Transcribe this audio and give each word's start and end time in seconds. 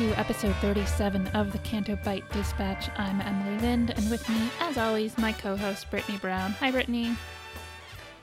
To 0.00 0.18
episode 0.18 0.56
37 0.62 1.26
of 1.34 1.52
the 1.52 1.58
Canto 1.58 1.94
Bight 1.96 2.24
Dispatch. 2.32 2.88
I'm 2.96 3.20
Emily 3.20 3.58
Lind, 3.58 3.90
and 3.90 4.10
with 4.10 4.26
me, 4.30 4.48
as 4.58 4.78
always, 4.78 5.18
my 5.18 5.30
co 5.30 5.58
host, 5.58 5.90
Brittany 5.90 6.16
Brown. 6.16 6.52
Hi, 6.52 6.70
Brittany. 6.70 7.14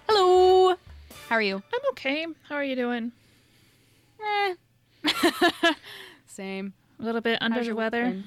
Hello. 0.09 0.75
How 1.29 1.35
are 1.35 1.41
you? 1.43 1.57
I'm 1.57 1.81
okay. 1.91 2.25
How 2.49 2.55
are 2.55 2.63
you 2.63 2.75
doing? 2.75 3.11
Eh. 4.19 4.55
Same. 6.25 6.73
A 6.99 7.03
little 7.03 7.21
bit 7.21 7.39
under 7.43 7.59
How's 7.59 7.67
the 7.67 7.75
weather? 7.75 8.05
been? 8.05 8.23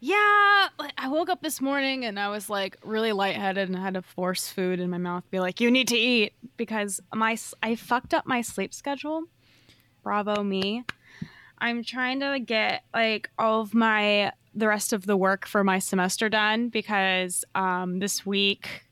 Yeah, 0.00 0.68
I 0.98 1.08
woke 1.08 1.30
up 1.30 1.40
this 1.40 1.62
morning 1.62 2.04
and 2.04 2.20
I 2.20 2.28
was 2.28 2.50
like 2.50 2.76
really 2.84 3.12
lightheaded 3.12 3.70
and 3.70 3.78
I 3.78 3.80
had 3.80 3.94
to 3.94 4.02
force 4.02 4.50
food 4.50 4.80
in 4.80 4.90
my 4.90 4.98
mouth, 4.98 5.24
be 5.30 5.40
like, 5.40 5.62
"You 5.62 5.70
need 5.70 5.88
to 5.88 5.96
eat," 5.96 6.34
because 6.58 7.00
my 7.14 7.38
I 7.62 7.74
fucked 7.74 8.12
up 8.12 8.26
my 8.26 8.42
sleep 8.42 8.74
schedule. 8.74 9.22
Bravo 10.02 10.42
me. 10.42 10.84
I'm 11.64 11.82
trying 11.82 12.20
to 12.20 12.38
get 12.40 12.84
like 12.92 13.30
all 13.38 13.62
of 13.62 13.72
my 13.72 14.32
the 14.54 14.68
rest 14.68 14.92
of 14.92 15.06
the 15.06 15.16
work 15.16 15.46
for 15.46 15.64
my 15.64 15.78
semester 15.78 16.28
done 16.28 16.68
because 16.68 17.42
um, 17.54 18.00
this 18.00 18.26
week 18.26 18.84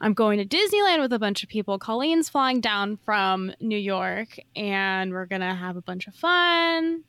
I'm 0.00 0.14
going 0.14 0.38
to 0.38 0.44
Disneyland 0.44 1.00
with 1.00 1.12
a 1.12 1.18
bunch 1.18 1.42
of 1.42 1.48
people. 1.48 1.80
Colleen's 1.80 2.28
flying 2.28 2.60
down 2.60 2.98
from 2.98 3.52
New 3.58 3.76
York, 3.76 4.38
and 4.54 5.10
we're 5.10 5.26
gonna 5.26 5.56
have 5.56 5.76
a 5.76 5.82
bunch 5.82 6.06
of 6.06 6.14
fun. 6.14 7.02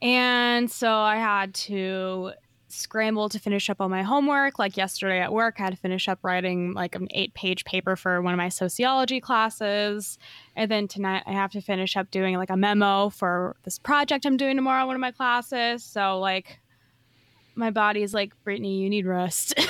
And 0.00 0.70
so 0.70 0.88
I 0.88 1.16
had 1.16 1.52
to 1.54 2.34
scramble 2.72 3.28
to 3.28 3.38
finish 3.38 3.70
up 3.70 3.80
all 3.80 3.88
my 3.88 4.02
homework. 4.02 4.58
Like 4.58 4.76
yesterday 4.76 5.20
at 5.20 5.32
work, 5.32 5.56
I 5.58 5.64
had 5.64 5.74
to 5.74 5.78
finish 5.78 6.08
up 6.08 6.18
writing 6.22 6.72
like 6.72 6.94
an 6.94 7.08
eight 7.10 7.34
page 7.34 7.64
paper 7.64 7.96
for 7.96 8.20
one 8.22 8.34
of 8.34 8.38
my 8.38 8.48
sociology 8.48 9.20
classes. 9.20 10.18
And 10.56 10.70
then 10.70 10.88
tonight, 10.88 11.22
I 11.26 11.32
have 11.32 11.52
to 11.52 11.60
finish 11.60 11.96
up 11.96 12.10
doing 12.10 12.36
like 12.36 12.50
a 12.50 12.56
memo 12.56 13.08
for 13.08 13.56
this 13.64 13.78
project 13.78 14.26
I'm 14.26 14.36
doing 14.36 14.56
tomorrow, 14.56 14.82
in 14.82 14.86
one 14.86 14.96
of 14.96 15.00
my 15.00 15.12
classes. 15.12 15.84
So, 15.84 16.18
like, 16.18 16.58
my 17.54 17.70
body 17.70 18.02
is 18.02 18.14
like, 18.14 18.32
Brittany, 18.44 18.78
you 18.78 18.88
need 18.88 19.06
rest. 19.06 19.54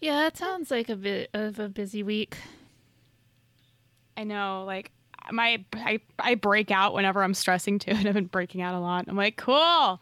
Yeah, 0.00 0.26
it 0.26 0.36
sounds 0.36 0.70
like 0.70 0.88
a 0.88 0.96
bit 0.96 1.28
of 1.34 1.58
a 1.58 1.68
busy 1.68 2.02
week. 2.02 2.38
I 4.16 4.24
know, 4.24 4.64
like, 4.66 4.90
my 5.30 5.62
I, 5.74 6.00
I 6.18 6.34
break 6.36 6.70
out 6.70 6.94
whenever 6.94 7.22
I'm 7.22 7.34
stressing 7.34 7.78
too, 7.78 7.90
and 7.94 8.08
I've 8.08 8.14
been 8.14 8.24
breaking 8.24 8.62
out 8.62 8.74
a 8.74 8.80
lot. 8.80 9.04
I'm 9.08 9.16
like, 9.16 9.36
cool, 9.36 10.00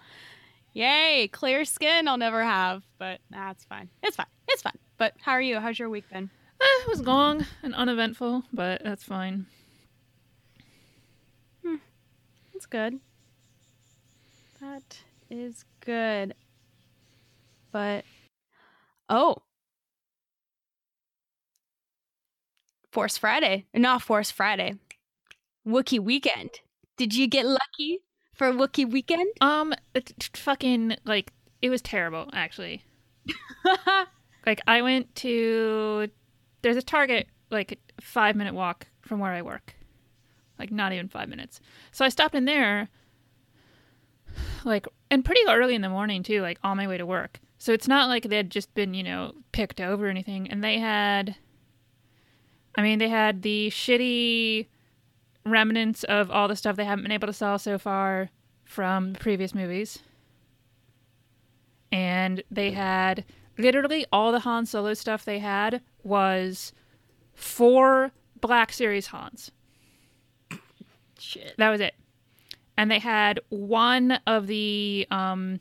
yay, 0.79 1.29
clear 1.33 1.65
skin. 1.65 2.07
I'll 2.07 2.17
never 2.17 2.43
have, 2.43 2.85
but 2.99 3.21
that's 3.31 3.65
fine. 3.65 3.89
It's 4.03 4.17
fine. 4.17 4.27
It's 4.47 4.63
fine. 4.63 4.79
But 4.97 5.15
how 5.21 5.33
are 5.33 5.41
you? 5.41 5.59
How's 5.59 5.79
your 5.79 5.91
week 5.91 6.09
been? 6.11 6.31
Eh, 6.61 6.83
it 6.83 6.89
was 6.89 7.01
long 7.01 7.45
and 7.63 7.75
uneventful, 7.75 8.45
but 8.53 8.83
that's 8.85 9.05
fine. 9.05 9.47
That's 12.53 12.67
good. 12.67 12.99
That 14.61 14.99
is 15.31 15.65
good. 15.81 16.35
But 17.71 18.05
oh, 19.09 19.37
Force 22.91 23.17
Friday, 23.17 23.67
not 23.73 24.03
Force 24.03 24.33
Friday, 24.33 24.75
Wookiee 25.65 26.01
weekend. 26.01 26.51
Did 26.97 27.15
you 27.15 27.29
get 27.29 27.47
lucky 27.47 28.01
for 28.39 28.53
Wookiee 28.53 28.91
weekend? 28.91 29.29
Um, 29.41 29.75
fucking, 30.35 30.97
like, 31.05 31.33
it 31.61 31.69
was 31.69 31.83
terrible, 31.83 32.31
actually. 32.33 32.85
Like, 34.47 34.63
I 34.67 34.81
went 34.81 35.15
to, 35.17 36.09
there's 36.63 36.79
a 36.79 36.83
Target, 36.83 37.29
like, 37.51 37.79
five 38.01 38.35
minute 38.35 38.55
walk 38.55 38.87
from 39.03 39.21
where 39.21 39.33
I 39.33 39.43
work. 39.43 39.75
Like, 40.59 40.71
not 40.71 40.95
even 40.95 41.09
five 41.09 41.29
minutes. 41.29 41.61
So 41.93 42.03
I 42.03 42.09
stopped 42.09 42.35
in 42.35 42.47
there, 42.47 42.89
like, 44.65 44.87
and 45.11 45.23
pretty 45.23 45.43
early 45.47 45.75
in 45.75 45.83
the 45.83 45.91
morning, 45.91 46.23
too, 46.23 46.41
like, 46.41 46.59
on 46.63 46.79
my 46.79 46.87
way 46.87 46.97
to 46.97 47.05
work. 47.05 47.41
So 47.59 47.73
it's 47.75 47.89
not 47.89 48.09
like 48.09 48.23
they 48.23 48.39
had 48.39 48.49
just 48.49 48.73
been, 48.73 48.95
you 48.95 49.03
know, 49.03 49.35
picked 49.53 49.83
over 49.83 50.07
or 50.07 50.11
anything. 50.11 50.49
And 50.49 50.65
they 50.65 50.79
had, 50.79 51.37
I 52.75 52.81
mean, 52.81 53.01
they 53.01 53.11
had 53.11 53.43
the 53.43 53.69
shitty 53.69 54.67
remnants 55.51 56.05
of 56.05 56.31
all 56.31 56.49
the 56.49 56.57
stuff 56.57 56.77
they 56.77 56.85
haven't 56.85 57.05
been 57.05 57.13
able 57.13 57.27
to 57.27 57.33
sell 57.33 57.59
so 57.59 57.79
far 57.79 58.31
from 58.65 59.15
previous 59.15 59.55
movies. 59.55 60.01
And 61.91 62.43
they 62.51 62.73
had 62.73 63.25
literally 63.57 64.07
all 64.13 64.33
the 64.33 64.41
Han 64.41 64.67
Solo 64.67 64.95
stuff 64.95 65.25
they 65.25 65.39
had 65.39 65.81
was 66.03 66.73
four 67.35 68.13
Black 68.41 68.73
Series 68.73 69.09
Hans. 69.09 69.51
Shit. 71.19 71.55
That 71.59 71.71
was 71.71 71.81
it. 71.81 71.95
And 72.77 72.91
they 72.91 73.01
had 73.01 73.41
one 73.49 74.21
of 74.27 74.47
the 74.47 75.07
um 75.11 75.61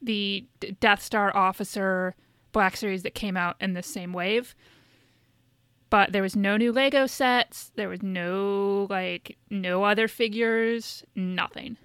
the 0.00 0.46
D- 0.60 0.76
Death 0.80 1.02
Star 1.02 1.34
officer 1.36 2.14
Black 2.52 2.76
Series 2.76 3.02
that 3.02 3.14
came 3.14 3.36
out 3.36 3.56
in 3.60 3.72
this 3.72 3.86
same 3.86 4.12
wave. 4.12 4.54
But 5.92 6.12
there 6.12 6.22
was 6.22 6.34
no 6.34 6.56
new 6.56 6.72
Lego 6.72 7.06
sets, 7.06 7.70
there 7.76 7.90
was 7.90 8.02
no 8.02 8.86
like 8.88 9.36
no 9.50 9.84
other 9.84 10.08
figures, 10.08 11.04
nothing. 11.14 11.76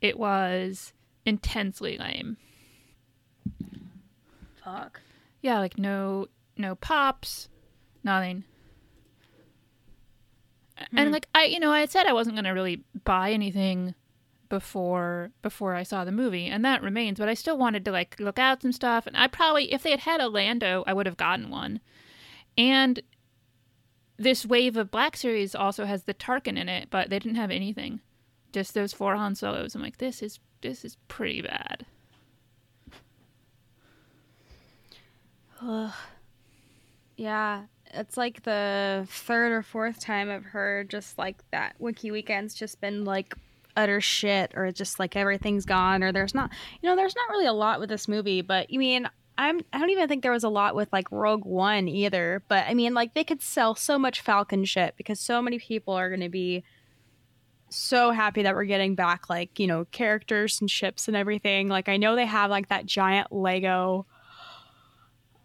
It 0.00 0.18
was 0.18 0.94
intensely 1.26 1.98
lame. 1.98 2.38
Fuck. 4.64 5.02
Yeah, 5.42 5.58
like 5.58 5.76
no 5.76 6.28
no 6.56 6.76
pops, 6.76 7.50
nothing. 8.02 8.44
And 10.96 11.08
hmm. 11.08 11.12
like 11.12 11.28
I 11.34 11.44
you 11.44 11.60
know, 11.60 11.72
I 11.72 11.80
had 11.80 11.90
said 11.90 12.06
I 12.06 12.14
wasn't 12.14 12.36
gonna 12.36 12.54
really 12.54 12.84
buy 13.04 13.32
anything 13.32 13.94
before 14.48 15.30
before 15.42 15.74
I 15.74 15.82
saw 15.82 16.06
the 16.06 16.10
movie, 16.10 16.46
and 16.46 16.64
that 16.64 16.82
remains, 16.82 17.18
but 17.18 17.28
I 17.28 17.34
still 17.34 17.58
wanted 17.58 17.84
to 17.84 17.92
like 17.92 18.18
look 18.18 18.38
out 18.38 18.62
some 18.62 18.72
stuff 18.72 19.06
and 19.06 19.14
I 19.14 19.26
probably 19.26 19.70
if 19.74 19.82
they 19.82 19.90
had 19.90 20.00
had 20.00 20.22
a 20.22 20.28
Lando, 20.28 20.84
I 20.86 20.94
would 20.94 21.04
have 21.04 21.18
gotten 21.18 21.50
one. 21.50 21.80
And 22.56 23.00
this 24.16 24.44
wave 24.44 24.76
of 24.76 24.90
Black 24.90 25.16
Series 25.16 25.54
also 25.54 25.86
has 25.86 26.04
the 26.04 26.14
Tarkin 26.14 26.58
in 26.58 26.68
it, 26.68 26.88
but 26.90 27.10
they 27.10 27.18
didn't 27.18 27.36
have 27.36 27.50
anything. 27.50 28.00
Just 28.52 28.74
those 28.74 28.92
four 28.92 29.16
Han 29.16 29.34
Solos. 29.34 29.74
I'm 29.74 29.82
like, 29.82 29.98
this 29.98 30.22
is 30.22 30.40
this 30.60 30.84
is 30.84 30.96
pretty 31.08 31.40
bad. 31.42 31.86
Ugh. 35.62 35.92
Yeah, 37.16 37.64
it's 37.92 38.16
like 38.16 38.42
the 38.42 39.06
third 39.08 39.52
or 39.52 39.62
fourth 39.62 40.00
time 40.00 40.30
I've 40.30 40.44
heard 40.44 40.90
just 40.90 41.18
like 41.18 41.36
that 41.50 41.76
Wookiee 41.80 42.12
Weekend's 42.12 42.54
just 42.54 42.80
been 42.80 43.04
like 43.04 43.34
utter 43.76 44.00
shit 44.00 44.52
or 44.54 44.70
just 44.72 44.98
like 44.98 45.16
everything's 45.16 45.64
gone 45.64 46.02
or 46.02 46.12
there's 46.12 46.34
not 46.34 46.50
you 46.82 46.88
know 46.88 46.96
there's 46.96 47.14
not 47.14 47.28
really 47.30 47.46
a 47.46 47.52
lot 47.52 47.78
with 47.78 47.88
this 47.88 48.08
movie 48.08 48.42
but 48.42 48.68
you 48.68 48.80
mean 48.80 49.08
I'm 49.40 49.60
I 49.72 49.78
don't 49.78 49.88
even 49.88 50.06
think 50.06 50.22
there 50.22 50.32
was 50.32 50.44
a 50.44 50.50
lot 50.50 50.74
with 50.74 50.92
like 50.92 51.10
Rogue 51.10 51.46
One 51.46 51.88
either 51.88 52.42
but 52.46 52.66
I 52.68 52.74
mean 52.74 52.92
like 52.92 53.14
they 53.14 53.24
could 53.24 53.40
sell 53.40 53.74
so 53.74 53.98
much 53.98 54.20
Falcon 54.20 54.66
shit 54.66 54.94
because 54.98 55.18
so 55.18 55.40
many 55.40 55.58
people 55.58 55.94
are 55.94 56.10
going 56.10 56.20
to 56.20 56.28
be 56.28 56.62
so 57.70 58.10
happy 58.10 58.42
that 58.42 58.54
we're 58.54 58.64
getting 58.64 58.94
back 58.94 59.30
like 59.30 59.58
you 59.58 59.66
know 59.66 59.86
characters 59.86 60.60
and 60.60 60.70
ships 60.70 61.08
and 61.08 61.16
everything 61.16 61.68
like 61.68 61.88
I 61.88 61.96
know 61.96 62.16
they 62.16 62.26
have 62.26 62.50
like 62.50 62.68
that 62.68 62.84
giant 62.84 63.32
Lego 63.32 64.04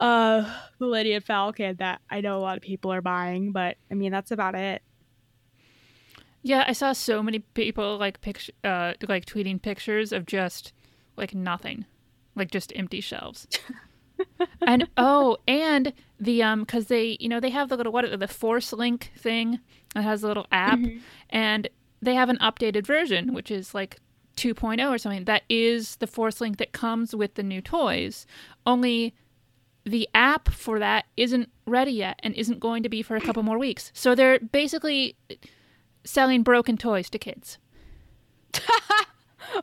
uh 0.02 0.54
Millennium 0.80 1.22
Falcon 1.22 1.78
that 1.78 2.02
I 2.10 2.20
know 2.20 2.38
a 2.38 2.42
lot 2.42 2.58
of 2.58 2.64
people 2.64 2.92
are 2.92 3.02
buying, 3.02 3.54
but 3.54 3.78
I 3.90 3.94
mean 3.94 4.12
that's 4.12 4.32
about 4.32 4.56
it. 4.56 4.82
Yeah, 6.44 6.66
I 6.68 6.74
saw 6.74 6.92
so 6.92 7.24
many 7.24 7.40
people 7.40 7.98
like 7.98 8.22
picture, 8.22 8.52
uh, 8.64 8.94
like 9.08 9.26
tweeting 9.26 9.60
pictures 9.60 10.12
of 10.12 10.26
just 10.26 10.74
like 11.16 11.34
nothing, 11.34 11.86
like 12.36 12.52
just 12.52 12.74
empty 12.76 13.02
shelves. 13.02 13.48
and 14.62 14.88
oh, 14.98 15.38
and 15.48 15.94
the 16.20 16.44
um, 16.44 16.62
because 16.62 16.88
they 16.88 17.18
you 17.20 17.30
know 17.30 17.40
they 17.40 17.50
have 17.50 17.70
the 17.70 17.78
little 17.78 17.92
what 17.92 18.20
the 18.20 18.28
Force 18.28 18.74
Link 18.74 19.12
thing 19.18 19.60
that 19.94 20.04
has 20.04 20.24
a 20.24 20.28
little 20.28 20.48
app, 20.52 20.80
and 21.30 21.70
they 22.02 22.16
have 22.16 22.30
an 22.30 22.38
updated 22.38 22.86
version 22.86 23.34
which 23.34 23.50
is 23.50 23.74
like 23.74 24.00
2.0 24.36 24.90
or 24.90 24.98
something 24.98 25.26
that 25.26 25.44
is 25.50 25.96
the 25.98 26.08
Force 26.08 26.42
Link 26.42 26.58
that 26.58 26.72
comes 26.72 27.16
with 27.16 27.36
the 27.36 27.44
new 27.44 27.62
toys. 27.62 28.26
Only 28.66 29.14
the 29.86 30.10
app 30.14 30.50
for 30.50 30.80
that 30.80 31.06
isn't 31.16 31.50
ready 31.66 31.92
yet 31.92 32.20
and 32.24 32.34
isn't 32.36 32.60
going 32.60 32.84
to 32.84 32.90
be 32.90 33.02
for 33.02 33.16
a 33.16 33.22
couple 33.22 33.44
more 33.44 33.58
weeks. 33.58 33.92
So 33.94 34.16
they're 34.16 34.40
basically 34.40 35.16
selling 36.04 36.44
broken 36.44 36.76
toys 36.76 37.10
to 37.12 37.20
kids. 37.20 37.60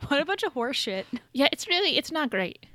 what 0.09 0.21
a 0.21 0.25
bunch 0.25 0.43
of 0.43 0.55
horseshit. 0.55 1.05
Yeah, 1.33 1.49
it's 1.53 1.67
really 1.67 1.97
it's 1.99 2.13
not 2.13 2.31
great. 2.31 2.67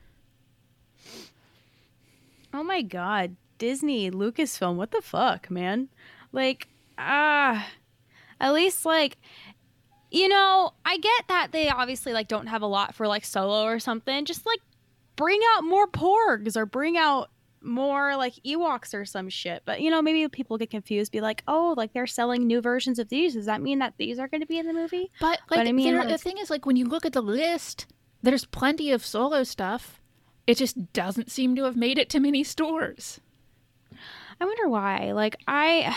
Oh 2.53 2.63
my 2.63 2.81
god, 2.81 3.35
Disney, 3.57 4.09
Lucasfilm, 4.11 4.75
what 4.75 4.91
the 4.91 5.01
fuck, 5.01 5.49
man? 5.51 5.89
Like, 6.31 6.67
ah, 6.97 7.67
at 8.39 8.53
least 8.53 8.85
like, 8.85 9.17
you 10.11 10.27
know, 10.27 10.73
I 10.85 10.97
get 10.97 11.27
that 11.27 11.51
they 11.51 11.69
obviously 11.69 12.13
like 12.13 12.27
don't 12.27 12.47
have 12.47 12.61
a 12.61 12.67
lot 12.67 12.95
for 12.95 13.07
like 13.07 13.25
Solo 13.25 13.63
or 13.63 13.79
something. 13.79 14.25
Just 14.25 14.45
like 14.45 14.59
bring 15.15 15.41
out 15.55 15.63
more 15.63 15.87
Porgs 15.87 16.55
or 16.55 16.65
bring 16.65 16.97
out 16.97 17.29
more 17.61 18.15
like 18.15 18.33
Ewoks 18.45 18.93
or 18.93 19.05
some 19.05 19.29
shit. 19.29 19.63
But 19.65 19.81
you 19.81 19.89
know, 19.89 20.01
maybe 20.01 20.27
people 20.29 20.57
get 20.57 20.69
confused, 20.69 21.11
be 21.11 21.21
like, 21.21 21.43
oh, 21.47 21.73
like 21.75 21.93
they're 21.93 22.07
selling 22.07 22.47
new 22.47 22.61
versions 22.61 22.99
of 22.99 23.09
these. 23.09 23.33
Does 23.33 23.47
that 23.47 23.61
mean 23.61 23.79
that 23.79 23.95
these 23.97 24.19
are 24.19 24.27
going 24.27 24.41
to 24.41 24.47
be 24.47 24.57
in 24.57 24.67
the 24.67 24.73
movie? 24.73 25.11
But 25.19 25.41
But 25.49 25.57
like 25.57 25.67
I 25.67 25.71
mean, 25.71 25.95
the 26.07 26.17
thing 26.17 26.37
is 26.37 26.49
like 26.49 26.65
when 26.65 26.75
you 26.75 26.85
look 26.85 27.05
at 27.05 27.13
the 27.13 27.21
list, 27.21 27.87
there's 28.21 28.45
plenty 28.45 28.91
of 28.91 29.05
solo 29.05 29.43
stuff. 29.43 29.99
It 30.47 30.55
just 30.57 30.93
doesn't 30.93 31.29
seem 31.29 31.55
to 31.57 31.65
have 31.65 31.75
made 31.75 31.97
it 31.97 32.09
to 32.11 32.19
many 32.19 32.43
stores. 32.43 33.19
I 34.39 34.45
wonder 34.45 34.69
why. 34.69 35.11
Like 35.11 35.35
I 35.47 35.95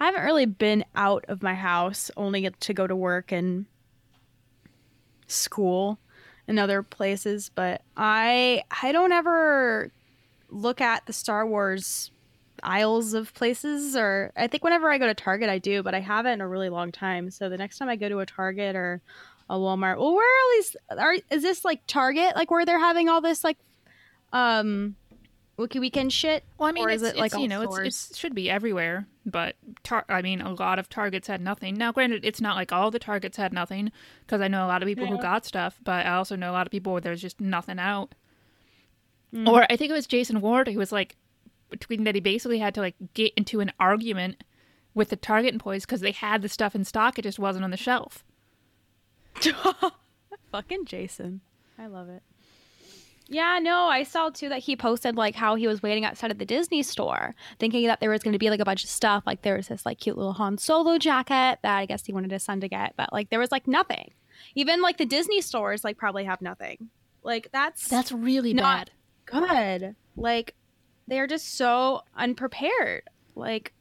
I 0.00 0.06
haven't 0.06 0.24
really 0.24 0.46
been 0.46 0.84
out 0.94 1.24
of 1.28 1.42
my 1.42 1.54
house 1.54 2.10
only 2.16 2.48
to 2.48 2.74
go 2.74 2.86
to 2.86 2.94
work 2.94 3.32
and 3.32 3.66
school 5.26 5.98
and 6.46 6.58
other 6.58 6.82
places, 6.82 7.50
but 7.54 7.82
I 7.96 8.62
I 8.82 8.92
don't 8.92 9.12
ever 9.12 9.90
look 10.50 10.80
at 10.80 11.06
the 11.06 11.12
Star 11.12 11.46
Wars 11.46 12.10
aisles 12.62 13.14
of 13.14 13.32
places 13.34 13.96
or 13.96 14.32
I 14.36 14.46
think 14.46 14.64
whenever 14.64 14.90
I 14.90 14.98
go 14.98 15.06
to 15.06 15.14
Target 15.14 15.48
I 15.48 15.58
do, 15.58 15.82
but 15.82 15.94
I 15.94 16.00
haven't 16.00 16.34
in 16.34 16.40
a 16.40 16.48
really 16.48 16.68
long 16.68 16.92
time. 16.92 17.30
So 17.30 17.48
the 17.48 17.58
next 17.58 17.78
time 17.78 17.88
I 17.88 17.96
go 17.96 18.08
to 18.08 18.20
a 18.20 18.26
Target 18.26 18.76
or 18.76 19.00
a 19.48 19.56
Walmart, 19.56 19.98
well 19.98 20.14
where 20.14 20.26
are 20.26 20.42
all 20.42 20.50
these 20.56 20.76
are 20.90 21.14
is 21.30 21.42
this 21.42 21.64
like 21.64 21.80
Target 21.86 22.36
like 22.36 22.50
where 22.50 22.64
they're 22.66 22.78
having 22.78 23.08
all 23.08 23.20
this 23.20 23.44
like 23.44 23.58
um 24.32 24.96
Wookiee 25.58 25.80
Weekend 25.80 26.12
shit? 26.12 26.44
Well, 26.56 26.68
I 26.68 26.72
mean, 26.72 26.84
Or 26.84 26.88
it's, 26.88 27.02
is 27.02 27.08
it, 27.10 27.16
like, 27.16 27.34
you 27.34 27.48
know, 27.48 27.62
it's, 27.62 28.12
it 28.12 28.16
should 28.16 28.34
be 28.34 28.48
everywhere, 28.48 29.08
but 29.26 29.56
tar- 29.82 30.04
I 30.08 30.22
mean, 30.22 30.40
a 30.40 30.52
lot 30.54 30.78
of 30.78 30.88
Targets 30.88 31.26
had 31.26 31.40
nothing. 31.40 31.74
Now, 31.74 31.90
granted, 31.90 32.24
it's 32.24 32.40
not 32.40 32.54
like 32.54 32.72
all 32.72 32.92
the 32.92 33.00
Targets 33.00 33.36
had 33.36 33.52
nothing 33.52 33.90
because 34.24 34.40
I 34.40 34.46
know 34.46 34.64
a 34.64 34.68
lot 34.68 34.82
of 34.82 34.86
people 34.86 35.06
who 35.06 35.20
got 35.20 35.44
stuff, 35.44 35.80
but 35.82 36.06
I 36.06 36.14
also 36.14 36.36
know 36.36 36.50
a 36.50 36.54
lot 36.54 36.68
of 36.68 36.70
people 36.70 36.92
where 36.92 37.00
there's 37.00 37.20
just 37.20 37.40
nothing 37.40 37.80
out. 37.80 38.14
Mm. 39.34 39.48
Or 39.48 39.66
I 39.68 39.76
think 39.76 39.90
it 39.90 39.94
was 39.94 40.06
Jason 40.06 40.40
Ward 40.40 40.68
who 40.68 40.78
was 40.78 40.92
like 40.92 41.16
tweeting 41.76 42.04
that 42.04 42.14
he 42.14 42.20
basically 42.20 42.60
had 42.60 42.74
to 42.74 42.80
like 42.80 42.94
get 43.14 43.32
into 43.36 43.58
an 43.58 43.72
argument 43.80 44.44
with 44.94 45.10
the 45.10 45.16
Target 45.16 45.52
employees 45.52 45.84
because 45.84 46.00
they 46.00 46.12
had 46.12 46.42
the 46.42 46.48
stuff 46.48 46.74
in 46.74 46.84
stock, 46.84 47.18
it 47.18 47.22
just 47.22 47.38
wasn't 47.38 47.64
on 47.64 47.70
the 47.70 47.76
shelf. 47.76 48.24
Fucking 50.52 50.84
Jason. 50.86 51.40
I 51.78 51.86
love 51.86 52.08
it. 52.08 52.22
Yeah, 53.30 53.58
no, 53.60 53.88
I 53.88 54.04
saw 54.04 54.30
too 54.30 54.48
that 54.48 54.60
he 54.60 54.74
posted 54.74 55.14
like 55.16 55.34
how 55.34 55.54
he 55.54 55.66
was 55.66 55.82
waiting 55.82 56.04
outside 56.06 56.30
of 56.30 56.38
the 56.38 56.46
Disney 56.46 56.82
store, 56.82 57.34
thinking 57.58 57.86
that 57.86 58.00
there 58.00 58.08
was 58.08 58.22
going 58.22 58.32
to 58.32 58.38
be 58.38 58.48
like 58.48 58.60
a 58.60 58.64
bunch 58.64 58.82
of 58.84 58.88
stuff. 58.90 59.22
Like 59.26 59.42
there 59.42 59.56
was 59.56 59.68
this 59.68 59.84
like 59.84 60.00
cute 60.00 60.16
little 60.16 60.32
Han 60.34 60.56
Solo 60.56 60.96
jacket 60.96 61.58
that 61.62 61.76
I 61.76 61.84
guess 61.84 62.06
he 62.06 62.12
wanted 62.12 62.30
his 62.30 62.42
son 62.42 62.60
to 62.62 62.68
get, 62.68 62.94
but 62.96 63.12
like 63.12 63.28
there 63.28 63.38
was 63.38 63.52
like 63.52 63.68
nothing. 63.68 64.12
Even 64.54 64.80
like 64.80 64.96
the 64.96 65.04
Disney 65.04 65.42
stores 65.42 65.84
like 65.84 65.98
probably 65.98 66.24
have 66.24 66.40
nothing. 66.40 66.88
Like 67.22 67.50
that's 67.52 67.86
That's 67.88 68.12
really 68.12 68.54
Not- 68.54 68.90
bad. 69.26 69.80
good. 69.82 69.96
Like 70.16 70.54
they're 71.06 71.26
just 71.26 71.54
so 71.56 72.02
unprepared. 72.16 73.02
Like 73.34 73.74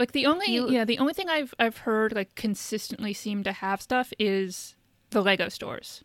Like 0.00 0.12
the 0.12 0.24
only 0.26 0.46
You- 0.50 0.70
yeah, 0.70 0.84
the 0.86 0.98
only 0.98 1.12
thing 1.12 1.28
I've 1.28 1.54
I've 1.58 1.76
heard 1.78 2.14
like 2.14 2.34
consistently 2.34 3.12
seem 3.12 3.44
to 3.44 3.52
have 3.52 3.80
stuff 3.82 4.12
is 4.18 4.74
the 5.10 5.20
Lego 5.22 5.48
stores. 5.50 6.02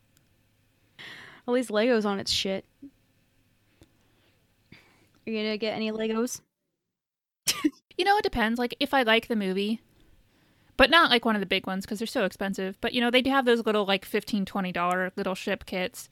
at 1.48 1.54
least 1.54 1.70
Legos 1.70 2.06
on 2.06 2.20
its 2.20 2.32
shit. 2.32 2.66
Are 4.74 5.32
you 5.32 5.38
gonna 5.38 5.58
get 5.58 5.74
any 5.74 5.92
Legos? 5.92 6.42
You 7.98 8.04
know, 8.04 8.18
it 8.18 8.24
depends. 8.24 8.60
Like 8.60 8.76
if 8.82 8.94
I 8.94 9.04
like 9.04 9.30
the 9.30 9.38
movie, 9.38 9.80
but 10.76 10.90
not 10.90 11.10
like 11.10 11.24
one 11.24 11.36
of 11.38 11.40
the 11.40 11.46
big 11.46 11.66
ones 11.66 11.86
because 11.86 12.00
they're 12.00 12.06
so 12.08 12.26
expensive. 12.26 12.78
But 12.82 12.92
you 12.92 13.00
know, 13.00 13.10
they 13.10 13.22
do 13.22 13.30
have 13.30 13.46
those 13.46 13.66
little 13.66 13.86
like 13.86 14.04
15 14.04 14.44
20 14.44 14.72
dollar 14.74 15.14
little 15.16 15.34
ship 15.36 15.66
kits. 15.66 16.10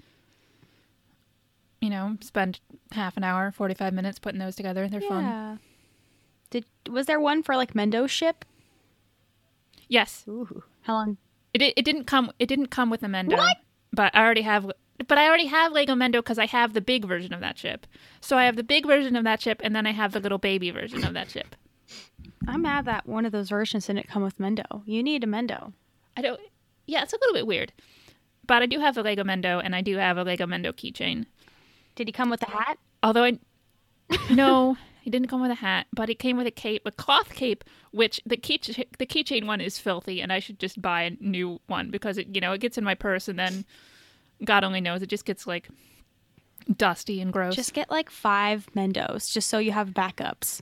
You 1.81 1.89
know, 1.89 2.15
spend 2.21 2.62
half 2.94 3.18
an 3.18 3.25
hour, 3.25 3.51
45 3.51 3.94
minutes 3.94 4.18
putting 4.18 4.39
those 4.39 4.56
together. 4.56 4.88
They're 4.88 5.01
fun. 5.01 5.59
Did 6.53 6.65
was 6.88 7.07
there 7.07 7.19
one 7.19 7.41
for 7.41 7.55
like 7.55 7.73
Mendo 7.73 8.07
ship? 8.07 8.45
Yes. 9.88 10.23
Ooh. 10.27 10.63
How 10.83 10.94
long? 10.94 11.17
It 11.51 11.63
it 11.63 11.83
didn't 11.83 12.05
come 12.05 12.31
it 12.38 12.45
didn't 12.45 12.67
come 12.67 12.91
with 12.91 13.01
the 13.01 13.07
Mendo. 13.07 13.35
What? 13.35 13.57
But 13.91 14.15
I 14.15 14.23
already 14.23 14.44
have 14.44 14.71
but 15.07 15.17
I 15.17 15.27
already 15.27 15.47
have 15.47 15.71
Lego 15.71 15.95
Mendo 15.95 16.19
because 16.19 16.38
I 16.38 16.45
have 16.45 16.73
the 16.73 16.81
big 16.81 17.05
version 17.05 17.33
of 17.33 17.39
that 17.39 17.57
ship. 17.57 17.88
So 18.21 18.38
I 18.38 18.45
have 18.45 18.55
the 18.55 18.63
big 18.63 18.85
version 18.85 19.15
of 19.15 19.23
that 19.23 19.41
ship, 19.41 19.61
and 19.63 19.75
then 19.75 19.88
I 19.88 19.94
have 19.94 20.11
the 20.11 20.19
little 20.19 20.38
baby 20.38 20.69
version 20.69 21.03
of 21.03 21.15
that 21.15 21.31
ship. 21.31 21.55
I'm 22.47 22.61
mad 22.61 22.85
that 22.85 23.07
one 23.07 23.25
of 23.25 23.31
those 23.31 23.50
versions 23.50 23.88
didn't 23.88 24.07
come 24.07 24.21
with 24.21 24.38
Mendo. 24.38 24.83
You 24.85 25.01
need 25.01 25.23
a 25.23 25.27
Mendo. 25.27 25.73
I 26.15 26.21
don't. 26.21 26.39
Yeah, 26.85 27.01
it's 27.01 27.13
a 27.13 27.17
little 27.19 27.33
bit 27.33 27.47
weird. 27.47 27.73
But 28.45 28.61
I 28.61 28.67
do 28.67 28.79
have 28.79 28.95
a 28.95 29.01
Lego 29.01 29.23
Mendo, 29.23 29.59
and 29.63 29.75
I 29.75 29.81
do 29.81 29.97
have 29.97 30.17
a 30.17 30.23
Lego 30.23 30.45
Mendo 30.45 30.71
keychain. 30.71 31.25
Did 31.95 32.07
he 32.07 32.11
come 32.11 32.29
with 32.29 32.44
a 32.44 32.51
hat? 32.51 32.77
Although 33.01 33.23
I, 33.23 33.39
no, 34.29 34.77
he 35.03 35.09
didn't 35.09 35.27
come 35.27 35.41
with 35.41 35.51
a 35.51 35.55
hat, 35.55 35.88
but 35.91 36.07
he 36.07 36.15
came 36.15 36.38
with 36.38 36.47
a 36.47 36.51
cape, 36.51 36.83
a 36.85 36.91
cloth 36.91 37.35
cape, 37.35 37.65
which 37.91 38.21
the 38.25 38.38
key 38.38 38.57
the 38.97 39.05
keychain 39.05 39.45
one 39.45 39.59
is 39.59 39.77
filthy, 39.77 40.21
and 40.21 40.31
I 40.31 40.39
should 40.39 40.59
just 40.59 40.81
buy 40.81 41.01
a 41.01 41.10
new 41.19 41.60
one 41.67 41.91
because 41.91 42.17
it, 42.17 42.33
you 42.33 42.39
know, 42.39 42.53
it 42.53 42.62
gets 42.62 42.77
in 42.77 42.86
my 42.86 42.95
purse, 42.95 43.27
and 43.27 43.38
then 43.38 43.65
God 44.45 44.63
only 44.63 44.79
knows 44.79 45.01
it 45.01 45.10
just 45.10 45.25
gets 45.25 45.45
like 45.45 45.67
dusty 46.77 47.19
and 47.19 47.33
gross. 47.33 47.53
Just 47.53 47.74
get 47.74 47.91
like 47.91 48.10
five 48.10 48.69
Mendos, 48.77 49.29
just 49.29 49.50
so 49.50 49.57
you 49.57 49.74
have 49.74 49.89
backups. 49.89 50.62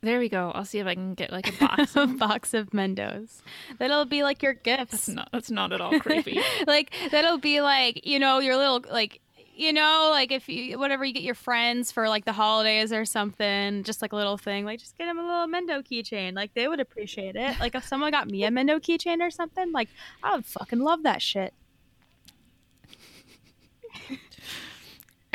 there 0.00 0.18
we 0.18 0.30
go. 0.30 0.50
I'll 0.54 0.64
see 0.64 0.78
if 0.78 0.86
I 0.86 0.94
can 0.94 1.12
get 1.12 1.30
like 1.30 1.54
a 1.54 1.58
box. 1.66 1.94
A 1.94 2.06
box 2.06 2.54
of 2.54 2.70
Mendos. 2.70 3.42
That'll 3.78 4.06
be 4.06 4.22
like 4.22 4.42
your 4.42 4.54
gifts. 4.54 4.92
that's 4.92 5.08
not 5.10 5.28
that's 5.30 5.50
not 5.50 5.72
at 5.74 5.82
all 5.82 6.00
creepy. 6.00 6.40
like 6.66 6.90
that'll 7.10 7.36
be 7.36 7.60
like 7.60 8.06
you 8.06 8.18
know 8.18 8.38
your 8.38 8.56
little 8.56 8.82
like 8.90 9.20
you 9.58 9.72
know 9.72 10.08
like 10.12 10.30
if 10.30 10.48
you 10.48 10.78
whatever 10.78 11.04
you 11.04 11.12
get 11.12 11.24
your 11.24 11.34
friends 11.34 11.90
for 11.90 12.08
like 12.08 12.24
the 12.24 12.32
holidays 12.32 12.92
or 12.92 13.04
something 13.04 13.82
just 13.82 14.00
like 14.00 14.12
a 14.12 14.16
little 14.16 14.38
thing 14.38 14.64
like 14.64 14.78
just 14.78 14.96
get 14.96 15.06
them 15.06 15.18
a 15.18 15.22
little 15.22 15.46
mendo 15.48 15.84
keychain 15.84 16.34
like 16.34 16.54
they 16.54 16.68
would 16.68 16.78
appreciate 16.78 17.34
it 17.34 17.58
like 17.58 17.74
if 17.74 17.84
someone 17.84 18.12
got 18.12 18.28
me 18.30 18.44
a 18.44 18.50
mendo 18.50 18.78
keychain 18.78 19.20
or 19.20 19.30
something 19.32 19.72
like 19.72 19.88
i 20.22 20.32
would 20.34 20.46
fucking 20.46 20.78
love 20.78 21.02
that 21.02 21.20
shit 21.20 21.52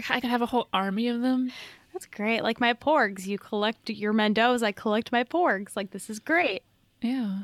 I 0.09 0.19
could 0.19 0.29
have 0.29 0.41
a 0.41 0.47
whole 0.47 0.67
army 0.73 1.07
of 1.07 1.21
them. 1.21 1.51
that's 1.91 2.05
great 2.05 2.43
like 2.43 2.59
my 2.59 2.73
porgs 2.73 3.25
you 3.25 3.37
collect 3.37 3.89
your 3.89 4.13
mendos 4.13 4.63
i 4.63 4.71
collect 4.71 5.11
my 5.11 5.23
porgs 5.23 5.75
like 5.75 5.91
this 5.91 6.09
is 6.09 6.19
great 6.19 6.63
Yeah. 7.01 7.39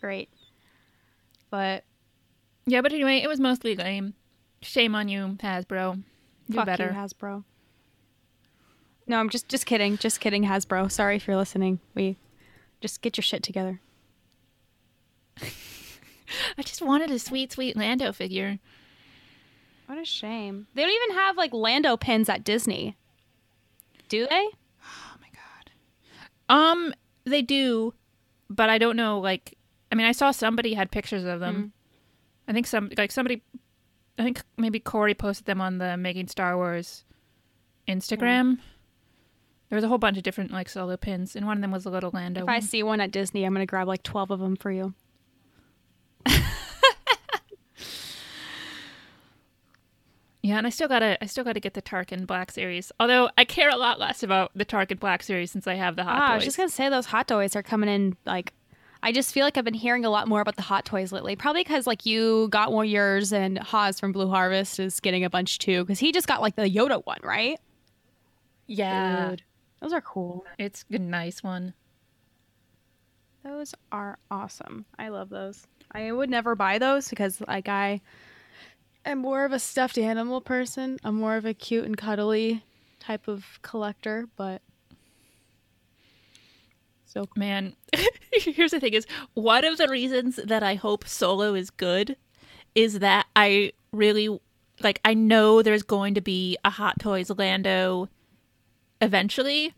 great 0.00 0.28
but 1.50 1.84
Yeah, 2.66 2.80
but 2.82 2.92
anyway, 2.92 3.18
it 3.18 3.28
was 3.28 3.38
mostly 3.40 3.76
lame. 3.76 4.12
Shame 4.62 4.94
on 4.94 5.08
you, 5.08 5.36
Hasbro. 5.42 6.02
Do 6.48 6.56
fuck 6.56 6.66
better. 6.66 6.84
you 6.84 6.90
hasbro 6.90 7.42
no 9.08 9.18
i'm 9.18 9.28
just 9.28 9.48
just 9.48 9.66
kidding 9.66 9.98
just 9.98 10.20
kidding 10.20 10.44
hasbro 10.44 10.88
sorry 10.90 11.16
if 11.16 11.26
you're 11.26 11.36
listening 11.36 11.80
we 11.96 12.16
just 12.80 13.02
get 13.02 13.16
your 13.16 13.22
shit 13.22 13.42
together 13.42 13.80
I 16.58 16.62
just 16.62 16.82
wanted 16.82 17.10
a 17.10 17.18
sweet, 17.18 17.52
sweet 17.52 17.76
Lando 17.76 18.12
figure. 18.12 18.58
What 19.86 19.98
a 19.98 20.04
shame. 20.04 20.66
They 20.74 20.82
don't 20.82 20.90
even 20.90 21.16
have 21.16 21.36
like 21.36 21.52
Lando 21.52 21.96
pins 21.96 22.28
at 22.28 22.42
Disney. 22.44 22.96
Do 24.08 24.26
they? 24.28 24.48
Oh 24.82 25.16
my 25.20 25.28
god. 25.32 26.60
Um, 26.72 26.94
they 27.24 27.42
do, 27.42 27.94
but 28.50 28.68
I 28.70 28.78
don't 28.78 28.96
know. 28.96 29.18
Like, 29.20 29.56
I 29.90 29.94
mean, 29.94 30.06
I 30.06 30.12
saw 30.12 30.30
somebody 30.30 30.74
had 30.74 30.90
pictures 30.90 31.24
of 31.24 31.40
them. 31.40 31.72
I 32.48 32.52
think 32.52 32.66
some, 32.66 32.90
like 32.98 33.12
somebody, 33.12 33.42
I 34.18 34.22
think 34.24 34.42
maybe 34.56 34.80
Corey 34.80 35.14
posted 35.14 35.46
them 35.46 35.60
on 35.60 35.78
the 35.78 35.96
Making 35.96 36.28
Star 36.28 36.56
Wars 36.56 37.04
Instagram. 37.86 38.58
There 39.68 39.76
was 39.76 39.84
a 39.84 39.88
whole 39.88 39.98
bunch 39.98 40.16
of 40.16 40.22
different 40.22 40.52
like 40.52 40.68
solo 40.68 40.96
pins, 40.96 41.36
and 41.36 41.46
one 41.46 41.58
of 41.58 41.60
them 41.60 41.72
was 41.72 41.84
a 41.84 41.90
little 41.90 42.10
Lando. 42.14 42.42
If 42.42 42.48
I 42.48 42.54
one. 42.54 42.62
see 42.62 42.82
one 42.82 43.00
at 43.00 43.10
Disney, 43.10 43.44
I'm 43.44 43.52
gonna 43.52 43.66
grab 43.66 43.88
like 43.88 44.02
twelve 44.02 44.30
of 44.30 44.40
them 44.40 44.56
for 44.56 44.70
you. 44.70 44.94
Yeah, 50.46 50.58
and 50.58 50.66
I 50.66 50.70
still 50.70 50.86
gotta 50.86 51.20
I 51.20 51.26
still 51.26 51.42
gotta 51.42 51.58
get 51.58 51.74
the 51.74 51.82
Tarkin 51.82 52.24
Black 52.24 52.52
series. 52.52 52.92
Although 53.00 53.30
I 53.36 53.44
care 53.44 53.68
a 53.68 53.74
lot 53.76 53.98
less 53.98 54.22
about 54.22 54.52
the 54.54 54.64
Tarkin 54.64 55.00
Black 55.00 55.24
series 55.24 55.50
since 55.50 55.66
I 55.66 55.74
have 55.74 55.96
the 55.96 56.04
hot 56.04 56.22
Ah, 56.22 56.32
I 56.32 56.34
was 56.36 56.44
just 56.44 56.56
gonna 56.56 56.68
say 56.68 56.88
those 56.88 57.06
hot 57.06 57.26
toys 57.26 57.56
are 57.56 57.64
coming 57.64 57.88
in 57.88 58.16
like. 58.24 58.52
I 59.02 59.12
just 59.12 59.32
feel 59.32 59.44
like 59.44 59.56
I've 59.56 59.64
been 59.64 59.74
hearing 59.74 60.04
a 60.04 60.10
lot 60.10 60.26
more 60.28 60.40
about 60.40 60.56
the 60.56 60.62
hot 60.62 60.84
toys 60.84 61.12
lately. 61.12 61.36
Probably 61.36 61.62
because 61.62 61.86
like 61.86 62.06
you 62.06 62.48
got 62.50 62.72
one 62.72 62.86
of 62.86 62.90
yours, 62.90 63.32
and 63.32 63.58
Haas 63.58 64.00
from 64.00 64.12
Blue 64.12 64.28
Harvest 64.28 64.80
is 64.80 64.98
getting 65.00 65.24
a 65.24 65.30
bunch 65.30 65.58
too. 65.58 65.84
Because 65.84 65.98
he 65.98 66.12
just 66.12 66.26
got 66.26 66.40
like 66.40 66.56
the 66.56 66.68
Yoda 66.68 67.04
one, 67.04 67.20
right? 67.22 67.58
yeah, 68.66 69.30
Dude, 69.30 69.42
those 69.80 69.92
are 69.92 70.00
cool. 70.00 70.44
it's 70.58 70.84
a 70.90 70.98
nice 70.98 71.42
one. 71.42 71.74
Those 73.44 73.74
are 73.92 74.18
awesome. 74.30 74.86
I 74.98 75.08
love 75.08 75.28
those. 75.28 75.66
I 75.92 76.10
would 76.10 76.28
never 76.28 76.56
buy 76.56 76.78
those 76.78 77.08
because 77.08 77.40
like 77.46 77.68
I 77.68 78.00
am 79.04 79.18
more 79.18 79.44
of 79.44 79.52
a 79.52 79.60
stuffed 79.60 79.98
animal 79.98 80.40
person. 80.40 80.98
I'm 81.04 81.14
more 81.14 81.36
of 81.36 81.44
a 81.44 81.54
cute 81.54 81.84
and 81.84 81.96
cuddly 81.96 82.64
type 82.98 83.28
of 83.28 83.60
collector, 83.62 84.26
but 84.36 84.62
so 87.06 87.24
Man, 87.36 87.74
here's 88.32 88.72
the 88.72 88.80
thing: 88.80 88.92
is 88.92 89.06
one 89.34 89.64
of 89.64 89.78
the 89.78 89.88
reasons 89.88 90.36
that 90.36 90.62
I 90.62 90.74
hope 90.74 91.06
Solo 91.06 91.54
is 91.54 91.70
good 91.70 92.16
is 92.74 92.98
that 92.98 93.26
I 93.34 93.72
really 93.92 94.38
like. 94.80 95.00
I 95.04 95.14
know 95.14 95.62
there's 95.62 95.82
going 95.82 96.14
to 96.14 96.20
be 96.20 96.58
a 96.64 96.70
Hot 96.70 96.98
Toys 96.98 97.30
Lando 97.30 98.08
eventually, 99.00 99.72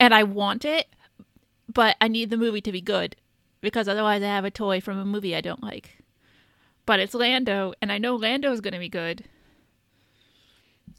and 0.00 0.14
I 0.14 0.22
want 0.24 0.64
it, 0.64 0.86
but 1.72 1.96
I 2.00 2.08
need 2.08 2.30
the 2.30 2.36
movie 2.36 2.62
to 2.62 2.72
be 2.72 2.80
good 2.80 3.14
because 3.60 3.88
otherwise 3.88 4.22
I 4.22 4.26
have 4.26 4.44
a 4.44 4.50
toy 4.50 4.80
from 4.80 4.98
a 4.98 5.04
movie 5.04 5.36
I 5.36 5.40
don't 5.40 5.62
like. 5.62 5.98
But 6.86 7.00
it's 7.00 7.14
Lando, 7.14 7.74
and 7.82 7.92
I 7.92 7.98
know 7.98 8.16
Lando 8.16 8.52
is 8.52 8.60
going 8.60 8.74
to 8.74 8.78
be 8.78 8.88
good. 8.88 9.24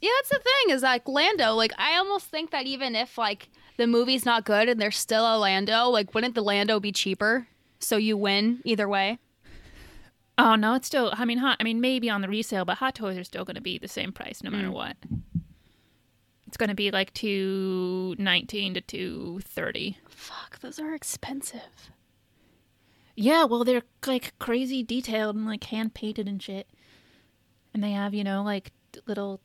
Yeah, 0.00 0.10
that's 0.16 0.28
the 0.28 0.38
thing 0.38 0.74
is 0.74 0.82
like 0.82 1.08
Lando, 1.08 1.54
like 1.54 1.72
I 1.76 1.96
almost 1.96 2.26
think 2.26 2.50
that 2.50 2.66
even 2.66 2.94
if 2.94 3.18
like 3.18 3.48
the 3.78 3.86
movie's 3.86 4.26
not 4.26 4.44
good 4.44 4.68
and 4.68 4.78
there's 4.78 4.98
still 4.98 5.24
a 5.24 5.38
Lando, 5.38 5.88
like 5.88 6.14
wouldn't 6.14 6.34
the 6.34 6.42
Lando 6.42 6.78
be 6.78 6.92
cheaper? 6.92 7.48
So 7.78 7.96
you 7.96 8.16
win 8.16 8.60
either 8.64 8.88
way. 8.88 9.18
Oh 10.36 10.54
no, 10.54 10.74
it's 10.74 10.86
still. 10.86 11.12
I 11.16 11.24
mean, 11.24 11.38
hot. 11.38 11.56
I 11.58 11.64
mean, 11.64 11.80
maybe 11.80 12.10
on 12.10 12.20
the 12.20 12.28
resale, 12.28 12.64
but 12.64 12.78
Hot 12.78 12.94
Toys 12.94 13.16
are 13.18 13.24
still 13.24 13.44
going 13.44 13.56
to 13.56 13.60
be 13.60 13.78
the 13.78 13.88
same 13.88 14.12
price 14.12 14.42
no 14.42 14.50
matter 14.50 14.68
mm. 14.68 14.72
what. 14.72 14.96
It's 16.46 16.56
going 16.56 16.68
to 16.68 16.76
be 16.76 16.90
like 16.90 17.12
two 17.12 18.14
nineteen 18.18 18.74
to 18.74 18.80
two 18.80 19.40
thirty. 19.42 19.98
Fuck, 20.08 20.60
those 20.60 20.78
are 20.78 20.94
expensive. 20.94 21.90
Yeah, 23.16 23.44
well, 23.44 23.64
they're 23.64 23.82
like 24.06 24.38
crazy 24.38 24.84
detailed 24.84 25.34
and 25.34 25.46
like 25.46 25.64
hand 25.64 25.94
painted 25.94 26.28
and 26.28 26.40
shit, 26.40 26.68
and 27.74 27.82
they 27.82 27.90
have 27.90 28.14
you 28.14 28.22
know 28.22 28.42
like 28.44 28.70
little 29.06 29.40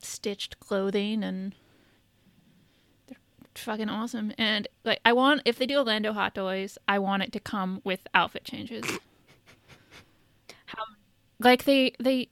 stitched 0.00 0.58
clothing 0.58 1.22
and 1.22 1.54
fucking 3.58 3.88
awesome. 3.88 4.32
And 4.38 4.68
like, 4.84 5.00
I 5.04 5.12
want 5.12 5.42
if 5.44 5.58
they 5.58 5.66
do 5.66 5.80
a 5.80 5.82
Lando 5.82 6.12
Hot 6.12 6.34
Toys, 6.34 6.78
I 6.88 6.98
want 6.98 7.22
it 7.22 7.32
to 7.32 7.40
come 7.40 7.80
with 7.84 8.00
outfit 8.14 8.44
changes. 8.44 8.84
like 11.38 11.64
they 11.64 11.92
they 11.98 12.28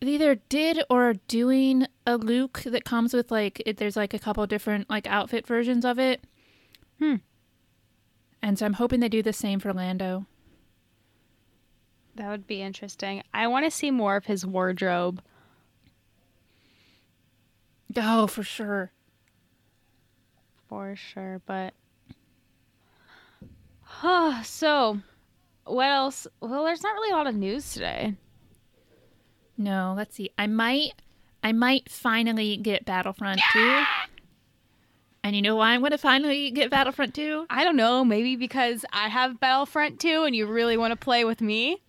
they 0.00 0.12
either 0.12 0.36
did 0.48 0.82
or 0.88 1.10
are 1.10 1.14
doing 1.14 1.86
a 2.06 2.16
Luke 2.16 2.62
that 2.64 2.84
comes 2.84 3.12
with 3.12 3.30
like 3.30 3.62
it, 3.66 3.76
there's 3.76 3.96
like 3.96 4.14
a 4.14 4.18
couple 4.18 4.46
different 4.46 4.88
like 4.88 5.06
outfit 5.06 5.46
versions 5.46 5.84
of 5.84 5.98
it. 5.98 6.24
Hmm. 6.98 7.16
And 8.42 8.58
so 8.58 8.66
I'm 8.66 8.74
hoping 8.74 9.00
they 9.00 9.08
do 9.08 9.22
the 9.22 9.32
same 9.32 9.60
for 9.60 9.72
Lando. 9.72 10.26
That 12.14 12.30
would 12.30 12.46
be 12.46 12.62
interesting. 12.62 13.22
I 13.32 13.46
want 13.46 13.66
to 13.66 13.70
see 13.70 13.90
more 13.90 14.16
of 14.16 14.26
his 14.26 14.44
wardrobe. 14.44 15.22
Oh, 17.96 18.26
for 18.26 18.42
sure. 18.42 18.92
For 20.70 20.94
sure, 20.94 21.42
but 21.46 21.74
huh, 23.82 24.40
so 24.44 25.00
what 25.64 25.88
else? 25.88 26.28
Well, 26.40 26.64
there's 26.64 26.84
not 26.84 26.94
really 26.94 27.10
a 27.10 27.16
lot 27.16 27.26
of 27.26 27.34
news 27.34 27.72
today. 27.72 28.14
No, 29.58 29.94
let's 29.96 30.14
see. 30.14 30.30
I 30.38 30.46
might 30.46 30.92
I 31.42 31.50
might 31.50 31.90
finally 31.90 32.56
get 32.56 32.84
Battlefront 32.84 33.40
2. 33.52 33.82
And 35.24 35.34
you 35.34 35.42
know 35.42 35.56
why 35.56 35.72
I'm 35.72 35.80
going 35.80 35.90
to 35.90 35.98
finally 35.98 36.52
get 36.52 36.70
Battlefront 36.70 37.14
2? 37.14 37.46
I 37.50 37.64
don't 37.64 37.76
know, 37.76 38.04
maybe 38.04 38.36
because 38.36 38.84
I 38.92 39.08
have 39.08 39.40
Battlefront 39.40 39.98
2 39.98 40.22
and 40.22 40.36
you 40.36 40.46
really 40.46 40.76
want 40.76 40.92
to 40.92 40.96
play 40.96 41.24
with 41.24 41.40
me. 41.40 41.82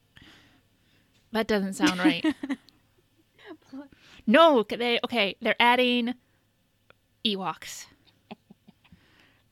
That 1.33 1.45
doesn't 1.45 1.73
sound 1.73 1.99
right. 1.99 2.25
no, 4.27 4.63
they 4.63 4.99
okay, 5.03 5.35
they're 5.39 5.55
adding 5.59 6.15
Ewoks. 7.23 7.85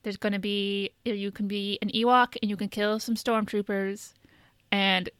There's 0.02 0.16
going 0.16 0.32
to 0.32 0.38
be 0.38 0.90
you 1.04 1.30
can 1.30 1.46
be 1.46 1.78
an 1.82 1.90
Ewok 1.90 2.36
and 2.40 2.50
you 2.50 2.56
can 2.56 2.68
kill 2.68 2.98
some 2.98 3.14
stormtroopers 3.14 4.14
and 4.72 5.10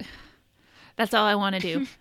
that's 0.96 1.14
all 1.14 1.26
I 1.26 1.34
want 1.34 1.56
to 1.56 1.60
do. 1.60 1.86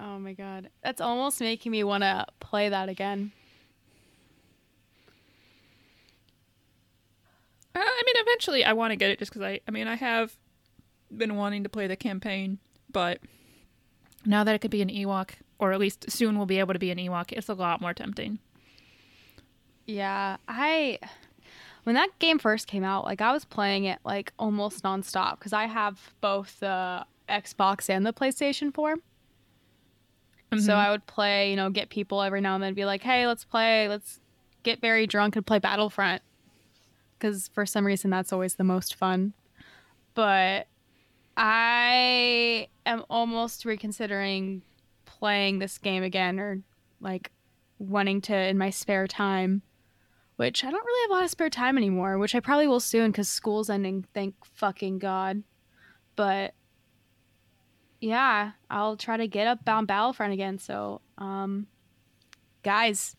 Oh 0.00 0.18
my 0.18 0.34
god. 0.34 0.68
That's 0.82 1.00
almost 1.00 1.40
making 1.40 1.72
me 1.72 1.82
want 1.82 2.02
to 2.02 2.26
play 2.38 2.68
that 2.68 2.90
again. 2.90 3.32
Uh, 7.74 7.80
I 7.80 8.02
mean, 8.04 8.14
eventually 8.18 8.64
I 8.64 8.74
want 8.74 8.92
to 8.92 8.96
get 8.96 9.10
it 9.10 9.18
just 9.18 9.32
because 9.32 9.42
I, 9.42 9.60
I 9.66 9.70
mean, 9.70 9.88
I 9.88 9.94
have 9.94 10.36
been 11.16 11.36
wanting 11.36 11.62
to 11.62 11.68
play 11.68 11.86
the 11.86 11.96
campaign, 11.96 12.58
but 12.92 13.20
now 14.26 14.44
that 14.44 14.54
it 14.54 14.60
could 14.60 14.70
be 14.70 14.82
an 14.82 14.90
Ewok, 14.90 15.30
or 15.58 15.72
at 15.72 15.80
least 15.80 16.10
soon 16.10 16.36
we'll 16.36 16.46
be 16.46 16.58
able 16.58 16.74
to 16.74 16.78
be 16.78 16.90
an 16.90 16.98
Ewok, 16.98 17.32
it's 17.32 17.48
a 17.48 17.54
lot 17.54 17.80
more 17.80 17.94
tempting. 17.94 18.38
Yeah, 19.86 20.36
I 20.48 20.98
when 21.84 21.94
that 21.94 22.18
game 22.18 22.38
first 22.38 22.66
came 22.66 22.84
out, 22.84 23.04
like 23.04 23.20
I 23.20 23.32
was 23.32 23.44
playing 23.44 23.84
it 23.84 23.98
like 24.04 24.32
almost 24.38 24.82
nonstop 24.82 25.38
because 25.38 25.52
I 25.52 25.66
have 25.66 26.14
both 26.20 26.60
the 26.60 27.04
Xbox 27.28 27.88
and 27.90 28.06
the 28.06 28.12
PlayStation 28.12 28.72
4. 28.74 28.96
So 30.58 30.72
Mhm. 30.72 30.76
I 30.76 30.90
would 30.90 31.06
play, 31.06 31.50
you 31.50 31.56
know, 31.56 31.68
get 31.68 31.88
people 31.90 32.22
every 32.22 32.40
now 32.40 32.54
and 32.54 32.62
then 32.62 32.74
be 32.74 32.84
like, 32.84 33.02
"Hey, 33.02 33.26
let's 33.26 33.44
play. 33.44 33.88
Let's 33.88 34.20
get 34.62 34.80
very 34.80 35.06
drunk 35.06 35.36
and 35.36 35.44
play 35.44 35.58
Battlefront." 35.58 36.22
Cuz 37.18 37.48
for 37.48 37.66
some 37.66 37.84
reason 37.86 38.10
that's 38.10 38.32
always 38.32 38.54
the 38.54 38.64
most 38.64 38.94
fun. 38.94 39.34
But 40.14 40.68
I 41.36 42.68
am 42.86 43.04
almost 43.10 43.64
reconsidering 43.64 44.62
playing 45.06 45.58
this 45.58 45.78
game 45.78 46.02
again 46.02 46.38
or 46.38 46.62
like 47.00 47.32
wanting 47.78 48.20
to 48.22 48.36
in 48.36 48.56
my 48.56 48.70
spare 48.70 49.06
time 49.08 49.62
which 50.36 50.64
I 50.64 50.70
don't 50.70 50.84
really 50.84 51.02
have 51.04 51.10
a 51.10 51.14
lot 51.14 51.24
of 51.24 51.30
spare 51.30 51.50
time 51.50 51.76
anymore, 51.78 52.18
which 52.18 52.34
I 52.34 52.40
probably 52.40 52.66
will 52.66 52.80
soon 52.80 53.10
because 53.10 53.28
school's 53.28 53.70
ending, 53.70 54.04
thank 54.14 54.34
fucking 54.44 54.98
God. 54.98 55.42
But 56.16 56.54
yeah, 58.00 58.52
I'll 58.70 58.96
try 58.96 59.16
to 59.16 59.26
get 59.28 59.46
up 59.46 59.60
on 59.68 59.86
Battlefront 59.86 60.32
again. 60.32 60.58
So, 60.58 61.00
um, 61.18 61.66
guys, 62.62 63.16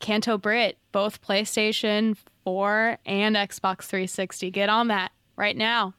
Canto 0.00 0.38
Brit, 0.38 0.78
both 0.92 1.20
PlayStation 1.22 2.16
4 2.44 2.98
and 3.06 3.36
Xbox 3.36 3.82
360. 3.82 4.50
Get 4.50 4.68
on 4.68 4.88
that 4.88 5.12
right 5.36 5.56
now. 5.56 5.94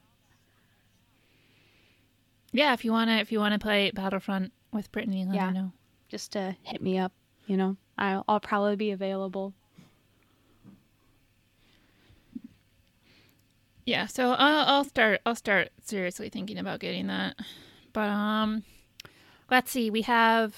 Yeah, 2.52 2.72
if 2.72 2.84
you 2.84 2.92
wanna, 2.92 3.16
if 3.18 3.30
you 3.30 3.38
wanna 3.38 3.58
play 3.58 3.90
Battlefront 3.92 4.52
with 4.72 4.90
Brittany, 4.92 5.24
let 5.24 5.34
Yeah. 5.34 5.50
me 5.50 5.54
know. 5.58 5.72
Just 6.08 6.32
to 6.32 6.56
hit 6.62 6.82
me 6.82 6.98
up, 6.98 7.12
you 7.46 7.56
know, 7.56 7.76
I'll, 7.96 8.24
I'll 8.28 8.40
probably 8.40 8.74
be 8.76 8.90
available. 8.90 9.54
Yeah, 13.90 14.06
so 14.06 14.34
I'll, 14.34 14.66
I'll 14.68 14.84
start. 14.84 15.20
I'll 15.26 15.34
start 15.34 15.70
seriously 15.82 16.28
thinking 16.28 16.58
about 16.58 16.78
getting 16.78 17.08
that. 17.08 17.34
But 17.92 18.08
um, 18.08 18.62
let's 19.50 19.72
see. 19.72 19.90
We 19.90 20.02
have 20.02 20.54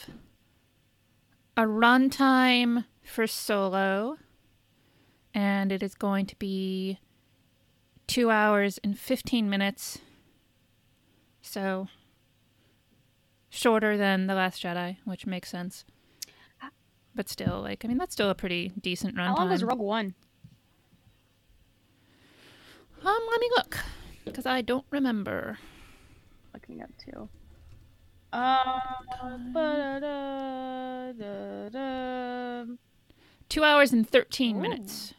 a 1.56 1.62
runtime 1.62 2.84
for 3.02 3.26
solo, 3.26 4.18
and 5.32 5.72
it 5.72 5.82
is 5.82 5.94
going 5.94 6.26
to 6.26 6.36
be 6.36 6.98
two 8.06 8.30
hours 8.30 8.78
and 8.84 8.98
fifteen 8.98 9.48
minutes. 9.48 10.00
So 11.40 11.88
shorter 13.48 13.96
than 13.96 14.26
the 14.26 14.34
Last 14.34 14.62
Jedi, 14.62 14.98
which 15.06 15.24
makes 15.24 15.48
sense. 15.48 15.86
But 17.14 17.30
still, 17.30 17.62
like 17.62 17.82
I 17.82 17.88
mean, 17.88 17.96
that's 17.96 18.12
still 18.12 18.28
a 18.28 18.34
pretty 18.34 18.72
decent 18.78 19.16
runtime. 19.16 19.28
How 19.28 19.36
long 19.36 19.48
was 19.48 19.64
Rogue 19.64 19.78
One? 19.78 20.16
Um, 23.04 23.18
let 23.30 23.40
me 23.40 23.50
look 23.56 23.78
because 24.24 24.46
I 24.46 24.60
don't 24.62 24.84
remember. 24.90 25.58
Looking 26.54 26.82
up 26.82 26.90
too. 26.98 27.28
Uh, 28.32 28.80
ba-da-da, 29.52 31.12
da-da. 31.12 32.64
Two 33.48 33.64
hours 33.64 33.92
and 33.92 34.08
13 34.08 34.56
Ooh. 34.56 34.60
minutes. 34.60 35.14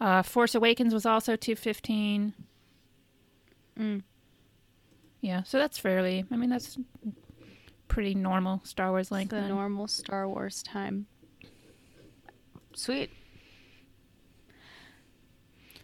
Uh, 0.00 0.22
Force 0.22 0.54
Awakens 0.56 0.92
was 0.92 1.06
also 1.06 1.36
215. 1.36 2.32
Mm. 3.78 4.02
Yeah, 5.20 5.44
so 5.44 5.58
that's 5.58 5.78
fairly, 5.78 6.24
I 6.32 6.36
mean, 6.36 6.50
that's 6.50 6.76
pretty 7.86 8.14
normal 8.16 8.60
Star 8.64 8.90
Wars 8.90 9.06
It's 9.06 9.10
length. 9.12 9.30
the 9.30 9.36
then. 9.36 9.48
normal 9.50 9.86
Star 9.86 10.28
Wars 10.28 10.62
time. 10.64 11.06
Sweet. 12.74 13.10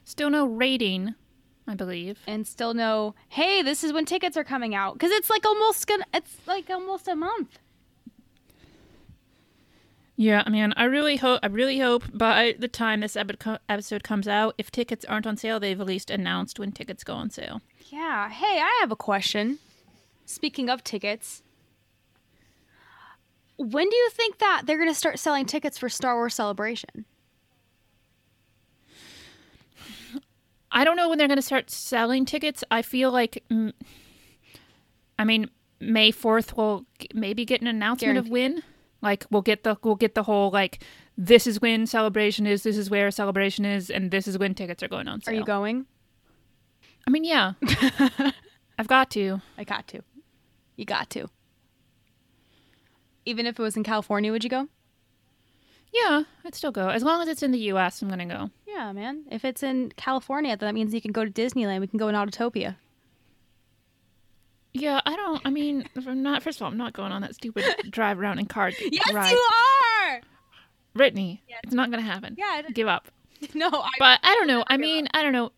Still 0.09 0.31
no 0.31 0.47
rating, 0.47 1.15
I 1.67 1.75
believe. 1.75 2.21
And 2.27 2.47
still 2.47 2.73
no, 2.73 3.15
hey, 3.29 3.61
this 3.61 3.85
is 3.85 3.93
when 3.93 4.07
tickets 4.07 4.39
are 4.39 4.43
coming 4.43 4.75
out. 4.75 4.95
Because 4.95 5.11
it's 5.11 5.29
like 5.29 5.45
almost 5.45 5.87
gonna, 5.87 6.07
it's 6.15 6.39
like 6.47 6.71
almost 6.71 7.09
a 7.09 7.15
month. 7.15 7.59
Yeah, 10.17 10.43
I 10.47 10.49
mean, 10.49 10.73
I 10.79 10.85
really 10.85 11.17
hope, 11.17 11.41
I 11.43 11.49
really 11.49 11.79
hope 11.79 12.05
by 12.15 12.55
the 12.59 12.69
time 12.69 13.01
this 13.01 13.17
epi- 13.17 13.59
episode 13.69 14.03
comes 14.03 14.27
out, 14.27 14.55
if 14.57 14.71
tickets 14.71 15.05
aren't 15.05 15.27
on 15.27 15.37
sale, 15.37 15.61
they've 15.61 15.79
at 15.79 15.87
least 15.87 16.09
announced 16.11 16.59
when 16.59 16.73
tickets 16.73 17.05
go 17.05 17.13
on 17.13 17.29
sale. 17.29 17.61
Yeah. 17.91 18.31
Hey, 18.31 18.63
I 18.63 18.79
have 18.81 18.91
a 18.91 18.97
question. 18.97 19.59
Speaking 20.25 20.71
of 20.71 20.83
tickets, 20.83 21.43
when 23.59 23.91
do 23.91 23.97
you 23.97 24.09
think 24.09 24.39
that 24.39 24.63
they're 24.65 24.79
going 24.79 24.89
to 24.89 24.95
start 24.95 25.19
selling 25.19 25.45
tickets 25.45 25.77
for 25.77 25.91
Star 25.91 26.15
Wars 26.15 26.35
Celebration? 26.35 27.05
I 30.71 30.85
don't 30.85 30.97
know 30.97 31.09
when 31.09 31.19
they're 31.19 31.29
going 31.29 31.37
to 31.37 31.43
start 31.43 31.71
selling 31.71 32.25
tickets. 32.25 32.63
I 32.71 32.83
feel 32.83 33.11
like, 33.11 33.43
mm, 33.51 33.73
I 35.19 35.25
mean, 35.25 35.51
May 35.81 36.11
fourth 36.11 36.57
will 36.57 36.85
maybe 37.15 37.45
get 37.45 37.61
an 37.61 37.67
announcement 37.67 38.19
of 38.19 38.29
when. 38.29 38.63
Like 39.01 39.27
we'll 39.31 39.43
get 39.43 39.63
the 39.63 39.77
we'll 39.85 39.95
get 39.95 40.17
the 40.17 40.25
whole 40.25 40.51
like 40.51 40.83
this 41.17 41.47
is 41.47 41.61
when 41.61 41.87
celebration 41.87 42.47
is, 42.47 42.65
this 42.65 42.77
is 42.77 42.91
where 42.91 43.11
celebration 43.11 43.65
is, 43.65 43.91
and 43.91 44.11
this 44.11 44.27
is 44.27 44.39
when 44.39 44.55
tickets 44.55 44.83
are 44.83 44.89
going 44.89 45.09
on 45.09 45.21
Are 45.27 45.33
you 45.33 45.45
going? 45.45 45.87
I 47.07 47.11
mean, 47.11 47.25
yeah, 47.25 47.53
I've 48.79 48.89
got 48.89 49.11
to. 49.13 49.41
I 49.57 49.65
got 49.65 49.87
to. 49.89 50.03
You 50.77 50.85
got 50.85 51.11
to. 51.11 51.29
Even 53.25 53.47
if 53.47 53.59
it 53.59 53.63
was 53.63 53.77
in 53.77 53.85
California, 53.85 54.33
would 54.33 54.45
you 54.45 54.51
go? 54.51 54.69
Yeah, 55.93 56.23
I'd 56.45 56.55
still 56.55 56.71
go 56.73 56.89
as 56.89 57.03
long 57.03 57.23
as 57.23 57.29
it's 57.29 57.43
in 57.43 57.51
the 57.51 57.59
U.S. 57.73 58.03
I'm 58.03 58.09
gonna 58.09 58.27
go. 58.27 58.51
Yeah, 58.67 58.93
man. 58.93 59.25
If 59.31 59.45
it's 59.45 59.63
in 59.63 59.93
California, 59.97 60.57
then 60.57 60.67
that 60.69 60.75
means 60.75 60.93
you 60.95 61.01
can 61.01 61.13
go 61.13 61.25
to 61.25 61.31
Disneyland. 61.31 61.81
We 61.81 61.87
can 61.87 61.99
go 61.99 62.09
in 62.09 62.15
Autopia. 62.15 62.77
Yeah, 64.75 65.01
I 65.07 65.17
don't. 65.17 65.41
I 65.45 65.51
mean, 65.51 65.89
if 65.95 66.07
I'm 66.09 66.23
not. 66.23 66.43
First 66.43 66.59
of 66.59 66.63
all, 66.65 66.71
I'm 66.71 66.77
not 66.77 66.93
going 66.93 67.13
on 67.13 67.23
that 67.23 67.35
stupid 67.35 67.65
drive 67.91 68.19
around 68.19 68.39
in 68.39 68.47
car 68.47 68.71
ride. 69.13 69.31
You 69.31 69.49
are. 70.11 70.21
Brittany, 70.95 71.43
Yes. 71.49 71.61
it's 71.65 71.75
not 71.75 71.91
gonna 71.91 72.03
happen. 72.03 72.35
Yeah, 72.39 72.47
I 72.51 72.63
don't- 72.63 72.75
give 72.75 72.89
up. 72.89 73.09
No, 73.55 73.69
I. 73.69 73.91
But 74.01 74.19
I 74.25 74.35
don't 74.35 74.49
know. 74.49 74.65
I 74.67 74.77
mean, 74.77 75.07
I 75.15 75.23
don't 75.23 75.33
know. 75.33 75.53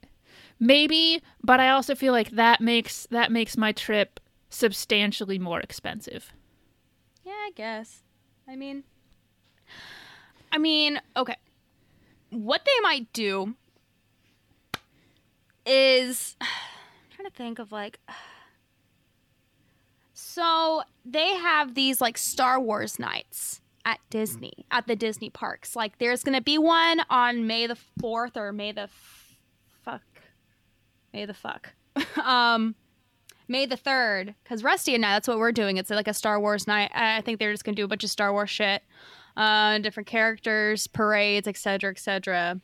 Maybe, 0.59 1.23
but 1.43 1.61
I 1.61 1.71
also 1.71 1.95
feel 1.95 2.13
like 2.13 2.31
that 2.33 2.61
makes 2.61 3.07
that 3.11 3.33
makes 3.33 3.57
my 3.57 3.73
trip 3.73 4.21
substantially 4.51 5.39
more 5.39 5.61
expensive. 5.61 6.33
Yeah, 7.25 7.33
I 7.33 7.53
guess. 7.57 8.03
I 8.47 8.57
mean, 8.57 8.85
I 10.53 10.59
mean, 10.59 11.01
okay. 11.17 11.37
What 12.31 12.63
they 12.65 12.81
might 12.83 13.13
do 13.13 13.55
is 15.67 16.37
I'm 16.41 16.49
trying 17.15 17.29
to 17.31 17.37
think 17.37 17.59
of 17.59 17.73
like. 17.73 17.99
So 20.13 20.83
they 21.05 21.35
have 21.35 21.75
these 21.75 22.01
like 22.01 22.17
Star 22.17 22.61
Wars 22.61 22.99
nights 22.99 23.61
at 23.85 23.99
Disney 24.11 24.65
at 24.71 24.87
the 24.87 24.95
Disney 24.95 25.29
parks. 25.29 25.75
Like, 25.75 25.99
there's 25.99 26.23
gonna 26.23 26.41
be 26.41 26.57
one 26.57 27.01
on 27.11 27.47
May 27.49 27.67
the 27.67 27.77
fourth 28.01 28.37
or 28.37 28.53
May 28.53 28.71
the 28.73 28.83
f- 28.83 29.37
fuck, 29.85 30.03
May 31.13 31.27
the 31.27 31.35
fuck, 31.35 31.73
um. 32.25 32.75
May 33.49 33.67
the 33.67 33.77
3rd, 33.77 34.37
because 34.45 34.63
Rusty 34.63 34.95
and 34.95 35.05
I, 35.05 35.15
that's 35.15 35.27
what 35.27 35.39
we're 35.39 35.51
doing. 35.51 35.77
It's 35.77 35.91
like 35.91 36.07
a 36.07 36.15
Star 36.15 36.39
Wars 36.39 36.69
night. 36.69 36.93
I 36.95 37.21
think 37.23 37.41
they're 37.41 37.51
just 37.51 37.65
going 37.65 37.75
to 37.75 37.83
do 37.83 37.85
a 37.85 37.89
bunch 37.89 38.05
of 38.05 38.11
Star 38.11 38.33
Wars 38.33 38.49
shit, 38.49 38.85
uh, 39.37 39.79
different 39.79 40.07
characters, 40.07 40.87
parades, 40.87 41.49
etc., 41.49 41.91
etc. 41.91 42.61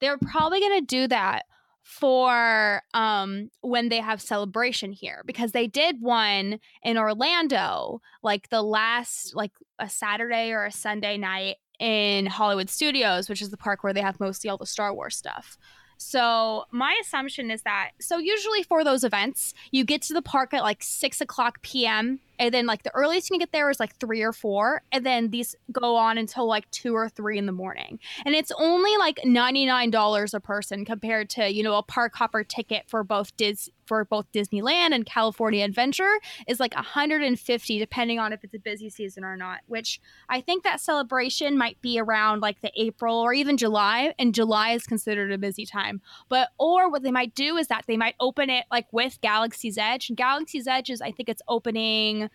They're 0.00 0.18
probably 0.18 0.60
going 0.60 0.80
to 0.80 0.86
do 0.86 1.08
that 1.08 1.44
for 1.82 2.82
um, 2.94 3.50
when 3.62 3.88
they 3.88 3.98
have 3.98 4.20
celebration 4.20 4.92
here 4.92 5.22
because 5.26 5.52
they 5.52 5.66
did 5.66 6.00
one 6.00 6.60
in 6.82 6.96
Orlando, 6.96 8.00
like 8.22 8.48
the 8.48 8.62
last, 8.62 9.34
like 9.34 9.52
a 9.78 9.88
Saturday 9.88 10.52
or 10.52 10.64
a 10.64 10.72
Sunday 10.72 11.16
night 11.16 11.56
in 11.78 12.26
Hollywood 12.26 12.70
Studios, 12.70 13.28
which 13.28 13.42
is 13.42 13.50
the 13.50 13.56
park 13.56 13.82
where 13.82 13.92
they 13.92 14.02
have 14.02 14.20
mostly 14.20 14.48
all 14.48 14.58
the 14.58 14.66
Star 14.66 14.94
Wars 14.94 15.16
stuff. 15.16 15.58
So 15.96 16.64
my 16.70 16.96
assumption 17.02 17.50
is 17.50 17.62
that 17.62 17.90
so 18.00 18.16
usually 18.16 18.62
for 18.62 18.84
those 18.84 19.04
events, 19.04 19.52
you 19.70 19.84
get 19.84 20.00
to 20.02 20.14
the 20.14 20.22
park 20.22 20.54
at 20.54 20.62
like 20.62 20.82
six 20.82 21.20
o'clock 21.20 21.60
p.m. 21.60 22.20
and 22.40 22.52
then 22.52 22.66
like 22.66 22.82
the 22.82 22.94
earliest 22.94 23.30
you 23.30 23.34
can 23.34 23.40
get 23.40 23.52
there 23.52 23.70
is 23.70 23.78
like 23.78 23.94
three 23.96 24.22
or 24.22 24.32
four, 24.32 24.82
and 24.90 25.06
then 25.06 25.30
these 25.30 25.54
go 25.70 25.94
on 25.94 26.18
until 26.18 26.46
like 26.46 26.68
two 26.72 26.94
or 26.94 27.08
three 27.08 27.38
in 27.38 27.46
the 27.46 27.52
morning, 27.52 28.00
and 28.26 28.34
it's 28.34 28.50
only 28.58 28.96
like 28.96 29.20
ninety 29.24 29.66
nine 29.66 29.90
dollars 29.90 30.34
a 30.34 30.40
person 30.40 30.84
compared 30.84 31.30
to 31.30 31.52
you 31.52 31.62
know 31.62 31.76
a 31.76 31.82
park 31.82 32.14
hopper 32.16 32.42
ticket 32.42 32.84
for 32.88 33.04
both 33.04 33.36
Dis 33.36 33.70
for 33.86 34.04
both 34.04 34.30
Disneyland 34.32 34.94
and 34.94 35.04
California 35.04 35.64
Adventure 35.64 36.20
is 36.46 36.60
like 36.60 36.72
150 36.76 37.78
depending 37.80 38.20
on 38.20 38.32
if 38.32 38.44
it's 38.44 38.54
a 38.54 38.58
busy 38.60 38.88
season 38.88 39.24
or 39.24 39.36
not 39.36 39.62
which 39.66 40.00
I 40.28 40.40
think 40.40 40.62
that 40.62 40.80
celebration 40.80 41.58
might 41.58 41.80
be 41.80 41.98
around 41.98 42.40
like 42.40 42.60
the 42.60 42.70
April 42.76 43.18
or 43.18 43.34
even 43.34 43.56
July 43.56 44.14
and 44.18 44.34
July 44.34 44.70
is 44.70 44.86
considered 44.86 45.30
a 45.32 45.38
busy 45.38 45.66
time. 45.66 46.00
But 46.28 46.48
or 46.58 46.90
what 46.90 47.02
they 47.02 47.10
might 47.10 47.34
do 47.34 47.56
is 47.56 47.68
that 47.68 47.84
they 47.86 47.96
might 47.96 48.14
open 48.20 48.50
it 48.50 48.64
like 48.70 48.86
with 48.92 49.20
Galaxy's 49.20 49.76
Edge. 49.76 50.08
And 50.08 50.16
Galaxy's 50.16 50.66
Edge 50.66 50.90
is 50.90 51.02
I 51.02 51.12
think 51.12 51.28
it's 51.28 51.42
opening 51.48 52.29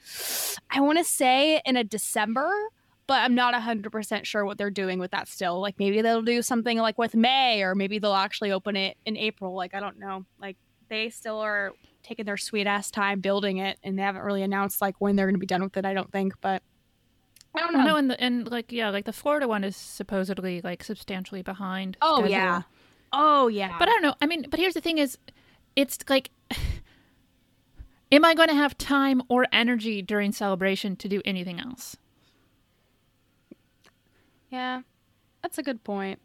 I 0.69 0.81
want 0.81 0.97
to 0.97 1.03
say 1.03 1.61
in 1.65 1.77
a 1.77 1.83
December 1.83 2.51
but 3.07 3.21
I'm 3.21 3.35
not 3.35 3.53
100% 3.53 4.25
sure 4.25 4.45
what 4.45 4.57
they're 4.57 4.71
doing 4.71 4.99
with 4.99 5.11
that 5.11 5.27
still. 5.27 5.61
Like 5.61 5.75
maybe 5.77 6.01
they'll 6.01 6.21
do 6.21 6.41
something 6.41 6.77
like 6.79 6.97
with 6.97 7.15
May 7.15 7.61
or 7.61 7.75
maybe 7.75 7.99
they'll 7.99 8.13
actually 8.13 8.51
open 8.51 8.75
it 8.75 8.97
in 9.05 9.15
April. 9.17 9.53
Like 9.53 9.75
I 9.75 9.79
don't 9.79 9.99
know. 9.99 10.25
Like 10.41 10.57
they 10.89 11.09
still 11.09 11.39
are 11.39 11.73
taking 12.03 12.25
their 12.25 12.37
sweet 12.37 12.67
ass 12.67 12.91
time 12.91 13.19
building 13.19 13.57
it 13.57 13.77
and 13.83 13.97
they 13.97 14.03
haven't 14.03 14.23
really 14.23 14.43
announced 14.43 14.81
like 14.81 14.95
when 14.99 15.15
they're 15.15 15.27
going 15.27 15.35
to 15.35 15.39
be 15.39 15.45
done 15.45 15.63
with 15.63 15.77
it, 15.77 15.85
I 15.85 15.93
don't 15.93 16.11
think, 16.11 16.33
but 16.41 16.63
I 17.55 17.59
don't 17.59 17.73
know. 17.73 17.83
No, 17.83 17.95
and 17.95 18.11
the, 18.11 18.21
and 18.21 18.51
like 18.51 18.71
yeah, 18.71 18.89
like 18.89 19.05
the 19.05 19.13
Florida 19.13 19.47
one 19.47 19.63
is 19.63 19.75
supposedly 19.75 20.61
like 20.61 20.83
substantially 20.83 21.41
behind. 21.41 21.97
oh 22.01 22.17
schedule. 22.17 22.31
yeah. 22.31 22.61
Oh 23.13 23.47
yeah. 23.47 23.75
But 23.79 23.87
I 23.87 23.91
don't 23.91 24.01
know. 24.01 24.15
I 24.21 24.25
mean, 24.25 24.45
but 24.49 24.59
here's 24.59 24.73
the 24.73 24.81
thing: 24.81 24.97
is 24.97 25.17
it's 25.75 25.99
like, 26.09 26.31
am 28.15 28.25
I 28.25 28.33
going 28.33 28.49
to 28.49 28.55
have 28.55 28.77
time 28.77 29.21
or 29.29 29.45
energy 29.51 30.01
during 30.01 30.31
celebration 30.31 30.95
to 30.97 31.07
do 31.09 31.21
anything 31.25 31.59
else? 31.59 31.97
Yeah, 34.49 34.81
that's 35.41 35.57
a 35.57 35.63
good 35.63 35.83
point. 35.83 36.19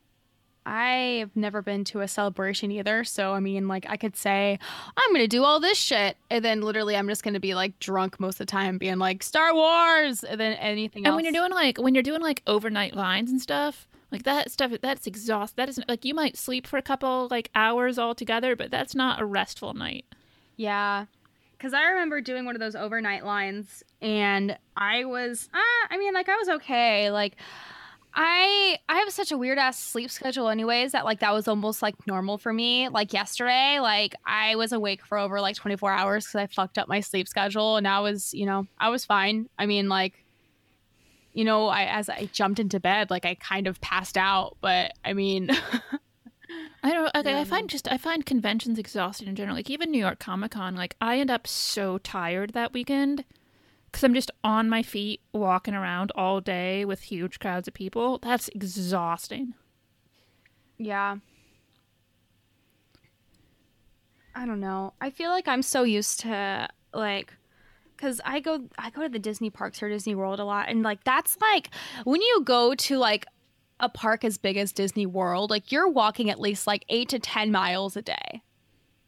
I 0.66 1.16
have 1.20 1.34
never 1.34 1.62
been 1.62 1.84
to 1.86 2.00
a 2.02 2.06
celebration 2.06 2.70
either, 2.70 3.02
so 3.02 3.32
I 3.32 3.40
mean, 3.40 3.66
like, 3.66 3.86
I 3.88 3.96
could 3.96 4.14
say 4.14 4.58
I'm 4.96 5.12
gonna 5.12 5.26
do 5.26 5.42
all 5.42 5.58
this 5.58 5.78
shit, 5.78 6.16
and 6.30 6.44
then 6.44 6.60
literally 6.60 6.96
I'm 6.96 7.08
just 7.08 7.24
gonna 7.24 7.40
be 7.40 7.54
like 7.54 7.78
drunk 7.80 8.20
most 8.20 8.34
of 8.34 8.46
the 8.46 8.50
time, 8.52 8.76
being 8.76 8.98
like 8.98 9.22
Star 9.22 9.54
Wars, 9.54 10.22
and 10.22 10.38
then 10.38 10.52
anything 10.58 11.04
And 11.06 11.08
else. 11.12 11.16
when 11.16 11.24
you're 11.24 11.32
doing 11.32 11.50
like 11.50 11.78
when 11.78 11.94
you're 11.94 12.02
doing 12.02 12.20
like 12.20 12.42
overnight 12.46 12.94
lines 12.94 13.30
and 13.30 13.40
stuff, 13.40 13.88
like 14.12 14.24
that 14.24 14.50
stuff, 14.52 14.72
that's 14.82 15.06
exhaust. 15.06 15.56
That 15.56 15.70
isn't 15.70 15.88
like 15.88 16.04
you 16.04 16.14
might 16.14 16.36
sleep 16.36 16.66
for 16.66 16.76
a 16.76 16.82
couple 16.82 17.26
like 17.30 17.50
hours 17.54 17.98
all 17.98 18.14
together, 18.14 18.54
but 18.54 18.70
that's 18.70 18.94
not 18.94 19.20
a 19.20 19.24
restful 19.24 19.72
night. 19.72 20.04
Yeah. 20.56 21.06
Cause 21.60 21.74
I 21.74 21.90
remember 21.90 22.22
doing 22.22 22.46
one 22.46 22.56
of 22.56 22.60
those 22.60 22.74
overnight 22.74 23.22
lines 23.22 23.84
and 24.00 24.56
I 24.78 25.04
was 25.04 25.46
uh, 25.52 25.86
I 25.90 25.98
mean 25.98 26.14
like 26.14 26.28
I 26.30 26.36
was 26.36 26.48
okay. 26.48 27.10
Like 27.10 27.36
I 28.14 28.78
I 28.88 29.00
have 29.00 29.10
such 29.10 29.30
a 29.30 29.36
weird 29.36 29.58
ass 29.58 29.78
sleep 29.78 30.10
schedule 30.10 30.48
anyways 30.48 30.92
that 30.92 31.04
like 31.04 31.20
that 31.20 31.34
was 31.34 31.48
almost 31.48 31.82
like 31.82 31.94
normal 32.06 32.38
for 32.38 32.50
me. 32.50 32.88
Like 32.88 33.12
yesterday, 33.12 33.78
like 33.78 34.14
I 34.24 34.56
was 34.56 34.72
awake 34.72 35.04
for 35.04 35.18
over 35.18 35.38
like 35.42 35.54
24 35.54 35.92
hours 35.92 36.26
cuz 36.26 36.36
I 36.36 36.46
fucked 36.46 36.78
up 36.78 36.88
my 36.88 37.00
sleep 37.00 37.28
schedule 37.28 37.76
and 37.76 37.86
I 37.86 38.00
was, 38.00 38.32
you 38.32 38.46
know, 38.46 38.66
I 38.78 38.88
was 38.88 39.04
fine. 39.04 39.50
I 39.58 39.66
mean 39.66 39.90
like 39.90 40.24
you 41.34 41.44
know, 41.44 41.68
I 41.68 41.84
as 41.84 42.08
I 42.08 42.30
jumped 42.32 42.58
into 42.58 42.80
bed, 42.80 43.10
like 43.10 43.26
I 43.26 43.34
kind 43.34 43.66
of 43.66 43.80
passed 43.82 44.16
out, 44.16 44.56
but 44.62 44.92
I 45.04 45.12
mean 45.12 45.50
I 46.82 46.92
don't. 46.92 47.14
Okay, 47.14 47.32
Yeah, 47.32 47.40
I 47.40 47.44
find 47.44 47.68
just 47.68 47.90
I 47.90 47.98
find 47.98 48.24
conventions 48.24 48.78
exhausting 48.78 49.28
in 49.28 49.36
general. 49.36 49.56
Like 49.56 49.70
even 49.70 49.90
New 49.90 49.98
York 49.98 50.18
Comic 50.18 50.52
Con, 50.52 50.74
like 50.74 50.96
I 51.00 51.18
end 51.18 51.30
up 51.30 51.46
so 51.46 51.98
tired 51.98 52.52
that 52.54 52.72
weekend 52.72 53.24
because 53.90 54.04
I'm 54.04 54.14
just 54.14 54.30
on 54.42 54.68
my 54.68 54.82
feet 54.82 55.20
walking 55.32 55.74
around 55.74 56.12
all 56.14 56.40
day 56.40 56.84
with 56.84 57.02
huge 57.02 57.38
crowds 57.38 57.68
of 57.68 57.74
people. 57.74 58.18
That's 58.18 58.48
exhausting. 58.48 59.54
Yeah. 60.78 61.16
I 64.34 64.46
don't 64.46 64.60
know. 64.60 64.94
I 65.00 65.10
feel 65.10 65.30
like 65.30 65.48
I'm 65.48 65.62
so 65.62 65.82
used 65.82 66.20
to 66.20 66.68
like 66.94 67.34
cuz 67.96 68.20
I 68.24 68.40
go 68.40 68.68
I 68.78 68.90
go 68.90 69.02
to 69.02 69.08
the 69.08 69.18
Disney 69.18 69.50
parks 69.50 69.82
or 69.82 69.88
Disney 69.88 70.14
World 70.14 70.40
a 70.40 70.44
lot 70.44 70.68
and 70.68 70.82
like 70.82 71.04
that's 71.04 71.36
like 71.40 71.70
when 72.04 72.22
you 72.22 72.42
go 72.44 72.74
to 72.74 72.96
like 72.98 73.26
a 73.80 73.88
park 73.88 74.24
as 74.24 74.38
big 74.38 74.56
as 74.56 74.72
Disney 74.72 75.06
World, 75.06 75.50
like 75.50 75.72
you're 75.72 75.88
walking 75.88 76.30
at 76.30 76.40
least 76.40 76.66
like 76.66 76.84
8 76.88 77.08
to 77.10 77.18
10 77.18 77.50
miles 77.50 77.96
a 77.96 78.02
day. 78.02 78.42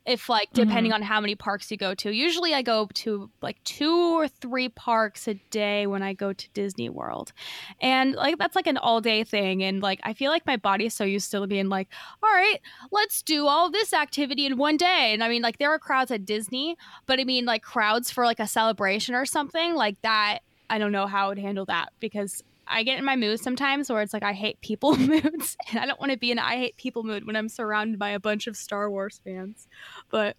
If 0.04 0.28
like 0.28 0.48
mm-hmm. 0.48 0.68
depending 0.68 0.92
on 0.92 1.02
how 1.02 1.20
many 1.20 1.36
parks 1.36 1.70
you 1.70 1.76
go 1.76 1.94
to. 1.94 2.10
Usually 2.10 2.54
I 2.54 2.62
go 2.62 2.88
to 2.92 3.30
like 3.40 3.62
2 3.62 4.18
or 4.18 4.26
3 4.26 4.68
parks 4.70 5.28
a 5.28 5.34
day 5.50 5.86
when 5.86 6.02
I 6.02 6.12
go 6.12 6.32
to 6.32 6.48
Disney 6.54 6.88
World. 6.88 7.32
And 7.80 8.14
like 8.14 8.36
that's 8.36 8.56
like 8.56 8.66
an 8.66 8.78
all 8.78 9.00
day 9.00 9.22
thing 9.22 9.62
and 9.62 9.80
like 9.80 10.00
I 10.02 10.12
feel 10.12 10.32
like 10.32 10.44
my 10.44 10.56
body 10.56 10.86
is 10.86 10.94
so 10.94 11.04
used 11.04 11.30
to 11.30 11.46
being 11.46 11.68
like, 11.68 11.88
"All 12.20 12.30
right, 12.30 12.58
let's 12.90 13.22
do 13.22 13.46
all 13.46 13.70
this 13.70 13.92
activity 13.92 14.44
in 14.44 14.56
one 14.56 14.76
day." 14.76 15.12
And 15.12 15.22
I 15.22 15.28
mean 15.28 15.42
like 15.42 15.58
there 15.58 15.70
are 15.70 15.78
crowds 15.78 16.10
at 16.10 16.24
Disney, 16.26 16.76
but 17.06 17.20
I 17.20 17.24
mean 17.24 17.44
like 17.44 17.62
crowds 17.62 18.10
for 18.10 18.24
like 18.24 18.40
a 18.40 18.48
celebration 18.48 19.14
or 19.14 19.24
something 19.24 19.76
like 19.76 20.02
that 20.02 20.40
I 20.72 20.78
don't 20.78 20.90
know 20.90 21.06
how 21.06 21.26
I 21.26 21.28
would 21.28 21.38
handle 21.38 21.66
that 21.66 21.92
because 22.00 22.42
I 22.72 22.82
get 22.82 22.98
in 22.98 23.04
my 23.04 23.16
mood 23.16 23.40
sometimes 23.40 23.90
where 23.90 24.02
it's 24.02 24.12
like 24.12 24.22
I 24.22 24.32
hate 24.32 24.60
people 24.60 24.96
moods, 24.98 25.56
and 25.70 25.78
I 25.78 25.86
don't 25.86 26.00
want 26.00 26.12
to 26.12 26.18
be 26.18 26.30
in 26.30 26.38
I 26.38 26.56
hate 26.56 26.76
people 26.76 27.02
mood 27.02 27.26
when 27.26 27.36
I'm 27.36 27.48
surrounded 27.48 27.98
by 27.98 28.10
a 28.10 28.20
bunch 28.20 28.46
of 28.46 28.56
Star 28.56 28.90
Wars 28.90 29.20
fans. 29.24 29.68
But 30.10 30.36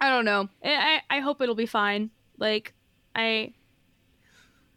I 0.00 0.08
don't 0.08 0.24
know. 0.24 0.48
I 0.62 1.00
I, 1.10 1.20
hope 1.20 1.40
it'll 1.40 1.54
be 1.54 1.66
fine. 1.66 2.10
Like 2.38 2.74
I. 3.14 3.52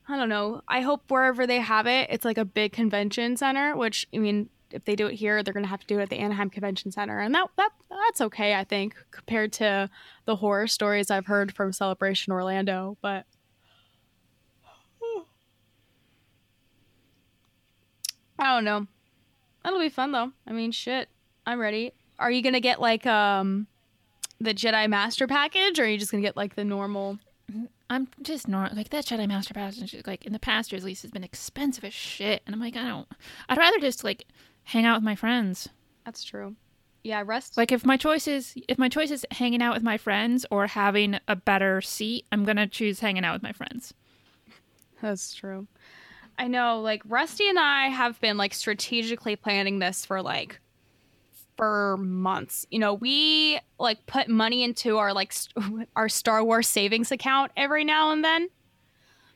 I 0.10 0.16
don't 0.16 0.30
know. 0.30 0.62
I 0.70 0.80
hope 0.80 1.12
wherever 1.12 1.46
they 1.46 1.60
have 1.60 1.86
it, 1.86 2.08
it's 2.10 2.24
like 2.24 2.38
a 2.38 2.46
big 2.46 2.72
convention 2.72 3.36
center. 3.36 3.76
Which 3.76 4.08
I 4.14 4.20
mean, 4.20 4.50
if 4.72 4.86
they 4.86 4.96
do 4.96 5.08
it 5.08 5.16
here, 5.16 5.44
they're 5.44 5.54
gonna 5.54 5.68
have 5.68 5.82
to 5.82 5.88
do 5.88 6.00
it 6.00 6.04
at 6.04 6.10
the 6.10 6.18
Anaheim 6.18 6.50
Convention 6.50 6.92
Center, 6.92 7.20
and 7.20 7.36
that 7.36 7.50
that 7.58 7.72
that's 7.90 8.22
okay, 8.22 8.56
I 8.56 8.64
think, 8.64 8.96
compared 9.12 9.52
to 9.54 9.90
the 10.26 10.38
horror 10.38 10.68
stories 10.68 11.12
I've 11.12 11.26
heard 11.26 11.54
from 11.54 11.74
Celebration 11.74 12.32
Orlando. 12.32 12.98
But 13.02 13.26
I 18.40 18.54
don't 18.54 18.66
know. 18.66 18.88
That'll 19.64 19.80
be 19.80 19.90
fun 19.90 20.12
though. 20.12 20.32
I 20.48 20.54
mean, 20.54 20.72
shit. 20.72 21.10
I'm 21.46 21.60
ready. 21.60 21.94
Are 22.20 22.32
you 22.32 22.42
gonna 22.42 22.60
get 22.60 22.80
like 22.80 23.06
um 23.06 23.68
the 24.40 24.54
Jedi 24.54 24.88
Master 24.90 25.28
package, 25.28 25.80
or 25.80 25.84
are 25.84 25.88
you 25.88 25.98
just 25.98 26.12
gonna 26.12 26.22
get 26.22 26.38
like 26.38 26.56
the 26.56 26.64
normal? 26.64 27.20
I'm 27.90 28.10
just 28.22 28.48
normal. 28.48 28.76
like 28.76 28.90
that 28.90 29.06
Jedi 29.06 29.28
Master 29.28 29.54
Pass. 29.54 29.82
Like 30.06 30.26
in 30.26 30.34
the 30.34 30.40
past 30.40 30.72
years, 30.72 30.84
at 30.84 30.88
least, 30.88 31.04
has 31.04 31.12
been 31.12 31.24
expensive 31.24 31.84
as 31.84 31.94
shit, 31.94 32.42
and 32.46 32.54
I'm 32.54 32.60
like, 32.62 32.76
I 32.76 32.88
don't. 32.88 33.08
I'd 33.50 33.58
rather 33.58 33.80
just 33.80 34.04
like 34.04 34.26
hang 34.66 34.86
out 34.86 34.98
with 34.98 35.04
my 35.04 35.16
friends. 35.16 35.70
That's 36.06 36.24
true. 36.24 36.56
Yeah, 37.04 37.24
rest. 37.26 37.56
Like 37.56 37.72
if 37.72 37.86
my 37.86 37.96
choice 37.96 38.28
is 38.28 38.54
if 38.68 38.78
my 38.78 38.90
choice 38.90 39.12
is 39.12 39.26
hanging 39.32 39.62
out 39.62 39.74
with 39.74 39.84
my 39.84 39.98
friends 39.98 40.46
or 40.52 40.68
having 40.68 41.20
a 41.28 41.36
better 41.36 41.82
seat, 41.82 42.26
I'm 42.32 42.44
gonna 42.44 42.68
choose 42.68 43.00
hanging 43.00 43.24
out 43.24 43.34
with 43.34 43.44
my 43.44 43.54
friends. 43.54 43.94
That's 45.02 45.34
true. 45.34 45.68
I 46.38 46.48
know, 46.48 46.82
like 46.82 47.02
Rusty 47.06 47.50
and 47.50 47.58
I 47.58 47.88
have 47.88 48.20
been 48.22 48.38
like 48.38 48.54
strategically 48.54 49.36
planning 49.36 49.80
this 49.80 50.06
for 50.06 50.22
like 50.22 50.60
for 51.56 51.98
months. 51.98 52.66
You 52.70 52.80
know, 52.80 52.94
we 52.94 53.60
like 53.80 54.06
put 54.06 54.30
money 54.30 54.64
into 54.64 54.98
our 54.98 55.14
like 55.14 55.34
st- 55.34 55.88
our 55.96 56.10
Star 56.10 56.44
Wars 56.44 56.68
savings 56.68 57.12
account 57.12 57.52
every 57.58 57.84
now 57.84 58.12
and 58.12 58.24
then 58.24 58.50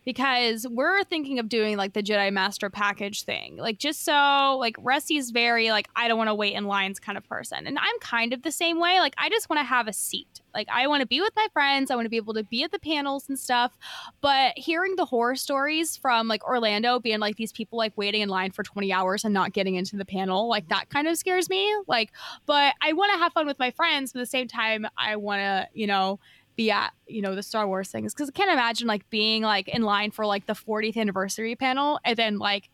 because 0.03 0.65
we're 0.69 1.03
thinking 1.03 1.37
of 1.39 1.47
doing 1.47 1.77
like 1.77 1.93
the 1.93 2.01
Jedi 2.01 2.31
Master 2.31 2.69
package 2.69 3.23
thing. 3.23 3.57
Like 3.57 3.77
just 3.77 4.03
so 4.03 4.57
like 4.59 4.75
Rusty's 4.79 5.31
very 5.31 5.69
like 5.69 5.87
I 5.95 6.07
don't 6.07 6.17
want 6.17 6.29
to 6.29 6.35
wait 6.35 6.53
in 6.53 6.65
lines 6.65 6.99
kind 6.99 7.17
of 7.17 7.27
person. 7.27 7.67
And 7.67 7.77
I'm 7.77 7.99
kind 7.99 8.33
of 8.33 8.41
the 8.41 8.51
same 8.51 8.79
way. 8.79 8.99
Like 8.99 9.13
I 9.17 9.29
just 9.29 9.49
want 9.49 9.59
to 9.59 9.63
have 9.63 9.87
a 9.87 9.93
seat. 9.93 10.41
Like 10.53 10.67
I 10.71 10.87
want 10.87 11.01
to 11.01 11.07
be 11.07 11.21
with 11.21 11.33
my 11.35 11.47
friends. 11.53 11.91
I 11.91 11.95
want 11.95 12.05
to 12.05 12.09
be 12.09 12.17
able 12.17 12.33
to 12.33 12.43
be 12.43 12.63
at 12.63 12.71
the 12.71 12.79
panels 12.79 13.29
and 13.29 13.37
stuff. 13.37 13.77
But 14.21 14.57
hearing 14.57 14.95
the 14.95 15.05
horror 15.05 15.35
stories 15.35 15.95
from 15.95 16.27
like 16.27 16.43
Orlando 16.45 16.99
being 16.99 17.19
like 17.19 17.35
these 17.35 17.51
people 17.51 17.77
like 17.77 17.93
waiting 17.95 18.21
in 18.21 18.29
line 18.29 18.51
for 18.51 18.63
20 18.63 18.91
hours 18.91 19.23
and 19.23 19.33
not 19.33 19.53
getting 19.53 19.75
into 19.75 19.97
the 19.97 20.05
panel, 20.05 20.49
like 20.49 20.67
that 20.69 20.89
kind 20.89 21.07
of 21.07 21.17
scares 21.17 21.49
me. 21.49 21.73
Like 21.87 22.11
but 22.47 22.73
I 22.81 22.93
want 22.93 23.13
to 23.13 23.19
have 23.19 23.33
fun 23.33 23.45
with 23.45 23.59
my 23.59 23.71
friends, 23.71 24.13
but 24.13 24.19
at 24.19 24.23
the 24.23 24.29
same 24.29 24.47
time 24.47 24.87
I 24.97 25.15
want 25.15 25.39
to, 25.39 25.67
you 25.73 25.87
know, 25.87 26.19
be 26.55 26.71
at 26.71 26.93
you 27.07 27.21
know 27.21 27.35
the 27.35 27.43
Star 27.43 27.67
Wars 27.67 27.89
things 27.89 28.13
because 28.13 28.29
I 28.29 28.31
can't 28.31 28.51
imagine 28.51 28.87
like 28.87 29.09
being 29.09 29.43
like 29.43 29.67
in 29.67 29.83
line 29.83 30.11
for 30.11 30.25
like 30.25 30.45
the 30.45 30.53
40th 30.53 30.97
anniversary 30.97 31.55
panel 31.55 31.99
and 32.03 32.17
then 32.17 32.39
like 32.39 32.69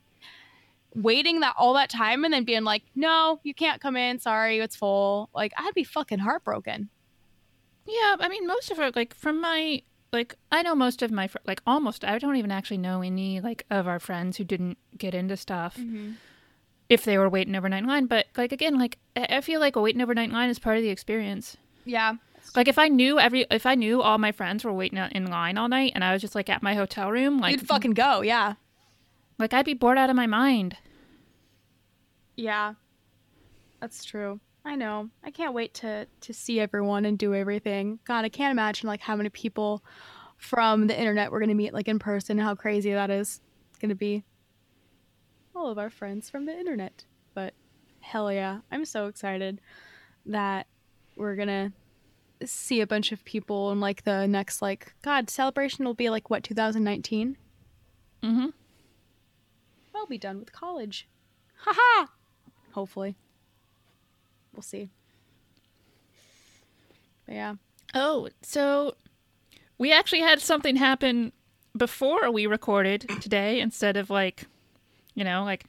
waiting 0.95 1.41
that 1.41 1.53
all 1.57 1.73
that 1.75 1.89
time 1.89 2.23
and 2.23 2.33
then 2.33 2.43
being 2.43 2.63
like 2.63 2.81
no 2.95 3.39
you 3.43 3.53
can't 3.53 3.79
come 3.79 3.95
in 3.95 4.17
sorry 4.19 4.59
it's 4.59 4.75
full 4.75 5.29
like 5.33 5.53
I'd 5.57 5.73
be 5.73 5.83
fucking 5.83 6.19
heartbroken. 6.19 6.89
Yeah, 7.87 8.17
I 8.19 8.27
mean, 8.27 8.45
most 8.45 8.69
of 8.69 8.79
it, 8.79 8.95
like 8.95 9.15
from 9.15 9.39
my 9.39 9.81
like, 10.11 10.35
I 10.51 10.61
know 10.61 10.75
most 10.75 11.01
of 11.01 11.11
my 11.11 11.27
fr- 11.27 11.37
like 11.45 11.61
almost. 11.65 12.03
I 12.03 12.17
don't 12.19 12.35
even 12.35 12.51
actually 12.51 12.77
know 12.77 13.01
any 13.01 13.39
like 13.39 13.65
of 13.69 13.87
our 13.87 13.99
friends 13.99 14.37
who 14.37 14.43
didn't 14.43 14.77
get 14.97 15.15
into 15.15 15.37
stuff. 15.37 15.77
Mm-hmm. 15.77 16.11
If 16.89 17.03
they 17.03 17.17
were 17.17 17.29
waiting 17.29 17.55
overnight 17.55 17.83
in 17.83 17.89
line, 17.89 18.05
but 18.05 18.27
like 18.37 18.51
again, 18.51 18.77
like 18.77 18.97
I 19.15 19.37
I 19.37 19.41
feel 19.41 19.59
like 19.59 19.75
a 19.75 19.81
waiting 19.81 20.01
overnight 20.01 20.29
in 20.29 20.35
line 20.35 20.49
is 20.49 20.59
part 20.59 20.77
of 20.77 20.83
the 20.83 20.89
experience. 20.89 21.57
Yeah. 21.85 22.13
Like 22.55 22.67
if 22.67 22.79
I 22.79 22.87
knew 22.87 23.19
every, 23.19 23.45
if 23.51 23.65
I 23.65 23.75
knew 23.75 24.01
all 24.01 24.17
my 24.17 24.31
friends 24.31 24.63
were 24.63 24.73
waiting 24.73 24.97
in 24.97 25.25
line 25.27 25.57
all 25.57 25.67
night, 25.67 25.91
and 25.95 26.03
I 26.03 26.13
was 26.13 26.21
just 26.21 26.35
like 26.35 26.49
at 26.49 26.63
my 26.63 26.73
hotel 26.73 27.11
room, 27.11 27.39
like 27.39 27.51
You'd 27.51 27.67
fucking 27.67 27.91
go, 27.91 28.21
yeah. 28.21 28.53
like 29.37 29.53
I'd 29.53 29.65
be 29.65 29.73
bored 29.73 29.97
out 29.97 30.09
of 30.09 30.15
my 30.15 30.27
mind. 30.27 30.77
Yeah. 32.35 32.73
That's 33.79 34.03
true. 34.03 34.39
I 34.65 34.75
know. 34.75 35.09
I 35.23 35.31
can't 35.31 35.53
wait 35.53 35.73
to 35.75 36.07
to 36.21 36.33
see 36.33 36.59
everyone 36.59 37.05
and 37.05 37.17
do 37.17 37.33
everything. 37.33 37.99
God, 38.05 38.25
I 38.25 38.29
can't 38.29 38.51
imagine 38.51 38.87
like 38.87 39.01
how 39.01 39.15
many 39.15 39.29
people 39.29 39.83
from 40.37 40.87
the 40.87 40.97
internet 40.97 41.31
we're 41.31 41.39
gonna 41.39 41.55
meet 41.55 41.73
like 41.73 41.87
in 41.87 41.99
person. 41.99 42.37
How 42.37 42.53
crazy 42.55 42.91
that 42.91 43.09
is. 43.09 43.39
It's 43.69 43.79
gonna 43.79 43.95
be 43.95 44.23
all 45.55 45.69
of 45.69 45.77
our 45.77 45.89
friends 45.89 46.29
from 46.29 46.45
the 46.45 46.57
internet. 46.57 47.05
But 47.33 47.53
hell 48.01 48.31
yeah, 48.31 48.59
I'm 48.71 48.85
so 48.85 49.07
excited 49.07 49.61
that 50.25 50.67
we're 51.15 51.35
gonna 51.35 51.71
see 52.45 52.81
a 52.81 52.87
bunch 52.87 53.11
of 53.11 53.23
people 53.25 53.71
and 53.71 53.81
like 53.81 54.03
the 54.03 54.27
next 54.27 54.61
like 54.61 54.93
God 55.01 55.29
celebration 55.29 55.85
will 55.85 55.93
be 55.93 56.09
like 56.09 56.29
what 56.29 56.43
2019. 56.43 57.37
Mm-hmm. 58.23 58.47
I'll 59.95 60.05
be 60.05 60.17
done 60.17 60.39
with 60.39 60.51
college. 60.51 61.07
Haha. 61.59 62.07
Hopefully. 62.71 63.15
We'll 64.53 64.61
see. 64.61 64.89
But 67.25 67.35
yeah. 67.35 67.55
Oh, 67.93 68.29
so 68.41 68.95
we 69.77 69.91
actually 69.91 70.21
had 70.21 70.41
something 70.41 70.75
happen 70.75 71.31
before 71.75 72.31
we 72.31 72.47
recorded 72.47 73.09
today 73.21 73.59
instead 73.59 73.97
of 73.97 74.09
like, 74.09 74.43
you 75.13 75.23
know, 75.23 75.43
like 75.43 75.65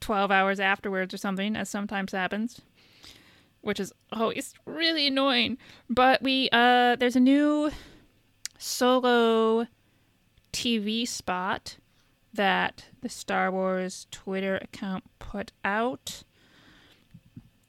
12 0.00 0.30
hours 0.30 0.60
afterwards 0.60 1.12
or 1.14 1.18
something, 1.18 1.56
as 1.56 1.68
sometimes 1.68 2.12
happens, 2.12 2.60
which 3.66 3.80
is 3.80 3.92
always 4.12 4.54
really 4.64 5.08
annoying. 5.08 5.58
But 5.90 6.22
we, 6.22 6.48
uh, 6.52 6.94
there's 6.94 7.16
a 7.16 7.20
new 7.20 7.72
solo 8.58 9.66
TV 10.52 11.06
spot 11.06 11.76
that 12.32 12.84
the 13.00 13.08
Star 13.08 13.50
Wars 13.50 14.06
Twitter 14.12 14.56
account 14.62 15.02
put 15.18 15.50
out. 15.64 16.22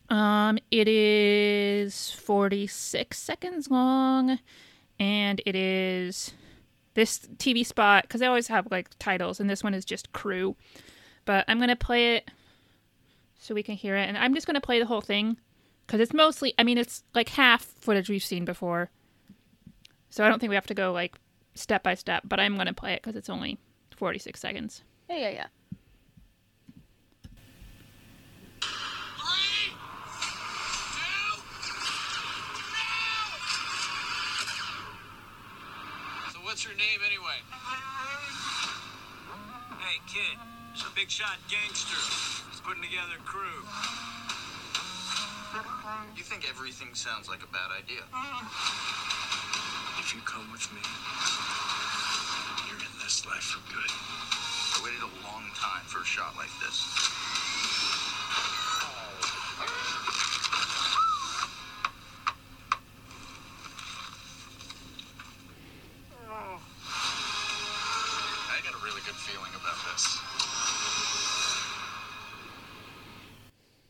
Um, 0.08 0.60
it 0.70 0.88
is 0.88 2.12
46 2.12 3.18
seconds 3.18 3.72
long, 3.72 4.38
and 5.00 5.42
it 5.48 5.56
is 5.56 6.32
this 6.94 7.28
TV 7.38 7.66
spot 7.66 8.04
because 8.04 8.22
they 8.22 8.28
always 8.28 8.50
have 8.50 8.68
like 8.70 8.90
titles, 9.00 9.40
and 9.40 9.50
this 9.50 9.64
one 9.64 9.74
is 9.74 9.84
just 9.84 10.14
crew. 10.14 10.56
But 11.26 11.44
I'm 11.48 11.60
gonna 11.60 11.76
play 11.76 12.18
it 12.18 12.30
so 13.40 13.56
we 13.56 13.64
can 13.64 13.76
hear 13.76 13.98
it, 13.98 14.08
and 14.08 14.16
I'm 14.16 14.36
just 14.36 14.46
gonna 14.46 14.62
play 14.62 14.78
the 14.78 14.86
whole 14.86 15.02
thing 15.02 15.38
because 15.88 16.02
it's 16.02 16.14
mostly, 16.14 16.54
I 16.60 16.64
mean, 16.64 16.78
it's 16.78 17.04
like 17.16 17.30
half 17.30 17.64
footage 17.64 18.10
we've 18.10 18.24
seen 18.24 18.44
before, 18.44 18.90
so 20.10 20.26
I 20.26 20.30
don't 20.30 20.40
think 20.40 20.50
we 20.50 20.56
have 20.56 20.68
to 20.68 20.74
go 20.74 20.92
like 20.92 21.16
step 21.56 21.82
by 21.82 21.96
step. 21.96 22.24
But 22.26 22.40
I'm 22.42 22.58
gonna 22.58 22.74
play 22.74 22.94
it 22.94 23.02
because 23.02 23.16
it's 23.16 23.30
only 23.30 23.58
46 23.96 24.40
seconds. 24.40 24.84
Yeah, 25.10 25.18
yeah, 25.18 25.30
yeah. 25.30 25.46
Three, 28.62 29.72
two, 30.92 31.00
now! 32.74 33.40
So 36.34 36.40
what's 36.44 36.66
your 36.66 36.76
name 36.76 37.00
anyway? 37.06 37.40
Hey, 39.80 40.00
kid, 40.06 40.38
it's 40.74 40.84
a 40.84 40.90
big 40.94 41.10
shot 41.10 41.38
gangster. 41.50 41.96
He's 42.52 42.60
putting 42.60 42.84
together 42.84 43.14
a 43.20 43.24
crew. 43.24 43.64
You 46.16 46.22
think 46.22 46.46
everything 46.48 46.94
sounds 46.94 47.28
like 47.28 47.42
a 47.42 47.48
bad 47.48 47.72
idea. 47.74 48.06
If 49.98 50.14
you 50.14 50.22
come 50.22 50.52
with 50.52 50.72
me, 50.72 50.82
you're 52.70 52.78
in 52.78 52.94
this 53.02 53.26
life 53.26 53.42
for 53.42 53.62
good. 53.74 53.90
I 53.90 54.86
waited 54.86 55.02
a 55.02 55.10
long 55.26 55.50
time 55.58 55.84
for 55.86 56.02
a 56.02 56.06
shot 56.06 56.36
like 56.38 56.54
this. 56.62 56.86
I 68.50 68.62
got 68.62 68.74
a 68.74 68.84
really 68.86 69.02
good 69.06 69.16
feeling 69.16 69.54
about 69.58 69.78
this. 69.90 70.20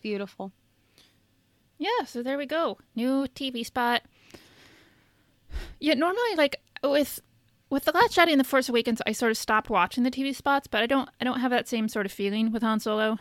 Beautiful. 0.01 0.53
So 2.17 2.23
there 2.23 2.39
we 2.39 2.47
go. 2.47 2.79
New 2.95 3.27
TV 3.35 3.63
spot. 3.63 4.01
Yeah, 5.79 5.93
normally 5.93 6.33
like 6.35 6.59
with 6.81 7.19
with 7.69 7.85
the 7.85 7.91
last 7.91 8.17
Jedi 8.17 8.31
and 8.31 8.39
the 8.39 8.43
Force 8.43 8.69
Awakens, 8.69 9.03
I 9.05 9.11
sort 9.11 9.29
of 9.29 9.37
stopped 9.37 9.69
watching 9.69 10.01
the 10.01 10.09
TV 10.09 10.35
spots, 10.35 10.65
but 10.65 10.81
I 10.81 10.87
don't 10.87 11.07
I 11.21 11.25
don't 11.25 11.41
have 11.41 11.51
that 11.51 11.67
same 11.67 11.87
sort 11.87 12.07
of 12.07 12.11
feeling 12.11 12.51
with 12.51 12.63
Han 12.63 12.79
Solo. 12.79 13.19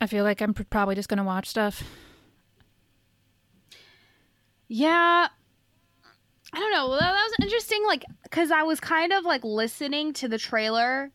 I 0.00 0.06
feel 0.06 0.22
like 0.22 0.40
I'm 0.40 0.54
pr- 0.54 0.62
probably 0.62 0.94
just 0.94 1.08
gonna 1.08 1.24
watch 1.24 1.48
stuff. 1.48 1.82
Yeah. 4.68 5.26
I 6.52 6.60
don't 6.60 6.70
know. 6.70 6.92
That, 6.92 7.00
that 7.00 7.12
was 7.12 7.36
interesting, 7.42 7.84
like, 7.88 8.04
because 8.22 8.52
I 8.52 8.62
was 8.62 8.78
kind 8.78 9.12
of 9.12 9.24
like 9.24 9.42
listening 9.42 10.12
to 10.12 10.28
the 10.28 10.38
trailer 10.38 11.10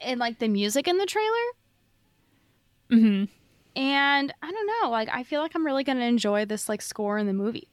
and 0.00 0.18
like 0.18 0.40
the 0.40 0.48
music 0.48 0.88
in 0.88 0.98
the 0.98 1.06
trailer. 1.06 1.46
Mm-hmm. 2.90 3.24
And 3.76 4.32
I 4.42 4.50
don't 4.50 4.66
know. 4.82 4.90
Like, 4.90 5.08
I 5.12 5.22
feel 5.24 5.40
like 5.40 5.52
I'm 5.54 5.66
really 5.66 5.84
going 5.84 5.98
to 5.98 6.04
enjoy 6.04 6.44
this 6.44 6.68
like 6.68 6.82
score 6.82 7.18
in 7.18 7.26
the 7.26 7.32
movie. 7.32 7.68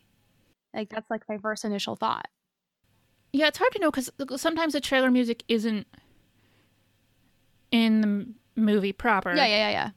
Like, 0.74 0.90
that's 0.90 1.10
like 1.10 1.24
my 1.30 1.38
first 1.38 1.64
initial 1.64 1.96
thought. 1.96 2.28
Yeah, 3.34 3.48
it's 3.48 3.58
hard 3.58 3.72
to 3.74 3.80
know 3.80 3.92
because 3.92 4.12
sometimes 4.42 4.74
the 4.74 4.82
trailer 4.82 5.10
music 5.10 5.44
isn't 5.48 5.88
in 7.72 8.02
the 8.02 8.62
movie 8.62 8.92
proper. 8.92 9.34
Yeah, 9.34 9.46
yeah, 9.46 9.70
yeah, 9.70 9.70
yeah. 9.70 9.90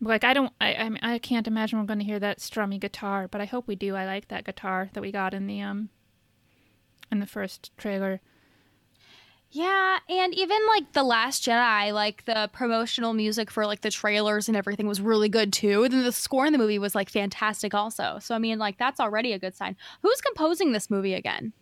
Like 0.00 0.24
I 0.24 0.34
don't, 0.34 0.52
I, 0.60 0.74
I, 0.74 0.88
mean, 0.88 1.00
I 1.02 1.18
can't 1.18 1.48
imagine 1.48 1.78
we're 1.78 1.86
going 1.86 1.98
to 1.98 2.04
hear 2.04 2.20
that 2.20 2.38
strummy 2.38 2.78
guitar, 2.78 3.28
but 3.28 3.40
I 3.40 3.46
hope 3.46 3.66
we 3.66 3.76
do. 3.76 3.96
I 3.96 4.04
like 4.04 4.28
that 4.28 4.44
guitar 4.44 4.90
that 4.92 5.00
we 5.00 5.10
got 5.10 5.34
in 5.34 5.46
the 5.46 5.62
um, 5.62 5.88
in 7.10 7.18
the 7.18 7.26
first 7.26 7.76
trailer. 7.76 8.20
Yeah, 9.50 9.98
and 10.08 10.34
even 10.34 10.58
like 10.66 10.92
the 10.92 11.02
Last 11.02 11.44
Jedi, 11.44 11.92
like 11.92 12.24
the 12.24 12.50
promotional 12.52 13.12
music 13.14 13.50
for 13.50 13.64
like 13.64 13.80
the 13.80 13.90
trailers 13.90 14.48
and 14.48 14.56
everything 14.56 14.86
was 14.86 15.00
really 15.00 15.28
good 15.28 15.52
too. 15.52 15.84
And 15.84 15.92
then 15.92 16.04
the 16.04 16.12
score 16.12 16.46
in 16.46 16.52
the 16.52 16.58
movie 16.58 16.78
was 16.78 16.94
like 16.94 17.08
fantastic 17.08 17.72
also. 17.72 18.18
So 18.20 18.34
I 18.34 18.38
mean, 18.38 18.58
like 18.58 18.76
that's 18.76 19.00
already 19.00 19.32
a 19.32 19.38
good 19.38 19.54
sign. 19.54 19.76
Who's 20.02 20.20
composing 20.20 20.72
this 20.72 20.90
movie 20.90 21.14
again? 21.14 21.52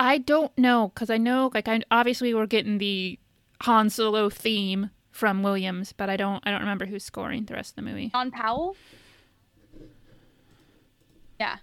I 0.00 0.18
don't 0.18 0.56
know 0.56 0.90
because 0.94 1.10
I 1.10 1.18
know, 1.18 1.50
like, 1.52 1.68
I 1.68 1.82
obviously 1.90 2.32
we're 2.32 2.46
getting 2.46 2.78
the 2.78 3.18
Han 3.62 3.90
Solo 3.90 4.30
theme 4.30 4.90
from 5.10 5.42
Williams, 5.42 5.92
but 5.92 6.08
I 6.08 6.16
don't, 6.16 6.42
I 6.46 6.50
don't 6.50 6.60
remember 6.60 6.86
who's 6.86 7.04
scoring 7.04 7.44
the 7.44 7.54
rest 7.54 7.72
of 7.72 7.76
the 7.76 7.82
movie. 7.82 8.08
John 8.08 8.30
Powell? 8.30 8.76
Yeah. 11.38 11.58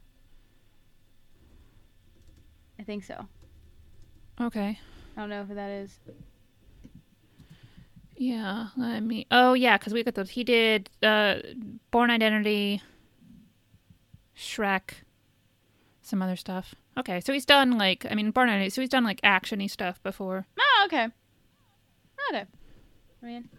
I 2.79 2.83
think 2.83 3.03
so. 3.03 3.25
Okay. 4.39 4.79
I 5.17 5.21
don't 5.21 5.29
know 5.29 5.45
who 5.45 5.55
that 5.55 5.71
is. 5.71 5.99
Yeah, 8.15 8.67
let 8.77 9.01
me. 9.01 9.25
Oh 9.31 9.53
yeah, 9.53 9.77
because 9.77 9.91
we 9.93 10.03
got 10.03 10.13
those. 10.13 10.29
He 10.29 10.43
did 10.43 10.91
uh, 11.01 11.37
Bourne 11.89 12.11
Identity, 12.11 12.83
Shrek, 14.37 14.91
some 16.03 16.21
other 16.21 16.35
stuff. 16.35 16.75
Okay, 16.97 17.19
so 17.19 17.33
he's 17.33 17.45
done 17.45 17.79
like 17.79 18.05
I 18.09 18.13
mean 18.13 18.29
Bourne 18.29 18.49
Identity. 18.49 18.69
So 18.69 18.81
he's 18.81 18.91
done 18.91 19.03
like 19.03 19.19
actiony 19.21 19.69
stuff 19.69 20.01
before, 20.03 20.45
Oh, 20.59 20.83
okay. 20.85 21.07
Okay. 22.29 22.45
I 23.23 23.25
mean, 23.25 23.49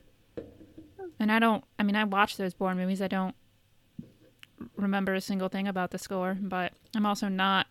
and 1.19 1.33
I 1.33 1.41
don't. 1.41 1.65
I 1.79 1.83
mean 1.83 1.97
I 1.97 2.05
watched 2.05 2.39
those 2.39 2.55
Bourne 2.55 2.77
movies. 2.77 3.03
I 3.03 3.09
don't 3.09 3.35
remember 4.77 5.15
a 5.15 5.21
single 5.21 5.49
thing 5.49 5.67
about 5.67 5.91
the 5.91 5.99
score, 5.99 6.37
but 6.41 6.73
I'm 6.95 7.07
also 7.07 7.29
not 7.29 7.67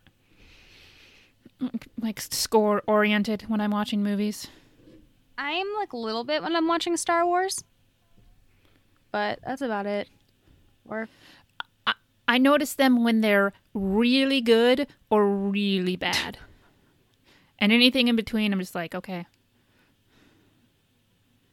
like 2.02 2.20
score 2.22 2.84
oriented 2.88 3.44
when 3.44 3.62
I'm 3.62 3.72
watching 3.72 4.04
movies. 4.04 4.48
I'm 5.38 5.68
like 5.78 5.94
a 5.94 5.98
little 5.98 6.24
bit 6.24 6.42
when 6.42 6.56
I'm 6.56 6.68
watching 6.68 6.98
Star 6.98 7.26
Wars, 7.26 7.64
but 9.12 9.40
that's 9.46 9.62
about 9.62 9.86
it. 9.86 10.08
Or 10.88 11.08
I 12.28 12.38
notice 12.38 12.74
them 12.74 13.04
when 13.04 13.22
they're 13.22 13.54
really 13.74 14.42
good 14.42 14.88
or 15.10 15.28
really 15.28 15.96
bad. 15.96 16.38
And 17.60 17.72
anything 17.72 18.08
in 18.08 18.16
between, 18.16 18.54
I'm 18.54 18.60
just 18.60 18.76
like, 18.76 18.94
okay. 18.94 19.26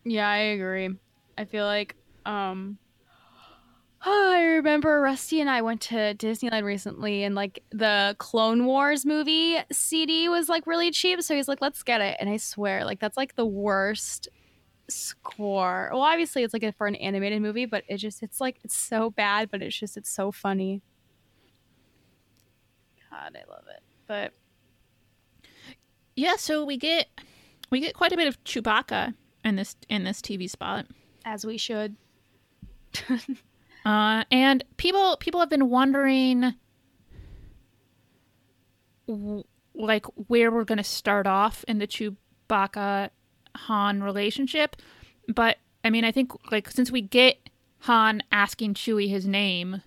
Yeah, 0.04 0.28
I 0.28 0.36
agree. 0.36 0.90
I 1.38 1.46
feel 1.46 1.64
like 1.64 1.96
um 2.26 2.76
I 4.06 4.42
remember 4.56 5.00
Rusty 5.00 5.40
and 5.40 5.48
I 5.48 5.62
went 5.62 5.80
to 5.82 6.14
Disneyland 6.14 6.64
recently 6.64 7.24
and 7.24 7.34
like 7.34 7.62
the 7.70 8.14
Clone 8.18 8.66
Wars 8.66 9.06
movie 9.06 9.56
CD 9.72 10.28
was 10.28 10.48
like 10.48 10.66
really 10.66 10.90
cheap, 10.90 11.22
so 11.22 11.34
he's 11.34 11.48
like, 11.48 11.62
"Let's 11.62 11.82
get 11.82 12.00
it." 12.00 12.16
And 12.20 12.28
I 12.28 12.36
swear, 12.36 12.84
like 12.84 13.00
that's 13.00 13.16
like 13.16 13.36
the 13.36 13.46
worst 13.46 14.28
score. 14.88 15.88
Well, 15.92 16.02
obviously 16.02 16.42
it's 16.42 16.52
like 16.52 16.62
a, 16.62 16.72
for 16.72 16.86
an 16.86 16.96
animated 16.96 17.40
movie, 17.40 17.64
but 17.64 17.84
it 17.88 17.96
just 17.96 18.22
it's 18.22 18.40
like 18.40 18.58
it's 18.62 18.76
so 18.76 19.10
bad, 19.10 19.50
but 19.50 19.62
it's 19.62 19.78
just 19.78 19.96
it's 19.96 20.10
so 20.10 20.30
funny. 20.30 20.82
God, 23.10 23.36
I 23.36 23.50
love 23.50 23.64
it. 23.74 23.82
But 24.06 24.32
Yeah, 26.14 26.36
so 26.36 26.64
we 26.64 26.76
get 26.76 27.08
we 27.70 27.80
get 27.80 27.94
quite 27.94 28.12
a 28.12 28.16
bit 28.16 28.28
of 28.28 28.42
Chewbacca 28.44 29.14
in 29.44 29.56
this 29.56 29.76
in 29.88 30.04
this 30.04 30.20
TV 30.20 30.48
spot. 30.50 30.86
as 31.24 31.46
we 31.46 31.56
should. 31.56 31.96
Uh, 33.84 34.24
and 34.30 34.64
people 34.78 35.16
people 35.18 35.40
have 35.40 35.50
been 35.50 35.68
wondering 35.68 36.54
w- 39.06 39.44
like 39.74 40.06
where 40.28 40.50
we're 40.50 40.64
going 40.64 40.78
to 40.78 40.84
start 40.84 41.26
off 41.26 41.64
in 41.68 41.78
the 41.78 41.86
Chewbacca 41.86 43.10
Han 43.56 44.02
relationship. 44.02 44.76
But 45.28 45.58
I 45.84 45.90
mean, 45.90 46.04
I 46.04 46.12
think 46.12 46.32
like 46.50 46.70
since 46.70 46.90
we 46.90 47.02
get 47.02 47.38
Han 47.80 48.22
asking 48.32 48.74
Chewie 48.74 49.08
his 49.08 49.26
name, 49.26 49.82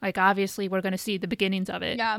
like 0.00 0.16
obviously 0.16 0.68
we're 0.68 0.80
going 0.80 0.92
to 0.92 0.98
see 0.98 1.18
the 1.18 1.28
beginnings 1.28 1.68
of 1.68 1.82
it, 1.82 1.98
Yeah. 1.98 2.18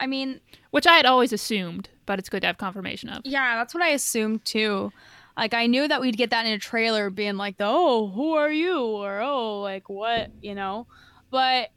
I 0.00 0.06
mean, 0.08 0.40
which 0.72 0.86
I 0.86 0.94
had 0.94 1.06
always 1.06 1.32
assumed, 1.32 1.88
but 2.06 2.18
it's 2.18 2.28
good 2.28 2.40
to 2.40 2.48
have 2.48 2.58
confirmation 2.58 3.08
of. 3.08 3.22
Yeah, 3.24 3.56
that's 3.56 3.72
what 3.72 3.84
I 3.84 3.88
assumed 3.90 4.44
too. 4.44 4.92
Like 5.36 5.54
I 5.54 5.66
knew 5.66 5.88
that 5.88 6.00
we'd 6.00 6.16
get 6.16 6.30
that 6.30 6.46
in 6.46 6.52
a 6.52 6.58
trailer 6.58 7.10
being 7.10 7.36
like, 7.36 7.56
"Oh, 7.58 8.08
who 8.08 8.34
are 8.34 8.52
you?" 8.52 8.78
or 8.78 9.20
"Oh, 9.20 9.60
like 9.60 9.88
what?" 9.88 10.30
you 10.42 10.54
know. 10.54 10.86
But 11.30 11.70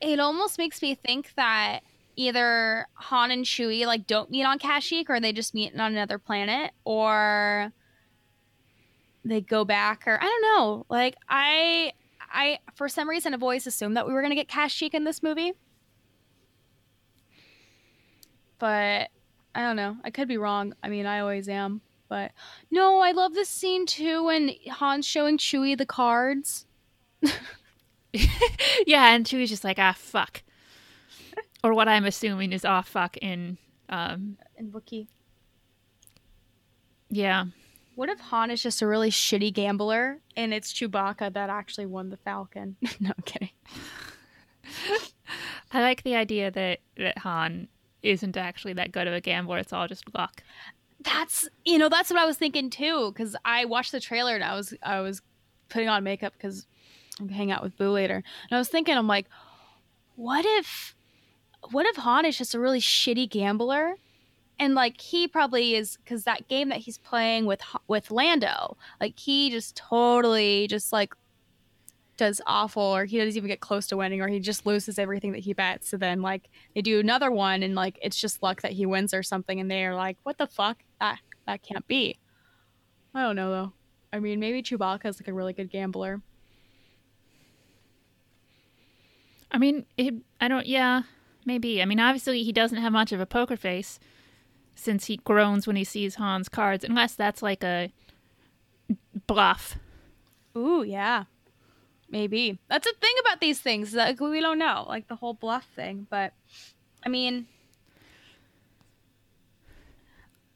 it 0.00 0.18
almost 0.20 0.58
makes 0.58 0.82
me 0.82 0.94
think 0.94 1.32
that 1.36 1.80
either 2.16 2.86
Han 2.94 3.30
and 3.30 3.44
Chewie 3.44 3.86
like 3.86 4.06
don't 4.06 4.30
meet 4.30 4.44
on 4.44 4.58
Kashyyyk 4.58 5.06
or 5.08 5.20
they 5.20 5.32
just 5.32 5.54
meet 5.54 5.74
on 5.74 5.92
another 5.92 6.18
planet 6.18 6.72
or 6.84 7.72
they 9.24 9.40
go 9.40 9.64
back 9.64 10.04
or 10.06 10.18
I 10.20 10.24
don't 10.24 10.42
know. 10.42 10.86
Like 10.88 11.16
I 11.28 11.92
I 12.32 12.58
for 12.74 12.88
some 12.88 13.08
reason 13.08 13.32
have 13.32 13.42
always 13.42 13.66
assumed 13.66 13.96
that 13.96 14.06
we 14.06 14.12
were 14.12 14.22
to 14.22 14.34
get 14.34 14.48
Kashyyyk 14.48 14.94
in 14.94 15.04
this 15.04 15.22
movie. 15.22 15.52
But 18.58 19.10
I 19.54 19.60
don't 19.60 19.76
know. 19.76 19.96
I 20.04 20.10
could 20.10 20.28
be 20.28 20.38
wrong. 20.38 20.74
I 20.82 20.88
mean, 20.88 21.06
I 21.06 21.20
always 21.20 21.48
am. 21.48 21.80
But 22.14 22.30
no, 22.70 23.00
I 23.00 23.10
love 23.10 23.34
this 23.34 23.48
scene 23.48 23.86
too 23.86 24.22
when 24.22 24.52
Han's 24.78 25.04
showing 25.04 25.36
Chewie 25.36 25.76
the 25.76 25.84
cards. 25.84 26.64
yeah, 28.86 29.12
and 29.12 29.26
Chewie's 29.26 29.50
just 29.50 29.64
like, 29.64 29.80
ah, 29.80 29.96
fuck. 29.98 30.44
or 31.64 31.74
what 31.74 31.88
I'm 31.88 32.04
assuming 32.04 32.52
is, 32.52 32.64
ah, 32.64 32.82
fuck 32.82 33.16
in, 33.16 33.58
um, 33.88 34.36
And 34.56 34.72
Wookiee. 34.72 35.08
yeah. 37.10 37.46
What 37.96 38.08
if 38.08 38.20
Han 38.20 38.52
is 38.52 38.62
just 38.62 38.80
a 38.80 38.86
really 38.86 39.10
shitty 39.10 39.52
gambler 39.52 40.20
and 40.36 40.54
it's 40.54 40.72
Chewbacca 40.72 41.32
that 41.32 41.50
actually 41.50 41.86
won 41.86 42.10
the 42.10 42.16
Falcon? 42.18 42.76
no, 43.00 43.08
I'm 43.10 43.24
kidding. 43.24 43.50
I 45.72 45.80
like 45.80 46.04
the 46.04 46.14
idea 46.14 46.52
that, 46.52 46.78
that 46.96 47.18
Han 47.18 47.66
isn't 48.04 48.36
actually 48.36 48.74
that 48.74 48.92
good 48.92 49.08
of 49.08 49.14
a 49.14 49.20
gambler. 49.20 49.58
It's 49.58 49.72
all 49.72 49.88
just 49.88 50.14
luck. 50.14 50.44
That's 51.04 51.48
you 51.64 51.78
know 51.78 51.88
that's 51.88 52.10
what 52.10 52.18
I 52.18 52.26
was 52.26 52.36
thinking 52.36 52.70
too 52.70 53.12
because 53.12 53.36
I 53.44 53.64
watched 53.66 53.92
the 53.92 54.00
trailer 54.00 54.34
and 54.34 54.44
I 54.44 54.54
was 54.54 54.74
I 54.82 55.00
was 55.00 55.22
putting 55.68 55.88
on 55.88 56.02
makeup 56.04 56.32
because 56.32 56.66
I'm 57.20 57.28
hang 57.28 57.50
out 57.50 57.62
with 57.62 57.76
Boo 57.76 57.90
later. 57.90 58.16
And 58.16 58.52
I 58.52 58.58
was 58.58 58.68
thinking 58.68 58.96
I'm 58.96 59.06
like, 59.06 59.26
what 60.16 60.44
if 60.44 60.94
what 61.70 61.86
if 61.86 61.96
Han 61.96 62.24
is 62.24 62.36
just 62.36 62.54
a 62.54 62.60
really 62.60 62.80
shitty 62.80 63.28
gambler? 63.30 63.96
And 64.58 64.74
like 64.74 65.00
he 65.00 65.26
probably 65.26 65.74
is 65.74 65.96
because 65.96 66.24
that 66.24 66.48
game 66.48 66.68
that 66.68 66.78
he's 66.78 66.98
playing 66.98 67.46
with 67.46 67.60
with 67.88 68.10
Lando 68.10 68.76
like 69.00 69.18
he 69.18 69.50
just 69.50 69.76
totally 69.76 70.68
just 70.68 70.92
like 70.92 71.14
does 72.16 72.40
awful 72.46 72.82
or 72.82 73.04
he 73.04 73.18
doesn't 73.18 73.36
even 73.36 73.48
get 73.48 73.60
close 73.60 73.86
to 73.86 73.96
winning 73.96 74.20
or 74.20 74.28
he 74.28 74.38
just 74.38 74.66
loses 74.66 74.98
everything 74.98 75.32
that 75.32 75.40
he 75.40 75.52
bets 75.52 75.88
so 75.88 75.96
then 75.96 76.22
like 76.22 76.48
they 76.74 76.80
do 76.80 77.00
another 77.00 77.30
one 77.30 77.62
and 77.62 77.74
like 77.74 77.98
it's 78.02 78.20
just 78.20 78.42
luck 78.42 78.62
that 78.62 78.72
he 78.72 78.86
wins 78.86 79.12
or 79.12 79.22
something 79.22 79.58
and 79.60 79.70
they're 79.70 79.94
like 79.94 80.16
what 80.22 80.38
the 80.38 80.46
fuck 80.46 80.78
that 81.00 81.18
that 81.46 81.62
can't 81.62 81.86
be 81.88 82.18
i 83.14 83.22
don't 83.22 83.36
know 83.36 83.50
though 83.50 83.72
i 84.12 84.18
mean 84.18 84.38
maybe 84.38 84.62
chewbacca 84.62 85.06
is 85.06 85.20
like 85.20 85.28
a 85.28 85.32
really 85.32 85.52
good 85.52 85.70
gambler 85.70 86.22
I 89.54 89.58
mean, 89.58 89.86
it, 89.96 90.14
I 90.40 90.48
don't, 90.48 90.66
yeah, 90.66 91.02
maybe. 91.46 91.80
I 91.80 91.84
mean, 91.84 92.00
obviously, 92.00 92.42
he 92.42 92.52
doesn't 92.52 92.78
have 92.78 92.92
much 92.92 93.12
of 93.12 93.20
a 93.20 93.26
poker 93.26 93.56
face 93.56 94.00
since 94.74 95.04
he 95.04 95.18
groans 95.18 95.64
when 95.64 95.76
he 95.76 95.84
sees 95.84 96.16
Han's 96.16 96.48
cards, 96.48 96.82
unless 96.82 97.14
that's 97.14 97.40
like 97.40 97.62
a 97.62 97.92
bluff. 99.28 99.78
Ooh, 100.58 100.82
yeah. 100.82 101.24
Maybe. 102.14 102.58
That's 102.68 102.86
the 102.86 102.94
thing 103.00 103.14
about 103.20 103.40
these 103.40 103.60
things. 103.60 103.92
That 103.92 104.20
we 104.20 104.40
don't 104.40 104.58
know, 104.58 104.86
like 104.88 105.08
the 105.08 105.16
whole 105.16 105.34
bluff 105.34 105.66
thing. 105.74 106.06
But 106.08 106.32
I 107.04 107.08
mean, 107.08 107.46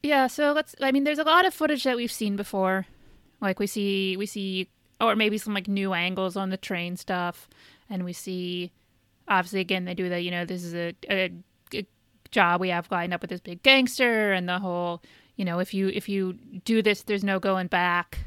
Yeah, 0.03 0.29
so 0.29 0.53
let's 0.53 0.75
I 0.81 0.93
mean 0.93 1.05
there's 1.05 1.19
a 1.19 1.25
lot 1.25 1.47
of 1.47 1.55
footage 1.55 1.85
that 1.85 1.97
we've 1.97 2.13
seen 2.13 2.37
before. 2.37 2.87
Like 3.41 3.59
we 3.59 3.67
see 3.67 4.17
we 4.17 4.27
see 4.27 4.69
or 5.01 5.17
maybe 5.17 5.39
some 5.39 5.55
like 5.55 5.69
new 5.69 5.93
angles 5.93 6.37
on 6.37 6.51
the 6.51 6.57
train 6.57 6.97
stuff 6.97 7.49
and 7.91 8.05
we 8.05 8.13
see 8.13 8.73
obviously 9.29 9.61
again 9.61 9.85
they 9.85 9.95
do 9.95 10.09
the 10.09 10.21
you 10.21 10.31
know 10.31 10.45
this 10.45 10.65
is 10.65 10.75
a, 10.75 10.95
a, 11.11 11.33
a 11.75 11.87
job 12.31 12.61
we 12.61 12.71
have 12.71 12.91
lined 12.91 13.15
up 13.15 13.21
with 13.21 13.31
this 13.31 13.41
big 13.41 13.63
gangster 13.63 14.33
and 14.33 14.49
the 14.49 14.59
whole 14.59 15.03
you 15.37 15.45
know 15.45 15.59
if 15.59 15.75
you 15.75 15.89
if 15.89 16.09
you 16.09 16.35
do 16.65 16.83
this 16.83 17.03
there's 17.03 17.25
no 17.25 17.39
going 17.39 17.67
back. 17.67 18.19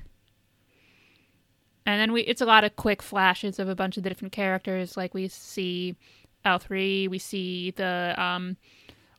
And 1.86 2.00
then 2.00 2.12
we 2.14 2.22
it's 2.22 2.42
a 2.42 2.46
lot 2.46 2.64
of 2.64 2.76
quick 2.76 3.02
flashes 3.02 3.58
of 3.60 3.68
a 3.68 3.76
bunch 3.76 3.98
of 3.98 4.04
the 4.04 4.10
different 4.10 4.32
characters 4.32 4.96
like 4.98 5.14
we 5.14 5.28
see 5.28 5.96
L3, 6.46 7.10
we 7.10 7.18
see 7.20 7.72
the 7.72 8.14
um 8.18 8.58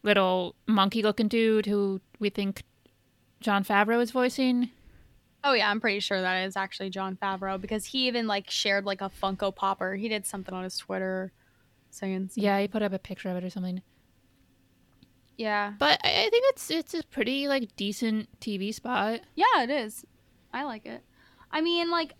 little 0.03 0.55
monkey 0.67 1.03
looking 1.03 1.29
dude 1.29 1.67
who 1.67 2.01
we 2.19 2.29
think 2.31 2.63
Jon 3.41 3.65
Favreau 3.65 4.01
is 4.01 4.11
voicing. 4.13 4.71
oh 5.45 5.53
yeah, 5.55 5.69
I'm 5.71 5.81
pretty 5.81 5.99
sure 6.01 6.21
that 6.21 6.45
is 6.45 6.57
actually 6.57 6.91
Jon 6.91 7.17
Favreau 7.21 7.61
because 7.61 7.87
he 7.87 8.07
even 8.07 8.27
like 8.29 8.49
shared 8.51 8.85
like 8.85 9.01
a 9.01 9.11
Funko 9.23 9.55
Popper. 9.55 9.95
He 9.97 10.09
did 10.09 10.25
something 10.27 10.55
on 10.55 10.63
his 10.65 10.77
Twitter 10.79 11.33
saying, 11.91 12.31
some- 12.31 12.43
Yeah, 12.45 12.61
he 12.61 12.69
put 12.69 12.83
up 12.83 12.93
a 12.93 12.99
picture 12.99 13.29
of 13.29 13.37
it 13.37 13.45
or 13.45 13.51
something. 13.51 13.83
yeah, 15.37 15.73
But 15.79 16.01
I, 16.05 16.09
I 16.27 16.31
think 16.31 16.45
it's 16.51 16.71
it's 16.71 16.95
a 16.95 17.03
pretty 17.05 17.49
like 17.49 17.75
decent 17.77 18.29
TV 18.41 18.73
spot. 18.73 19.21
yeah, 19.35 19.63
it 19.63 19.71
is. 19.71 20.05
I 20.53 20.65
like 20.65 20.87
it. 20.87 21.03
I 21.51 21.61
mean, 21.61 21.91
like, 21.91 22.15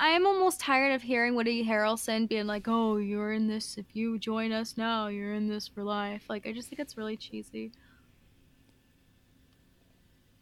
I 0.00 0.08
am 0.08 0.26
almost 0.26 0.58
tired 0.60 0.94
of 0.94 1.02
hearing 1.02 1.34
Woody 1.34 1.64
Harrelson 1.64 2.28
being 2.28 2.46
like, 2.46 2.66
"Oh, 2.66 2.96
you're 2.96 3.32
in 3.32 3.46
this. 3.46 3.78
If 3.78 3.86
you 3.94 4.18
join 4.18 4.50
us 4.52 4.76
now, 4.76 5.06
you're 5.06 5.32
in 5.34 5.48
this 5.48 5.68
for 5.68 5.84
life." 5.84 6.24
Like, 6.28 6.46
I 6.46 6.52
just 6.52 6.68
think 6.68 6.80
it's 6.80 6.96
really 6.96 7.16
cheesy. 7.16 7.70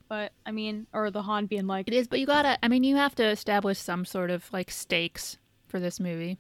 But 0.08 0.32
I 0.44 0.50
mean, 0.50 0.86
or 0.92 1.10
the 1.10 1.22
Han 1.22 1.46
being 1.46 1.66
like, 1.68 1.86
It 1.86 1.94
is, 1.94 2.08
but 2.08 2.18
you 2.18 2.26
gotta. 2.26 2.58
I 2.64 2.68
mean, 2.68 2.82
you 2.84 2.96
have 2.96 3.14
to 3.16 3.24
establish 3.24 3.78
some 3.78 4.04
sort 4.04 4.30
of 4.30 4.52
like 4.52 4.70
stakes 4.70 5.38
for 5.68 5.78
this 5.78 6.00
movie. 6.00 6.38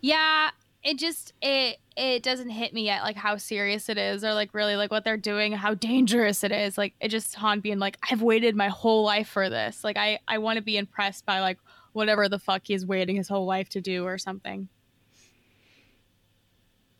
yeah 0.00 0.50
it 0.86 0.98
just 0.98 1.32
it 1.42 1.78
it 1.96 2.22
doesn't 2.22 2.48
hit 2.48 2.72
me 2.72 2.84
yet 2.84 3.02
like 3.02 3.16
how 3.16 3.36
serious 3.36 3.88
it 3.88 3.98
is 3.98 4.22
or 4.22 4.32
like 4.34 4.54
really 4.54 4.76
like 4.76 4.92
what 4.92 5.02
they're 5.02 5.16
doing 5.16 5.52
how 5.52 5.74
dangerous 5.74 6.44
it 6.44 6.52
is. 6.52 6.78
Like 6.78 6.94
it 7.00 7.08
just 7.08 7.34
han 7.34 7.58
being 7.60 7.80
like 7.80 7.98
i've 8.10 8.22
waited 8.22 8.54
my 8.54 8.68
whole 8.68 9.02
life 9.02 9.28
for 9.28 9.50
this. 9.50 9.82
Like 9.82 9.96
i 9.96 10.20
i 10.28 10.38
want 10.38 10.58
to 10.58 10.62
be 10.62 10.76
impressed 10.76 11.26
by 11.26 11.40
like 11.40 11.58
whatever 11.92 12.28
the 12.28 12.38
fuck 12.38 12.62
he's 12.64 12.86
waiting 12.86 13.16
his 13.16 13.28
whole 13.28 13.46
life 13.46 13.68
to 13.70 13.80
do 13.80 14.04
or 14.04 14.16
something. 14.16 14.68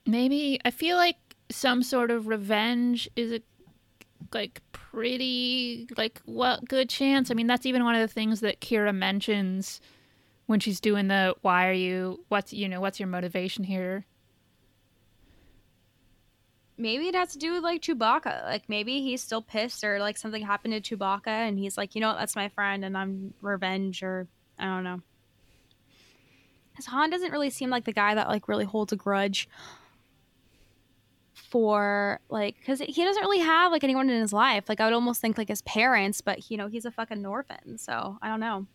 Maybe 0.04 0.58
I 0.64 0.72
feel 0.72 0.96
like 0.96 1.16
some 1.48 1.84
sort 1.84 2.10
of 2.10 2.26
revenge 2.26 3.08
is 3.14 3.30
a 3.30 3.40
like 4.34 4.62
pretty 4.72 5.86
like 5.96 6.20
well 6.26 6.60
good 6.68 6.88
chance. 6.88 7.30
I 7.30 7.34
mean, 7.34 7.46
that's 7.46 7.66
even 7.66 7.84
one 7.84 7.94
of 7.94 8.00
the 8.00 8.12
things 8.12 8.40
that 8.40 8.60
Qi'ra 8.60 8.92
mentions 8.92 9.80
when 10.46 10.60
she's 10.60 10.80
doing 10.80 11.08
the 11.08 11.34
why 11.42 11.68
are 11.68 11.72
you 11.72 12.24
what's 12.28 12.52
you 12.52 12.68
know 12.68 12.80
what's 12.80 12.98
your 12.98 13.08
motivation 13.08 13.64
here? 13.64 14.06
Maybe 16.78 17.08
it 17.08 17.14
has 17.14 17.32
to 17.32 17.38
do 17.38 17.52
with 17.52 17.62
like 17.62 17.82
chewbacca. 17.82 18.44
Like 18.44 18.68
maybe 18.68 19.00
he's 19.00 19.22
still 19.22 19.42
pissed 19.42 19.82
or 19.82 19.98
like 19.98 20.16
something 20.16 20.44
happened 20.44 20.82
to 20.82 20.96
chewbacca 20.96 21.26
and 21.26 21.58
he's 21.58 21.76
like 21.76 21.94
you 21.94 22.00
know 22.00 22.08
what? 22.08 22.18
That's 22.18 22.36
my 22.36 22.48
friend 22.48 22.84
and 22.84 22.96
i'm 22.96 23.34
revenge 23.40 24.02
or 24.02 24.28
i 24.58 24.64
don't 24.64 24.84
know. 24.84 25.00
Because 26.70 26.86
han 26.86 27.10
doesn't 27.10 27.32
really 27.32 27.50
seem 27.50 27.70
like 27.70 27.84
the 27.84 27.92
guy 27.92 28.14
that 28.14 28.28
like 28.28 28.48
really 28.48 28.64
holds 28.64 28.92
a 28.92 28.96
grudge 28.96 29.48
for 31.34 32.20
like 32.28 32.56
because 32.58 32.80
he 32.80 33.04
doesn't 33.04 33.22
really 33.22 33.38
have 33.38 33.72
like 33.72 33.84
anyone 33.84 34.08
in 34.10 34.20
his 34.20 34.32
life. 34.32 34.68
Like 34.68 34.80
i 34.80 34.84
would 34.84 34.94
almost 34.94 35.20
think 35.20 35.38
like 35.38 35.48
his 35.48 35.62
parents 35.62 36.20
but 36.20 36.50
you 36.50 36.56
know 36.56 36.68
he's 36.68 36.84
a 36.84 36.92
fucking 36.92 37.26
orphan 37.26 37.78
so 37.78 38.16
i 38.22 38.28
don't 38.28 38.40
know 38.40 38.66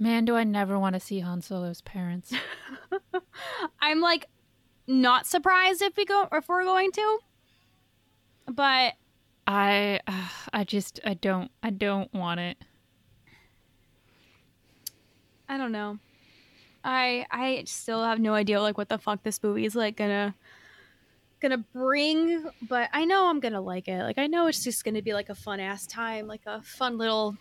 man 0.00 0.24
do 0.24 0.36
i 0.36 0.44
never 0.44 0.78
want 0.78 0.94
to 0.94 1.00
see 1.00 1.20
han 1.20 1.40
solo's 1.40 1.80
parents 1.80 2.32
i'm 3.80 4.00
like 4.00 4.26
not 4.86 5.26
surprised 5.26 5.82
if 5.82 5.96
we 5.96 6.04
go 6.04 6.28
if 6.32 6.48
we're 6.48 6.64
going 6.64 6.90
to 6.92 7.18
but 8.46 8.94
i 9.46 10.00
uh, 10.06 10.28
i 10.52 10.64
just 10.64 11.00
i 11.04 11.14
don't 11.14 11.50
i 11.62 11.70
don't 11.70 12.12
want 12.14 12.40
it 12.40 12.56
I 15.48 15.56
don't 15.56 15.72
know. 15.72 15.98
I 16.84 17.26
I 17.30 17.64
still 17.66 18.04
have 18.04 18.20
no 18.20 18.34
idea 18.34 18.60
like 18.60 18.76
what 18.76 18.88
the 18.88 18.98
fuck 18.98 19.22
this 19.22 19.42
movie 19.42 19.64
is 19.64 19.74
like 19.74 19.96
gonna 19.96 20.34
gonna 21.40 21.58
bring, 21.58 22.44
but 22.68 22.90
I 22.92 23.04
know 23.04 23.28
I'm 23.28 23.40
gonna 23.40 23.60
like 23.60 23.88
it. 23.88 24.02
Like 24.02 24.18
I 24.18 24.26
know 24.26 24.46
it's 24.46 24.62
just 24.62 24.84
gonna 24.84 25.02
be 25.02 25.14
like 25.14 25.30
a 25.30 25.34
fun 25.34 25.58
ass 25.58 25.86
time, 25.86 26.26
like 26.26 26.42
a 26.46 26.62
fun 26.62 26.98
little 26.98 27.36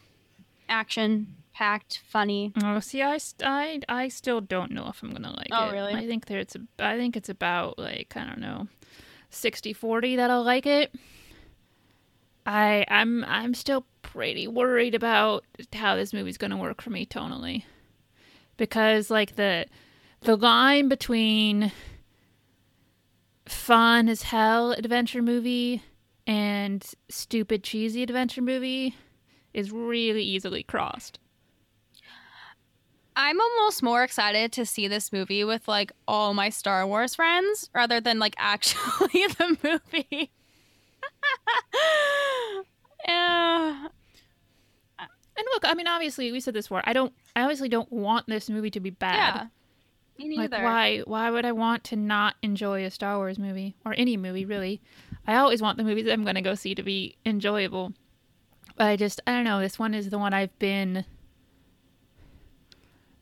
action 0.70 1.36
packed, 1.58 2.02
funny. 2.08 2.54
oh 2.64 2.80
see 2.80 3.02
I, 3.02 3.18
I 3.44 3.80
i 3.90 4.08
still 4.10 4.42
don't 4.42 4.72
know 4.72 4.88
if 4.90 5.02
i'm 5.02 5.12
gonna 5.12 5.32
like 5.36 5.48
Oh, 5.52 5.66
it 5.66 5.70
Oh, 5.70 5.72
really? 5.72 5.94
i 5.96 6.06
think 6.06 6.26
there's 6.28 6.56
a 6.56 6.60
i 6.84 6.96
think 6.98 7.18
it's 7.18 7.30
about 7.30 7.80
like 7.80 8.14
i 8.16 8.24
don't 8.24 8.40
know 8.40 8.68
60 9.32 9.74
40 9.74 10.16
that 10.18 10.30
i'll 10.30 10.44
like 10.44 10.66
it 10.68 10.94
i 12.46 12.86
i'm 12.90 13.24
i'm 13.26 13.54
still 13.56 13.86
pretty 14.04 14.48
worried 14.48 14.94
about 14.96 15.44
how 15.74 15.96
this 15.96 16.14
movie's 16.14 16.38
gonna 16.38 16.58
work 16.58 16.82
for 16.82 16.92
me 16.92 17.06
tonally 17.06 17.64
because 18.58 19.10
like 19.10 19.36
the 19.36 19.66
the 20.22 20.36
line 20.36 20.88
between 20.88 21.72
fun 23.48 24.10
as 24.10 24.22
hell 24.24 24.74
adventure 24.74 25.22
movie 25.22 25.82
and 26.26 26.86
stupid 27.10 27.64
cheesy 27.64 28.04
adventure 28.04 28.42
movie 28.42 28.96
is 29.54 29.72
really 29.72 30.22
easily 30.24 30.62
crossed. 30.64 31.20
I'm 33.20 33.42
almost 33.42 33.82
more 33.82 34.04
excited 34.04 34.52
to 34.54 34.66
see 34.66 34.88
this 34.88 35.12
movie 35.12 35.44
with 35.44 35.68
like 35.68 35.92
all 36.08 36.36
my 36.36 36.50
Star 36.50 36.86
Wars 36.86 37.16
friends 37.16 37.68
rather 37.74 38.00
than 38.00 38.20
like 38.20 38.36
actually 38.40 39.26
the 39.28 39.58
movie. 39.64 40.30
yeah. 43.08 43.88
And 45.00 45.48
look, 45.54 45.66
I 45.66 45.74
mean, 45.74 45.88
obviously, 45.88 46.32
we 46.32 46.40
said 46.40 46.54
this 46.54 46.68
before. 46.68 46.84
I 46.86 46.94
don't. 46.94 47.12
I 47.36 47.42
obviously 47.42 47.70
don't 47.70 47.92
want 47.92 48.28
this 48.28 48.52
movie 48.52 48.70
to 48.72 48.80
be 48.80 48.92
bad. 48.92 49.50
Yeah. 50.20 50.26
Me 50.28 50.38
Like, 50.38 50.52
why? 50.52 51.00
Why 51.06 51.30
would 51.32 51.46
I 51.46 51.52
want 51.52 51.84
to 51.86 51.96
not 51.96 52.36
enjoy 52.44 52.86
a 52.86 52.92
Star 52.92 53.18
Wars 53.18 53.40
movie 53.40 53.76
or 53.84 53.96
any 53.98 54.16
movie 54.16 54.46
really? 54.46 54.80
I 55.26 55.36
always 55.36 55.62
want 55.62 55.78
the 55.78 55.84
movies 55.84 56.06
that 56.06 56.14
I'm 56.14 56.24
going 56.24 56.36
to 56.36 56.42
go 56.42 56.54
see 56.56 56.76
to 56.76 56.84
be 56.84 57.18
enjoyable. 57.26 57.94
But 58.78 58.88
I 58.88 58.96
just, 58.96 59.22
I 59.26 59.32
don't 59.32 59.44
know. 59.44 59.60
This 59.60 59.80
one 59.80 59.94
is 59.96 60.10
the 60.10 60.20
one 60.20 60.34
I've 60.34 60.58
been 60.60 61.06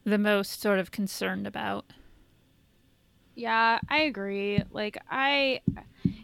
the 0.05 0.17
most 0.17 0.61
sort 0.61 0.79
of 0.79 0.91
concerned 0.91 1.47
about. 1.47 1.85
Yeah, 3.35 3.79
I 3.89 4.03
agree. 4.03 4.63
Like 4.71 4.97
I 5.09 5.59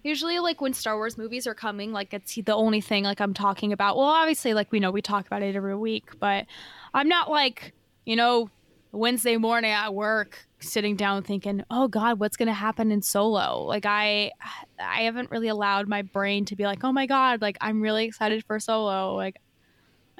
usually 0.03 0.39
like 0.39 0.61
when 0.61 0.73
Star 0.73 0.95
Wars 0.95 1.17
movies 1.17 1.45
are 1.45 1.53
coming, 1.53 1.91
like 1.91 2.13
it's 2.13 2.35
the 2.35 2.55
only 2.55 2.79
thing 2.79 3.03
like 3.03 3.19
I'm 3.19 3.33
talking 3.33 3.73
about. 3.73 3.97
Well, 3.97 4.05
obviously 4.05 4.53
like 4.53 4.71
we 4.71 4.79
know 4.79 4.91
we 4.91 5.01
talk 5.01 5.27
about 5.27 5.41
it 5.41 5.55
every 5.55 5.75
week, 5.75 6.19
but 6.19 6.45
I'm 6.93 7.09
not 7.09 7.29
like, 7.29 7.73
you 8.05 8.15
know, 8.15 8.49
Wednesday 8.93 9.37
morning 9.37 9.71
at 9.71 9.93
work 9.93 10.45
sitting 10.59 10.95
down 10.95 11.23
thinking, 11.23 11.63
"Oh 11.69 11.87
god, 11.87 12.19
what's 12.19 12.37
going 12.37 12.47
to 12.47 12.53
happen 12.53 12.91
in 12.91 13.01
Solo?" 13.01 13.63
Like 13.63 13.85
I 13.85 14.31
I 14.79 15.03
haven't 15.03 15.31
really 15.31 15.47
allowed 15.47 15.87
my 15.87 16.01
brain 16.01 16.45
to 16.45 16.55
be 16.55 16.63
like, 16.65 16.83
"Oh 16.83 16.91
my 16.91 17.07
god, 17.07 17.41
like 17.41 17.57
I'm 17.61 17.81
really 17.81 18.05
excited 18.05 18.43
for 18.45 18.59
Solo." 18.59 19.15
Like 19.15 19.37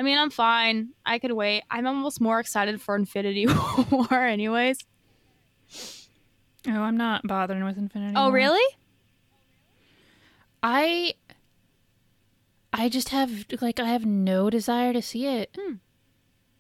I 0.01 0.03
mean, 0.03 0.17
I'm 0.17 0.31
fine. 0.31 0.93
I 1.05 1.19
could 1.19 1.31
wait. 1.33 1.61
I'm 1.69 1.85
almost 1.85 2.19
more 2.19 2.39
excited 2.39 2.81
for 2.81 2.95
Infinity 2.95 3.45
War 3.91 4.11
anyways. 4.11 4.79
Oh, 6.67 6.71
I'm 6.71 6.97
not 6.97 7.21
bothering 7.27 7.63
with 7.63 7.77
Infinity. 7.77 8.13
Oh, 8.15 8.23
War. 8.23 8.33
really? 8.33 8.75
I 10.63 11.13
I 12.73 12.89
just 12.89 13.09
have 13.09 13.45
like 13.61 13.79
I 13.79 13.89
have 13.89 14.03
no 14.03 14.49
desire 14.49 14.91
to 14.91 15.03
see 15.03 15.27
it. 15.27 15.55
Hmm. 15.55 15.75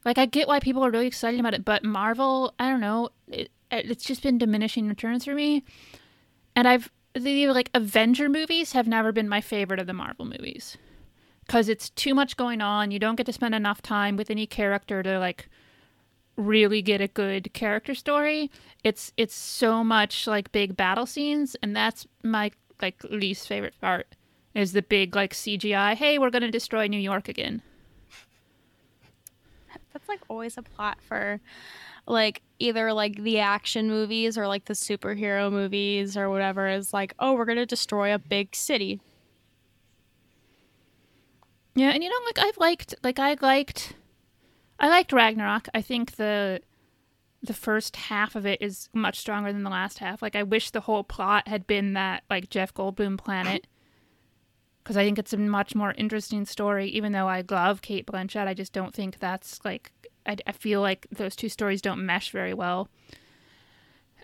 Like 0.05 0.19
I 0.19 0.27
get 0.27 0.47
why 0.47 0.59
people 0.59 0.85
are 0.85 0.91
really 0.91 1.07
excited 1.07 1.39
about 1.39 1.55
it, 1.55 1.65
but 1.65 1.83
Marvel, 1.83 2.53
I 2.59 2.69
don't 2.69 2.79
know, 2.79 3.09
it, 3.27 3.49
it's 3.71 4.05
just 4.05 4.21
been 4.21 4.37
diminishing 4.37 4.87
returns 4.87 5.25
for 5.25 5.33
me. 5.33 5.63
And 6.55 6.67
I've 6.67 6.91
the 7.15 7.47
like 7.47 7.71
Avenger 7.73 8.29
movies 8.29 8.73
have 8.73 8.87
never 8.87 9.11
been 9.11 9.27
my 9.27 9.41
favorite 9.41 9.79
of 9.79 9.87
the 9.87 9.93
Marvel 9.93 10.25
movies 10.25 10.77
cuz 11.51 11.67
it's 11.67 11.89
too 11.89 12.15
much 12.15 12.37
going 12.37 12.61
on. 12.61 12.91
You 12.91 12.99
don't 12.99 13.15
get 13.15 13.25
to 13.25 13.33
spend 13.33 13.53
enough 13.53 13.81
time 13.81 14.15
with 14.15 14.29
any 14.29 14.47
character 14.47 15.03
to 15.03 15.19
like 15.19 15.49
really 16.37 16.81
get 16.81 17.01
a 17.01 17.07
good 17.07 17.53
character 17.53 17.93
story. 17.93 18.49
It's 18.83 19.11
it's 19.17 19.35
so 19.35 19.83
much 19.83 20.27
like 20.27 20.51
big 20.51 20.77
battle 20.77 21.05
scenes 21.05 21.55
and 21.61 21.75
that's 21.75 22.07
my 22.23 22.51
like 22.81 23.03
least 23.03 23.47
favorite 23.47 23.75
part 23.81 24.07
is 24.55 24.71
the 24.71 24.81
big 24.81 25.15
like 25.15 25.33
CGI. 25.33 25.95
Hey, 25.95 26.17
we're 26.17 26.29
gonna 26.29 26.51
destroy 26.51 26.87
New 26.87 26.99
York 26.99 27.27
again. 27.27 27.61
That's 29.93 30.07
like 30.07 30.21
always 30.29 30.57
a 30.57 30.61
plot 30.61 30.99
for 31.01 31.41
like 32.07 32.41
either 32.59 32.93
like 32.93 33.21
the 33.23 33.39
action 33.39 33.89
movies 33.89 34.37
or 34.37 34.47
like 34.47 34.65
the 34.65 34.73
superhero 34.73 35.51
movies 35.51 36.15
or 36.15 36.29
whatever 36.29 36.67
is 36.67 36.93
like, 36.93 37.13
oh, 37.19 37.33
we're 37.33 37.45
gonna 37.45 37.65
destroy 37.65 38.13
a 38.13 38.19
big 38.19 38.55
city. 38.55 39.01
Yeah, 41.75 41.89
and 41.89 42.03
you 42.03 42.09
know, 42.09 42.25
like 42.25 42.39
I've 42.39 42.57
liked, 42.57 42.95
like 43.03 43.19
I 43.19 43.37
liked, 43.41 43.93
I 44.79 44.89
liked 44.89 45.13
Ragnarok. 45.13 45.67
I 45.73 45.81
think 45.81 46.15
the 46.15 46.61
the 47.43 47.53
first 47.53 47.95
half 47.95 48.35
of 48.35 48.45
it 48.45 48.61
is 48.61 48.87
much 48.93 49.17
stronger 49.17 49.51
than 49.51 49.63
the 49.63 49.69
last 49.69 49.97
half. 49.97 50.21
Like 50.21 50.35
I 50.35 50.43
wish 50.43 50.69
the 50.69 50.81
whole 50.81 51.03
plot 51.03 51.47
had 51.47 51.65
been 51.65 51.93
that 51.93 52.23
like 52.29 52.49
Jeff 52.49 52.73
Goldblum 52.73 53.17
planet, 53.17 53.67
because 54.83 54.97
I 54.97 55.03
think 55.03 55.17
it's 55.17 55.33
a 55.33 55.37
much 55.37 55.73
more 55.73 55.93
interesting 55.97 56.45
story. 56.45 56.87
Even 56.89 57.13
though 57.13 57.27
I 57.27 57.43
love 57.49 57.81
Cate 57.81 58.05
Blanchett, 58.05 58.47
I 58.47 58.53
just 58.53 58.73
don't 58.73 58.93
think 58.93 59.19
that's 59.19 59.59
like 59.63 59.91
I, 60.25 60.37
I 60.45 60.51
feel 60.51 60.81
like 60.81 61.07
those 61.11 61.35
two 61.35 61.49
stories 61.49 61.81
don't 61.81 62.05
mesh 62.05 62.31
very 62.31 62.53
well. 62.53 62.89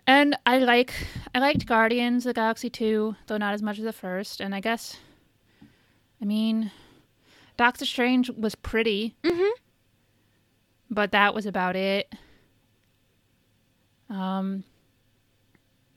And 0.06 0.38
I 0.46 0.58
like 0.58 0.92
I 1.34 1.38
liked 1.38 1.66
Guardians 1.66 2.24
of 2.24 2.30
the 2.30 2.40
Galaxy 2.40 2.70
2, 2.70 3.16
though 3.26 3.36
not 3.36 3.54
as 3.54 3.62
much 3.62 3.78
as 3.78 3.84
the 3.84 3.92
first. 3.92 4.40
And 4.40 4.54
I 4.54 4.60
guess, 4.60 4.96
I 6.22 6.24
mean, 6.24 6.70
Doctor 7.58 7.84
Strange 7.84 8.30
was 8.30 8.54
pretty, 8.54 9.14
Mhm. 9.22 9.50
but 10.90 11.12
that 11.12 11.34
was 11.34 11.44
about 11.44 11.76
it. 11.76 12.10
Um, 14.08 14.64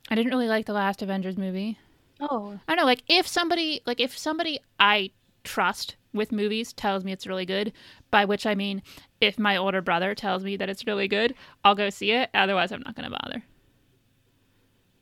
I 0.09 0.16
didn't 0.16 0.32
really 0.32 0.49
like 0.49 0.66
the 0.66 0.74
last 0.74 1.01
Avengers 1.01 1.38
movie. 1.38 1.78
Oh, 2.20 2.59
I 2.68 2.72
don't 2.76 2.82
know, 2.82 2.86
like 2.86 3.03
if 3.07 3.26
somebody, 3.28 3.82
like 3.86 4.01
if 4.01 4.18
somebody 4.18 4.59
I 4.80 5.12
trust 5.43 5.95
with 6.14 6.32
movies 6.32 6.74
tells 6.74 7.03
me 7.05 7.12
it's 7.14 7.26
really 7.26 7.45
good, 7.45 7.72
by 8.12 8.26
which 8.26 8.45
I 8.45 8.53
mean 8.53 8.84
if 9.22 9.39
my 9.39 9.55
older 9.55 9.82
brother 9.82 10.14
tells 10.14 10.43
me 10.43 10.57
that 10.57 10.70
it's 10.70 10.86
really 10.86 11.07
good, 11.07 11.34
I'll 11.64 11.74
go 11.76 11.89
see 11.89 12.12
it. 12.12 12.30
Otherwise, 12.34 12.72
I'm 12.72 12.82
not 12.86 12.95
going 12.95 13.09
to 13.09 13.18
bother. 13.24 13.43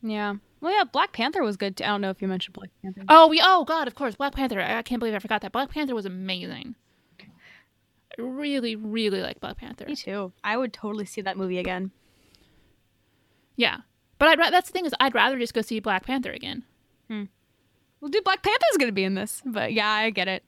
yeah. 0.03 0.35
Well, 0.61 0.73
yeah, 0.73 0.83
Black 0.83 1.13
Panther 1.13 1.41
was 1.43 1.55
good. 1.57 1.77
Too. 1.77 1.83
I 1.83 1.87
don't 1.87 2.01
know 2.01 2.09
if 2.09 2.21
you 2.21 2.27
mentioned 2.27 2.53
Black 2.53 2.69
Panther. 2.81 3.03
Oh, 3.07 3.27
we. 3.27 3.41
Oh 3.43 3.63
God, 3.65 3.87
of 3.87 3.95
course, 3.95 4.15
Black 4.15 4.33
Panther. 4.33 4.59
I, 4.61 4.79
I 4.79 4.81
can't 4.81 4.99
believe 4.99 5.15
I 5.15 5.19
forgot 5.19 5.41
that. 5.41 5.51
Black 5.51 5.69
Panther 5.69 5.95
was 5.95 6.05
amazing. 6.05 6.75
I 7.21 8.21
really, 8.21 8.75
really 8.75 9.21
like 9.21 9.39
Black 9.39 9.57
Panther. 9.57 9.85
Me 9.85 9.95
too. 9.95 10.33
I 10.43 10.57
would 10.57 10.73
totally 10.73 11.05
see 11.05 11.21
that 11.21 11.37
movie 11.37 11.59
again. 11.59 11.91
Yeah, 13.55 13.77
but 14.17 14.27
I'd 14.29 14.39
ra- 14.39 14.49
that's 14.49 14.69
the 14.69 14.73
thing 14.73 14.85
is 14.85 14.93
I'd 14.99 15.15
rather 15.15 15.37
just 15.37 15.53
go 15.53 15.61
see 15.61 15.79
Black 15.79 16.05
Panther 16.05 16.31
again. 16.31 16.63
Hmm. 17.09 17.23
Well, 18.01 18.09
dude, 18.09 18.23
Black 18.23 18.41
Panther's 18.43 18.77
gonna 18.77 18.91
be 18.91 19.03
in 19.03 19.15
this, 19.15 19.41
but 19.45 19.73
yeah, 19.73 19.89
I 19.89 20.09
get 20.09 20.27
it. 20.27 20.43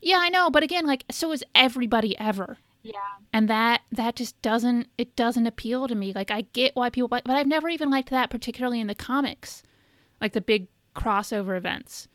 Yeah, 0.00 0.18
I 0.20 0.28
know, 0.28 0.50
but 0.50 0.62
again, 0.62 0.86
like 0.86 1.04
so 1.10 1.32
is 1.32 1.44
everybody 1.54 2.18
ever. 2.18 2.58
Yeah. 2.86 3.00
and 3.32 3.48
that 3.48 3.82
that 3.92 4.16
just 4.16 4.40
doesn't 4.42 4.88
it 4.98 5.16
doesn't 5.16 5.46
appeal 5.46 5.88
to 5.88 5.94
me. 5.94 6.12
Like 6.12 6.30
i 6.30 6.42
get 6.52 6.74
why 6.76 6.90
people 6.90 7.08
but 7.08 7.28
i've 7.28 7.46
never 7.46 7.68
even 7.68 7.90
liked 7.90 8.10
that 8.10 8.30
particularly 8.30 8.80
in 8.80 8.86
the 8.86 8.94
comics 8.94 9.62
like 10.20 10.32
the 10.32 10.40
big 10.40 10.68
crossover 10.94 11.56
events. 11.56 12.08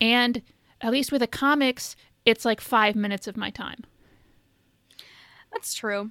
And 0.00 0.42
at 0.80 0.92
least 0.92 1.12
with 1.12 1.20
the 1.20 1.26
comics 1.26 1.96
it's 2.24 2.44
like 2.44 2.60
five 2.60 2.94
minutes 2.96 3.26
of 3.26 3.36
my 3.36 3.50
time. 3.50 3.84
That's 5.52 5.74
true. 5.74 6.10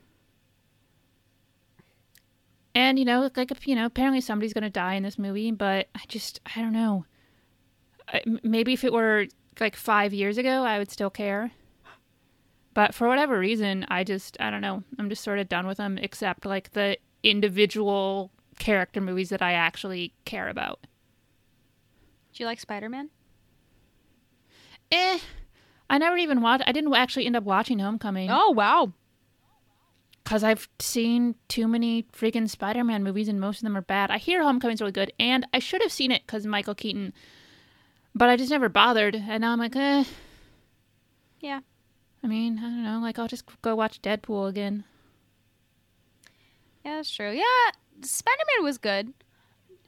and 2.73 2.97
you 2.99 3.05
know 3.05 3.29
like 3.35 3.67
you 3.67 3.75
know 3.75 3.85
apparently 3.85 4.21
somebody's 4.21 4.53
gonna 4.53 4.69
die 4.69 4.93
in 4.93 5.03
this 5.03 5.19
movie 5.19 5.51
but 5.51 5.87
i 5.95 6.01
just 6.07 6.39
i 6.55 6.61
don't 6.61 6.73
know. 6.73 7.05
Maybe 8.43 8.73
if 8.73 8.83
it 8.83 8.91
were 8.93 9.27
like 9.59 9.75
five 9.75 10.13
years 10.13 10.37
ago 10.37 10.63
i 10.63 10.77
would 10.77 10.91
still 10.91 11.09
care 11.09 11.51
but 12.73 12.93
for 12.93 13.07
whatever 13.07 13.37
reason 13.39 13.85
i 13.89 14.03
just 14.03 14.37
i 14.39 14.49
don't 14.49 14.61
know 14.61 14.83
i'm 14.99 15.09
just 15.09 15.23
sort 15.23 15.39
of 15.39 15.49
done 15.49 15.67
with 15.67 15.77
them 15.77 15.97
except 15.97 16.45
like 16.45 16.71
the 16.71 16.97
individual 17.23 18.31
character 18.59 19.01
movies 19.01 19.29
that 19.29 19.41
i 19.41 19.53
actually 19.53 20.13
care 20.25 20.47
about 20.49 20.79
Do 22.33 22.43
you 22.43 22.45
like 22.45 22.59
Spider 22.59 22.89
Man? 22.89 23.09
eh 24.91 25.19
i 25.89 25.97
never 25.97 26.17
even 26.17 26.41
watched 26.41 26.63
i 26.67 26.71
didn't 26.71 26.93
actually 26.93 27.25
end 27.25 27.35
up 27.35 27.43
watching 27.43 27.79
homecoming 27.79 28.29
Oh 28.31 28.51
wow. 28.51 28.91
because 30.23 30.43
I've 30.43 30.67
seen 30.79 31.35
too 31.47 31.67
many 31.67 32.03
freaking 32.13 32.49
Spider-Man 32.49 33.03
movies 33.03 33.27
and 33.27 33.39
most 33.39 33.57
of 33.57 33.63
them 33.63 33.75
are 33.75 33.81
bad. 33.81 34.11
I 34.11 34.17
hear 34.17 34.43
Homecoming's 34.43 34.79
really 34.79 34.91
good, 34.93 35.11
and 35.19 35.45
I 35.53 35.59
should 35.59 35.81
have 35.81 35.91
seen 35.91 36.11
it 36.11 36.21
because 36.25 36.45
Michael 36.45 36.75
Keaton, 36.75 37.11
but 38.15 38.29
I 38.29 38.37
just 38.37 38.51
never 38.51 38.69
bothered. 38.69 39.15
And 39.15 39.41
now 39.41 39.51
I'm 39.51 39.59
like, 39.59 39.75
eh. 39.75 40.03
Yeah. 41.41 41.61
I 42.23 42.27
mean, 42.27 42.59
I 42.59 42.61
don't 42.63 42.83
know. 42.83 42.99
Like, 42.99 43.17
I'll 43.17 43.27
just 43.27 43.45
go 43.61 43.75
watch 43.75 44.01
Deadpool 44.01 44.47
again. 44.49 44.83
Yeah, 46.85 46.95
that's 46.97 47.09
true. 47.11 47.31
Yeah, 47.31 47.43
Spider 48.01 48.43
Man 48.55 48.63
was 48.65 48.77
good. 48.77 49.13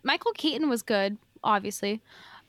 Michael 0.04 0.32
Keaton 0.34 0.70
was 0.70 0.82
good, 0.82 1.18
obviously, 1.44 2.02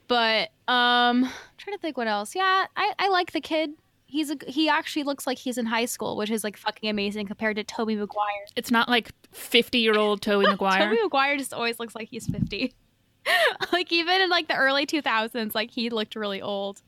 but 0.09 0.49
um, 0.69 1.25
I'm 1.25 1.31
trying 1.57 1.77
to 1.77 1.81
think 1.81 1.97
what 1.97 2.09
else. 2.09 2.35
Yeah, 2.35 2.67
I 2.77 2.93
I 2.99 3.09
like 3.09 3.33
the 3.33 3.41
kid. 3.41 3.73
He's 4.07 4.31
a 4.31 4.37
he 4.47 4.69
actually 4.69 5.05
looks 5.05 5.27
like 5.27 5.39
he's 5.39 5.57
in 5.57 5.67
high 5.67 5.87
school, 5.87 6.17
which 6.17 6.31
is 6.31 6.45
like 6.45 6.57
fucking 6.57 6.89
amazing 6.91 7.27
compared 7.27 7.57
to 7.57 7.65
Tobey 7.65 7.97
Maguire. 7.97 8.47
It's 8.57 8.71
not 8.71 8.89
like 8.89 9.13
50-year-old 9.33 10.21
Tobey 10.21 10.47
Maguire. 10.51 10.89
Tobey 10.89 11.03
Maguire 11.03 11.37
just 11.37 11.55
always 11.55 11.79
looks 11.79 11.95
like 11.95 12.09
he's 12.09 12.27
50. 12.27 12.75
like 13.73 13.91
even 13.93 14.21
in 14.21 14.31
like 14.31 14.49
the 14.49 14.57
early 14.57 14.85
2000s, 14.87 15.55
like 15.55 15.71
he 15.71 15.91
looked 15.91 16.17
really 16.17 16.43
old. 16.43 16.83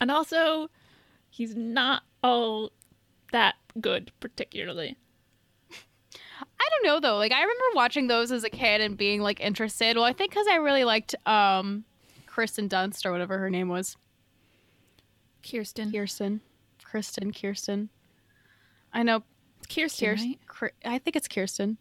and 0.00 0.10
also, 0.10 0.70
he's 1.36 1.54
not 1.54 2.02
all 2.22 2.72
that 3.32 3.56
good, 3.80 4.10
particularly. 4.20 4.96
I 6.60 6.68
don't 6.70 6.84
know 6.86 7.00
though. 7.00 7.16
Like 7.18 7.32
I 7.32 7.40
remember 7.40 7.64
watching 7.74 8.06
those 8.06 8.32
as 8.32 8.44
a 8.44 8.50
kid 8.50 8.80
and 8.80 8.96
being 8.96 9.20
like 9.20 9.40
interested. 9.40 9.96
Well, 9.96 10.04
I 10.04 10.12
think 10.12 10.30
because 10.30 10.46
I 10.50 10.56
really 10.56 10.84
liked 10.84 11.14
um, 11.26 11.84
Kristen 12.26 12.68
Dunst 12.68 13.04
or 13.04 13.12
whatever 13.12 13.38
her 13.38 13.50
name 13.50 13.68
was. 13.68 13.96
Kirsten. 15.48 15.92
Kirsten, 15.92 16.40
Kristen, 16.82 17.32
Kirsten. 17.32 17.88
I 18.92 19.02
know 19.02 19.22
Kirsten, 19.72 20.08
Kirsten. 20.08 20.28
right? 20.30 20.38
Kir- 20.48 20.72
I 20.84 20.98
think 20.98 21.16
it's 21.16 21.28
Kirsten. 21.28 21.78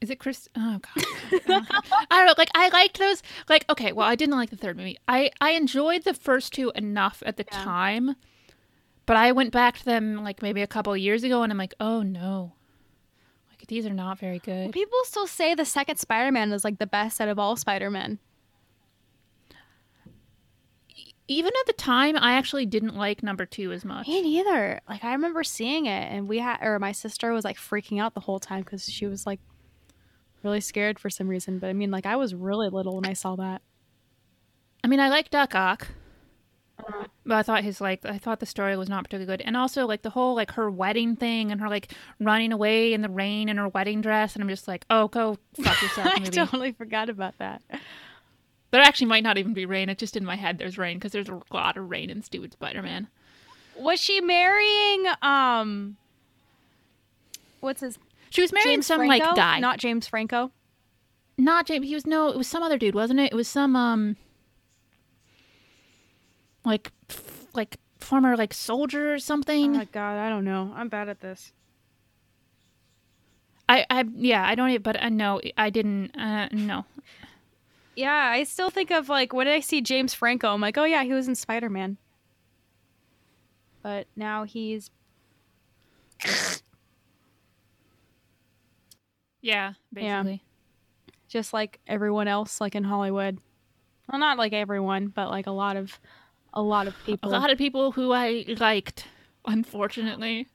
Is 0.00 0.10
it 0.10 0.18
Chris? 0.18 0.48
Oh 0.56 0.78
god. 0.80 1.04
I 2.10 2.18
don't 2.18 2.26
know. 2.26 2.34
Like 2.36 2.50
I 2.54 2.68
liked 2.70 2.98
those. 2.98 3.22
Like 3.48 3.64
okay, 3.70 3.92
well 3.92 4.06
I 4.08 4.14
didn't 4.14 4.36
like 4.36 4.50
the 4.50 4.56
third 4.56 4.76
movie. 4.76 4.98
I 5.08 5.30
I 5.40 5.50
enjoyed 5.52 6.04
the 6.04 6.14
first 6.14 6.52
two 6.52 6.72
enough 6.74 7.22
at 7.24 7.36
the 7.36 7.46
Yeah. 7.50 7.62
time, 7.62 8.16
but 9.06 9.16
I 9.16 9.32
went 9.32 9.52
back 9.52 9.78
to 9.78 9.84
them 9.84 10.22
like 10.22 10.42
maybe 10.42 10.62
a 10.62 10.66
couple 10.66 10.92
of 10.92 10.98
years 10.98 11.24
ago, 11.24 11.42
and 11.42 11.52
I'm 11.52 11.58
like, 11.58 11.74
oh 11.80 12.02
no, 12.02 12.52
like 13.48 13.66
these 13.68 13.86
are 13.86 13.94
not 13.94 14.18
very 14.18 14.38
good. 14.38 14.72
People 14.72 14.98
still 15.04 15.26
say 15.26 15.54
the 15.54 15.64
second 15.64 15.96
Spider-Man 15.96 16.52
is 16.52 16.64
like 16.64 16.78
the 16.78 16.86
best 16.86 17.20
out 17.20 17.28
of 17.28 17.38
all 17.38 17.56
Spider-Men. 17.56 18.18
Even 21.28 21.50
at 21.58 21.66
the 21.66 21.72
time, 21.72 22.16
I 22.16 22.34
actually 22.34 22.66
didn't 22.66 22.94
like 22.94 23.20
number 23.20 23.46
two 23.46 23.72
as 23.72 23.84
much. 23.84 24.06
Me 24.06 24.22
neither. 24.22 24.80
Like 24.88 25.02
I 25.02 25.12
remember 25.12 25.42
seeing 25.42 25.86
it, 25.86 26.12
and 26.12 26.28
we 26.28 26.38
had, 26.38 26.58
or 26.62 26.78
my 26.78 26.92
sister 26.92 27.32
was 27.32 27.44
like 27.44 27.56
freaking 27.56 28.00
out 28.00 28.14
the 28.14 28.20
whole 28.20 28.38
time 28.38 28.62
because 28.62 28.88
she 28.88 29.06
was 29.06 29.26
like 29.26 29.40
really 30.44 30.60
scared 30.60 31.00
for 31.00 31.10
some 31.10 31.26
reason. 31.26 31.58
But 31.58 31.68
I 31.68 31.72
mean, 31.72 31.90
like 31.90 32.06
I 32.06 32.14
was 32.14 32.32
really 32.32 32.68
little 32.68 32.94
when 32.94 33.06
I 33.06 33.14
saw 33.14 33.34
that. 33.36 33.62
I 34.84 34.86
mean, 34.86 35.00
I 35.00 35.08
like 35.08 35.30
Doc 35.30 35.52
Ock, 35.56 35.88
but 37.24 37.34
I 37.36 37.42
thought 37.42 37.64
his 37.64 37.80
like 37.80 38.04
I 38.04 38.18
thought 38.18 38.40
the 38.40 38.46
story 38.46 38.76
was 38.76 38.88
not 38.88 39.04
particularly 39.04 39.26
good, 39.26 39.42
and 39.46 39.56
also 39.56 39.86
like 39.86 40.02
the 40.02 40.10
whole 40.10 40.34
like 40.34 40.52
her 40.52 40.70
wedding 40.70 41.16
thing 41.16 41.50
and 41.50 41.60
her 41.60 41.68
like 41.68 41.92
running 42.20 42.52
away 42.52 42.92
in 42.92 43.02
the 43.02 43.08
rain 43.08 43.48
in 43.48 43.56
her 43.56 43.68
wedding 43.68 44.00
dress, 44.00 44.34
and 44.34 44.42
I'm 44.42 44.48
just 44.48 44.68
like, 44.68 44.84
oh, 44.90 45.08
go 45.08 45.38
fuck 45.60 45.80
yourself, 45.82 46.06
I 46.08 46.18
totally 46.20 46.72
forgot 46.72 47.08
about 47.08 47.38
that. 47.38 47.62
There 48.72 48.82
actually 48.82 49.06
might 49.06 49.22
not 49.22 49.38
even 49.38 49.54
be 49.54 49.64
rain. 49.64 49.88
It's 49.88 50.00
just 50.00 50.16
in 50.16 50.24
my 50.24 50.36
head 50.36 50.58
there's 50.58 50.76
rain 50.76 50.98
because 50.98 51.12
there's 51.12 51.28
a 51.28 51.40
lot 51.52 51.76
of 51.76 51.88
rain 51.88 52.10
in 52.10 52.22
stupid 52.22 52.52
Spider-Man. 52.52 53.08
Was 53.78 54.00
she 54.00 54.20
marrying 54.20 55.06
um? 55.22 55.96
What's 57.60 57.80
his 57.80 57.98
She 58.30 58.42
was 58.42 58.52
marrying 58.52 58.76
James 58.76 58.86
some 58.86 58.98
Franco? 58.98 59.24
like 59.26 59.36
guy, 59.36 59.54
not 59.54 59.60
Not 59.60 59.78
James 59.78 60.06
Franco. 60.06 60.50
not 61.38 61.66
James. 61.66 61.86
He 61.86 61.94
was 61.94 62.06
no, 62.06 62.28
it 62.28 62.36
was 62.36 62.46
some 62.48 62.62
other 62.62 62.78
dude, 62.78 62.94
wasn't 62.94 63.20
it? 63.20 63.32
It 63.32 63.34
was 63.34 63.48
some 63.48 63.74
um, 63.76 64.16
like 66.66 66.92
f- 67.08 67.46
like 67.54 67.78
former 67.98 68.36
like 68.36 68.52
soldier 68.52 69.14
or 69.14 69.18
something. 69.18 69.74
Oh 69.74 69.78
my 69.78 69.84
god, 69.86 70.18
I 70.18 70.28
don't 70.28 70.44
know. 70.44 70.72
I'm 70.76 70.88
bad 70.88 71.08
at 71.08 71.20
this. 71.20 71.52
I 73.68 73.86
I 73.90 74.04
yeah, 74.14 74.46
I 74.46 74.54
don't. 74.54 74.70
e- 74.70 74.78
But 74.78 75.02
uh, 75.02 75.08
no, 75.08 75.40
I 75.56 75.70
didn't. 75.70 76.14
Uh, 76.16 76.48
no, 76.52 76.84
Yeah, 77.96 78.12
I 78.32 78.44
still 78.44 78.70
think 78.70 78.90
of 78.90 79.08
like 79.08 79.32
when 79.32 79.48
I 79.48 79.60
see 79.60 79.80
James 79.80 80.12
Franco, 80.14 80.52
I'm 80.52 80.60
like, 80.60 80.76
oh 80.76 80.84
yeah, 80.84 81.02
he 81.04 81.12
was 81.12 81.26
in 81.28 81.34
Spider 81.34 81.70
Man. 81.70 81.96
But 83.82 84.06
now 84.16 84.44
he's 84.44 84.90
yeah, 89.40 89.72
Yeah. 89.94 90.22
basically. 90.22 90.42
just 91.28 91.52
like 91.52 91.80
everyone 91.86 92.28
else, 92.28 92.60
like 92.60 92.74
in 92.74 92.84
Hollywood. 92.84 93.38
Well, 94.10 94.20
not 94.20 94.38
like 94.38 94.52
everyone, 94.52 95.08
but 95.08 95.30
like 95.30 95.46
a 95.46 95.50
lot 95.52 95.76
of 95.76 95.98
a 96.56 96.62
lot 96.62 96.88
of 96.88 96.94
people. 97.04 97.28
A 97.28 97.30
lot 97.30 97.50
of 97.50 97.58
people 97.58 97.92
who 97.92 98.12
I 98.12 98.44
liked, 98.58 99.06
unfortunately. 99.44 100.48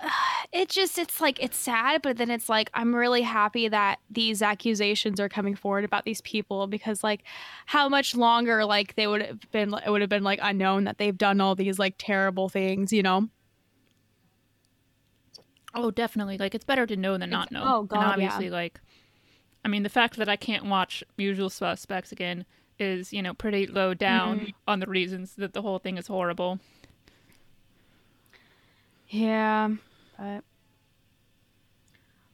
it 0.52 0.68
just 0.68 0.96
it's 0.96 1.20
like 1.20 1.42
it's 1.42 1.56
sad 1.56 2.00
but 2.02 2.16
then 2.18 2.30
it's 2.30 2.48
like 2.48 2.70
i'm 2.72 2.94
really 2.94 3.22
happy 3.22 3.66
that 3.66 3.98
these 4.08 4.42
accusations 4.42 5.18
are 5.18 5.28
coming 5.28 5.56
forward 5.56 5.84
about 5.84 6.04
these 6.04 6.20
people 6.20 6.68
because 6.68 7.02
like 7.02 7.24
how 7.66 7.88
much 7.88 8.14
longer 8.14 8.64
like 8.64 8.94
they 8.94 9.08
would 9.08 9.20
have 9.20 9.50
been 9.50 9.74
it 9.74 9.90
would 9.90 10.00
have 10.00 10.08
been 10.08 10.22
like 10.22 10.38
unknown 10.40 10.84
that 10.84 10.98
they've 10.98 11.18
done 11.18 11.40
all 11.40 11.56
these 11.56 11.80
like 11.80 11.96
terrible 11.98 12.48
things 12.48 12.92
you 12.92 13.02
know 13.02 13.28
Oh, 15.74 15.90
definitely. 15.90 16.38
Like 16.38 16.54
it's 16.54 16.64
better 16.64 16.86
to 16.86 16.96
know 16.96 17.18
than 17.18 17.30
not 17.30 17.52
know. 17.52 17.62
oh, 17.64 17.82
God, 17.82 17.96
and 17.96 18.02
yeah. 18.02 18.12
obviously, 18.12 18.50
like, 18.50 18.80
I 19.64 19.68
mean, 19.68 19.82
the 19.82 19.88
fact 19.88 20.16
that 20.16 20.28
I 20.28 20.36
can't 20.36 20.64
watch 20.66 21.04
Usual 21.16 21.50
Suspects 21.50 22.10
again 22.10 22.46
is, 22.80 23.12
you 23.12 23.22
know, 23.22 23.34
pretty 23.34 23.66
low 23.66 23.94
down 23.94 24.38
Mm-hmm. 24.38 24.50
on 24.66 24.80
the 24.80 24.86
reasons 24.86 25.34
that 25.36 25.52
the 25.52 25.62
whole 25.62 25.78
thing 25.78 25.96
is 25.98 26.06
horrible. 26.06 26.58
yeah 29.08 29.68
but 30.18 30.44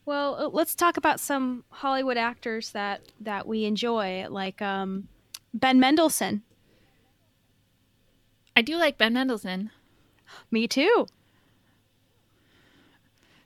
well 0.05 0.34
uh, 0.34 0.49
let's 0.49 0.74
talk 0.74 0.97
about 0.97 1.20
some 1.20 1.64
hollywood 1.70 2.16
actors 2.16 2.70
that 2.72 3.01
that 3.20 3.47
we 3.47 3.64
enjoy 3.64 4.26
like 4.28 4.61
um 4.61 5.09
ben 5.53 5.78
mendelsohn 5.78 6.42
I 8.57 8.62
do 8.62 8.76
like 8.76 8.99
Ben 8.99 9.12
Mendelsohn. 9.14 9.70
me 10.51 10.68
too 10.68 11.07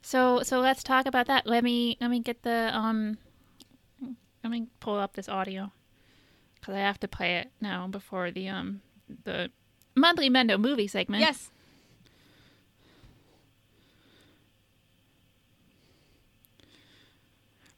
So, 0.02 0.42
so 0.42 0.60
let's 0.60 0.82
talk 0.82 1.06
about 1.06 1.26
that. 1.26 1.46
Let 1.46 1.64
me 1.64 1.96
let 2.00 2.10
me 2.10 2.20
get 2.20 2.42
the 2.42 2.70
um, 2.74 3.18
let 4.42 4.50
me 4.50 4.66
pull 4.80 4.96
up 4.96 5.14
this 5.14 5.28
audio 5.28 5.72
because 6.60 6.74
I 6.74 6.80
have 6.80 7.00
to 7.00 7.08
play 7.08 7.36
it 7.36 7.50
now 7.60 7.86
before 7.86 8.30
the 8.30 8.48
um 8.48 8.80
the 9.24 9.50
monthly 9.94 10.30
Mendo 10.30 10.58
movie 10.60 10.88
segment. 10.88 11.20
yes 11.20 11.50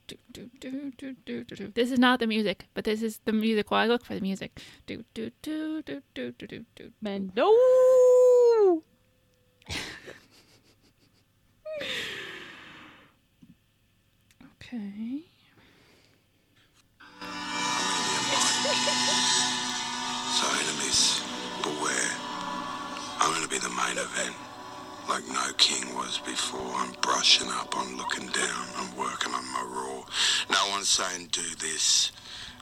Do, 0.07 0.17
do, 0.33 0.51
do, 0.59 0.93
do, 0.99 1.15
do, 1.25 1.45
do, 1.45 1.55
do. 1.57 1.69
This 1.73 1.93
is 1.93 1.99
not 2.01 2.19
the 2.19 2.27
music, 2.27 2.67
but 2.75 2.83
this 2.85 3.01
is 3.01 3.21
the 3.27 3.33
music 3.33 3.71
while 3.71 3.85
I 3.85 3.87
look 3.87 4.05
for 4.05 4.17
the 4.17 4.21
music. 4.21 4.61
Do, 4.87 5.05
do, 5.15 5.31
do, 5.41 5.83
do, 5.83 6.03
do, 6.15 6.33
do, 6.33 6.47
do, 6.49 6.65
do. 6.75 6.93
ben 7.01 7.31
no 7.37 8.83
Okay. 14.57 15.30
The 23.61 23.69
main 23.71 23.99
event. 23.99 24.35
Like 25.09 25.27
no 25.29 25.53
king 25.59 25.95
was 25.95 26.19
before. 26.19 26.73
I'm 26.77 26.93
brushing 27.03 27.49
up, 27.49 27.75
I'm 27.77 27.97
looking 27.97 28.27
down, 28.29 28.67
I'm 28.77 28.97
working 28.97 29.35
on 29.35 29.45
my 29.53 29.63
raw. 29.69 30.05
No 30.51 30.71
one's 30.71 30.89
saying 30.89 31.29
do 31.33 31.43
this. 31.59 32.13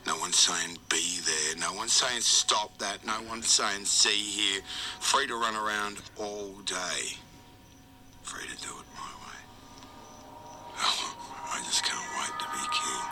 No 0.06 0.16
one's 0.18 0.38
saying 0.38 0.78
be 0.88 1.20
there. 1.24 1.56
No 1.60 1.72
one's 1.74 1.92
saying 1.92 2.22
stop 2.22 2.76
that. 2.78 3.04
No 3.04 3.20
one's 3.28 3.48
saying 3.48 3.84
see 3.84 4.10
here. 4.10 4.62
Free 5.00 5.26
to 5.26 5.34
run 5.34 5.54
around 5.54 5.98
all 6.16 6.52
day. 6.64 7.16
Free 8.22 8.46
to 8.46 8.56
do 8.62 8.68
it 8.68 8.86
my 8.96 9.12
way. 9.22 9.38
Oh, 10.80 11.16
I 11.52 11.58
just 11.64 11.84
can't 11.84 12.08
wait 12.18 12.38
to 12.40 12.46
be 12.46 12.64
king. 12.72 13.04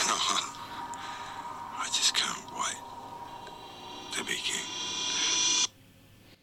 I 1.80 1.86
just 1.86 2.14
can't 2.14 2.54
wait 2.54 2.76
to 4.12 4.24
be 4.24 4.34
king. 4.34 4.97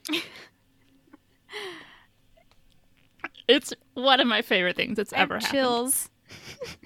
It's 3.48 3.74
one 3.94 4.20
of 4.20 4.26
my 4.28 4.42
favorite 4.42 4.76
things 4.76 4.98
that's 4.98 5.14
I 5.14 5.18
ever 5.18 5.36
happened. 5.36 5.52
chills 5.52 6.10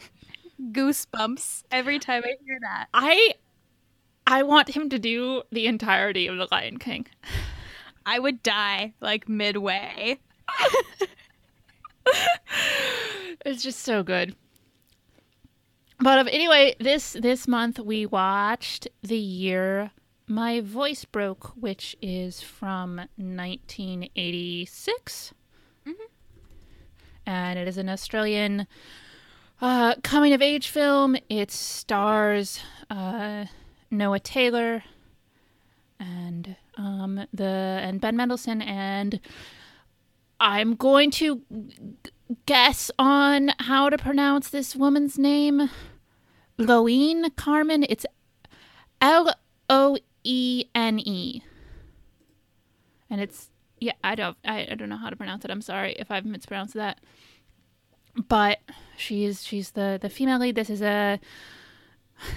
goosebumps 0.72 1.64
every 1.72 2.00
time 2.00 2.22
i 2.26 2.36
hear 2.46 2.60
that 2.62 2.88
I 2.94 3.34
I 4.28 4.44
want 4.44 4.70
him 4.76 4.90
to 4.90 5.00
do 5.00 5.44
the 5.52 5.66
entirety 5.66 6.28
of 6.28 6.38
the 6.38 6.48
Lion 6.52 6.78
King. 6.78 7.08
I 8.06 8.20
would 8.20 8.44
die 8.44 8.94
like 9.02 9.28
midway. 9.28 10.20
It's 13.46 13.64
just 13.64 13.80
so 13.80 14.04
good. 14.04 14.36
But 16.00 16.20
um, 16.20 16.28
anyway, 16.32 16.76
this 16.80 17.14
this 17.14 17.48
month 17.48 17.80
we 17.80 18.06
watched 18.06 18.88
The 19.02 19.18
Year 19.18 19.92
My 20.30 20.62
Voice 20.62 21.04
Broke, 21.06 21.54
which 21.56 21.98
is 22.04 22.40
from 22.40 22.98
1986. 23.18 25.34
And 27.26 27.58
it 27.58 27.68
is 27.68 27.80
an 27.80 27.90
Australian 27.90 28.68
uh, 29.60 29.96
coming 30.04 30.34
of 30.34 30.44
age 30.44 30.68
film. 30.68 31.18
It 31.30 31.50
stars 31.50 32.60
uh, 32.92 33.46
Noah 33.90 34.20
Taylor 34.20 34.84
and 36.00 36.56
um, 36.78 37.26
the 37.34 37.80
and 37.82 38.00
Ben 38.00 38.16
Mendelsohn 38.16 38.62
and 38.62 39.20
I'm 40.40 40.76
going 40.76 41.10
to 41.12 41.42
guess 42.46 42.92
on 43.00 43.54
how 43.62 43.90
to 43.90 43.98
pronounce 43.98 44.50
this 44.50 44.76
woman's 44.76 45.18
name. 45.18 45.72
Loene 46.60 47.36
Carmen. 47.36 47.84
It's 47.90 48.06
L 49.02 49.34
O 49.70 49.98
E 50.30 50.66
N 50.76 51.00
E. 51.00 51.42
And 53.10 53.20
it's 53.20 53.50
yeah, 53.80 53.94
I 54.04 54.14
don't 54.14 54.38
I, 54.46 54.68
I 54.72 54.76
don't 54.76 54.90
know 54.90 54.98
how 54.98 55.10
to 55.10 55.16
pronounce 55.16 55.44
it. 55.44 55.50
I'm 55.50 55.62
sorry 55.62 55.96
if 55.98 56.12
I've 56.12 56.26
mispronounced 56.26 56.76
that. 56.76 57.00
But 58.28 58.60
she's 58.96 59.44
she's 59.44 59.72
the 59.72 59.98
the 60.00 60.10
female 60.10 60.38
lead. 60.40 60.54
This 60.54 60.70
is 60.70 60.84
a 60.84 61.20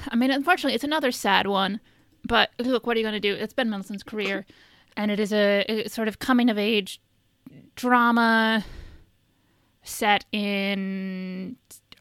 I 0.09 0.17
mean, 0.17 0.31
unfortunately, 0.31 0.75
it's 0.75 0.85
another 0.85 1.13
sad 1.13 1.47
one. 1.47 1.81
But 2.25 2.51
look, 2.59 2.87
what 2.87 2.97
are 2.97 3.01
you 3.01 3.05
going 3.05 3.21
to 3.21 3.21
do? 3.21 3.35
It's 3.35 3.53
Ben 3.53 3.69
Mendelsohn's 3.69 4.05
career, 4.05 4.47
and 4.97 5.11
it 5.11 5.21
is 5.21 5.33
a, 5.33 5.65
a 5.69 5.89
sort 5.89 6.09
of 6.09 6.19
coming 6.19 6.49
of 6.49 6.57
age 6.57 7.01
drama 7.75 8.65
set 9.83 10.25
in 10.33 11.57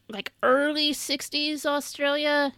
like 0.08 0.32
early 0.42 0.92
60s 0.92 1.66
Australia. 1.66 2.52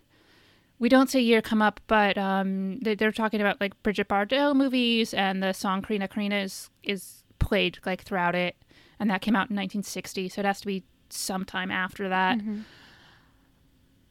We 0.78 0.88
don't 0.88 1.08
see 1.08 1.20
year 1.20 1.40
come 1.40 1.62
up, 1.62 1.80
but 1.86 2.18
um, 2.18 2.78
they, 2.80 2.94
they're 2.94 3.12
talking 3.12 3.40
about 3.40 3.60
like 3.60 3.80
Brigitte 3.82 4.08
Bardot 4.08 4.56
movies, 4.56 5.14
and 5.14 5.42
the 5.42 5.52
song 5.52 5.82
Corrina 5.82 6.08
Corrina 6.08 6.42
is, 6.44 6.68
is 6.82 7.22
played 7.38 7.78
like 7.86 8.02
throughout 8.02 8.34
it, 8.34 8.56
and 8.98 9.08
that 9.10 9.20
came 9.22 9.36
out 9.36 9.50
in 9.50 9.56
1960, 9.56 10.28
so 10.28 10.40
it 10.40 10.44
has 10.44 10.60
to 10.60 10.66
be 10.66 10.82
sometime 11.10 11.70
after 11.70 12.08
that. 12.08 12.38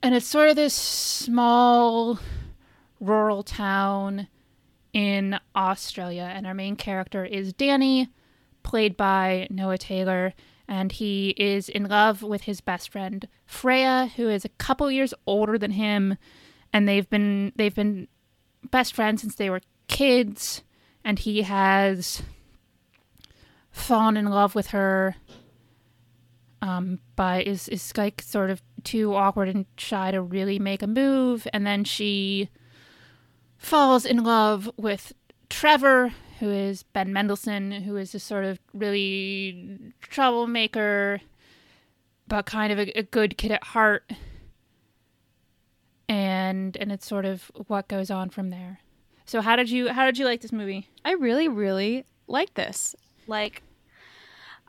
And 0.01 0.15
it's 0.15 0.25
sort 0.25 0.49
of 0.49 0.55
this 0.55 0.73
small 0.73 2.19
rural 2.99 3.43
town 3.43 4.27
in 4.93 5.39
Australia, 5.55 6.31
and 6.33 6.45
our 6.47 6.53
main 6.53 6.75
character 6.75 7.25
is 7.25 7.53
Danny, 7.53 8.09
played 8.63 8.95
by 8.95 9.47
Noah 9.49 9.77
Taylor, 9.77 10.33
and 10.67 10.91
he 10.93 11.31
is 11.31 11.67
in 11.67 11.85
love 11.87 12.21
with 12.21 12.43
his 12.43 12.61
best 12.61 12.89
friend 12.91 13.27
Freya, 13.45 14.11
who 14.15 14.29
is 14.29 14.45
a 14.45 14.49
couple 14.49 14.89
years 14.89 15.13
older 15.25 15.57
than 15.57 15.71
him, 15.71 16.17
and 16.73 16.87
they've 16.87 17.09
been 17.09 17.53
they've 17.55 17.75
been 17.75 18.07
best 18.71 18.93
friends 18.93 19.21
since 19.21 19.35
they 19.35 19.49
were 19.49 19.61
kids, 19.87 20.63
and 21.03 21.19
he 21.19 21.43
has 21.43 22.23
fallen 23.71 24.17
in 24.17 24.25
love 24.25 24.55
with 24.55 24.67
her 24.67 25.15
um, 26.63 26.99
but 27.17 27.45
is 27.45 27.67
is 27.67 27.91
like 27.97 28.21
sort 28.21 28.49
of 28.49 28.61
too 28.85 29.13
awkward 29.13 29.49
and 29.49 29.65
shy 29.77 30.11
to 30.11 30.21
really 30.21 30.59
make 30.59 30.81
a 30.81 30.87
move, 30.87 31.45
and 31.51 31.67
then 31.67 31.83
she 31.83 32.49
falls 33.57 34.05
in 34.05 34.23
love 34.23 34.71
with 34.77 35.11
Trevor, 35.49 36.13
who 36.39 36.49
is 36.49 36.83
Ben 36.83 37.11
Mendelsohn, 37.11 37.83
who 37.83 37.97
is 37.97 38.15
a 38.15 38.19
sort 38.19 38.45
of 38.45 38.59
really 38.73 39.93
troublemaker, 39.99 41.19
but 42.29 42.45
kind 42.45 42.71
of 42.71 42.79
a, 42.79 42.97
a 42.97 43.03
good 43.03 43.37
kid 43.37 43.51
at 43.51 43.63
heart. 43.65 44.09
And 46.13 46.77
and 46.77 46.91
it's 46.91 47.07
sort 47.07 47.25
of 47.25 47.51
what 47.67 47.87
goes 47.87 48.11
on 48.11 48.29
from 48.29 48.51
there. 48.51 48.79
So 49.25 49.41
how 49.41 49.55
did 49.55 49.69
you 49.71 49.89
how 49.89 50.05
did 50.05 50.17
you 50.19 50.25
like 50.25 50.41
this 50.41 50.51
movie? 50.51 50.87
I 51.03 51.13
really, 51.13 51.47
really 51.47 52.05
like 52.27 52.53
this. 52.53 52.95
Like, 53.25 53.63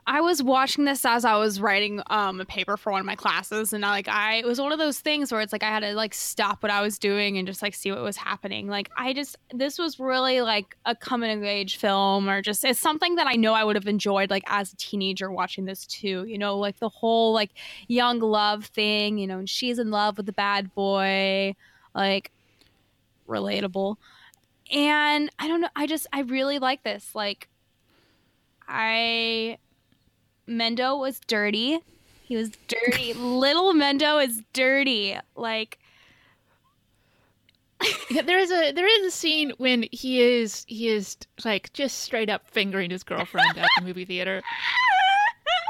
I 0.07 0.21
was 0.21 0.43
watching 0.43 0.85
this 0.85 1.03
as 1.03 1.25
I 1.25 1.35
was 1.37 1.59
writing 1.59 2.01
um, 2.11 2.39
a 2.39 2.45
paper 2.45 2.77
for 2.77 2.91
one 2.91 2.99
of 2.99 3.07
my 3.07 3.15
classes, 3.15 3.73
and 3.73 3.83
I, 3.83 3.89
like 3.89 4.07
I 4.07 4.35
it 4.35 4.45
was 4.45 4.61
one 4.61 4.71
of 4.71 4.77
those 4.77 4.99
things 4.99 5.31
where 5.31 5.41
it's 5.41 5.51
like 5.51 5.63
I 5.63 5.69
had 5.69 5.79
to 5.79 5.93
like 5.93 6.13
stop 6.13 6.61
what 6.61 6.71
I 6.71 6.81
was 6.81 6.99
doing 6.99 7.37
and 7.37 7.47
just 7.47 7.61
like 7.61 7.73
see 7.73 7.91
what 7.91 8.01
was 8.01 8.15
happening. 8.15 8.67
Like 8.67 8.91
I 8.95 9.13
just 9.13 9.37
this 9.51 9.79
was 9.79 9.99
really 9.99 10.41
like 10.41 10.77
a 10.85 10.95
coming 10.95 11.35
of 11.35 11.43
age 11.43 11.77
film, 11.77 12.29
or 12.29 12.41
just 12.41 12.63
it's 12.63 12.79
something 12.79 13.15
that 13.15 13.25
I 13.27 13.33
know 13.33 13.53
I 13.53 13.63
would 13.63 13.75
have 13.75 13.87
enjoyed 13.87 14.29
like 14.29 14.43
as 14.47 14.73
a 14.73 14.75
teenager 14.77 15.31
watching 15.31 15.65
this 15.65 15.87
too. 15.87 16.25
You 16.25 16.37
know, 16.37 16.57
like 16.57 16.77
the 16.79 16.89
whole 16.89 17.33
like 17.33 17.51
young 17.87 18.19
love 18.19 18.65
thing. 18.65 19.17
You 19.17 19.27
know, 19.27 19.39
and 19.39 19.49
she's 19.49 19.79
in 19.79 19.89
love 19.89 20.17
with 20.17 20.27
the 20.27 20.33
bad 20.33 20.73
boy, 20.75 21.55
like 21.95 22.31
relatable 23.27 23.97
and 24.71 25.29
I 25.39 25.47
don't 25.47 25.61
know. 25.61 25.69
I 25.75 25.87
just 25.87 26.07
I 26.11 26.21
really 26.21 26.59
like 26.59 26.83
this. 26.83 27.13
Like, 27.13 27.47
I 28.67 29.57
Mendo 30.47 30.99
was 30.99 31.19
dirty. 31.27 31.79
He 32.23 32.35
was 32.35 32.51
dirty. 32.67 33.13
Little 33.15 33.73
Mendo 33.73 34.23
is 34.23 34.41
dirty. 34.53 35.17
Like, 35.35 35.79
there 38.25 38.39
is 38.39 38.51
a 38.51 38.71
there 38.71 38.87
is 38.87 39.07
a 39.07 39.11
scene 39.15 39.51
when 39.57 39.85
he 39.91 40.21
is 40.21 40.65
he 40.67 40.89
is 40.89 41.17
like 41.43 41.71
just 41.73 41.99
straight 41.99 42.29
up 42.29 42.49
fingering 42.49 42.89
his 42.89 43.03
girlfriend 43.03 43.57
at 43.57 43.67
the 43.77 43.83
movie 43.83 44.05
theater, 44.05 44.41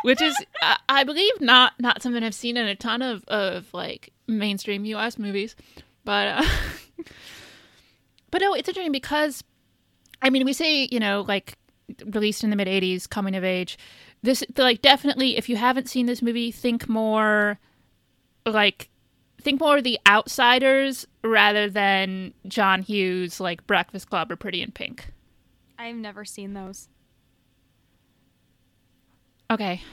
which 0.03 0.21
is 0.21 0.35
I 0.87 1.03
believe 1.03 1.41
not 1.41 1.73
not 1.79 2.01
something 2.01 2.23
I've 2.23 2.35
seen 2.35 2.57
in 2.57 2.67
a 2.67 2.75
ton 2.75 3.01
of 3.01 3.23
of 3.27 3.73
like 3.73 4.13
mainstream 4.27 4.85
U.S. 4.85 5.17
movies, 5.17 5.55
but 6.03 6.27
uh, 6.27 6.45
but 8.31 8.41
no, 8.41 8.53
it's 8.53 8.69
interesting 8.69 8.91
because 8.91 9.43
I 10.21 10.29
mean 10.29 10.45
we 10.45 10.53
say 10.53 10.87
you 10.91 10.99
know 10.99 11.25
like 11.27 11.57
released 12.05 12.43
in 12.43 12.49
the 12.51 12.55
mid 12.55 12.67
'80s, 12.67 13.09
coming 13.09 13.35
of 13.35 13.43
age. 13.43 13.77
This 14.25 14.43
like 14.57 14.81
definitely 14.81 15.37
if 15.37 15.49
you 15.49 15.55
haven't 15.55 15.87
seen 15.87 16.07
this 16.07 16.21
movie, 16.21 16.51
think 16.51 16.89
more 16.89 17.59
like 18.45 18.89
think 19.39 19.59
more 19.59 19.77
of 19.77 19.83
the 19.83 19.99
outsiders 20.07 21.05
rather 21.23 21.69
than 21.69 22.33
John 22.47 22.81
Hughes 22.81 23.39
like 23.39 23.65
Breakfast 23.67 24.09
Club 24.09 24.31
or 24.31 24.35
Pretty 24.35 24.61
in 24.61 24.71
Pink. 24.71 25.11
I've 25.77 25.95
never 25.95 26.25
seen 26.25 26.53
those. 26.53 26.89
Okay. 29.49 29.81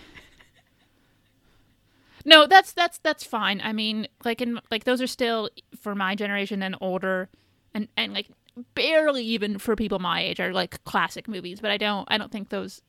No, 2.24 2.47
that's 2.47 2.72
that's 2.72 2.99
that's 2.99 3.24
fine. 3.24 3.61
I 3.64 3.72
mean, 3.72 4.07
like 4.24 4.41
in 4.41 4.61
like 4.70 4.85
those 4.85 5.03
are 5.03 5.09
still 5.09 5.51
for 5.80 5.95
my 5.97 6.14
generation 6.14 6.62
and 6.62 6.76
older 6.80 7.28
and 7.74 7.89
and 7.97 8.14
like 8.14 8.28
barely 8.74 9.24
even 9.24 9.59
for 9.59 9.74
people 9.76 9.99
my 9.99 10.22
age 10.22 10.39
are 10.41 10.53
like 10.53 10.85
classic 10.85 11.26
movies, 11.26 11.61
but 11.61 11.70
I 11.70 11.76
don't 11.76 12.07
I 12.11 12.18
don't 12.18 12.30
think 12.30 12.51
those 12.51 12.80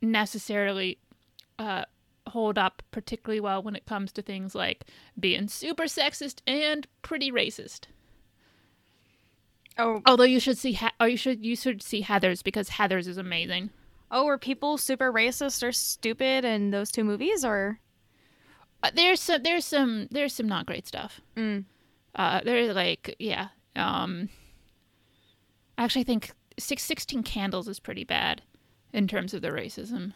necessarily 0.00 0.98
uh 1.58 1.84
hold 2.28 2.58
up 2.58 2.82
particularly 2.90 3.40
well 3.40 3.62
when 3.62 3.74
it 3.74 3.86
comes 3.86 4.12
to 4.12 4.20
things 4.22 4.54
like 4.54 4.84
being 5.18 5.48
super 5.48 5.84
sexist 5.84 6.40
and 6.46 6.86
pretty 7.02 7.32
racist. 7.32 7.86
Oh, 9.78 10.02
Although 10.06 10.24
you 10.24 10.40
should 10.40 10.58
see, 10.58 10.72
ha- 10.72 10.92
or 11.00 11.08
you 11.08 11.16
should 11.16 11.44
you 11.44 11.54
should 11.56 11.82
see 11.82 12.00
Heather's 12.00 12.42
because 12.42 12.68
Heather's 12.70 13.06
is 13.06 13.16
amazing. 13.16 13.70
oh, 14.10 14.24
were 14.24 14.38
people 14.38 14.76
super 14.76 15.12
racist 15.12 15.62
or 15.66 15.70
stupid 15.72 16.44
in 16.44 16.70
those 16.70 16.90
two 16.90 17.04
movies, 17.04 17.44
or 17.44 17.78
Uh, 18.82 18.90
there's 18.94 19.20
some 19.20 19.42
there's 19.42 19.64
some 19.64 20.08
there's 20.10 20.34
some 20.34 20.48
not 20.48 20.66
great 20.66 20.86
stuff. 20.86 21.20
Mm. 21.36 21.64
Uh, 22.14 22.40
there's 22.44 22.74
like 22.74 23.14
yeah. 23.18 23.48
Um, 23.76 24.28
actually, 25.76 26.00
I 26.02 26.04
think 26.04 26.32
six 26.58 26.82
sixteen 26.82 27.22
candles 27.22 27.68
is 27.68 27.78
pretty 27.80 28.04
bad 28.04 28.42
in 28.92 29.08
terms 29.08 29.34
of 29.34 29.42
the 29.42 29.48
racism. 29.48 30.12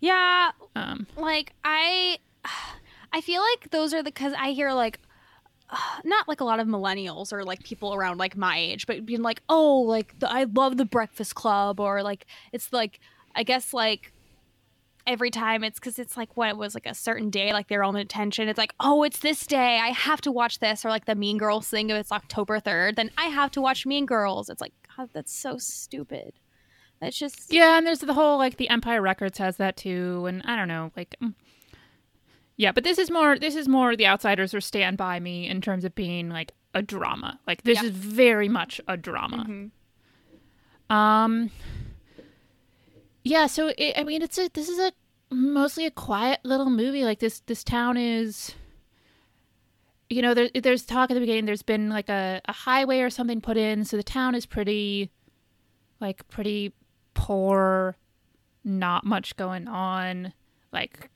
yeah, 0.00 0.50
Um, 0.76 1.06
like 1.16 1.52
I, 1.64 2.18
I 3.12 3.20
feel 3.20 3.42
like 3.42 3.70
those 3.70 3.92
are 3.94 4.02
the 4.02 4.10
because 4.10 4.32
I 4.38 4.52
hear 4.52 4.72
like. 4.72 4.98
Not 6.04 6.26
like 6.26 6.40
a 6.40 6.44
lot 6.44 6.58
of 6.58 6.66
millennials 6.66 7.32
or 7.32 7.44
like 7.44 7.62
people 7.62 7.94
around 7.94 8.18
like 8.18 8.36
my 8.36 8.58
age, 8.58 8.88
but 8.88 9.06
being 9.06 9.22
like, 9.22 9.40
oh, 9.48 9.82
like 9.82 10.18
the, 10.18 10.28
I 10.28 10.42
love 10.42 10.78
the 10.78 10.84
Breakfast 10.84 11.36
Club, 11.36 11.78
or 11.78 12.02
like 12.02 12.26
it's 12.50 12.72
like 12.72 12.98
I 13.36 13.44
guess 13.44 13.72
like 13.72 14.12
every 15.06 15.30
time 15.30 15.62
it's 15.62 15.78
because 15.78 16.00
it's 16.00 16.16
like 16.16 16.36
what 16.36 16.48
it 16.48 16.56
was 16.56 16.74
like 16.74 16.86
a 16.86 16.94
certain 16.94 17.30
day, 17.30 17.52
like 17.52 17.68
their 17.68 17.84
own 17.84 17.94
attention. 17.94 18.48
It's 18.48 18.58
like, 18.58 18.74
oh, 18.80 19.04
it's 19.04 19.20
this 19.20 19.46
day, 19.46 19.78
I 19.78 19.90
have 19.90 20.20
to 20.22 20.32
watch 20.32 20.58
this, 20.58 20.84
or 20.84 20.88
like 20.88 21.04
the 21.04 21.14
Mean 21.14 21.38
Girls 21.38 21.68
thing. 21.68 21.90
If 21.90 21.96
it's 21.96 22.10
October 22.12 22.58
third, 22.58 22.96
then 22.96 23.12
I 23.16 23.26
have 23.26 23.52
to 23.52 23.60
watch 23.60 23.86
Mean 23.86 24.06
Girls. 24.06 24.50
It's 24.50 24.60
like, 24.60 24.72
God, 24.96 25.10
that's 25.12 25.32
so 25.32 25.56
stupid. 25.56 26.32
It's 27.02 27.18
just 27.18 27.52
yeah, 27.52 27.78
and 27.78 27.86
there's 27.86 28.00
the 28.00 28.12
whole 28.14 28.36
like 28.38 28.56
the 28.58 28.68
Empire 28.68 29.00
Records 29.00 29.38
has 29.38 29.56
that 29.56 29.76
too, 29.76 30.26
and 30.26 30.42
I 30.44 30.56
don't 30.56 30.68
know, 30.68 30.90
like. 30.96 31.16
mm. 31.22 31.34
Yeah, 32.56 32.72
but 32.72 32.84
this 32.84 32.98
is 32.98 33.10
more. 33.10 33.38
This 33.38 33.56
is 33.56 33.68
more 33.68 33.96
the 33.96 34.06
outsiders 34.06 34.52
or 34.52 34.60
Stand 34.60 34.98
by 34.98 35.18
Me 35.18 35.48
in 35.48 35.62
terms 35.62 35.82
of 35.86 35.94
being 35.94 36.28
like 36.28 36.52
a 36.74 36.82
drama. 36.82 37.40
Like 37.46 37.62
this 37.62 37.80
Yeah. 37.82 37.88
is 37.88 37.92
very 37.92 38.50
much 38.50 38.82
a 38.86 38.98
drama. 38.98 39.46
Mhm. 39.48 40.94
Um. 40.94 41.50
Yeah, 43.22 43.46
so 43.46 43.72
it, 43.78 43.94
I 43.98 44.04
mean, 44.04 44.20
it's 44.20 44.36
a 44.38 44.48
this 44.52 44.68
is 44.68 44.78
a 44.78 44.92
mostly 45.34 45.86
a 45.86 45.90
quiet 45.90 46.40
little 46.42 46.68
movie. 46.68 47.04
Like 47.04 47.20
this 47.20 47.40
this 47.46 47.64
town 47.64 47.96
is. 47.96 48.54
You 50.12 50.22
know, 50.22 50.34
there, 50.34 50.50
there's 50.52 50.82
talk 50.84 51.10
at 51.10 51.14
the 51.14 51.20
beginning. 51.20 51.44
There's 51.46 51.62
been 51.62 51.88
like 51.88 52.08
a, 52.08 52.40
a 52.46 52.52
highway 52.52 52.98
or 52.98 53.10
something 53.10 53.40
put 53.40 53.56
in, 53.56 53.84
so 53.84 53.96
the 53.96 54.02
town 54.02 54.34
is 54.34 54.44
pretty, 54.44 55.08
like 56.00 56.26
pretty 56.28 56.72
poor, 57.20 57.96
not 58.64 59.04
much 59.04 59.36
going 59.36 59.68
on. 59.68 60.32
Like, 60.72 61.10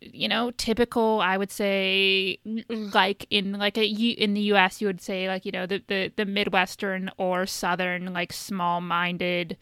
you 0.00 0.26
know, 0.26 0.50
typical. 0.52 1.20
I 1.20 1.36
would 1.36 1.50
say, 1.50 2.38
like 2.68 3.26
in 3.28 3.52
like 3.52 3.76
a 3.76 3.84
in 3.84 4.34
the 4.34 4.40
U.S., 4.52 4.80
you 4.80 4.86
would 4.86 5.02
say 5.02 5.28
like 5.28 5.44
you 5.44 5.52
know 5.52 5.66
the 5.66 5.82
the 5.86 6.12
the 6.16 6.24
midwestern 6.24 7.10
or 7.18 7.44
southern 7.44 8.12
like 8.12 8.32
small 8.32 8.80
minded 8.80 9.58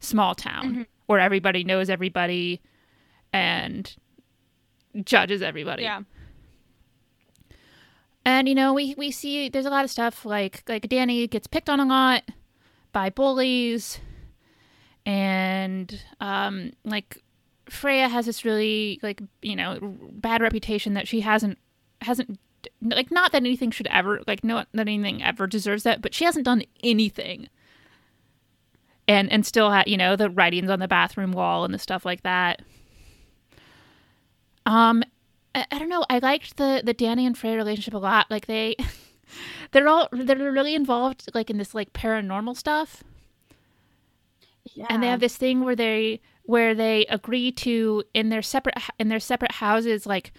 small 0.00 0.34
town 0.34 0.70
mm-hmm. 0.70 0.82
where 1.06 1.20
everybody 1.20 1.62
knows 1.62 1.88
everybody 1.88 2.60
and 3.32 3.96
judges 5.04 5.42
everybody. 5.42 5.84
yeah. 5.84 6.02
And 8.24 8.48
you 8.48 8.56
know, 8.56 8.74
we 8.74 8.96
we 8.98 9.12
see 9.12 9.48
there's 9.48 9.66
a 9.66 9.70
lot 9.70 9.84
of 9.84 9.90
stuff 9.92 10.24
like 10.24 10.64
like 10.68 10.88
Danny 10.88 11.28
gets 11.28 11.46
picked 11.46 11.70
on 11.70 11.78
a 11.78 11.86
lot 11.86 12.24
by 12.92 13.10
bullies 13.10 14.00
and 15.06 16.02
um 16.20 16.72
like 16.84 17.22
Freya 17.70 18.08
has 18.08 18.26
this 18.26 18.44
really 18.44 19.00
like, 19.02 19.22
you 19.40 19.56
know, 19.56 19.96
bad 20.12 20.42
reputation 20.42 20.94
that 20.94 21.08
she 21.08 21.20
hasn't 21.20 21.58
hasn't 22.02 22.38
like 22.82 23.10
not 23.10 23.32
that 23.32 23.42
anything 23.42 23.70
should 23.70 23.86
ever 23.86 24.20
like 24.26 24.44
not 24.44 24.68
that 24.72 24.88
anything 24.88 25.22
ever 25.22 25.46
deserves 25.46 25.84
that, 25.84 26.02
but 26.02 26.12
she 26.12 26.24
hasn't 26.24 26.44
done 26.44 26.64
anything. 26.82 27.48
And 29.08 29.30
and 29.30 29.46
still 29.46 29.70
had, 29.70 29.86
you 29.86 29.96
know, 29.96 30.16
the 30.16 30.28
writings 30.28 30.68
on 30.68 30.80
the 30.80 30.88
bathroom 30.88 31.32
wall 31.32 31.64
and 31.64 31.72
the 31.72 31.78
stuff 31.78 32.04
like 32.04 32.22
that. 32.24 32.62
Um 34.66 35.04
I, 35.54 35.66
I 35.70 35.78
don't 35.78 35.88
know. 35.88 36.04
I 36.10 36.18
liked 36.18 36.56
the 36.56 36.82
the 36.84 36.94
Danny 36.94 37.26
and 37.26 37.38
Freya 37.38 37.56
relationship 37.56 37.94
a 37.94 37.98
lot. 37.98 38.30
Like 38.30 38.46
they, 38.46 38.76
they're 39.70 39.88
all 39.88 40.08
they're 40.12 40.52
really 40.52 40.74
involved 40.74 41.28
like 41.32 41.48
in 41.48 41.58
this 41.58 41.74
like 41.74 41.92
paranormal 41.92 42.56
stuff, 42.56 43.04
yeah. 44.74 44.86
and 44.88 45.02
they 45.02 45.08
have 45.08 45.20
this 45.20 45.36
thing 45.36 45.64
where 45.64 45.76
they 45.76 46.20
where 46.44 46.74
they 46.74 47.06
agree 47.06 47.50
to 47.50 48.04
in 48.14 48.28
their 48.28 48.42
separate 48.42 48.76
in 48.98 49.08
their 49.08 49.20
separate 49.20 49.52
houses 49.52 50.06
like 50.06 50.32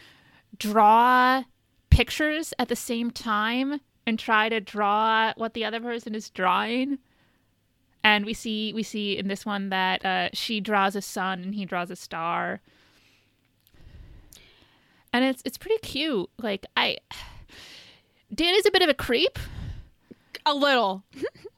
draw 0.58 1.44
pictures 1.90 2.54
at 2.60 2.70
the 2.70 2.76
same 2.76 3.12
time 3.12 3.82
and 4.06 4.18
try 4.18 4.50
to 4.50 4.60
draw 4.60 5.34
what 5.36 5.54
the 5.54 5.66
other 5.66 5.80
person 5.80 6.16
is 6.16 6.30
drawing. 6.30 7.00
And 8.04 8.26
we 8.26 8.34
see 8.34 8.74
we 8.74 8.84
see 8.84 9.18
in 9.18 9.28
this 9.28 9.46
one 9.46 9.70
that 9.70 10.06
uh, 10.06 10.30
she 10.34 10.62
draws 10.62 10.96
a 10.96 11.02
sun 11.02 11.44
and 11.44 11.56
he 11.56 11.66
draws 11.66 11.92
a 11.92 11.96
star 11.96 12.62
and 15.18 15.26
it's 15.26 15.42
it's 15.46 15.58
pretty 15.58 15.80
cute. 15.80 16.30
Like 16.38 16.66
I, 16.76 16.98
Dan 18.34 18.54
is 18.56 18.66
a 18.66 18.72
bit 18.72 18.82
of 18.82 18.90
a 18.90 18.94
creep, 18.94 19.40
a 20.46 20.54
little. 20.54 21.04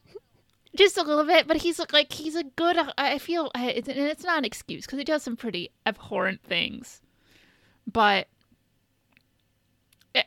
just 0.79 0.97
a 0.97 1.03
little 1.03 1.25
bit, 1.25 1.47
but 1.47 1.57
he's 1.57 1.79
like 1.93 2.11
he's 2.13 2.35
a 2.35 2.43
good. 2.43 2.77
I 2.97 3.19
feel 3.19 3.51
and 3.55 3.87
it's 3.87 4.23
not 4.23 4.39
an 4.39 4.45
excuse 4.45 4.85
because 4.85 4.97
he 4.99 5.05
does 5.05 5.23
some 5.23 5.35
pretty 5.37 5.71
abhorrent 5.85 6.41
things, 6.43 7.01
but. 7.91 8.27
eh, 10.15 10.23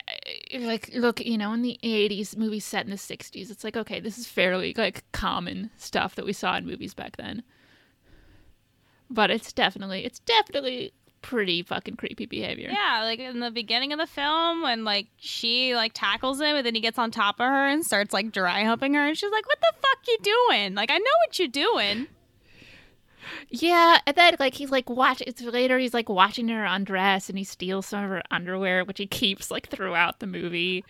eh, 0.50 0.58
Like 0.66 0.90
look, 0.94 1.20
you 1.20 1.38
know, 1.38 1.52
in 1.52 1.62
the 1.62 1.78
'80s, 1.82 2.36
movies 2.36 2.64
set 2.64 2.84
in 2.84 2.90
the 2.90 2.98
'60s, 2.98 3.50
it's 3.50 3.64
like 3.64 3.76
okay, 3.76 4.00
this 4.00 4.18
is 4.18 4.26
fairly 4.26 4.74
like 4.76 5.04
common 5.12 5.70
stuff 5.76 6.14
that 6.14 6.24
we 6.24 6.32
saw 6.32 6.56
in 6.56 6.66
movies 6.66 6.94
back 6.94 7.16
then. 7.16 7.42
But 9.10 9.30
it's 9.30 9.52
definitely, 9.52 10.04
it's 10.04 10.20
definitely 10.20 10.92
pretty 11.22 11.62
fucking 11.62 11.96
creepy 11.96 12.26
behavior. 12.26 12.70
Yeah, 12.70 13.02
like 13.04 13.18
in 13.18 13.40
the 13.40 13.50
beginning 13.50 13.92
of 13.92 13.98
the 13.98 14.06
film 14.06 14.62
when 14.62 14.84
like 14.84 15.06
she 15.16 15.74
like 15.74 15.92
tackles 15.94 16.40
him 16.40 16.56
and 16.56 16.66
then 16.66 16.74
he 16.74 16.80
gets 16.80 16.98
on 16.98 17.10
top 17.10 17.36
of 17.40 17.46
her 17.46 17.68
and 17.68 17.84
starts 17.84 18.12
like 18.12 18.32
dry 18.32 18.64
humping 18.64 18.94
her 18.94 19.06
and 19.06 19.16
she's 19.16 19.32
like, 19.32 19.46
"What 19.46 19.60
the 19.60 19.72
fuck 19.80 19.98
you 20.06 20.18
doing? 20.22 20.74
Like 20.74 20.90
I 20.90 20.98
know 20.98 21.04
what 21.26 21.38
you're 21.38 21.48
doing." 21.48 22.08
Yeah, 23.48 23.98
and 24.06 24.16
then 24.16 24.36
like 24.38 24.54
he's 24.54 24.70
like 24.70 24.90
watch. 24.90 25.22
It's 25.26 25.42
later 25.42 25.78
he's 25.78 25.94
like 25.94 26.08
watching 26.08 26.48
her 26.48 26.64
undress, 26.64 27.28
and 27.28 27.38
he 27.38 27.44
steals 27.44 27.86
some 27.86 28.04
of 28.04 28.10
her 28.10 28.22
underwear, 28.30 28.84
which 28.84 28.98
he 28.98 29.06
keeps 29.06 29.50
like 29.50 29.68
throughout 29.68 30.20
the 30.20 30.26
movie. 30.26 30.84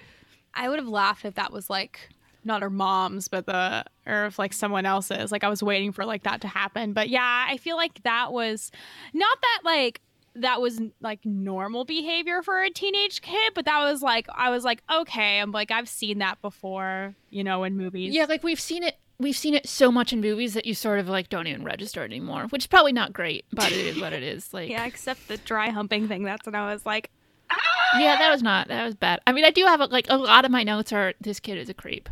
I 0.55 0.69
would 0.69 0.79
have 0.79 0.89
laughed 0.89 1.25
if 1.25 1.35
that 1.35 1.53
was 1.53 1.71
like 1.71 2.09
not 2.45 2.63
her 2.63 2.71
mom's, 2.71 3.29
but 3.29 3.47
the 3.47 3.85
or 4.07 4.27
if 4.27 4.39
like 4.39 4.53
someone 4.53 4.87
else's. 4.87 5.33
Like 5.33 5.45
I 5.45 5.49
was 5.49 5.63
waiting 5.63 5.93
for 5.93 6.05
like 6.05 6.25
that 6.25 6.41
to 6.43 6.49
happen. 6.49 6.93
But 6.93 7.09
yeah, 7.09 7.47
I 7.49 7.57
feel 7.57 7.77
like 7.77 8.03
that 8.03 8.33
was 8.33 8.71
not 9.13 9.39
that 9.41 9.61
like 9.65 10.01
that 10.35 10.61
was 10.61 10.81
like 11.01 11.25
normal 11.25 11.85
behavior 11.85 12.43
for 12.43 12.63
a 12.63 12.71
teenage 12.71 13.21
kid, 13.21 13.53
but 13.55 13.65
that 13.67 13.81
was 13.81 14.03
like 14.03 14.27
I 14.35 14.51
was 14.51 14.65
like, 14.65 14.83
okay, 14.91 15.39
I'm 15.39 15.53
like 15.53 15.71
I've 15.71 15.89
seen 15.89 16.19
that 16.19 16.41
before, 16.41 17.15
you 17.31 17.45
know, 17.45 17.65
in 17.65 17.77
movies. 17.77 18.15
Yeah, 18.15 18.27
like 18.29 18.43
we've 18.43 18.61
seen 18.61 18.83
it. 18.83 18.97
we've 19.19 19.37
seen 19.37 19.55
it 19.55 19.69
so 19.69 19.93
much 19.93 20.13
in 20.13 20.21
movies 20.21 20.55
that 20.55 20.65
you 20.67 20.75
sort 20.75 20.99
of 20.99 21.09
like 21.09 21.29
don't 21.29 21.47
even 21.47 21.65
register 21.65 22.03
anymore, 22.05 22.47
which 22.49 22.63
is 22.63 22.67
probably 22.67 22.93
not 22.93 23.13
great, 23.13 23.45
but 23.53 23.71
it 23.71 23.87
is 23.87 24.01
what 24.01 24.13
it 24.13 24.23
is. 24.23 24.49
Like 24.53 24.71
Yeah, 24.71 24.85
except 24.87 25.29
the 25.29 25.37
dry 25.39 25.69
humping 25.71 26.09
thing. 26.09 26.23
That's 26.23 26.47
when 26.47 26.55
I 26.55 26.73
was 26.73 26.87
like, 26.87 27.11
ah! 27.51 27.99
Yeah, 27.99 28.17
that 28.17 28.31
was 28.31 28.43
not. 28.43 28.69
That 28.69 28.85
was 28.85 28.95
bad. 28.95 29.21
I 29.27 29.33
mean, 29.33 29.45
I 29.45 29.51
do 29.51 29.65
have 29.67 29.81
a, 29.81 29.87
like 29.87 30.07
a 30.09 30.17
lot 30.17 30.45
of 30.45 30.51
my 30.51 30.63
notes 30.63 30.93
are 30.93 31.15
this 31.21 31.41
kid 31.41 31.59
is 31.59 31.69
a 31.69 31.75
creep. 31.75 32.09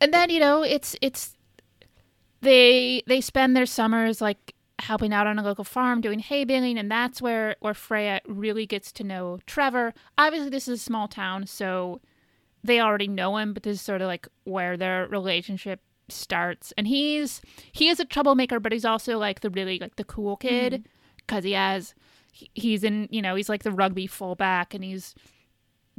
And 0.00 0.12
then 0.12 0.30
you 0.30 0.40
know, 0.40 0.62
it's 0.62 0.96
it's 1.00 1.36
they 2.40 3.02
they 3.06 3.20
spend 3.20 3.56
their 3.56 3.66
summers 3.66 4.20
like 4.20 4.53
helping 4.84 5.12
out 5.12 5.26
on 5.26 5.38
a 5.38 5.42
local 5.42 5.64
farm 5.64 6.00
doing 6.00 6.18
hay 6.18 6.44
baling, 6.44 6.78
and 6.78 6.90
that's 6.90 7.20
where 7.20 7.56
where 7.60 7.74
Freya 7.74 8.20
really 8.26 8.66
gets 8.66 8.92
to 8.92 9.04
know 9.04 9.38
Trevor. 9.46 9.92
Obviously, 10.16 10.50
this 10.50 10.68
is 10.68 10.80
a 10.80 10.82
small 10.82 11.08
town, 11.08 11.46
so 11.46 12.00
they 12.62 12.80
already 12.80 13.08
know 13.08 13.36
him, 13.36 13.52
but 13.52 13.62
this 13.62 13.76
is 13.76 13.82
sort 13.82 14.00
of 14.00 14.06
like 14.06 14.28
where 14.44 14.76
their 14.76 15.06
relationship 15.08 15.80
starts. 16.08 16.72
And 16.76 16.86
he's 16.86 17.40
he 17.72 17.88
is 17.88 18.00
a 18.00 18.04
troublemaker, 18.04 18.60
but 18.60 18.72
he's 18.72 18.84
also 18.84 19.18
like 19.18 19.40
the 19.40 19.50
really 19.50 19.78
like 19.78 19.96
the 19.96 20.04
cool 20.04 20.36
mm-hmm. 20.36 20.48
kid 20.48 20.88
because 21.18 21.44
he 21.44 21.52
has 21.52 21.94
he- 22.32 22.50
he's 22.54 22.84
in 22.84 23.08
you 23.10 23.22
know 23.22 23.34
he's 23.34 23.48
like 23.48 23.62
the 23.62 23.70
rugby 23.70 24.06
fullback 24.06 24.74
and 24.74 24.84
he's 24.84 25.14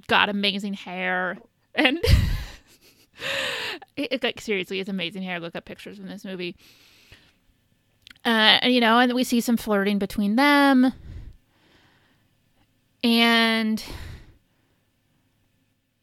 got 0.07 0.29
amazing 0.29 0.73
hair 0.73 1.37
and 1.73 1.97
it, 3.95 4.11
it- 4.11 4.23
like 4.23 4.41
seriously 4.41 4.79
it's 4.79 4.89
amazing 4.89 5.23
hair 5.23 5.39
look 5.39 5.55
up 5.55 5.65
pictures 5.65 5.97
from 5.97 6.07
this 6.07 6.25
movie 6.25 6.55
uh, 8.25 8.59
you 8.63 8.79
know 8.79 8.99
and 8.99 9.13
we 9.13 9.23
see 9.23 9.39
some 9.41 9.57
flirting 9.57 9.99
between 9.99 10.35
them 10.35 10.91
and 13.03 13.83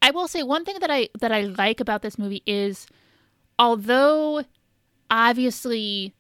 i 0.01 0.11
will 0.11 0.29
say 0.29 0.43
one 0.43 0.65
thing 0.65 0.79
that 0.81 0.91
i 0.91 1.09
that 1.19 1.33
i 1.33 1.43
like 1.43 1.81
about 1.81 2.03
this 2.03 2.19
movie 2.19 2.43
is 2.47 2.87
although 3.59 4.45
obviously 5.11 6.15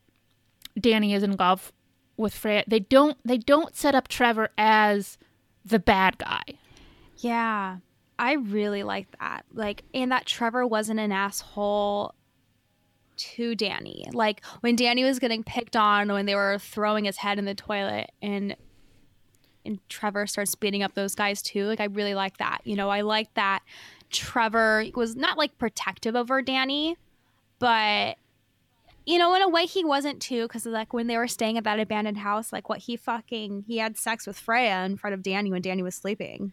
danny 0.80 1.14
is 1.14 1.22
in 1.22 1.36
love 1.36 1.72
with 2.16 2.34
Freya, 2.34 2.64
they 2.66 2.80
don't 2.80 3.18
they 3.24 3.38
don't 3.38 3.76
set 3.76 3.94
up 3.94 4.08
Trevor 4.08 4.50
as 4.56 5.18
the 5.64 5.78
bad 5.78 6.18
guy. 6.18 6.42
Yeah, 7.18 7.78
I 8.18 8.34
really 8.34 8.82
like 8.82 9.08
that. 9.20 9.44
Like, 9.52 9.84
and 9.94 10.10
that 10.12 10.26
Trevor 10.26 10.66
wasn't 10.66 11.00
an 11.00 11.12
asshole 11.12 12.14
to 13.22 13.54
Danny. 13.54 14.04
Like 14.12 14.44
when 14.60 14.76
Danny 14.76 15.04
was 15.04 15.18
getting 15.18 15.44
picked 15.44 15.76
on 15.76 16.12
when 16.12 16.26
they 16.26 16.34
were 16.34 16.58
throwing 16.58 17.04
his 17.04 17.16
head 17.18 17.38
in 17.38 17.44
the 17.44 17.54
toilet, 17.54 18.10
and 18.20 18.56
and 19.64 19.78
Trevor 19.88 20.26
starts 20.26 20.54
beating 20.54 20.82
up 20.82 20.94
those 20.94 21.14
guys 21.14 21.42
too. 21.42 21.66
Like 21.66 21.80
I 21.80 21.84
really 21.84 22.14
like 22.14 22.38
that. 22.38 22.60
You 22.64 22.76
know, 22.76 22.88
I 22.88 23.02
like 23.02 23.32
that 23.34 23.62
Trevor 24.10 24.84
was 24.94 25.16
not 25.16 25.38
like 25.38 25.56
protective 25.58 26.16
over 26.16 26.42
Danny, 26.42 26.96
but 27.58 28.16
you 29.04 29.18
know, 29.18 29.34
in 29.34 29.42
a 29.42 29.48
way 29.48 29.66
he 29.66 29.84
wasn't 29.84 30.20
too, 30.20 30.42
because 30.42 30.64
like 30.66 30.92
when 30.92 31.08
they 31.08 31.16
were 31.16 31.28
staying 31.28 31.58
at 31.58 31.64
that 31.64 31.80
abandoned 31.80 32.18
house, 32.18 32.52
like 32.52 32.68
what 32.68 32.78
he 32.78 32.96
fucking 32.96 33.64
he 33.66 33.78
had 33.78 33.96
sex 33.96 34.26
with 34.26 34.38
Freya 34.38 34.84
in 34.84 34.96
front 34.96 35.14
of 35.14 35.22
Danny 35.22 35.50
when 35.50 35.62
Danny 35.62 35.82
was 35.82 35.94
sleeping. 35.94 36.52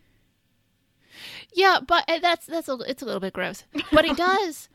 Yeah, 1.53 1.79
but 1.85 2.05
uh, 2.07 2.19
that's 2.19 2.45
that's 2.45 2.69
a, 2.69 2.77
it's 2.87 3.01
a 3.01 3.05
little 3.05 3.19
bit 3.19 3.33
gross. 3.33 3.63
But 3.91 4.05
he 4.05 4.13
does 4.15 4.69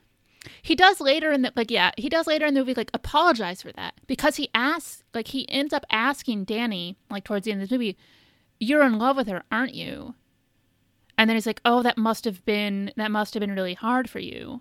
he 0.63 0.75
does 0.75 1.01
later 1.01 1.33
in 1.33 1.43
the 1.43 1.53
like 1.57 1.71
yeah, 1.71 1.93
he 1.97 2.09
does 2.09 2.27
later 2.27 2.47
in 2.47 2.55
the 2.55 2.61
movie 2.61 2.75
like 2.75 2.91
apologize 2.95 3.63
for 3.63 3.73
that 3.73 3.95
because 4.07 4.37
he 4.37 4.49
asks 4.55 5.03
like 5.15 5.29
he 5.29 5.49
ends 5.49 5.73
up 5.73 5.85
asking 5.91 6.45
Danny 6.45 6.97
like 7.11 7.25
towards 7.25 7.45
the 7.45 7.53
end 7.53 7.63
of 7.63 7.69
the 7.69 7.75
movie, 7.75 7.97
"You're 8.61 8.85
in 8.85 8.99
love 8.99 9.17
with 9.17 9.29
her, 9.29 9.43
aren't 9.51 9.75
you?" 9.75 10.15
And 11.17 11.29
then 11.29 11.37
he's 11.37 11.47
like, 11.47 11.61
"Oh, 11.65 11.83
that 11.83 11.97
must 11.97 12.25
have 12.25 12.45
been 12.45 12.93
that 12.97 13.11
must 13.11 13.35
have 13.35 13.41
been 13.41 13.55
really 13.55 13.75
hard 13.75 14.09
for 14.11 14.19
you." 14.19 14.61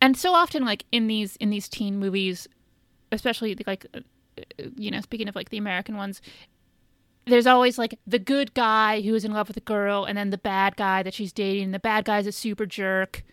And 0.00 0.16
so 0.16 0.32
often 0.32 0.64
like 0.64 0.84
in 0.92 1.06
these 1.06 1.36
in 1.36 1.50
these 1.50 1.68
teen 1.68 1.98
movies, 1.98 2.46
especially 3.10 3.56
like 3.66 3.86
uh, 3.94 4.00
you 4.76 4.90
know, 4.90 5.00
speaking 5.00 5.28
of 5.28 5.34
like 5.34 5.50
the 5.50 5.58
American 5.58 5.96
ones, 5.96 6.20
there's 7.26 7.46
always 7.46 7.78
like 7.78 7.98
the 8.06 8.18
good 8.18 8.54
guy 8.54 9.00
who 9.00 9.14
is 9.14 9.24
in 9.24 9.32
love 9.32 9.48
with 9.48 9.56
a 9.56 9.60
girl 9.60 10.04
and 10.04 10.16
then 10.16 10.30
the 10.30 10.38
bad 10.38 10.76
guy 10.76 11.02
that 11.02 11.14
she's 11.14 11.32
dating. 11.32 11.64
And 11.64 11.74
the 11.74 11.78
bad 11.78 12.04
guy's 12.04 12.26
a 12.26 12.32
super 12.32 12.66
jerk 12.66 13.24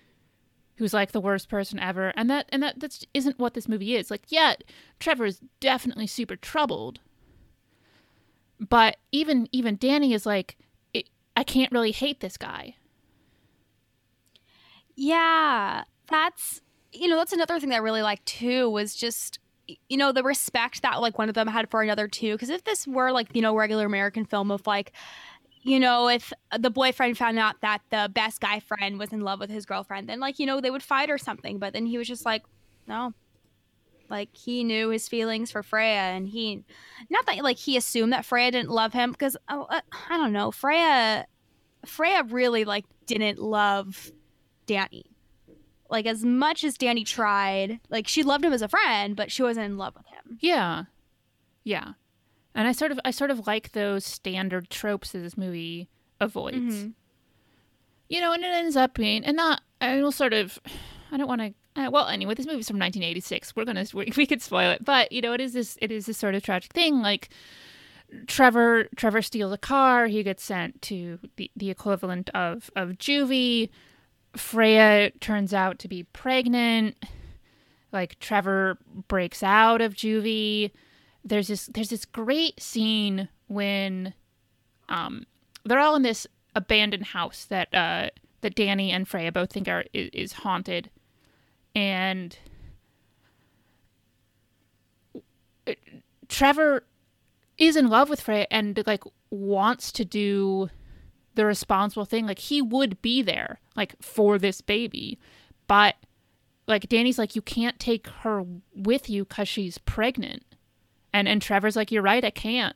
who's 0.77 0.93
like 0.93 1.11
the 1.11 1.21
worst 1.21 1.49
person 1.49 1.79
ever. 1.79 2.13
And 2.15 2.29
that 2.29 2.47
and 2.49 2.61
that 2.63 2.79
that's 2.79 3.05
isn't 3.13 3.39
what 3.39 3.53
this 3.53 3.67
movie 3.67 3.95
is. 3.95 4.11
Like, 4.11 4.23
yeah, 4.29 4.55
Trevor 4.99 5.25
is 5.25 5.41
definitely 5.59 6.07
super 6.07 6.35
troubled. 6.35 6.99
But 8.59 8.97
even 9.11 9.47
even 9.51 9.77
Danny 9.77 10.13
is 10.13 10.25
like 10.25 10.57
I 11.35 11.43
can't 11.43 11.71
really 11.71 11.91
hate 11.91 12.21
this 12.21 12.37
guy. 12.37 12.75
Yeah, 14.95 15.83
that's 16.07 16.61
you 16.93 17.07
know 17.07 17.17
that's 17.17 17.33
another 17.33 17.59
thing 17.59 17.69
that 17.69 17.75
I 17.75 17.79
really 17.79 18.01
liked 18.01 18.25
too 18.25 18.69
was 18.69 18.95
just 18.95 19.39
you 19.89 19.97
know 19.97 20.11
the 20.11 20.23
respect 20.23 20.81
that 20.83 21.01
like 21.01 21.17
one 21.17 21.27
of 21.27 21.35
them 21.35 21.47
had 21.47 21.69
for 21.69 21.81
another 21.81 22.07
too. 22.07 22.33
Because 22.33 22.49
if 22.49 22.63
this 22.63 22.87
were 22.87 23.11
like 23.11 23.35
you 23.35 23.41
know 23.41 23.55
regular 23.55 23.85
American 23.85 24.25
film 24.25 24.51
of 24.51 24.65
like 24.65 24.93
you 25.65 25.79
know 25.79 26.07
if 26.07 26.31
the 26.57 26.69
boyfriend 26.69 27.17
found 27.17 27.39
out 27.39 27.59
that 27.61 27.81
the 27.89 28.09
best 28.13 28.39
guy 28.39 28.59
friend 28.59 28.99
was 28.99 29.11
in 29.11 29.21
love 29.21 29.39
with 29.39 29.49
his 29.49 29.65
girlfriend, 29.65 30.07
then 30.07 30.19
like 30.19 30.39
you 30.39 30.45
know 30.45 30.61
they 30.61 30.69
would 30.69 30.83
fight 30.83 31.09
or 31.09 31.17
something. 31.17 31.57
But 31.57 31.73
then 31.73 31.85
he 31.87 31.97
was 31.97 32.07
just 32.07 32.23
like, 32.23 32.43
no. 32.87 33.13
Like 34.07 34.29
he 34.35 34.63
knew 34.63 34.89
his 34.89 35.07
feelings 35.07 35.49
for 35.49 35.63
Freya, 35.63 36.13
and 36.13 36.27
he, 36.27 36.63
not 37.09 37.25
that 37.25 37.43
like 37.43 37.57
he 37.57 37.75
assumed 37.75 38.13
that 38.13 38.23
Freya 38.23 38.51
didn't 38.51 38.69
love 38.69 38.93
him, 38.93 39.11
because 39.11 39.35
oh, 39.49 39.63
uh, 39.63 39.81
I 40.07 40.17
don't 40.17 40.31
know, 40.31 40.51
Freya, 40.51 41.25
Freya 41.83 42.23
really 42.23 42.65
like 42.65 42.85
didn't 43.07 43.39
love 43.39 44.11
Danny. 44.67 45.05
Like 45.89 46.05
as 46.05 46.23
much 46.23 46.63
as 46.63 46.77
Danny 46.77 47.03
tried, 47.03 47.79
like 47.89 48.07
she 48.07 48.21
loved 48.21 48.45
him 48.45 48.53
as 48.53 48.61
a 48.61 48.67
friend, 48.67 49.15
but 49.15 49.31
she 49.31 49.41
wasn't 49.41 49.65
in 49.65 49.77
love 49.77 49.95
with 49.95 50.05
him. 50.05 50.37
Yeah. 50.39 50.83
Yeah. 51.63 51.93
And 52.55 52.67
I 52.67 52.71
sort 52.71 52.91
of 52.91 52.99
I 53.03 53.11
sort 53.11 53.31
of 53.31 53.45
like 53.45 53.73
those 53.73 54.05
standard 54.05 54.69
tropes 54.69 55.11
that 55.11 55.19
this 55.19 55.37
movie 55.37 55.89
avoids. 56.21 56.85
You 58.07 58.21
know, 58.21 58.31
and 58.33 58.43
it 58.43 58.47
ends 58.47 58.75
up 58.77 58.93
being 58.95 59.25
and 59.25 59.35
not 59.35 59.61
I 59.81 60.01
will 60.01 60.11
sort 60.13 60.33
of 60.33 60.57
I 61.11 61.17
don't 61.17 61.27
want 61.27 61.41
to 61.41 61.53
uh, 61.75 61.91
well 61.91 62.07
anyway 62.07 62.33
this 62.33 62.45
movie's 62.45 62.69
from 62.69 62.79
1986 62.79 63.53
we're 63.53 63.65
gonna 63.65 63.85
we, 63.93 64.11
we 64.15 64.25
could 64.25 64.41
spoil 64.41 64.71
it. 64.71 64.85
But 64.85 65.11
you 65.11 65.21
know 65.21 65.33
it 65.33 65.41
is 65.41 65.53
this 65.53 65.77
it 65.81 65.91
is 65.91 66.05
this 66.05 66.17
sort 66.17 66.33
of 66.33 66.43
tragic 66.43 66.71
thing 66.71 67.01
like 67.01 67.29
trevor 68.27 68.85
trevor 68.95 69.21
steals 69.21 69.51
a 69.51 69.57
car. 69.57 70.07
He 70.07 70.23
gets 70.23 70.43
sent 70.43 70.81
to 70.83 71.19
the, 71.35 71.51
the 71.55 71.69
equivalent 71.69 72.29
of 72.29 72.71
of 72.75 72.91
juvie. 72.91 73.69
Freya 74.37 75.11
turns 75.19 75.53
out 75.53 75.79
to 75.79 75.87
be 75.87 76.03
pregnant. 76.03 76.95
Like 77.91 78.19
trevor 78.19 78.77
breaks 79.07 79.43
out 79.43 79.81
of 79.81 79.93
juvie 79.93 80.71
there's 81.25 81.47
this 81.47 81.65
there's 81.67 81.89
this 81.89 82.05
great 82.05 82.61
scene 82.61 83.27
when 83.47 84.13
um 84.87 85.25
they're 85.65 85.79
all 85.79 85.95
in 85.95 86.03
this 86.03 86.27
abandoned 86.55 87.07
house 87.07 87.45
that 87.45 87.73
uh 87.73 88.09
that 88.41 88.53
Danny 88.53 88.91
and 88.91 89.07
Freya 89.07 89.31
both 89.31 89.51
think 89.51 89.67
are 89.67 89.85
is, 89.91 90.09
is 90.13 90.33
haunted. 90.33 90.91
And 91.73 92.37
Trevor 96.29 96.83
is 97.57 97.75
in 97.75 97.87
love 97.87 98.07
with 98.07 98.21
Freya 98.21 98.45
and 98.51 98.81
like 98.85 99.03
wants 99.31 99.91
to 99.93 100.05
do 100.05 100.69
the 101.33 101.43
responsible 101.43 102.05
thing. 102.05 102.27
Like 102.27 102.37
he 102.37 102.61
would 102.61 103.01
be 103.01 103.23
there 103.23 103.59
like 103.75 103.95
for 103.99 104.37
this 104.37 104.61
baby. 104.61 105.17
But 105.67 105.95
like 106.67 106.87
Danny's 106.87 107.17
like 107.17 107.35
you 107.35 107.41
can't 107.41 107.79
take 107.79 108.07
her 108.07 108.45
with 108.75 109.09
you 109.09 109.25
cuz 109.25 109.47
she's 109.47 109.79
pregnant 109.79 110.43
and 111.15 111.27
and 111.27 111.41
Trevor's 111.41 111.75
like 111.77 111.91
you're 111.91 112.03
right 112.03 112.23
I 112.25 112.29
can't 112.31 112.75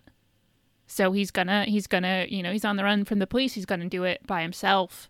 so 0.87 1.11
he's 1.11 1.31
gonna 1.31 1.65
he's 1.65 1.87
gonna 1.87 2.25
you 2.29 2.41
know 2.43 2.51
he's 2.51 2.65
on 2.65 2.77
the 2.77 2.83
run 2.83 3.05
from 3.05 3.19
the 3.19 3.27
police 3.27 3.53
he's 3.53 3.65
gonna 3.65 3.89
do 3.89 4.03
it 4.05 4.25
by 4.27 4.41
himself 4.41 5.09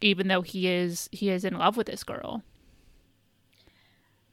even 0.00 0.28
though 0.28 0.42
he 0.42 0.68
is 0.68 1.08
he 1.12 1.30
is 1.30 1.44
in 1.44 1.58
love 1.58 1.76
with 1.76 1.88
this 1.88 2.04
girl 2.04 2.42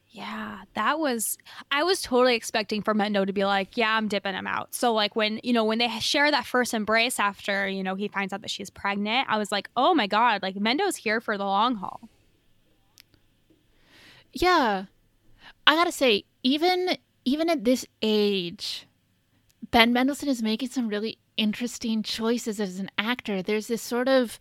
Yeah, 0.10 0.62
that 0.76 1.00
was. 1.00 1.38
I 1.72 1.84
was 1.84 2.02
totally 2.02 2.36
expecting 2.36 2.82
for 2.82 2.94
Mendo 2.96 3.26
to 3.26 3.34
be 3.34 3.44
like, 3.44 3.76
"Yeah, 3.76 3.98
I'm 3.98 4.08
dipping 4.08 4.34
him 4.34 4.48
out." 4.48 4.74
So 4.74 4.94
like 4.94 5.16
when 5.16 5.42
you 5.44 5.52
know 5.52 5.66
when 5.66 5.78
they 5.80 5.90
share 6.00 6.32
that 6.32 6.46
first 6.46 6.74
embrace 6.74 7.20
after 7.20 7.68
you 7.68 7.84
know 7.84 7.96
he 7.96 8.08
finds 8.08 8.32
out 8.32 8.42
that 8.42 8.50
she's 8.52 8.70
pregnant, 8.70 9.28
I 9.30 9.38
was 9.38 9.52
like, 9.52 9.70
"Oh 9.76 9.94
my 9.94 10.08
god!" 10.08 10.42
Like 10.42 10.56
Mendo's 10.56 10.96
here 10.96 11.20
for 11.20 11.38
the 11.38 11.44
long 11.46 11.76
haul. 11.76 12.10
yeah 14.34 14.86
i 15.68 15.76
gotta 15.76 15.92
say 15.92 16.24
even 16.44 16.98
even 17.26 17.50
at 17.50 17.64
this 17.64 17.86
age 18.02 18.88
ben 19.72 19.92
mendelsohn 19.92 20.30
is 20.30 20.42
making 20.42 20.70
some 20.70 20.88
really 20.88 21.18
interesting 21.38 22.04
choices 22.04 22.60
as 22.60 22.80
an 22.80 22.90
actor. 22.98 23.42
There's 23.42 23.68
this 23.68 23.82
sort 23.82 24.08
of 24.08 24.40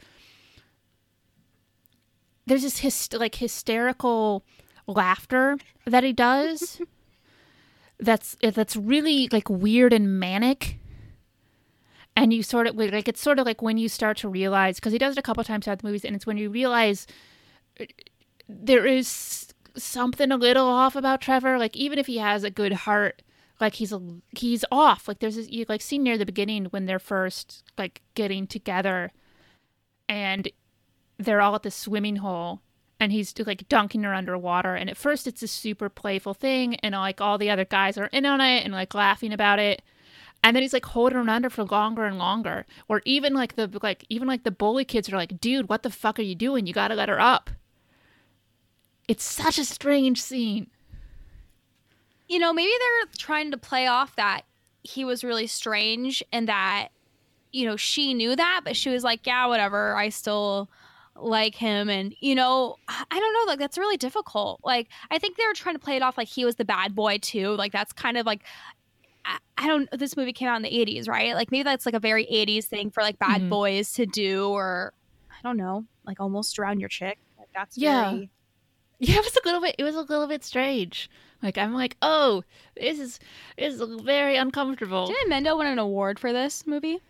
there's 2.47 2.63
this 2.63 2.81
hyst- 2.81 3.19
like 3.19 3.37
hysterical 3.37 4.45
laughter 4.87 5.57
that 5.87 6.05
he 6.05 6.13
does 6.13 6.81
that's 7.99 8.37
that's 8.43 8.77
really 8.77 9.29
like 9.33 9.49
weird 9.49 9.93
and 9.93 10.19
manic. 10.19 10.79
And 12.17 12.33
you 12.33 12.43
sort 12.45 12.69
of 12.69 12.77
like 12.77 13.09
it's 13.09 13.21
sort 13.21 13.39
of 13.39 13.47
like 13.47 13.61
when 13.61 13.77
you 13.77 13.89
start 13.89 14.19
to 14.19 14.29
realize 14.29 14.77
because 14.77 14.93
he 14.93 14.99
does 14.99 15.17
it 15.17 15.19
a 15.19 15.23
couple 15.23 15.43
times 15.43 15.65
throughout 15.65 15.81
the 15.81 15.87
movies 15.87 16.05
and 16.05 16.15
it's 16.15 16.27
when 16.27 16.37
you 16.37 16.49
realize 16.49 17.07
uh, 17.81 17.87
there 18.49 18.87
is 18.87 19.53
something 19.77 20.31
a 20.31 20.37
little 20.37 20.67
off 20.67 20.97
about 20.97 21.21
Trevor. 21.21 21.59
Like 21.59 21.77
even 21.77 21.99
if 21.99 22.07
he 22.07 22.19
has 22.19 22.45
a 22.45 22.51
good 22.51 22.73
heart, 22.73 23.23
like 23.61 23.75
he's 23.75 23.93
a, 23.93 24.01
he's 24.37 24.65
off. 24.71 25.09
Like 25.09 25.21
there's 25.21 25.37
this 25.37 25.51
you 25.51 25.65
like 25.69 25.83
see 25.83 25.99
near 25.99 26.19
the 26.19 26.27
beginning 26.27 26.67
when 26.67 26.87
they're 26.87 26.99
first 26.99 27.65
like 27.79 28.03
getting 28.15 28.47
together, 28.47 29.13
and 30.09 30.49
they're 31.19 31.41
all 31.41 31.55
at 31.55 31.63
the 31.63 31.71
swimming 31.71 32.17
hole, 32.17 32.61
and 32.99 33.13
he's 33.13 33.35
like 33.39 33.69
dunking 33.69 34.03
her 34.03 34.15
underwater. 34.15 34.75
And 34.75 34.91
at 34.91 34.97
first 34.97 35.27
it's 35.27 35.43
a 35.43 35.49
super 35.49 35.89
playful 35.89 36.35
thing, 36.35 36.77
and 36.77 36.95
like 36.95 37.21
all 37.21 37.39
the 37.39 37.51
other 37.51 37.65
guys 37.65 37.97
are 37.99 38.07
in 38.07 38.27
on 38.27 38.41
it 38.41 38.65
and 38.65 38.73
like 38.73 38.95
laughing 38.95 39.33
about 39.33 39.59
it. 39.59 39.83
And 40.43 40.55
then 40.55 40.63
he's 40.63 40.75
like 40.75 40.85
holding 40.85 41.17
her 41.17 41.31
under 41.31 41.49
for 41.49 41.65
longer 41.65 42.05
and 42.05 42.19
longer. 42.19 42.67
Or 42.87 43.01
even 43.07 43.33
like 43.33 43.57
the 43.57 43.71
like 43.83 44.05
even 44.11 44.29
like 44.29 44.43
the 44.43 44.51
bully 44.51 44.85
kids 44.85 45.09
are 45.09 45.17
like, 45.17 45.41
dude, 45.41 45.71
what 45.71 45.83
the 45.83 45.91
fuck 45.91 46.19
are 46.19 46.23
you 46.23 46.35
doing? 46.35 46.67
You 46.67 46.75
gotta 46.75 46.95
let 46.95 47.09
her 47.09 47.21
up. 47.21 47.51
It's 49.09 49.25
such 49.25 49.59
a 49.59 49.65
strange 49.65 50.21
scene. 50.23 50.69
you 52.29 52.39
know, 52.39 52.53
maybe 52.55 52.73
they're 52.79 53.11
trying 53.19 53.51
to 53.51 53.57
play 53.59 53.87
off 53.87 54.17
that 54.17 54.43
he 54.83 55.05
was 55.05 55.23
really 55.23 55.47
strange 55.47 56.23
and 56.33 56.49
that, 56.49 56.89
you 57.53 57.67
know, 57.67 57.77
she 57.77 58.15
knew 58.15 58.35
that, 58.35 58.63
but 58.65 58.77
she 58.77 58.89
was 58.91 59.05
like, 59.05 59.27
yeah, 59.27 59.47
whatever. 59.47 59.95
I 59.95 60.09
still 60.09 60.71
like 61.17 61.55
him. 61.55 61.89
And, 61.91 62.15
you 62.21 62.35
know, 62.35 62.77
I 62.89 63.05
don't 63.21 63.33
know. 63.35 63.45
Like, 63.47 63.59
that's 63.59 63.77
really 63.79 63.99
difficult. 63.99 64.61
Like, 64.65 64.89
I 65.11 65.19
think 65.19 65.37
they 65.37 65.47
were 65.47 65.53
trying 65.53 65.75
to 65.75 65.79
play 65.79 65.97
it 65.97 66.03
off 66.03 66.17
like 66.17 66.29
he 66.29 66.45
was 66.47 66.57
the 66.57 66.65
bad 66.65 66.95
boy, 66.95 67.19
too. 67.19 67.51
Like, 67.57 67.73
that's 67.73 67.93
kind 67.93 68.17
of 68.17 68.25
like, 68.27 68.41
I, 69.27 69.37
I 69.59 69.67
don't, 69.69 69.89
this 69.93 70.17
movie 70.17 70.33
came 70.33 70.49
out 70.49 70.57
in 70.57 70.63
the 70.63 70.71
80s, 70.71 71.07
right? 71.09 71.35
Like, 71.35 71.51
maybe 71.53 71.63
that's 71.65 71.85
like 71.87 71.95
a 71.95 72.01
very 72.01 72.25
80s 72.27 72.65
thing 72.65 72.91
for 72.91 73.03
like 73.03 73.19
bad 73.19 73.43
Mhm. 73.43 73.49
boys 73.51 73.93
to 73.95 74.07
do, 74.07 74.49
or 74.49 74.93
I 75.31 75.37
don't 75.43 75.59
know, 75.59 75.85
like 76.07 76.21
almost 76.21 76.57
drown 76.57 76.81
your 76.81 76.89
chick. 76.89 77.19
Like, 77.39 77.49
that's 77.55 77.77
Yeah. 77.77 78.11
very- 78.13 78.31
Yeah, 79.01 79.17
it 79.17 79.25
was 79.25 79.37
a 79.37 79.45
little 79.45 79.61
bit. 79.61 79.75
It 79.77 79.83
was 79.83 79.97
a 79.97 80.03
little 80.03 80.29
bit 80.29 80.45
strange. 80.45 81.11
Like 81.43 81.59
I'm 81.59 81.75
like, 81.75 81.97
oh, 82.01 82.43
this 82.77 82.99
is 82.99 83.19
this 83.59 83.75
is 83.75 84.01
very 84.03 84.37
uncomfortable. 84.37 85.09
Didn't 85.09 85.31
Mendo 85.31 85.59
win 85.59 85.67
an 85.67 85.79
award 85.79 86.19
for 86.19 86.33
this 86.33 86.67
movie? 86.67 87.01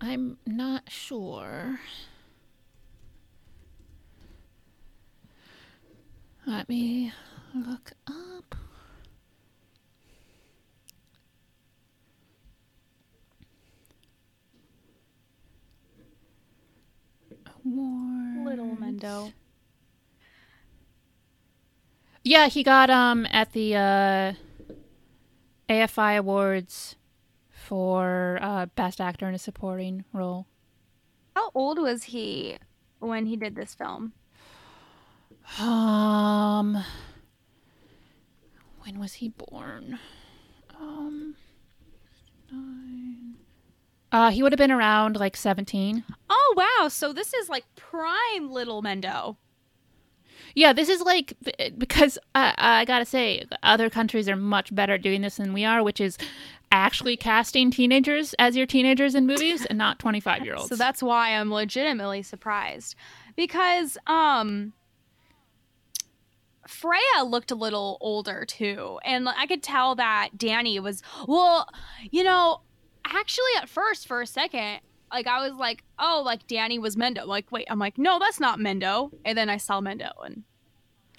I'm 0.00 0.36
not 0.44 0.90
sure. 0.90 1.78
Let 6.46 6.68
me 6.68 7.12
look 7.54 7.92
up. 8.06 8.54
Awards. 17.64 18.44
Little 18.44 18.76
Mendo. 18.76 19.32
Yeah, 22.24 22.48
he 22.48 22.62
got 22.62 22.88
um 22.88 23.26
at 23.30 23.52
the 23.52 23.76
uh 23.76 24.32
AFI 25.68 26.16
Awards 26.18 26.96
for 27.50 28.38
uh 28.40 28.66
best 28.74 28.98
actor 28.98 29.28
in 29.28 29.34
a 29.34 29.38
supporting 29.38 30.04
role. 30.12 30.46
How 31.36 31.50
old 31.54 31.78
was 31.78 32.04
he 32.04 32.56
when 32.98 33.26
he 33.26 33.36
did 33.36 33.56
this 33.56 33.74
film? 33.74 34.14
Um 35.60 36.82
when 38.84 38.98
was 38.98 39.14
he 39.14 39.28
born? 39.28 39.98
Um 40.80 41.36
nine. 42.50 43.34
Uh 44.10 44.30
he 44.30 44.42
would 44.42 44.52
have 44.52 44.58
been 44.58 44.72
around 44.72 45.16
like 45.16 45.36
17. 45.36 46.04
Oh 46.30 46.54
wow! 46.56 46.88
So 46.88 47.12
this 47.12 47.34
is 47.34 47.50
like 47.50 47.64
prime 47.76 48.50
little 48.50 48.82
Mendo. 48.82 49.36
Yeah, 50.54 50.72
this 50.72 50.88
is 50.88 51.02
like 51.02 51.34
because 51.76 52.18
I, 52.34 52.54
I 52.56 52.84
gotta 52.84 53.04
say, 53.04 53.44
other 53.62 53.90
countries 53.90 54.28
are 54.28 54.36
much 54.36 54.74
better 54.74 54.94
at 54.94 55.02
doing 55.02 55.22
this 55.22 55.36
than 55.36 55.52
we 55.52 55.64
are, 55.64 55.82
which 55.82 56.00
is 56.00 56.16
actually 56.70 57.16
casting 57.16 57.70
teenagers 57.70 58.34
as 58.38 58.56
your 58.56 58.66
teenagers 58.66 59.14
in 59.14 59.26
movies 59.26 59.64
and 59.66 59.78
not 59.78 59.98
25 59.98 60.44
year 60.44 60.54
olds. 60.56 60.68
So 60.68 60.76
that's 60.76 61.02
why 61.02 61.30
I'm 61.30 61.52
legitimately 61.52 62.22
surprised 62.22 62.94
because 63.36 63.98
um 64.06 64.72
Freya 66.66 67.24
looked 67.24 67.50
a 67.50 67.54
little 67.54 67.98
older 68.00 68.44
too. 68.46 68.98
And 69.04 69.28
I 69.28 69.46
could 69.46 69.62
tell 69.62 69.94
that 69.96 70.30
Danny 70.36 70.80
was 70.80 71.02
well, 71.28 71.68
you 72.10 72.24
know, 72.24 72.60
actually 73.04 73.52
at 73.60 73.68
first 73.68 74.06
for 74.06 74.20
a 74.20 74.26
second 74.26 74.80
like 75.14 75.26
I 75.28 75.48
was 75.48 75.56
like, 75.58 75.84
oh, 75.98 76.22
like 76.24 76.46
Danny 76.48 76.78
was 76.78 76.96
Mendo. 76.96 77.24
Like, 77.24 77.50
wait, 77.52 77.66
I'm 77.70 77.78
like, 77.78 77.96
no, 77.96 78.18
that's 78.18 78.40
not 78.40 78.58
Mendo. 78.58 79.12
And 79.24 79.38
then 79.38 79.48
I 79.48 79.58
saw 79.58 79.80
Mendo, 79.80 80.10
and 80.24 80.42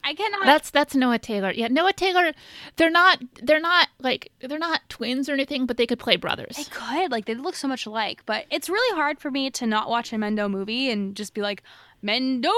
I 0.03 0.13
cannot. 0.13 0.45
That's 0.45 0.69
that's 0.69 0.95
Noah 0.95 1.17
Taylor. 1.17 1.51
Yeah, 1.51 1.69
Noah 1.69 1.93
Taylor. 1.93 2.33
They're 2.75 2.91
not. 2.91 3.23
They're 3.41 3.61
not 3.61 3.87
like 3.99 4.31
they're 4.41 4.59
not 4.59 4.81
twins 4.89 5.29
or 5.29 5.33
anything, 5.33 5.65
but 5.65 5.77
they 5.77 5.87
could 5.87 5.99
play 5.99 6.17
brothers. 6.17 6.57
They 6.57 6.65
could 6.65 7.09
like 7.09 7.25
they 7.25 7.35
look 7.35 7.55
so 7.55 7.69
much 7.69 7.85
alike, 7.85 8.21
but 8.25 8.45
it's 8.51 8.69
really 8.69 8.95
hard 8.95 9.19
for 9.19 9.31
me 9.31 9.49
to 9.51 9.65
not 9.65 9.89
watch 9.89 10.11
a 10.11 10.17
Mendo 10.17 10.51
movie 10.51 10.91
and 10.91 11.15
just 11.15 11.33
be 11.33 11.41
like 11.41 11.63
Mendo. 12.03 12.51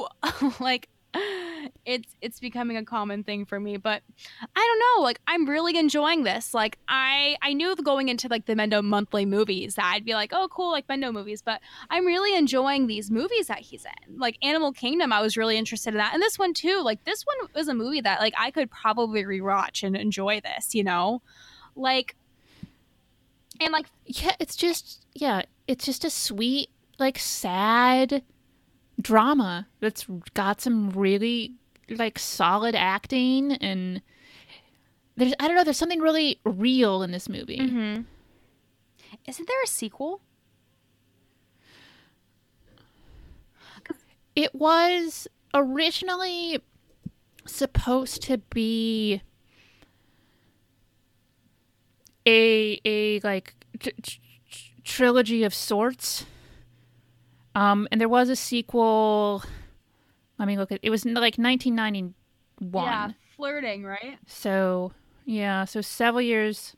like 0.60 0.88
it's 1.84 2.14
it's 2.20 2.40
becoming 2.40 2.76
a 2.76 2.84
common 2.84 3.24
thing 3.24 3.44
for 3.44 3.58
me, 3.58 3.76
but 3.76 4.02
I 4.40 4.46
don't 4.54 4.78
know. 4.78 5.04
Like 5.04 5.20
I'm 5.26 5.48
really 5.48 5.76
enjoying 5.78 6.24
this. 6.24 6.54
Like 6.54 6.78
I 6.88 7.36
I 7.42 7.52
knew 7.52 7.74
going 7.76 8.08
into 8.08 8.28
like 8.28 8.46
the 8.46 8.54
Mendo 8.54 8.82
monthly 8.82 9.26
movies 9.26 9.74
that 9.76 9.90
I'd 9.94 10.04
be 10.04 10.14
like, 10.14 10.32
oh 10.32 10.48
cool, 10.48 10.70
like 10.70 10.86
Mendo 10.86 11.12
movies, 11.12 11.42
but 11.42 11.60
I'm 11.90 12.06
really 12.06 12.36
enjoying 12.36 12.86
these 12.86 13.10
movies 13.10 13.46
that 13.46 13.60
he's 13.60 13.84
in. 13.84 14.18
Like 14.18 14.36
Animal 14.42 14.72
Kingdom, 14.72 15.12
I 15.12 15.20
was 15.20 15.36
really 15.36 15.56
interested 15.56 15.94
in 15.94 15.98
that, 15.98 16.14
and 16.14 16.22
this 16.22 16.38
one 16.38 16.54
too. 16.54 16.82
Like 16.82 17.04
this 17.04 17.24
one 17.24 17.48
was 17.54 17.68
a 17.68 17.74
movie 17.74 18.00
that 18.00 18.20
like 18.20 18.34
I 18.38 18.50
could 18.50 18.70
probably 18.70 19.24
rewatch 19.24 19.82
and 19.82 19.96
enjoy 19.96 20.40
this. 20.40 20.74
You 20.74 20.84
know, 20.84 21.22
like 21.74 22.16
and 23.60 23.72
like 23.72 23.86
Yeah, 24.06 24.34
it's 24.38 24.56
just 24.56 25.04
yeah, 25.14 25.42
it's 25.66 25.84
just 25.84 26.04
a 26.04 26.10
sweet 26.10 26.70
like 26.98 27.18
sad 27.18 28.22
drama 29.00 29.66
that's 29.80 30.06
got 30.34 30.60
some 30.60 30.90
really 30.90 31.54
like 31.88 32.18
solid 32.18 32.74
acting 32.74 33.52
and 33.52 34.02
there's 35.16 35.32
I 35.40 35.46
don't 35.46 35.56
know, 35.56 35.64
there's 35.64 35.76
something 35.76 36.00
really 36.00 36.40
real 36.44 37.02
in 37.02 37.10
this 37.10 37.28
movie. 37.28 37.58
Mm-hmm. 37.58 38.02
Isn't 39.26 39.48
there 39.48 39.62
a 39.62 39.66
sequel? 39.66 40.20
It 44.36 44.54
was 44.54 45.26
originally 45.52 46.62
supposed 47.46 48.22
to 48.22 48.38
be 48.38 49.22
a 52.24 52.80
a 52.84 53.20
like 53.20 53.54
tr- 53.80 53.88
tr- 54.00 54.18
tr- 54.50 54.80
trilogy 54.84 55.42
of 55.42 55.52
sorts. 55.52 56.24
Um, 57.58 57.88
and 57.90 58.00
there 58.00 58.08
was 58.08 58.28
a 58.28 58.36
sequel. 58.36 59.42
Let 60.38 60.46
me 60.46 60.56
look 60.56 60.70
at. 60.70 60.78
It 60.82 60.90
was 60.90 61.04
like 61.04 61.38
1991. 61.38 62.84
Yeah, 62.84 63.10
flirting, 63.36 63.82
right? 63.82 64.18
So 64.26 64.92
yeah, 65.24 65.64
so 65.64 65.80
several 65.80 66.22
years 66.22 66.76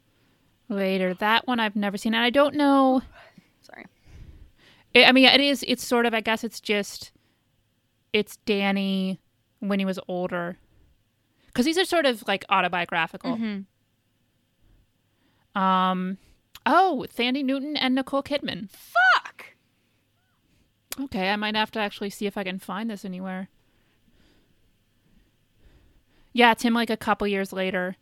later, 0.70 1.12
that 1.14 1.46
one 1.46 1.60
I've 1.60 1.76
never 1.76 1.98
seen, 1.98 2.14
and 2.14 2.24
I 2.24 2.30
don't 2.30 2.54
know. 2.54 3.02
Sorry. 3.60 3.84
It, 4.94 5.06
I 5.06 5.12
mean, 5.12 5.26
it 5.26 5.40
is. 5.42 5.62
It's 5.68 5.84
sort 5.86 6.06
of. 6.06 6.14
I 6.14 6.20
guess 6.20 6.44
it's 6.44 6.60
just. 6.60 7.12
It's 8.14 8.38
Danny 8.38 9.20
when 9.58 9.78
he 9.78 9.84
was 9.84 10.00
older, 10.08 10.56
because 11.46 11.66
these 11.66 11.76
are 11.78 11.84
sort 11.84 12.06
of 12.06 12.26
like 12.26 12.44
autobiographical. 12.48 13.36
Mhm. 13.36 13.66
Um. 15.60 16.16
Oh, 16.64 17.06
Thandie 17.14 17.44
Newton 17.44 17.76
and 17.76 17.94
Nicole 17.94 18.22
Kidman. 18.22 18.70
Fuck. 18.70 19.29
Okay, 21.04 21.30
I 21.30 21.36
might 21.36 21.56
have 21.56 21.70
to 21.72 21.78
actually 21.78 22.10
see 22.10 22.26
if 22.26 22.36
I 22.36 22.44
can 22.44 22.58
find 22.58 22.90
this 22.90 23.04
anywhere. 23.04 23.48
Yeah, 26.32 26.52
it's 26.52 26.62
him 26.62 26.74
like 26.74 26.90
a 26.90 26.96
couple 26.96 27.26
years 27.26 27.52
later 27.52 27.96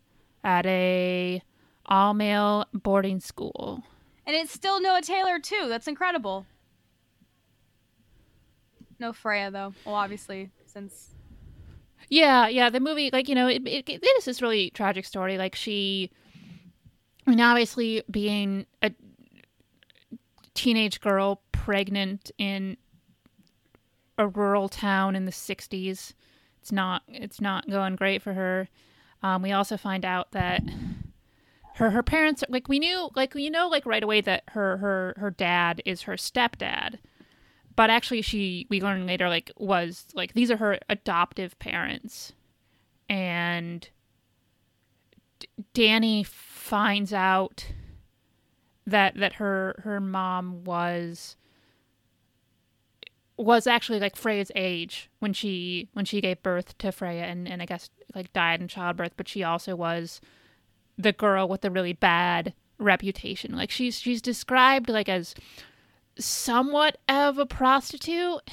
at 0.45 0.67
a 0.67 1.43
all 1.87 2.13
male 2.13 2.67
boarding 2.73 3.21
school. 3.21 3.83
And 4.27 4.37
it's 4.37 4.53
still 4.53 4.81
Noah 4.81 5.01
Taylor 5.01 5.39
too. 5.39 5.67
That's 5.69 5.89
incredible. 5.89 6.45
No 8.99 9.13
Freya 9.13 9.51
though. 9.51 9.75
Well, 9.87 9.95
obviously, 9.95 10.51
since 10.67 11.15
Yeah, 12.09 12.49
yeah, 12.49 12.71
the 12.71 12.81
movie, 12.81 13.11
like, 13.13 13.29
you 13.29 13.35
know, 13.35 13.49
it, 13.49 13.67
it, 13.67 13.89
it 13.89 14.05
is 14.19 14.25
this 14.25 14.41
really 14.41 14.71
tragic 14.71 15.05
story. 15.05 15.37
Like, 15.37 15.55
she, 15.55 16.11
I 17.27 17.31
mean, 17.31 17.41
obviously, 17.41 18.03
being 18.11 18.67
a 18.83 18.93
teenage 20.55 21.01
girl 21.01 21.43
pregnant 21.53 22.31
in 22.39 22.77
a 24.19 24.27
rural 24.29 24.69
town 24.69 25.17
in 25.17 25.25
the 25.25 25.33
60s, 25.33 26.13
it's 26.61 26.73
not, 26.73 27.03
it's 27.09 27.41
not 27.41 27.71
going 27.71 27.97
great 27.97 28.21
for 28.23 28.35
her. 28.35 28.69
Um, 29.23 29.43
we 29.43 29.53
also 29.53 29.77
find 29.77 30.05
out 30.05 30.33
that 30.33 30.63
her, 31.77 31.91
her 31.91 32.03
parents, 32.03 32.45
like, 32.49 32.69
we 32.69 32.79
knew, 32.79 33.11
like, 33.15 33.35
you 33.35 33.51
know, 33.51 33.69
like, 33.69 33.87
right 33.87 34.03
away 34.03 34.21
that 34.21 34.43
her, 34.49 34.77
her, 34.79 35.15
her 35.19 35.31
dad 35.31 35.81
is 35.85 36.03
her 36.03 36.15
stepdad. 36.15 36.99
but 37.77 37.91
actually 37.91 38.23
she 38.23 38.67
we 38.71 38.81
learn 38.81 39.07
later 39.07 39.29
like 39.29 39.53
was 39.57 40.07
like 40.15 40.33
these 40.35 40.51
are 40.51 40.57
her 40.57 40.79
adoptive 40.89 41.57
parents 41.61 42.33
and 43.09 43.89
D- 45.39 45.49
Danny 45.75 46.25
finds 46.25 47.13
out 47.13 47.67
that 48.87 49.15
that 49.17 49.35
her 49.35 49.81
her 49.85 50.01
mom 50.01 50.65
was 50.65 51.37
was 53.39 53.69
actually 53.69 54.01
like 54.01 54.17
Freya's 54.17 54.51
age 54.57 55.09
when 55.21 55.33
she 55.33 55.89
when 55.93 56.05
she 56.05 56.21
gave 56.21 56.43
birth 56.43 56.77
to 56.79 56.91
Freya 56.91 57.23
and, 57.23 57.49
and 57.49 57.63
I 57.63 57.67
guess 57.67 57.89
like 58.15 58.33
died 58.33 58.61
in 58.61 58.69
childbirth, 58.69 59.13
but 59.17 59.29
she 59.29 59.45
also 59.45 59.77
was 59.77 60.21
the 60.99 61.13
girl 61.13 61.49
with 61.49 61.61
the 61.61 61.71
really 61.71 61.93
bad 61.93 62.53
reputation. 62.79 63.55
Like 63.55 63.71
she's 63.71 64.01
she's 64.01 64.21
described 64.21 64.89
like 64.91 65.09
as 65.09 65.35
somewhat 66.19 66.99
of 67.09 67.39
a 67.39 67.47
prostitute, 67.47 68.51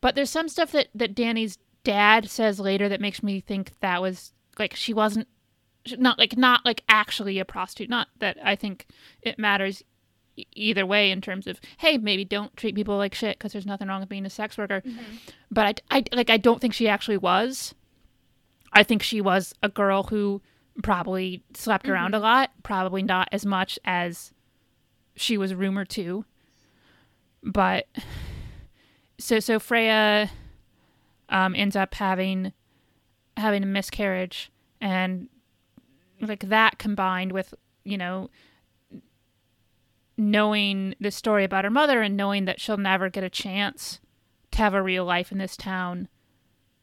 but 0.00 0.14
there's 0.14 0.30
some 0.30 0.48
stuff 0.48 0.72
that 0.72 0.88
that 0.94 1.14
Danny's 1.14 1.58
dad 1.84 2.30
says 2.30 2.58
later 2.58 2.88
that 2.88 3.00
makes 3.00 3.22
me 3.22 3.40
think 3.40 3.72
that 3.80 4.00
was 4.00 4.32
like 4.58 4.74
she 4.74 4.94
wasn't 4.94 5.28
not 5.98 6.18
like 6.18 6.36
not 6.36 6.64
like 6.64 6.82
actually 6.88 7.38
a 7.38 7.44
prostitute. 7.44 7.90
Not 7.90 8.08
that 8.18 8.38
I 8.42 8.56
think 8.56 8.86
it 9.20 9.38
matters 9.38 9.82
either 10.54 10.86
way 10.86 11.10
in 11.10 11.20
terms 11.20 11.46
of 11.46 11.60
hey 11.78 11.98
maybe 11.98 12.24
don't 12.24 12.56
treat 12.56 12.74
people 12.74 12.96
like 12.96 13.14
shit 13.14 13.38
because 13.38 13.52
there's 13.52 13.66
nothing 13.66 13.88
wrong 13.88 14.00
with 14.00 14.08
being 14.08 14.26
a 14.26 14.30
sex 14.30 14.56
worker. 14.58 14.82
But 15.50 15.80
I, 15.90 15.98
I 15.98 16.16
like 16.16 16.30
I 16.30 16.36
don't 16.36 16.60
think 16.60 16.74
she 16.74 16.88
actually 16.88 17.18
was. 17.18 17.74
I 18.72 18.82
think 18.82 19.02
she 19.02 19.20
was 19.20 19.54
a 19.62 19.68
girl 19.68 20.04
who 20.04 20.42
probably 20.82 21.42
slept 21.54 21.88
around 21.88 22.14
a 22.14 22.20
lot, 22.20 22.50
probably 22.62 23.02
not 23.02 23.28
as 23.32 23.44
much 23.44 23.78
as 23.84 24.32
she 25.16 25.36
was 25.36 25.54
rumored 25.54 25.88
to. 25.90 26.24
But 27.42 27.86
so 29.18 29.40
so 29.40 29.58
Freya 29.58 30.30
um, 31.28 31.54
ends 31.54 31.76
up 31.76 31.94
having 31.94 32.52
having 33.36 33.62
a 33.62 33.66
miscarriage 33.66 34.50
and 34.80 35.28
like 36.20 36.48
that 36.48 36.78
combined 36.78 37.32
with 37.32 37.54
you 37.84 37.96
know 37.96 38.28
knowing 40.18 40.96
the 41.00 41.12
story 41.12 41.44
about 41.44 41.64
her 41.64 41.70
mother 41.70 42.02
and 42.02 42.16
knowing 42.16 42.44
that 42.44 42.60
she'll 42.60 42.76
never 42.76 43.08
get 43.08 43.22
a 43.22 43.30
chance 43.30 44.00
to 44.50 44.58
have 44.58 44.74
a 44.74 44.82
real 44.82 45.04
life 45.04 45.30
in 45.30 45.38
this 45.38 45.56
town 45.56 46.08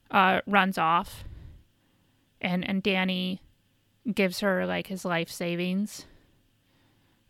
uh, 0.10 0.40
runs 0.48 0.78
off. 0.78 1.26
And 2.42 2.68
and 2.68 2.82
Danny 2.82 3.42
gives 4.12 4.40
her 4.40 4.66
like 4.66 4.88
his 4.88 5.04
life 5.04 5.30
savings. 5.30 6.06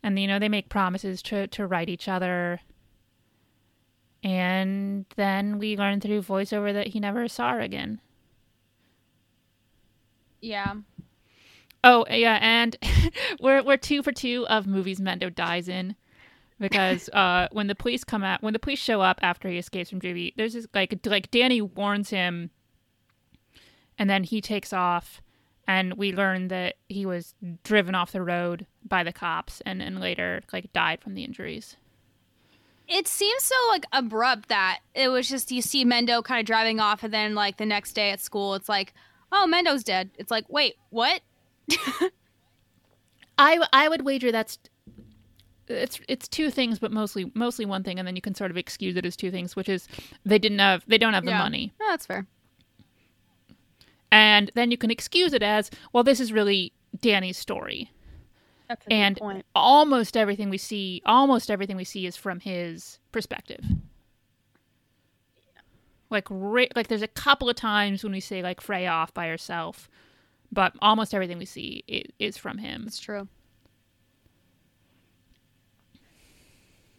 And 0.03 0.19
you 0.19 0.27
know 0.27 0.39
they 0.39 0.49
make 0.49 0.69
promises 0.69 1.21
to 1.23 1.47
to 1.47 1.65
write 1.65 1.89
each 1.89 2.07
other. 2.07 2.61
And 4.23 5.05
then 5.15 5.57
we 5.57 5.77
learn 5.77 6.01
through 6.01 6.21
voiceover 6.21 6.73
that 6.73 6.87
he 6.87 6.99
never 6.99 7.27
saw 7.27 7.53
her 7.53 7.59
again. 7.61 7.99
Yeah. 10.41 10.75
Oh 11.85 12.03
yeah, 12.09 12.39
and 12.41 12.75
we're 13.39 13.61
we're 13.61 13.77
two 13.77 14.01
for 14.01 14.11
two 14.11 14.47
of 14.47 14.65
movies 14.65 14.99
Mendo 14.99 15.33
dies 15.33 15.69
in, 15.69 15.95
because 16.59 17.09
uh, 17.09 17.47
when 17.51 17.67
the 17.67 17.75
police 17.75 18.03
come 18.03 18.23
out, 18.23 18.41
when 18.41 18.53
the 18.53 18.59
police 18.59 18.79
show 18.79 19.01
up 19.01 19.19
after 19.21 19.47
he 19.47 19.59
escapes 19.59 19.91
from 19.91 20.01
juvie, 20.01 20.33
there's 20.35 20.53
this 20.53 20.65
like 20.73 20.99
like 21.05 21.29
Danny 21.29 21.61
warns 21.61 22.09
him, 22.09 22.49
and 23.99 24.09
then 24.09 24.23
he 24.23 24.41
takes 24.41 24.73
off, 24.73 25.21
and 25.67 25.93
we 25.93 26.11
learn 26.11 26.47
that 26.47 26.77
he 26.89 27.05
was 27.05 27.35
driven 27.63 27.93
off 27.93 28.11
the 28.11 28.23
road 28.23 28.65
by 28.83 29.03
the 29.03 29.13
cops, 29.13 29.61
and 29.61 29.79
and 29.79 29.99
later 29.99 30.41
like 30.51 30.73
died 30.73 31.01
from 31.01 31.13
the 31.13 31.23
injuries. 31.23 31.77
It 32.87 33.07
seems 33.07 33.43
so 33.43 33.55
like 33.69 33.85
abrupt 33.91 34.49
that 34.49 34.79
it 34.95 35.09
was 35.09 35.29
just 35.29 35.51
you 35.51 35.61
see 35.61 35.85
Mendo 35.85 36.23
kind 36.23 36.39
of 36.39 36.47
driving 36.47 36.79
off, 36.79 37.03
and 37.03 37.13
then 37.13 37.35
like 37.35 37.57
the 37.57 37.65
next 37.67 37.93
day 37.93 38.09
at 38.09 38.21
school, 38.21 38.55
it's 38.55 38.69
like, 38.69 38.95
oh, 39.31 39.47
Mendo's 39.47 39.83
dead. 39.83 40.09
It's 40.17 40.31
like, 40.31 40.45
wait, 40.49 40.77
what? 40.89 41.21
I 43.37 43.59
I 43.73 43.89
would 43.89 44.03
wager 44.05 44.31
that's 44.31 44.57
it's 45.67 45.99
it's 46.07 46.27
two 46.27 46.49
things, 46.51 46.79
but 46.79 46.91
mostly 46.91 47.31
mostly 47.33 47.65
one 47.65 47.83
thing, 47.83 47.97
and 47.99 48.07
then 48.07 48.15
you 48.15 48.21
can 48.21 48.35
sort 48.35 48.51
of 48.51 48.57
excuse 48.57 48.95
it 48.95 49.05
as 49.05 49.15
two 49.15 49.31
things, 49.31 49.55
which 49.55 49.67
is 49.69 49.87
they 50.23 50.39
didn't 50.39 50.59
have 50.59 50.83
they 50.87 50.97
don't 50.97 51.13
have 51.13 51.25
the 51.25 51.31
Yeah. 51.31 51.39
money. 51.39 51.73
No, 51.79 51.87
that's 51.89 52.05
fair. 52.05 52.27
And 54.11 54.51
then 54.55 54.71
you 54.71 54.77
can 54.77 54.91
excuse 54.91 55.33
it 55.33 55.43
as, 55.43 55.69
well, 55.91 56.03
this 56.03 56.21
is 56.21 56.31
really 56.31 56.71
Danny's 57.01 57.37
story. 57.37 57.91
And 58.89 59.19
almost 59.53 60.15
everything 60.15 60.49
we 60.49 60.57
see, 60.57 61.01
almost 61.05 61.51
everything 61.51 61.75
we 61.75 61.83
see 61.83 62.05
is 62.05 62.15
from 62.15 62.39
his 62.39 62.99
perspective. 63.11 63.63
Like, 66.09 66.29
like 66.31 66.87
there's 66.87 67.01
a 67.01 67.07
couple 67.09 67.49
of 67.49 67.57
times 67.57 68.03
when 68.03 68.13
we 68.13 68.21
say 68.21 68.41
like 68.41 68.61
Freya 68.61 68.89
off 68.89 69.13
by 69.13 69.27
herself, 69.27 69.89
but 70.51 70.73
almost 70.81 71.13
everything 71.13 71.37
we 71.37 71.45
see 71.45 71.83
is, 71.87 72.11
is 72.19 72.37
from 72.37 72.57
him. 72.57 72.83
It's 72.87 72.99
true. 72.99 73.27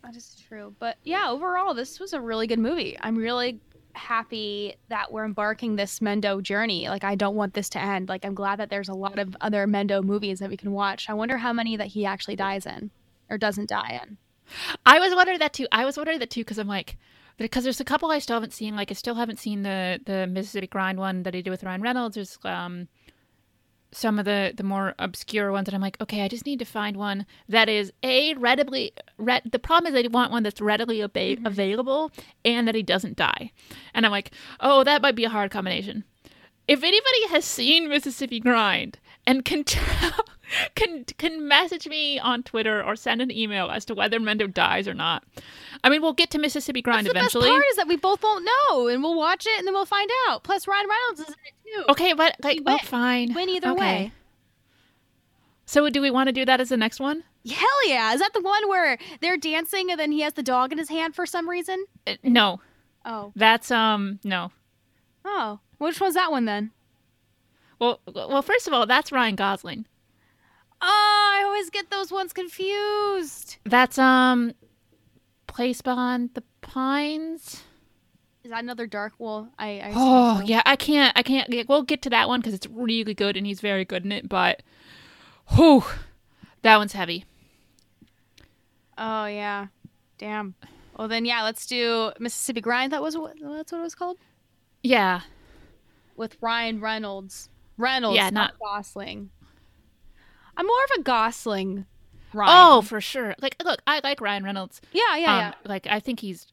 That 0.02 0.14
is 0.14 0.36
true. 0.48 0.74
But 0.78 0.98
yeah, 1.02 1.28
overall, 1.30 1.74
this 1.74 1.98
was 1.98 2.12
a 2.12 2.20
really 2.20 2.46
good 2.46 2.60
movie. 2.60 2.96
I'm 3.00 3.16
really 3.16 3.60
happy 3.94 4.76
that 4.88 5.10
we're 5.10 5.24
embarking 5.24 5.74
this 5.74 5.98
Mendo 5.98 6.40
journey. 6.40 6.88
Like, 6.88 7.02
I 7.02 7.16
don't 7.16 7.34
want 7.34 7.54
this 7.54 7.68
to 7.70 7.80
end. 7.80 8.08
Like, 8.08 8.24
I'm 8.24 8.34
glad 8.34 8.60
that 8.60 8.70
there's 8.70 8.88
a 8.88 8.94
lot 8.94 9.18
of 9.18 9.36
other 9.40 9.66
Mendo 9.66 10.04
movies 10.04 10.38
that 10.38 10.50
we 10.50 10.56
can 10.56 10.70
watch. 10.70 11.10
I 11.10 11.14
wonder 11.14 11.38
how 11.38 11.52
many 11.52 11.76
that 11.76 11.88
he 11.88 12.06
actually 12.06 12.36
dies 12.36 12.66
in 12.66 12.90
or 13.28 13.38
doesn't 13.38 13.68
die 13.68 14.00
in. 14.02 14.18
I 14.84 15.00
was 15.00 15.14
wondering 15.14 15.40
that 15.40 15.52
too. 15.52 15.66
I 15.72 15.84
was 15.84 15.96
wondering 15.96 16.20
that 16.20 16.30
too 16.30 16.42
because 16.42 16.58
I'm 16.58 16.68
like, 16.68 16.96
because 17.36 17.64
there's 17.64 17.80
a 17.80 17.84
couple 17.84 18.10
I 18.10 18.20
still 18.20 18.36
haven't 18.36 18.52
seen. 18.52 18.76
Like, 18.76 18.92
I 18.92 18.94
still 18.94 19.16
haven't 19.16 19.40
seen 19.40 19.62
the 19.62 19.98
the 20.06 20.28
Mississippi 20.28 20.68
Grind 20.68 20.98
one 20.98 21.24
that 21.24 21.34
he 21.34 21.42
did 21.42 21.50
with 21.50 21.64
Ryan 21.64 21.82
Reynolds. 21.82 22.14
There's 22.14 22.38
um 22.44 22.86
some 23.92 24.18
of 24.18 24.24
the 24.24 24.52
the 24.56 24.62
more 24.62 24.94
obscure 24.98 25.52
ones 25.52 25.66
that 25.66 25.74
I'm 25.74 25.80
like, 25.80 26.00
okay, 26.00 26.22
I 26.22 26.28
just 26.28 26.46
need 26.46 26.58
to 26.58 26.64
find 26.64 26.96
one 26.96 27.26
that 27.48 27.68
is 27.68 27.92
a 28.02 28.34
readily. 28.34 28.92
Re- 29.18 29.40
the 29.44 29.58
problem 29.58 29.94
is 29.94 30.04
I 30.04 30.08
want 30.08 30.32
one 30.32 30.42
that's 30.42 30.60
readily 30.60 31.02
aba- 31.02 31.36
mm-hmm. 31.36 31.46
available 31.46 32.10
and 32.44 32.66
that 32.68 32.74
he 32.74 32.82
doesn't 32.82 33.16
die. 33.16 33.52
And 33.94 34.04
I'm 34.04 34.12
like, 34.12 34.32
oh, 34.60 34.84
that 34.84 35.02
might 35.02 35.16
be 35.16 35.24
a 35.24 35.30
hard 35.30 35.50
combination. 35.50 36.04
If 36.68 36.82
anybody 36.82 37.28
has 37.28 37.44
seen 37.44 37.88
Mississippi 37.88 38.40
Grind 38.40 38.98
and 39.26 39.44
can 39.44 39.64
tell, 39.64 40.12
can 40.74 41.04
can 41.18 41.46
message 41.48 41.88
me 41.88 42.18
on 42.18 42.42
Twitter 42.42 42.82
or 42.82 42.96
send 42.96 43.20
an 43.20 43.30
email 43.30 43.70
as 43.70 43.84
to 43.86 43.94
whether 43.94 44.18
Mendo 44.20 44.52
dies 44.52 44.86
or 44.86 44.94
not. 44.94 45.24
I 45.84 45.88
mean, 45.90 46.02
we'll 46.02 46.12
get 46.12 46.30
to 46.30 46.38
Mississippi 46.38 46.82
Grind 46.82 47.06
That's 47.06 47.14
the 47.14 47.18
eventually. 47.18 47.48
best 47.48 47.52
part 47.52 47.64
is 47.70 47.76
that 47.76 47.88
we 47.88 47.96
both 47.96 48.22
won't 48.22 48.44
know, 48.70 48.88
and 48.88 49.02
we'll 49.02 49.16
watch 49.16 49.46
it 49.46 49.58
and 49.58 49.66
then 49.66 49.74
we'll 49.74 49.84
find 49.86 50.10
out. 50.28 50.42
Plus, 50.44 50.66
Ryan 50.68 50.86
Reynolds 50.88 51.20
is 51.20 51.28
in 51.28 51.34
it 51.34 51.74
too. 51.84 51.84
Okay, 51.92 52.12
but 52.12 52.36
like, 52.42 52.60
oh, 52.66 52.78
fine. 52.78 53.34
Win 53.34 53.48
either 53.48 53.70
Okay. 53.70 53.80
way. 53.80 54.12
So, 55.68 55.90
do 55.90 56.00
we 56.00 56.10
want 56.10 56.28
to 56.28 56.32
do 56.32 56.44
that 56.44 56.60
as 56.60 56.68
the 56.68 56.76
next 56.76 57.00
one? 57.00 57.24
Hell 57.48 57.88
yeah! 57.88 58.12
Is 58.14 58.20
that 58.20 58.32
the 58.32 58.40
one 58.40 58.68
where 58.68 58.98
they're 59.20 59.36
dancing 59.36 59.90
and 59.90 59.98
then 59.98 60.12
he 60.12 60.20
has 60.20 60.34
the 60.34 60.42
dog 60.42 60.70
in 60.72 60.78
his 60.78 60.88
hand 60.88 61.14
for 61.14 61.26
some 61.26 61.48
reason? 61.48 61.84
Uh, 62.06 62.14
no, 62.22 62.60
Oh, 63.04 63.32
that's 63.36 63.70
um 63.70 64.18
no. 64.24 64.50
oh, 65.24 65.60
which 65.78 66.00
one's 66.00 66.14
that 66.14 66.30
one 66.30 66.44
then? 66.44 66.70
Well, 67.78 68.00
well, 68.12 68.42
first 68.42 68.66
of 68.66 68.72
all, 68.72 68.86
that's 68.86 69.12
Ryan 69.12 69.34
Gosling. 69.36 69.86
Oh, 70.82 71.32
I 71.38 71.42
always 71.44 71.70
get 71.70 71.90
those 71.90 72.10
ones 72.12 72.32
confused. 72.32 73.56
That's 73.64 73.98
um, 73.98 74.52
Place 75.46 75.80
Beyond 75.80 76.30
the 76.34 76.42
Pines. 76.60 77.62
Is 78.44 78.50
that 78.50 78.62
another 78.62 78.86
dark? 78.86 79.14
Well, 79.18 79.48
I. 79.58 79.80
I 79.80 79.92
Oh 79.94 80.38
so. 80.40 80.44
yeah, 80.46 80.62
I 80.66 80.76
can't. 80.76 81.12
I 81.18 81.22
can't. 81.22 81.48
We'll 81.68 81.82
get 81.82 82.02
to 82.02 82.10
that 82.10 82.28
one 82.28 82.40
because 82.40 82.54
it's 82.54 82.66
really 82.68 83.14
good 83.14 83.36
and 83.36 83.46
he's 83.46 83.60
very 83.60 83.84
good 83.84 84.04
in 84.04 84.12
it. 84.12 84.28
But, 84.28 84.62
whew, 85.56 85.84
that 86.62 86.76
one's 86.76 86.92
heavy. 86.92 87.24
Oh 88.98 89.26
yeah. 89.26 89.66
Damn. 90.18 90.54
Well 90.96 91.08
then, 91.08 91.24
yeah. 91.24 91.42
Let's 91.42 91.66
do 91.66 92.12
Mississippi 92.20 92.60
Grind. 92.60 92.92
That 92.92 93.02
was 93.02 93.16
what. 93.16 93.34
That's 93.40 93.72
what 93.72 93.78
it 93.78 93.82
was 93.82 93.94
called. 93.94 94.18
Yeah, 94.82 95.22
With 96.16 96.36
Ryan 96.40 96.80
Reynolds. 96.80 97.48
Reynolds. 97.76 98.16
Yeah, 98.16 98.30
not, 98.30 98.52
not- 98.52 98.54
Gosling. 98.60 99.30
I'm 100.56 100.66
more 100.66 100.84
of 100.84 101.00
a 101.00 101.02
Gosling. 101.02 101.86
Ryan. 102.32 102.52
Oh, 102.54 102.82
for 102.82 103.00
sure. 103.00 103.34
Like, 103.40 103.56
look, 103.64 103.80
I 103.86 104.00
like 104.02 104.20
Ryan 104.20 104.44
Reynolds. 104.44 104.80
Yeah, 104.92 105.16
yeah, 105.16 105.32
um, 105.34 105.38
yeah. 105.40 105.54
Like, 105.64 105.86
I 105.88 106.00
think 106.00 106.20
he's 106.20 106.46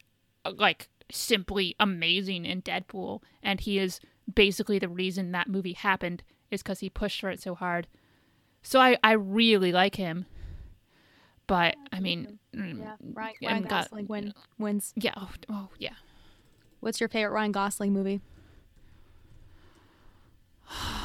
uh, 0.44 0.52
like 0.56 0.88
simply 1.10 1.74
amazing 1.80 2.44
in 2.46 2.62
Deadpool, 2.62 3.20
and 3.42 3.60
he 3.60 3.78
is 3.78 4.00
basically 4.32 4.78
the 4.78 4.88
reason 4.88 5.32
that 5.32 5.48
movie 5.48 5.72
happened 5.74 6.22
is 6.50 6.62
because 6.62 6.80
he 6.80 6.88
pushed 6.88 7.20
for 7.20 7.28
it 7.30 7.40
so 7.42 7.54
hard. 7.54 7.86
So 8.62 8.80
I, 8.80 8.96
I 9.04 9.12
really 9.12 9.72
like 9.72 9.96
him. 9.96 10.24
But 11.46 11.76
I 11.92 12.00
mean, 12.00 12.38
mm, 12.56 12.78
Yeah, 12.80 12.94
Ryan, 13.12 13.34
yeah, 13.40 13.50
Ryan 13.50 13.62
got- 13.64 13.90
Gosling 13.90 14.06
win, 14.06 14.34
wins. 14.58 14.94
yeah, 14.96 15.12
oh, 15.16 15.30
oh 15.50 15.68
yeah. 15.78 15.92
What's 16.80 17.00
your 17.00 17.08
favorite 17.10 17.32
Ryan 17.34 17.52
Gosling 17.52 17.92
movie? 17.92 18.20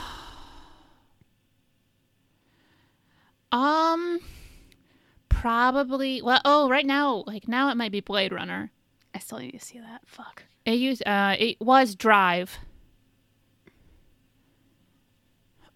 Um, 3.51 4.19
probably. 5.27 6.21
Well, 6.21 6.41
oh, 6.45 6.69
right 6.69 6.85
now, 6.85 7.23
like 7.25 7.47
now 7.47 7.69
it 7.69 7.77
might 7.77 7.91
be 7.91 8.01
Blade 8.01 8.31
Runner. 8.31 8.71
I 9.13 9.19
still 9.19 9.39
need 9.39 9.51
to 9.51 9.59
see 9.59 9.79
that. 9.79 10.01
Fuck. 10.05 10.43
It 10.65 10.73
used 10.73 11.05
uh 11.05 11.35
it 11.39 11.59
was 11.59 11.95
Drive. 11.95 12.59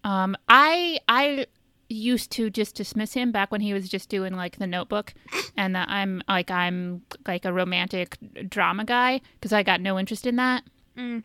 Um 0.04 0.36
I 0.48 1.00
I 1.08 1.46
used 1.88 2.30
to 2.32 2.50
just 2.50 2.74
dismiss 2.76 3.14
him 3.14 3.32
back 3.32 3.50
when 3.50 3.60
he 3.60 3.74
was 3.74 3.88
just 3.88 4.08
doing 4.08 4.34
like 4.34 4.58
the 4.58 4.66
notebook 4.66 5.14
and 5.56 5.74
that 5.74 5.88
I'm 5.88 6.22
like 6.28 6.50
I'm 6.50 7.02
like 7.26 7.44
a 7.44 7.52
romantic 7.52 8.18
drama 8.48 8.84
guy 8.84 9.20
because 9.34 9.52
I 9.52 9.62
got 9.62 9.80
no 9.80 9.98
interest 9.98 10.26
in 10.26 10.36
that. 10.36 10.64
Mm. 10.96 11.24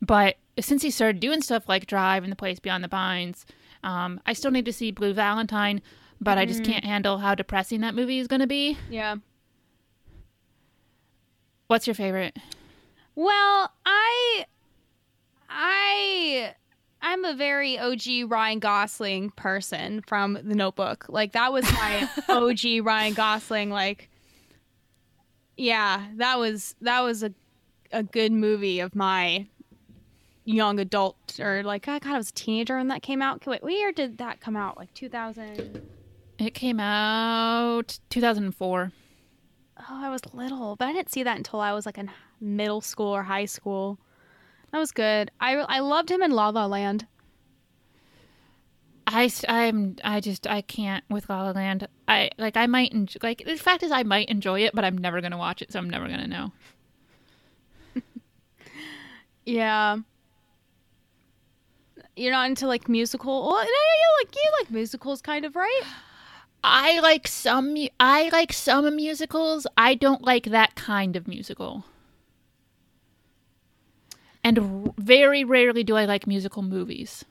But 0.00 0.36
since 0.60 0.82
he 0.82 0.90
started 0.90 1.20
doing 1.20 1.42
stuff 1.42 1.68
like 1.68 1.86
Drive 1.86 2.22
and 2.22 2.32
The 2.32 2.36
Place 2.36 2.60
Beyond 2.60 2.84
the 2.84 2.88
Pines, 2.88 3.44
um, 3.82 4.20
I 4.26 4.32
still 4.32 4.50
need 4.50 4.64
to 4.64 4.72
see 4.72 4.90
Blue 4.90 5.12
Valentine, 5.12 5.80
but 6.20 6.38
I 6.38 6.46
just 6.46 6.64
can't 6.64 6.84
handle 6.84 7.18
how 7.18 7.34
depressing 7.34 7.80
that 7.82 7.94
movie 7.94 8.18
is 8.18 8.26
going 8.26 8.40
to 8.40 8.46
be. 8.46 8.76
Yeah. 8.90 9.16
What's 11.68 11.86
your 11.86 11.94
favorite? 11.94 12.36
Well, 13.14 13.72
I 13.84 14.46
I 15.48 16.54
I'm 17.02 17.24
a 17.24 17.34
very 17.34 17.78
OG 17.78 18.30
Ryan 18.30 18.58
Gosling 18.58 19.30
person 19.30 20.02
from 20.06 20.34
The 20.34 20.54
Notebook. 20.54 21.06
Like 21.08 21.32
that 21.32 21.52
was 21.52 21.64
my 21.72 22.08
OG 22.28 22.84
Ryan 22.84 23.14
Gosling 23.14 23.70
like 23.70 24.08
Yeah, 25.56 26.06
that 26.16 26.38
was 26.38 26.74
that 26.80 27.00
was 27.00 27.22
a 27.22 27.32
a 27.92 28.02
good 28.02 28.32
movie 28.32 28.80
of 28.80 28.94
my 28.94 29.46
young 30.48 30.80
adult 30.80 31.38
or 31.38 31.62
like 31.62 31.86
I 31.88 31.98
God, 31.98 32.14
I 32.14 32.16
was 32.16 32.30
a 32.30 32.32
teenager 32.32 32.76
when 32.76 32.88
that 32.88 33.02
came 33.02 33.20
out. 33.20 33.46
Wait, 33.46 33.62
what 33.62 33.72
year 33.72 33.92
did 33.92 34.18
that 34.18 34.40
come 34.40 34.56
out? 34.56 34.76
Like 34.78 34.92
2000 34.94 35.80
It 36.38 36.54
came 36.54 36.80
out 36.80 37.98
2004. 38.10 38.92
Oh, 39.80 39.84
I 39.88 40.08
was 40.08 40.22
little, 40.32 40.74
but 40.76 40.88
I 40.88 40.92
didn't 40.92 41.10
see 41.10 41.22
that 41.22 41.36
until 41.36 41.60
I 41.60 41.72
was 41.72 41.86
like 41.86 41.98
in 41.98 42.10
middle 42.40 42.80
school 42.80 43.08
or 43.14 43.22
high 43.22 43.44
school. 43.44 43.98
That 44.72 44.78
was 44.78 44.92
good. 44.92 45.30
I 45.40 45.54
I 45.56 45.80
loved 45.80 46.10
him 46.10 46.22
in 46.22 46.30
La 46.30 46.48
La 46.48 46.66
Land. 46.66 47.06
I 49.06 49.30
I'm 49.48 49.96
I 50.02 50.20
just 50.20 50.46
I 50.46 50.62
can't 50.62 51.04
with 51.10 51.28
La 51.28 51.42
La 51.42 51.50
Land. 51.50 51.88
I 52.06 52.30
like 52.38 52.56
I 52.56 52.66
might 52.66 52.92
enjoy, 52.92 53.18
like 53.22 53.42
the 53.44 53.56
fact 53.56 53.82
is 53.82 53.90
I 53.92 54.02
might 54.02 54.28
enjoy 54.28 54.60
it, 54.60 54.74
but 54.74 54.84
I'm 54.84 54.96
never 54.98 55.20
gonna 55.20 55.38
watch 55.38 55.62
it, 55.62 55.72
so 55.72 55.78
I'm 55.78 55.90
never 55.90 56.08
gonna 56.08 56.26
know. 56.26 56.52
Yeah. 59.44 59.98
You're 62.18 62.32
not 62.32 62.46
into 62.46 62.66
like 62.66 62.88
musical. 62.88 63.48
Well, 63.48 63.56
no, 63.56 63.62
you 63.62 64.24
like 64.24 64.34
you 64.34 64.50
like 64.60 64.70
musicals, 64.70 65.22
kind 65.22 65.44
of, 65.44 65.56
right? 65.56 65.82
I 66.64 66.98
like 67.00 67.28
some 67.28 67.76
I 68.00 68.28
like 68.32 68.52
some 68.52 68.96
musicals. 68.96 69.66
I 69.76 69.94
don't 69.94 70.22
like 70.22 70.46
that 70.46 70.74
kind 70.74 71.16
of 71.16 71.28
musical. 71.28 71.84
And 74.42 74.58
r- 74.58 74.94
very 74.98 75.44
rarely 75.44 75.84
do 75.84 75.96
I 75.96 76.04
like 76.04 76.26
musical 76.26 76.62
movies. 76.62 77.24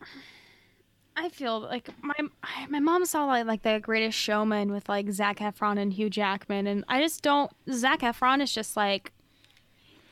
I 1.16 1.30
feel 1.30 1.60
like 1.60 1.90
my 2.02 2.14
my 2.70 2.80
mom 2.80 3.04
saw 3.06 3.26
like 3.26 3.46
like 3.46 3.64
the 3.64 3.80
Greatest 3.80 4.18
Showman 4.18 4.72
with 4.72 4.88
like 4.88 5.10
Zac 5.12 5.38
Efron 5.40 5.80
and 5.80 5.92
Hugh 5.92 6.10
Jackman, 6.10 6.68
and 6.68 6.86
I 6.88 7.02
just 7.02 7.24
don't. 7.24 7.52
Zac 7.72 8.02
Efron 8.02 8.42
is 8.42 8.54
just 8.54 8.78
like. 8.78 9.12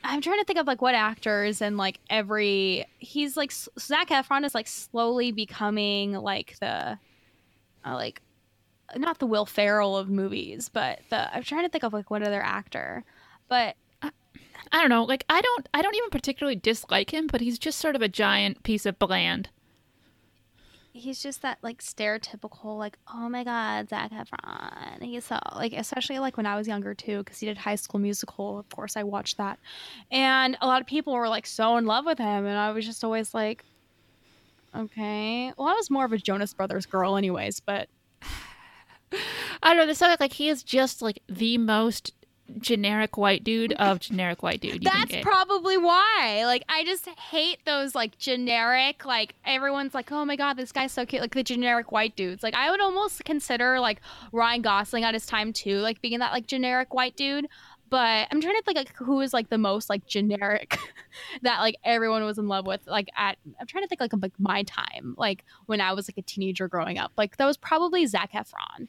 I'm 0.06 0.20
trying 0.20 0.38
to 0.38 0.44
think 0.44 0.58
of 0.58 0.66
like 0.66 0.80
what 0.80 0.94
actors 0.94 1.60
and 1.60 1.76
like 1.76 1.98
every 2.08 2.86
he's 2.98 3.36
like 3.36 3.52
Zac 3.52 4.08
Efron 4.10 4.44
is 4.44 4.54
like 4.54 4.68
slowly 4.68 5.32
becoming 5.32 6.12
like 6.12 6.56
the, 6.60 6.98
uh, 7.84 7.94
like, 7.94 8.22
not 8.94 9.18
the 9.18 9.26
Will 9.26 9.46
Ferrell 9.46 9.96
of 9.96 10.08
movies, 10.08 10.68
but 10.68 11.00
the 11.10 11.34
I'm 11.34 11.42
trying 11.42 11.64
to 11.64 11.68
think 11.68 11.84
of 11.84 11.92
like 11.92 12.10
what 12.10 12.22
other 12.22 12.40
actor, 12.40 13.04
but 13.48 13.76
I 14.72 14.80
don't 14.80 14.90
know. 14.90 15.04
Like 15.04 15.24
I 15.28 15.40
don't 15.40 15.68
I 15.74 15.82
don't 15.82 15.94
even 15.94 16.10
particularly 16.10 16.56
dislike 16.56 17.12
him, 17.12 17.26
but 17.26 17.40
he's 17.40 17.58
just 17.58 17.78
sort 17.78 17.96
of 17.96 18.02
a 18.02 18.08
giant 18.08 18.62
piece 18.62 18.86
of 18.86 18.98
bland. 18.98 19.50
He's 20.96 21.22
just 21.22 21.42
that 21.42 21.58
like 21.62 21.82
stereotypical 21.82 22.78
like 22.78 22.98
oh 23.12 23.28
my 23.28 23.44
god 23.44 23.88
Zac 23.88 24.10
Efron 24.10 25.02
he's 25.02 25.24
so 25.24 25.38
like 25.54 25.72
especially 25.72 26.18
like 26.18 26.36
when 26.36 26.46
I 26.46 26.56
was 26.56 26.66
younger 26.66 26.94
too 26.94 27.18
because 27.18 27.38
he 27.38 27.46
did 27.46 27.58
High 27.58 27.74
School 27.74 28.00
Musical 28.00 28.58
of 28.58 28.68
course 28.70 28.96
I 28.96 29.02
watched 29.02 29.36
that 29.36 29.58
and 30.10 30.56
a 30.60 30.66
lot 30.66 30.80
of 30.80 30.86
people 30.86 31.12
were 31.12 31.28
like 31.28 31.46
so 31.46 31.76
in 31.76 31.86
love 31.86 32.06
with 32.06 32.18
him 32.18 32.46
and 32.46 32.58
I 32.58 32.72
was 32.72 32.86
just 32.86 33.04
always 33.04 33.34
like 33.34 33.64
okay 34.74 35.52
well 35.56 35.68
I 35.68 35.74
was 35.74 35.90
more 35.90 36.04
of 36.04 36.12
a 36.12 36.18
Jonas 36.18 36.54
Brothers 36.54 36.86
girl 36.86 37.16
anyways 37.16 37.60
but 37.60 37.88
I 39.62 39.68
don't 39.68 39.76
know. 39.76 39.86
This 39.86 40.00
like 40.00 40.20
like 40.20 40.32
he 40.32 40.48
is 40.48 40.62
just 40.62 41.02
like 41.02 41.22
the 41.28 41.58
most 41.58 42.12
generic 42.60 43.16
white 43.16 43.44
dude 43.44 43.72
of 43.74 44.00
generic 44.00 44.42
white 44.42 44.60
dude. 44.60 44.84
You 44.84 44.90
that's 44.90 45.16
probably 45.22 45.76
why. 45.76 46.42
Like 46.46 46.64
I 46.68 46.84
just 46.84 47.06
hate 47.06 47.58
those 47.64 47.94
like 47.94 48.18
generic 48.18 49.04
like 49.04 49.34
everyone's 49.44 49.94
like 49.94 50.10
oh 50.12 50.24
my 50.24 50.36
god 50.36 50.54
this 50.54 50.72
guy's 50.72 50.92
so 50.92 51.04
cute. 51.04 51.22
Like 51.22 51.34
the 51.34 51.42
generic 51.42 51.92
white 51.92 52.16
dudes. 52.16 52.42
Like 52.42 52.54
I 52.54 52.70
would 52.70 52.80
almost 52.80 53.24
consider 53.24 53.80
like 53.80 54.00
Ryan 54.32 54.62
Gosling 54.62 55.04
at 55.04 55.14
his 55.14 55.26
time 55.26 55.52
too 55.52 55.78
like 55.78 56.00
being 56.00 56.18
that 56.20 56.32
like 56.32 56.46
generic 56.46 56.94
white 56.94 57.16
dude. 57.16 57.48
But 57.88 58.26
I'm 58.30 58.40
trying 58.40 58.56
to 58.56 58.62
think 58.62 58.76
like 58.76 58.94
who 58.96 59.20
is 59.20 59.32
like 59.32 59.48
the 59.48 59.58
most 59.58 59.88
like 59.88 60.06
generic 60.06 60.76
that 61.42 61.60
like 61.60 61.76
everyone 61.84 62.24
was 62.24 62.38
in 62.38 62.48
love 62.48 62.66
with 62.66 62.80
like 62.86 63.08
at 63.16 63.38
I'm 63.60 63.66
trying 63.66 63.84
to 63.84 63.88
think 63.88 64.00
like 64.00 64.12
of 64.12 64.22
like 64.22 64.32
my 64.38 64.62
time 64.64 65.14
like 65.16 65.44
when 65.66 65.80
I 65.80 65.92
was 65.92 66.08
like 66.08 66.18
a 66.18 66.22
teenager 66.22 66.68
growing 66.68 66.98
up. 66.98 67.12
Like 67.16 67.36
that 67.36 67.46
was 67.46 67.56
probably 67.56 68.06
Zac 68.06 68.32
Efron. 68.32 68.88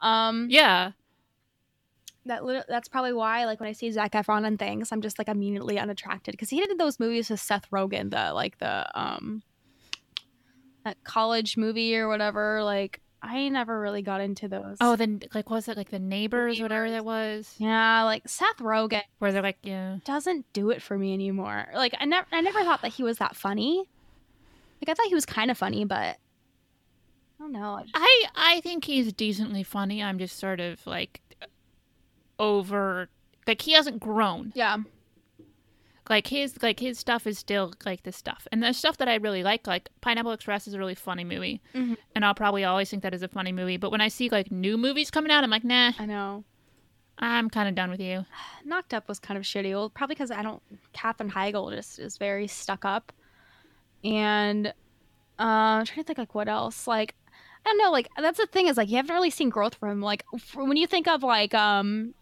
Um 0.00 0.48
yeah. 0.50 0.92
That 2.26 2.66
that's 2.68 2.88
probably 2.88 3.12
why 3.12 3.44
like 3.44 3.60
when 3.60 3.68
I 3.68 3.72
see 3.72 3.90
Zac 3.90 4.12
Efron 4.12 4.46
and 4.46 4.58
things, 4.58 4.92
I'm 4.92 5.00
just 5.00 5.18
like 5.18 5.28
immediately 5.28 5.78
unattracted 5.78 6.32
because 6.32 6.50
he 6.50 6.60
did 6.60 6.78
those 6.78 7.00
movies 7.00 7.30
with 7.30 7.40
Seth 7.40 7.70
Rogen, 7.70 8.10
the 8.10 8.32
like 8.32 8.58
the 8.58 8.86
um 8.98 9.42
that 10.84 11.02
college 11.04 11.56
movie 11.56 11.96
or 11.96 12.08
whatever. 12.08 12.62
Like 12.62 13.00
I 13.22 13.48
never 13.48 13.80
really 13.80 14.02
got 14.02 14.20
into 14.20 14.48
those. 14.48 14.76
Oh, 14.80 14.96
then 14.96 15.22
like 15.34 15.50
what 15.50 15.56
was 15.56 15.68
it 15.68 15.76
like 15.76 15.90
the 15.90 15.98
neighbors, 15.98 16.60
whatever 16.60 16.90
that 16.90 17.04
was, 17.04 17.52
yeah, 17.58 18.02
like 18.04 18.28
Seth 18.28 18.58
Rogen 18.58 19.02
where 19.18 19.32
they're 19.32 19.42
like 19.42 19.58
yeah. 19.62 19.98
doesn't 20.04 20.50
do 20.52 20.70
it 20.70 20.82
for 20.82 20.96
me 20.96 21.12
anymore. 21.14 21.66
Like 21.74 21.94
I 21.98 22.04
never 22.04 22.26
I 22.32 22.40
never 22.40 22.62
thought 22.62 22.82
that 22.82 22.92
he 22.92 23.02
was 23.02 23.18
that 23.18 23.36
funny. 23.36 23.88
Like 24.80 24.88
I 24.90 24.94
thought 24.94 25.08
he 25.08 25.14
was 25.14 25.26
kind 25.26 25.50
of 25.50 25.58
funny, 25.58 25.84
but 25.84 25.96
I 25.96 26.16
don't 27.38 27.52
know. 27.52 27.74
I 27.74 27.82
just- 27.82 27.94
I 27.94 28.24
I 28.34 28.60
think 28.60 28.84
he's 28.84 29.12
decently 29.12 29.62
funny. 29.62 30.02
I'm 30.02 30.18
just 30.18 30.38
sort 30.38 30.60
of 30.60 30.86
like 30.86 31.20
over 32.38 33.08
like 33.46 33.62
he 33.62 33.72
hasn't 33.72 34.00
grown. 34.00 34.52
yeah. 34.54 34.76
Like 36.08 36.28
his 36.28 36.62
like 36.62 36.78
his 36.78 37.00
stuff 37.00 37.26
is 37.26 37.36
still 37.36 37.72
like 37.84 38.04
the 38.04 38.12
stuff. 38.12 38.46
And 38.52 38.62
the 38.62 38.72
stuff 38.72 38.96
that 38.98 39.08
I 39.08 39.16
really 39.16 39.42
like, 39.42 39.66
like 39.66 39.88
Pineapple 40.02 40.30
Express 40.32 40.68
is 40.68 40.74
a 40.74 40.78
really 40.78 40.94
funny 40.94 41.24
movie. 41.24 41.60
Mhm. 41.74 41.96
And 42.14 42.24
I'll 42.24 42.34
probably 42.34 42.62
always 42.62 42.88
think 42.88 43.02
that 43.02 43.12
is 43.12 43.22
a 43.22 43.28
funny 43.28 43.50
movie. 43.50 43.76
But 43.76 43.90
when 43.90 44.00
I 44.00 44.06
see 44.06 44.28
like 44.28 44.52
new 44.52 44.78
movies 44.78 45.10
coming 45.10 45.32
out, 45.32 45.42
I'm 45.42 45.50
like, 45.50 45.64
nah, 45.64 45.92
I 45.98 46.06
know. 46.06 46.44
I'm 47.18 47.50
kind 47.50 47.68
of 47.68 47.74
done 47.74 47.90
with 47.90 48.00
you. 48.00 48.24
Knocked 48.64 48.94
Up 48.94 49.08
was 49.08 49.18
kind 49.18 49.36
of 49.36 49.42
shitty. 49.42 49.70
Well, 49.70 49.90
probably 49.90 50.14
because 50.14 50.30
I 50.30 50.42
don't. 50.42 50.62
Katherine 50.92 51.30
Heigl 51.30 51.74
just 51.74 51.98
is 51.98 52.18
very 52.18 52.46
stuck 52.46 52.84
up, 52.84 53.12
and 54.04 54.68
uh, 54.68 55.42
I'm 55.42 55.84
trying 55.86 55.98
to 55.98 56.04
think 56.04 56.18
like 56.18 56.34
what 56.36 56.46
else. 56.48 56.86
Like 56.86 57.16
I 57.64 57.70
don't 57.70 57.78
know. 57.78 57.90
Like 57.90 58.08
that's 58.16 58.38
the 58.38 58.46
thing 58.46 58.68
is 58.68 58.76
like 58.76 58.90
you 58.90 58.96
haven't 58.96 59.14
really 59.14 59.30
seen 59.30 59.48
growth 59.48 59.74
from 59.74 59.90
him. 59.90 60.00
Like 60.02 60.24
when 60.54 60.76
you 60.76 60.86
think 60.86 61.08
of 61.08 61.24
like 61.24 61.52
um. 61.54 62.14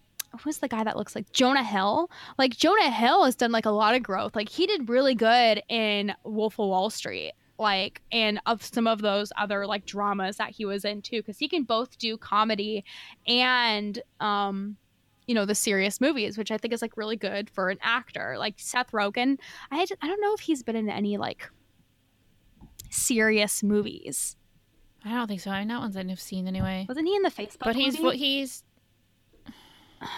Who's 0.42 0.58
the 0.58 0.68
guy 0.68 0.84
that 0.84 0.96
looks 0.96 1.14
like 1.14 1.30
Jonah 1.32 1.64
Hill? 1.64 2.10
Like 2.38 2.56
Jonah 2.56 2.90
Hill 2.90 3.24
has 3.24 3.34
done 3.36 3.52
like 3.52 3.66
a 3.66 3.70
lot 3.70 3.94
of 3.94 4.02
growth. 4.02 4.34
Like 4.34 4.48
he 4.48 4.66
did 4.66 4.88
really 4.88 5.14
good 5.14 5.62
in 5.68 6.14
Wolf 6.24 6.58
of 6.58 6.68
Wall 6.68 6.90
Street. 6.90 7.32
Like 7.58 8.02
and 8.10 8.40
of 8.46 8.62
some 8.64 8.86
of 8.86 9.00
those 9.00 9.30
other 9.38 9.66
like 9.66 9.86
dramas 9.86 10.36
that 10.38 10.50
he 10.50 10.64
was 10.64 10.84
in 10.84 11.02
too, 11.02 11.18
because 11.20 11.38
he 11.38 11.48
can 11.48 11.62
both 11.62 11.96
do 11.98 12.16
comedy 12.16 12.84
and 13.28 14.00
um 14.18 14.76
you 15.26 15.34
know 15.34 15.46
the 15.46 15.54
serious 15.54 16.02
movies 16.02 16.36
which 16.36 16.50
i 16.50 16.58
think 16.58 16.74
is 16.74 16.82
like 16.82 16.98
really 16.98 17.16
good 17.16 17.48
for 17.48 17.70
an 17.70 17.78
actor 17.80 18.36
like 18.36 18.56
seth 18.58 18.90
rogen 18.92 19.38
i, 19.70 19.86
just, 19.86 19.94
I 20.02 20.06
don't 20.06 20.20
know 20.20 20.34
if 20.34 20.40
he's 20.40 20.62
been 20.62 20.76
in 20.76 20.90
any 20.90 21.16
like 21.16 21.48
serious 22.90 23.62
movies 23.62 24.36
I 25.06 25.10
don't 25.12 25.28
think 25.28 25.42
so. 25.42 25.50
I 25.50 25.58
mean, 25.58 25.68
that 25.68 25.80
ones 25.80 25.96
I've 25.98 26.18
seen 26.18 26.48
anyway. 26.48 26.86
wasn't 26.88 27.08
he 27.08 27.14
in 27.14 27.22
the 27.22 27.30
facebook 27.30 27.58
But 27.64 27.76
he's 27.76 28.00
movie? 28.00 28.16
he's 28.16 28.62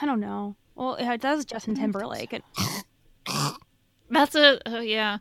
i 0.02 0.06
don't 0.06 0.20
know 0.20 0.56
well 0.74 0.96
yeah, 0.98 1.12
it 1.14 1.20
does 1.20 1.44
justin 1.44 1.74
timberlake 1.74 2.32
and 2.32 2.42
that's 4.10 4.34
a 4.34 4.60
uh, 4.70 4.80
yeah. 4.80 5.18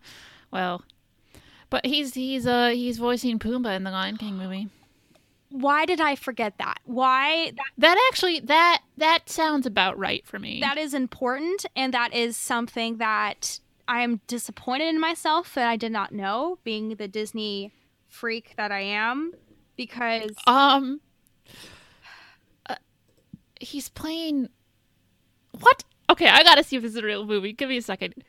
Well, 0.51 0.83
but 1.69 1.85
he's 1.85 2.13
he's 2.13 2.45
uh 2.45 2.69
he's 2.69 2.97
voicing 2.99 3.39
Pumbaa 3.39 3.75
in 3.75 3.83
the 3.83 3.91
Lion 3.91 4.15
King 4.17 4.37
movie. 4.37 4.69
why 5.49 5.85
did 5.85 5.99
i 5.99 6.15
forget 6.15 6.57
that 6.59 6.77
why 6.85 7.51
that, 7.57 7.65
That 7.77 8.09
actually 8.11 8.39
that 8.41 8.81
that 8.97 9.29
sounds 9.29 9.65
about 9.65 9.97
right 9.97 10.25
for 10.25 10.37
me. 10.39 10.59
that 10.61 10.77
is 10.77 10.93
important 10.93 11.65
and 11.75 11.93
that 11.93 12.13
is 12.13 12.37
something 12.37 12.97
that 12.97 13.59
i 13.87 14.01
am 14.01 14.21
disappointed 14.27 14.87
in 14.89 14.99
myself 14.99 15.53
that 15.55 15.67
i 15.67 15.75
did 15.77 15.91
not 15.91 16.11
know 16.11 16.57
being 16.63 16.95
the 16.95 17.07
disney 17.07 17.71
freak 18.07 18.53
that 18.57 18.71
i 18.71 18.81
am 18.81 19.33
because 19.77 20.31
um 20.47 20.99
uh, 22.69 22.75
he's 23.59 23.89
playing 23.89 24.49
what 25.59 25.83
Okay, 26.07 26.27
I 26.27 26.43
gotta 26.43 26.63
see 26.63 26.75
if 26.75 26.83
this 26.83 26.91
is 26.91 26.97
a 26.97 27.03
real 27.03 27.25
movie. 27.25 27.51
Give 27.53 27.69
me 27.69 27.77
a 27.77 27.81
second. 27.81 28.13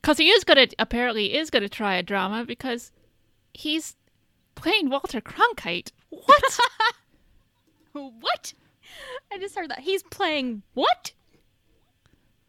Because 0.00 0.16
he 0.16 0.30
is 0.30 0.44
gonna 0.44 0.66
apparently 0.78 1.36
is 1.36 1.50
gonna 1.50 1.68
try 1.68 1.94
a 1.96 2.02
drama 2.02 2.44
because 2.44 2.90
he's 3.52 3.96
playing 4.54 4.88
Walter 4.88 5.20
Cronkite. 5.20 5.92
What? 6.08 6.58
what? 7.92 8.54
I 9.30 9.38
just 9.38 9.54
heard 9.54 9.70
that 9.70 9.80
he's 9.80 10.02
playing 10.04 10.62
what? 10.74 11.12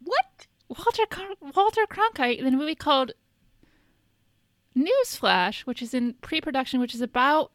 What? 0.03 0.48
Walter 0.69 1.06
Cron- 1.10 1.52
Walter 1.53 1.85
Cronkite 1.89 2.39
in 2.39 2.48
a 2.53 2.57
movie 2.57 2.76
called 2.76 3.11
Newsflash, 4.76 5.61
which 5.61 5.81
is 5.81 5.93
in 5.93 6.14
pre-production, 6.22 6.80
which 6.80 6.95
is 6.95 7.02
about 7.02 7.52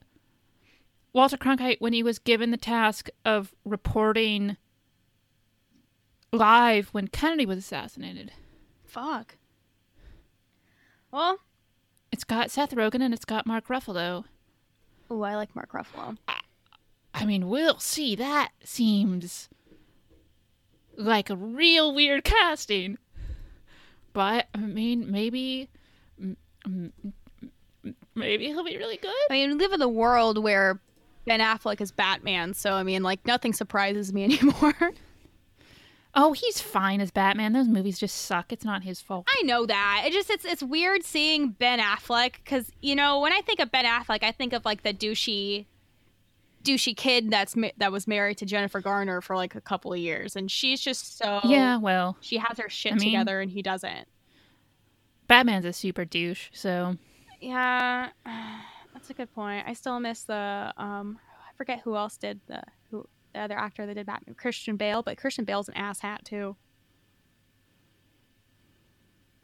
Walter 1.14 1.38
Cronkite 1.38 1.80
when 1.80 1.94
he 1.94 2.02
was 2.02 2.18
given 2.18 2.50
the 2.50 2.58
task 2.58 3.08
of 3.24 3.54
reporting 3.64 4.58
live 6.36 6.88
when 6.90 7.08
Kennedy 7.08 7.46
was 7.46 7.58
assassinated. 7.58 8.32
Fuck. 8.84 9.36
Well, 11.10 11.38
It's 12.12 12.24
got 12.24 12.50
Seth 12.50 12.74
Rogen 12.74 13.02
and 13.02 13.12
it's 13.14 13.24
got 13.24 13.46
Mark 13.46 13.68
Ruffalo. 13.68 14.24
oh, 15.10 15.22
I 15.22 15.34
like 15.36 15.54
Mark 15.54 15.72
Ruffalo. 15.72 16.16
I 17.14 17.24
mean, 17.24 17.48
we'll 17.48 17.78
see. 17.78 18.14
That 18.16 18.50
seems 18.62 19.48
like 20.96 21.30
a 21.30 21.36
real 21.36 21.94
weird 21.94 22.24
casting. 22.24 22.98
But 24.12 24.48
I 24.54 24.58
mean, 24.58 25.10
maybe, 25.10 25.68
m- 26.20 26.92
maybe 28.14 28.46
he'll 28.46 28.64
be 28.64 28.76
really 28.78 28.96
good. 28.98 29.10
I 29.30 29.32
mean, 29.34 29.50
we 29.50 29.54
live 29.56 29.72
in 29.72 29.82
a 29.82 29.88
world 29.88 30.42
where 30.42 30.80
Ben 31.26 31.40
Affleck 31.40 31.80
is 31.80 31.90
Batman, 31.92 32.54
so 32.54 32.72
I 32.72 32.82
mean, 32.82 33.02
like 33.02 33.24
nothing 33.26 33.52
surprises 33.52 34.12
me 34.12 34.24
anymore. 34.38 34.74
Oh, 36.18 36.32
he's 36.32 36.60
fine 36.62 37.02
as 37.02 37.10
Batman. 37.10 37.52
Those 37.52 37.68
movies 37.68 37.98
just 37.98 38.16
suck. 38.16 38.50
It's 38.50 38.64
not 38.64 38.82
his 38.84 39.02
fault. 39.02 39.28
I 39.28 39.42
know 39.42 39.66
that. 39.66 40.04
It 40.06 40.12
just 40.14 40.30
it's 40.30 40.44
it's 40.46 40.62
weird 40.62 41.04
seeing 41.04 41.50
Ben 41.50 41.78
Affleck 41.78 42.36
because 42.42 42.70
you 42.80 42.96
know 42.96 43.20
when 43.20 43.32
I 43.34 43.42
think 43.42 43.60
of 43.60 43.70
Ben 43.70 43.84
Affleck, 43.84 44.22
I 44.22 44.32
think 44.32 44.54
of 44.54 44.64
like 44.64 44.82
the 44.82 44.94
douchey, 44.94 45.66
douchey 46.64 46.96
kid 46.96 47.30
that's 47.30 47.54
ma- 47.54 47.68
that 47.76 47.92
was 47.92 48.06
married 48.08 48.38
to 48.38 48.46
Jennifer 48.46 48.80
Garner 48.80 49.20
for 49.20 49.36
like 49.36 49.54
a 49.54 49.60
couple 49.60 49.92
of 49.92 49.98
years, 49.98 50.36
and 50.36 50.50
she's 50.50 50.80
just 50.80 51.18
so 51.18 51.40
Yeah, 51.44 51.76
well, 51.76 52.16
She 52.22 52.38
has 52.38 52.56
her 52.58 52.70
shit 52.70 52.92
I 52.92 52.96
mean- 52.96 53.10
together, 53.10 53.40
and 53.42 53.50
he 53.50 53.60
doesn't. 53.60 54.08
Batman's 55.28 55.64
a 55.66 55.72
super 55.72 56.04
douche. 56.06 56.48
So 56.52 56.96
Yeah, 57.40 58.08
that's 58.94 59.10
a 59.10 59.14
good 59.14 59.32
point. 59.34 59.64
I 59.68 59.74
still 59.74 60.00
miss 60.00 60.22
the 60.22 60.72
um, 60.78 61.18
I 61.46 61.52
forget 61.56 61.80
who 61.84 61.94
else 61.96 62.16
did 62.16 62.40
the 62.46 62.62
who 62.90 63.06
the 63.36 63.42
other 63.42 63.58
actor 63.58 63.86
that 63.86 63.94
did 63.94 64.06
Batman, 64.06 64.34
Christian 64.34 64.76
Bale, 64.76 65.02
but 65.02 65.18
Christian 65.18 65.44
Bale's 65.44 65.68
an 65.68 65.74
ass 65.74 66.00
hat 66.00 66.24
too. 66.24 66.56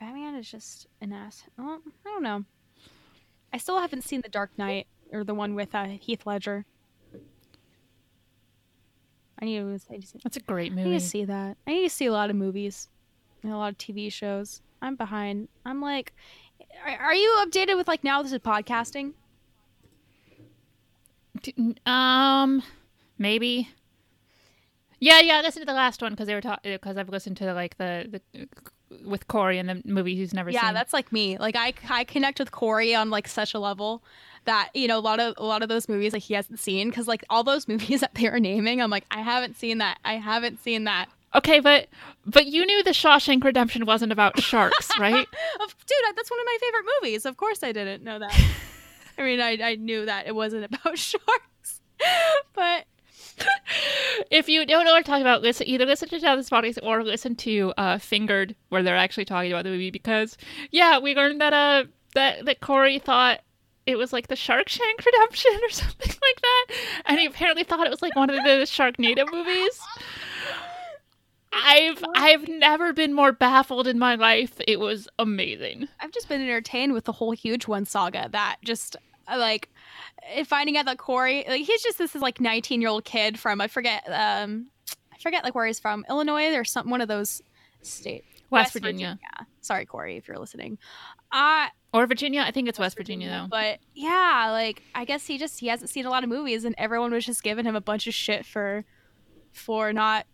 Batman 0.01 0.35
is 0.35 0.51
just 0.51 0.87
an 1.01 1.13
ass. 1.13 1.45
Well, 1.59 1.81
I 2.05 2.09
don't 2.09 2.23
know. 2.23 2.45
I 3.53 3.59
still 3.59 3.79
haven't 3.79 4.03
seen 4.03 4.23
The 4.23 4.31
Dark 4.31 4.51
Knight 4.57 4.87
or 5.13 5.25
the 5.25 5.35
one 5.35 5.55
with 5.55 5.75
uh, 5.75 5.85
Heath 5.85 6.27
Ledger. 6.27 6.65
I 9.41 9.45
need 9.45 9.59
to, 9.59 9.81
I 9.91 9.99
to, 9.99 10.19
that's 10.23 10.37
a 10.37 10.41
great 10.41 10.73
movie. 10.73 10.89
I 10.89 10.93
need 10.93 11.01
to 11.01 11.07
see 11.07 11.25
that. 11.25 11.57
I 11.67 11.73
need 11.73 11.89
to 11.89 11.95
see 11.95 12.07
a 12.07 12.13
lot 12.13 12.31
of 12.31 12.37
movies 12.37 12.89
and 13.43 13.53
a 13.53 13.57
lot 13.57 13.73
of 13.73 13.79
TV 13.79 14.11
shows. 14.11 14.63
I'm 14.81 14.97
behind. 14.97 15.49
I'm 15.67 15.81
like, 15.81 16.15
are 16.87 17.15
you 17.15 17.45
updated 17.47 17.77
with 17.77 17.89
like 17.89 18.05
now 18.05 18.23
this 18.23 18.33
is 18.33 18.39
podcasting? 18.39 19.13
Um, 21.87 22.63
maybe. 23.19 23.69
Yeah, 25.03 25.19
yeah. 25.21 25.41
Listen 25.41 25.63
to 25.63 25.67
the 25.67 25.73
last 25.73 26.01
one 26.01 26.13
because 26.13 26.29
they 26.29 26.35
were 26.35 26.41
talking. 26.41 26.73
Because 26.73 26.97
uh, 26.97 27.01
I've 27.01 27.09
listened 27.09 27.37
to 27.39 27.53
like 27.55 27.77
the 27.77 28.21
the 28.33 28.49
with 29.05 29.27
Corey 29.27 29.59
and 29.59 29.69
the 29.69 29.83
movie 29.85 30.15
he's 30.15 30.33
never 30.33 30.51
Yeah, 30.51 30.61
seen. 30.61 30.69
Yeah, 30.69 30.73
that's 30.75 30.93
like 30.93 31.11
me. 31.13 31.39
Like 31.39 31.57
I, 31.57 31.73
I 31.91 32.05
connect 32.05 32.39
with 32.39 32.53
Corey 32.53 32.95
on 32.95 33.11
like 33.11 33.27
such 33.27 33.53
a 33.55 33.59
level 33.59 34.05
that 34.45 34.71
you 34.75 34.87
know 34.87 34.99
a 34.99 35.01
lot 35.01 35.19
of 35.19 35.35
a 35.39 35.45
lot 35.45 35.63
of 35.63 35.69
those 35.69 35.89
movies 35.89 36.13
like 36.13 36.23
he 36.23 36.35
hasn't 36.35 36.61
seen 36.61 36.89
because 36.91 37.09
like 37.09 37.25
all 37.31 37.43
those 37.43 37.67
movies 37.73 38.01
that 38.01 38.15
they 38.15 38.29
were 38.31 38.39
naming, 38.39 38.81
I'm 38.81 38.91
like 38.91 39.05
I 39.11 39.23
haven't 39.23 39.57
seen 39.57 39.79
that. 39.79 39.99
I 40.05 40.15
haven't 40.19 40.61
seen 40.61 40.85
that. 40.85 41.09
okay, 41.35 41.59
but 41.59 41.89
but 42.25 42.47
you 42.47 42.65
knew 42.65 42.85
the 42.85 42.91
Shawshank 42.91 43.43
Redemption 43.43 43.87
wasn't 43.87 44.13
about 44.13 44.41
sharks, 44.41 44.91
right? 45.01 45.27
Dude, 45.27 46.17
that's 46.17 46.31
one 46.31 46.41
of 46.41 46.47
my 46.47 46.59
favorite 46.61 46.85
movies. 47.01 47.25
Of 47.27 47.37
course, 47.39 47.65
I 47.65 47.73
didn't 47.73 48.05
know 48.05 48.21
that. 48.21 48.39
I 49.19 49.23
mean, 49.23 49.41
I 49.41 49.59
I 49.63 49.75
knew 49.77 50.07
that 50.07 50.27
it 50.29 50.35
wasn't 50.35 50.65
about 50.65 50.97
sharks, 50.99 51.81
but 52.55 52.85
if 54.31 54.49
you 54.49 54.65
don't 54.67 54.85
know 54.85 54.93
what 54.93 54.99
I'm 54.99 55.05
talking 55.05 55.23
about, 55.23 55.43
listen 55.43 55.69
either 55.69 55.87
listen 55.87 56.09
to 56.09 56.19
this 56.19 56.51
podcast 56.51 56.79
or 56.83 57.03
listen 57.03 57.37
to 57.37 57.73
uh, 57.77 57.99
Fingered, 57.99 58.55
where 58.69 58.83
they're 58.83 58.97
actually 58.97 59.25
talking 59.25 59.53
about 59.53 59.65
the 59.65 59.71
movie. 59.71 59.91
Because 59.91 60.37
yeah, 60.71 60.99
we 60.99 61.15
learned 61.15 61.41
that 61.41 61.53
uh 61.53 61.85
that 62.15 62.45
that 62.45 62.61
Corey 62.61 62.99
thought 62.99 63.41
it 63.87 63.97
was 63.97 64.13
like 64.13 64.29
the 64.29 64.37
Sharkshank 64.37 65.05
Redemption 65.05 65.61
or 65.65 65.71
something 65.71 66.15
like 66.23 66.41
that, 66.41 66.67
and 67.07 67.19
he 67.19 67.27
apparently 67.27 67.65
thought 67.65 67.87
it 67.87 67.91
was 67.91 68.03
like 68.03 68.17
one 68.17 68.31
of 68.31 68.37
the 68.37 68.67
Sharknado 68.67 69.31
movies. 69.31 69.81
I've 71.53 72.03
I've 72.15 72.49
never 72.49 72.93
been 72.93 73.13
more 73.13 73.33
baffled 73.33 73.87
in 73.87 73.99
my 73.99 74.15
life. 74.15 74.55
It 74.67 74.81
was 74.81 75.09
amazing. 75.19 75.89
I've 76.01 76.13
just 76.13 76.29
been 76.29 76.41
entertained 76.41 76.93
with 76.95 77.05
the 77.05 77.13
whole 77.13 77.33
huge 77.33 77.67
one 77.67 77.85
saga 77.85 78.29
that 78.33 78.57
just 78.65 78.97
like 79.29 79.69
uh, 80.39 80.45
finding 80.45 80.77
out 80.77 80.87
that 80.87 80.99
Corey 80.99 81.45
like 81.49 81.63
he's 81.63 81.83
just 81.83 81.99
this 81.99 82.15
is 82.15 82.23
like 82.23 82.41
19 82.41 82.81
year 82.81 82.91
old 82.91 83.05
kid 83.05 83.39
from 83.39 83.61
I 83.61 83.69
forget 83.69 84.05
um 84.09 84.69
I 85.13 85.19
forget 85.19 85.45
like 85.45 85.55
where 85.55 85.67
he's 85.67 85.81
from 85.81 86.05
Illinois 86.09 86.55
or 86.55 86.65
some 86.65 86.91
one 86.91 87.01
of 87.01 87.09
those 87.09 87.43
state 87.83 88.25
West, 88.51 88.75
Virginia. 88.75 89.19
Sorry 89.61 89.87
Corey 89.87 90.17
if 90.17 90.29
you're 90.29 90.39
listening. 90.39 90.79
Uh 91.31 91.69
or 91.95 92.07
Virginia. 92.07 92.43
I 92.47 92.51
think 92.51 92.69
it's 92.69 92.79
West, 92.79 92.97
Virginia, 92.97 93.29
though. 93.29 93.49
but 93.51 93.79
yeah, 93.95 94.49
like 94.51 94.83
I 94.95 95.05
guess 95.05 95.27
he 95.27 95.39
just 95.39 95.61
he 95.61 95.67
hasn't 95.69 95.91
seen 95.91 96.07
a 96.07 96.11
lot 96.11 96.23
of 96.25 96.31
movies 96.31 96.65
and 96.65 96.75
everyone 96.79 97.13
was 97.13 97.25
just 97.27 97.43
giving 97.43 97.65
him 97.65 97.77
a 97.77 97.81
bunch 97.81 98.07
of 98.07 98.15
shit 98.15 98.47
for 98.47 98.85
for 99.53 99.93
not 99.93 100.27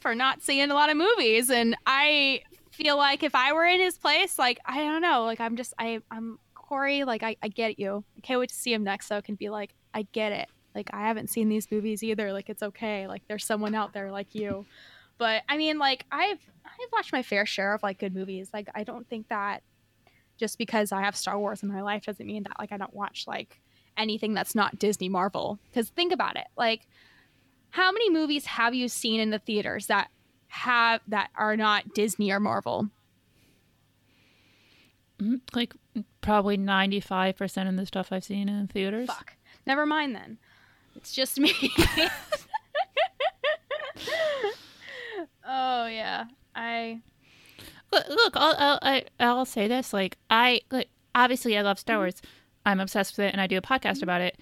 for 0.00 0.14
not 0.14 0.42
seeing 0.42 0.70
a 0.70 0.74
lot 0.74 0.90
of 0.90 0.96
movies 0.96 1.50
and 1.50 1.76
I 1.86 2.42
feel 2.70 2.96
like 2.96 3.22
if 3.22 3.34
I 3.34 3.52
were 3.52 3.64
in 3.64 3.80
his 3.80 3.96
place, 3.98 4.38
like 4.38 4.58
I 4.64 4.78
don't 4.78 5.02
know, 5.02 5.24
like 5.24 5.40
I'm 5.40 5.56
just 5.56 5.74
I 5.78 6.00
I'm 6.10 6.38
Corey, 6.68 7.04
like 7.04 7.22
I, 7.22 7.36
I 7.42 7.48
get 7.48 7.78
you. 7.78 8.04
I 8.16 8.20
can't 8.20 8.40
wait 8.40 8.48
to 8.50 8.54
see 8.54 8.72
him 8.72 8.84
next 8.84 9.06
so 9.06 9.16
I 9.16 9.20
can 9.20 9.36
be 9.36 9.48
like, 9.48 9.74
I 9.94 10.02
get 10.12 10.32
it. 10.32 10.48
Like 10.74 10.90
I 10.92 11.06
haven't 11.06 11.30
seen 11.30 11.48
these 11.48 11.70
movies 11.70 12.02
either. 12.02 12.32
Like 12.32 12.50
it's 12.50 12.62
okay. 12.62 13.06
Like 13.06 13.22
there's 13.28 13.44
someone 13.44 13.74
out 13.74 13.92
there 13.92 14.10
like 14.10 14.34
you. 14.34 14.66
But 15.16 15.42
I 15.48 15.56
mean 15.56 15.78
like 15.78 16.04
I've 16.12 16.40
I've 16.64 16.92
watched 16.92 17.12
my 17.12 17.22
fair 17.22 17.46
share 17.46 17.72
of 17.72 17.82
like 17.82 17.98
good 17.98 18.14
movies. 18.14 18.50
Like 18.52 18.68
I 18.74 18.84
don't 18.84 19.08
think 19.08 19.28
that 19.28 19.62
just 20.36 20.58
because 20.58 20.92
I 20.92 21.00
have 21.02 21.16
Star 21.16 21.38
Wars 21.38 21.62
in 21.62 21.70
my 21.70 21.80
life 21.80 22.04
doesn't 22.04 22.26
mean 22.26 22.42
that 22.42 22.58
like 22.58 22.72
I 22.72 22.76
don't 22.76 22.92
watch 22.92 23.24
like 23.26 23.60
anything 23.96 24.34
that's 24.34 24.54
not 24.54 24.78
Disney 24.78 25.08
Marvel. 25.08 25.58
Because 25.70 25.88
think 25.88 26.12
about 26.12 26.36
it, 26.36 26.46
like 26.58 26.86
how 27.70 27.90
many 27.90 28.10
movies 28.10 28.44
have 28.46 28.74
you 28.74 28.88
seen 28.88 29.20
in 29.20 29.30
the 29.30 29.38
theaters 29.38 29.86
that 29.86 30.08
have 30.48 31.00
that 31.08 31.30
are 31.36 31.56
not 31.56 31.94
Disney 31.94 32.30
or 32.30 32.40
Marvel? 32.40 32.90
Mm, 35.20 35.40
Like 35.54 35.74
probably 36.20 36.56
ninety 36.56 37.00
five 37.00 37.36
percent 37.36 37.68
of 37.68 37.76
the 37.76 37.86
stuff 37.86 38.12
I've 38.12 38.24
seen 38.24 38.48
in 38.48 38.66
theaters. 38.68 39.06
Fuck. 39.08 39.34
Never 39.66 39.86
mind 39.86 40.14
then. 40.14 40.38
It's 40.94 41.12
just 41.12 41.38
me. 41.38 41.52
oh 45.46 45.86
yeah, 45.86 46.24
I 46.54 47.00
Look, 47.92 48.08
look 48.08 48.36
I'll, 48.36 48.54
I'll 48.58 48.78
I, 48.82 49.04
I'll 49.20 49.44
say 49.44 49.68
this: 49.68 49.92
like 49.92 50.18
I 50.30 50.60
like 50.70 50.88
obviously 51.14 51.56
I 51.56 51.62
love 51.62 51.78
Star 51.78 51.98
Wars. 51.98 52.20
I'm 52.64 52.80
obsessed 52.80 53.16
with 53.16 53.26
it, 53.26 53.32
and 53.32 53.40
I 53.40 53.46
do 53.46 53.56
a 53.56 53.62
podcast 53.62 54.02
about 54.02 54.20
it, 54.20 54.38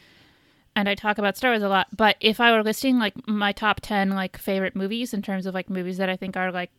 and 0.75 0.89
I 0.89 0.95
talk 0.95 1.19
about 1.19 1.37
Star 1.37 1.51
Wars 1.53 1.63
a 1.63 1.69
lot. 1.69 1.89
But 1.95 2.17
if 2.21 2.41
I 2.41 2.53
were 2.53 2.63
listing 2.63 2.99
like 2.99 3.15
my 3.29 3.53
top 3.53 3.81
ten 3.81 4.11
like 4.11 4.39
favorite 4.39 4.75
movies 4.75 5.13
in 5.13 5.23
terms 5.23 5.47
of 5.47 5.55
like 5.55 5.69
movies 5.71 5.99
that 5.99 6.09
I 6.09 6.17
think 6.17 6.37
are 6.37 6.51
like 6.51 6.71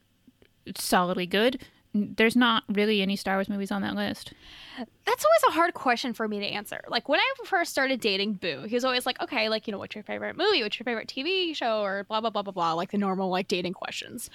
solidly 0.78 1.28
good, 1.28 1.62
there's 1.96 2.36
not 2.36 2.64
really 2.68 3.02
any 3.02 3.16
Star 3.16 3.38
Wars 3.38 3.48
movies 3.48 3.72
on 3.72 3.82
that 3.82 3.96
list. 3.96 4.34
that's 4.78 5.24
always 5.26 5.44
a 5.48 5.52
hard 5.52 5.74
question 5.74 6.14
for 6.14 6.28
me 6.28 6.40
to 6.40 6.46
answer. 6.46 6.82
Like 6.90 7.08
when 7.08 7.22
I 7.22 7.34
first 7.46 7.72
started 7.72 8.02
dating 8.02 8.34
Boo, 8.34 8.66
he 8.68 8.76
was 8.76 8.84
always 8.84 9.06
like, 9.06 9.22
"Okay, 9.22 9.48
like 9.48 9.66
you 9.66 9.72
know, 9.72 9.78
what's 9.78 9.96
your 9.96 10.04
favorite 10.04 10.36
movie? 10.36 10.62
What's 10.62 10.78
your 10.78 10.84
favorite 10.84 11.08
TV 11.08 11.56
show?" 11.56 11.82
Or 11.82 12.04
blah 12.04 12.20
blah 12.20 12.32
blah 12.32 12.42
blah 12.42 12.52
blah, 12.52 12.74
like 12.74 12.92
the 12.92 12.98
normal 12.98 13.30
like 13.30 13.48
dating 13.48 13.74
questions. 13.74 14.30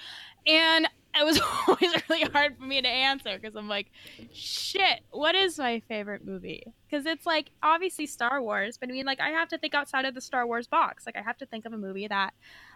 And 0.47 0.87
it 1.13 1.23
was 1.23 1.39
always 1.67 1.93
really 2.09 2.23
hard 2.31 2.57
for 2.57 2.63
me 2.63 2.81
to 2.81 2.87
answer 2.87 3.37
because 3.39 3.55
I'm 3.55 3.69
like, 3.69 3.91
"Shit, 4.33 5.01
what 5.11 5.35
is 5.35 5.59
my 5.59 5.81
favorite 5.87 6.25
movie?" 6.25 6.63
Because 6.89 7.05
it's 7.05 7.27
like 7.27 7.51
obviously 7.61 8.07
Star 8.07 8.41
Wars, 8.41 8.77
but 8.79 8.89
I 8.89 8.91
mean, 8.91 9.05
like 9.05 9.19
I 9.19 9.29
have 9.29 9.49
to 9.49 9.59
think 9.59 9.75
outside 9.75 10.05
of 10.05 10.15
the 10.15 10.21
Star 10.21 10.47
Wars 10.47 10.65
box. 10.65 11.05
Like 11.05 11.15
I 11.15 11.21
have 11.21 11.37
to 11.37 11.45
think 11.45 11.65
of 11.65 11.73
a 11.73 11.77
movie 11.77 12.07
that, 12.07 12.33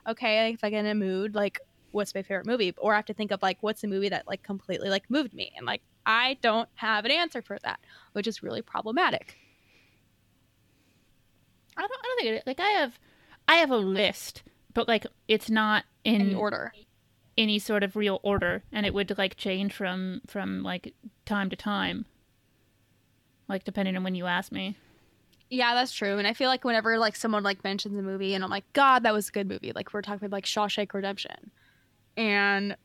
okay, 0.08 0.54
if 0.54 0.64
I 0.64 0.70
get 0.70 0.86
in 0.86 0.92
a 0.92 0.96
mood, 0.96 1.34
like 1.34 1.60
what's 1.96 2.14
my 2.14 2.22
favorite 2.22 2.46
movie 2.46 2.74
or 2.78 2.94
i 2.94 2.96
have 2.98 3.06
to 3.06 3.14
think 3.14 3.32
of 3.32 3.42
like 3.42 3.58
what's 3.62 3.84
a 3.84 3.88
movie 3.88 4.10
that 4.10 4.28
like 4.28 4.44
completely 4.44 4.90
like 4.90 5.10
moved 5.10 5.34
me 5.34 5.52
and 5.58 5.66
like 5.66 5.82
i 6.06 6.38
don't 6.42 6.70
have 6.76 7.06
an 7.06 7.12
answer 7.12 7.42
for 7.42 7.58
that 7.64 7.80
which 8.14 8.28
is 8.28 8.44
really 8.44 8.62
problematic 8.62 9.38
I 11.78 11.82
don't. 11.82 11.92
I 11.92 12.04
don't 12.08 12.20
think 12.22 12.38
it. 12.38 12.48
Like 12.48 12.60
I 12.62 12.70
have, 12.70 12.98
I 13.50 13.56
have 13.56 13.70
a 13.70 13.76
list, 13.78 14.44
but 14.74 14.88
like 14.88 15.06
it's 15.28 15.50
not 15.50 15.84
in 16.06 16.22
Any 16.22 16.34
order. 16.34 16.72
any 17.38 17.60
sort 17.60 17.84
of 17.84 17.96
real 17.98 18.20
order 18.24 18.64
and 18.72 18.86
it 18.86 18.94
would 18.94 19.18
like 19.18 19.36
change 19.36 19.74
from 19.74 20.22
from 20.26 20.64
like 20.64 20.94
time 21.26 21.50
to 21.50 21.56
time 21.58 22.06
like 23.50 23.66
depending 23.66 23.98
on 23.98 24.04
when 24.04 24.16
you 24.16 24.26
ask 24.26 24.52
me 24.54 24.78
Yeah, 25.50 25.74
that's 25.74 25.92
true. 25.92 26.18
And 26.18 26.26
I 26.28 26.34
feel 26.34 26.48
like 26.50 26.64
whenever 26.64 26.98
like 26.98 27.16
someone 27.18 27.44
like 27.44 27.62
mentions 27.64 27.98
a 28.00 28.02
movie 28.02 28.34
and 28.36 28.44
I'm 28.44 28.50
like, 28.50 28.72
God, 28.74 29.04
that 29.04 29.14
was 29.14 29.28
a 29.30 29.32
good 29.32 29.48
movie. 29.50 29.74
Like 29.76 29.94
we're 29.94 30.02
talking 30.02 30.26
about 30.26 30.32
like 30.38 30.46
Shawshank 30.46 30.94
Redemption. 30.94 31.52
And 32.18 32.78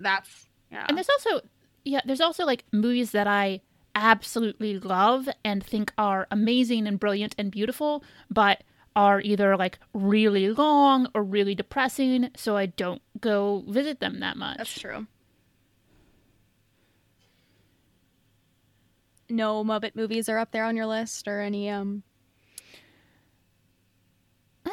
that's 0.00 0.46
yeah. 0.70 0.86
and 0.88 0.96
there's 0.96 1.08
also 1.08 1.40
yeah 1.84 2.00
there's 2.04 2.20
also 2.20 2.44
like 2.44 2.64
movies 2.72 3.12
that 3.12 3.26
i 3.26 3.60
absolutely 3.94 4.78
love 4.78 5.28
and 5.44 5.64
think 5.64 5.92
are 5.96 6.26
amazing 6.30 6.86
and 6.86 6.98
brilliant 6.98 7.34
and 7.38 7.50
beautiful 7.50 8.02
but 8.30 8.62
are 8.96 9.20
either 9.20 9.56
like 9.56 9.78
really 9.92 10.50
long 10.50 11.08
or 11.14 11.22
really 11.22 11.54
depressing 11.54 12.30
so 12.36 12.56
i 12.56 12.66
don't 12.66 13.02
go 13.20 13.64
visit 13.68 14.00
them 14.00 14.20
that 14.20 14.36
much 14.36 14.58
That's 14.58 14.80
true. 14.80 15.06
No 19.30 19.64
Muppet 19.64 19.96
movies 19.96 20.28
are 20.28 20.36
up 20.36 20.52
there 20.52 20.66
on 20.66 20.76
your 20.76 20.84
list 20.84 21.26
or 21.26 21.40
any 21.40 21.70
um 21.70 22.02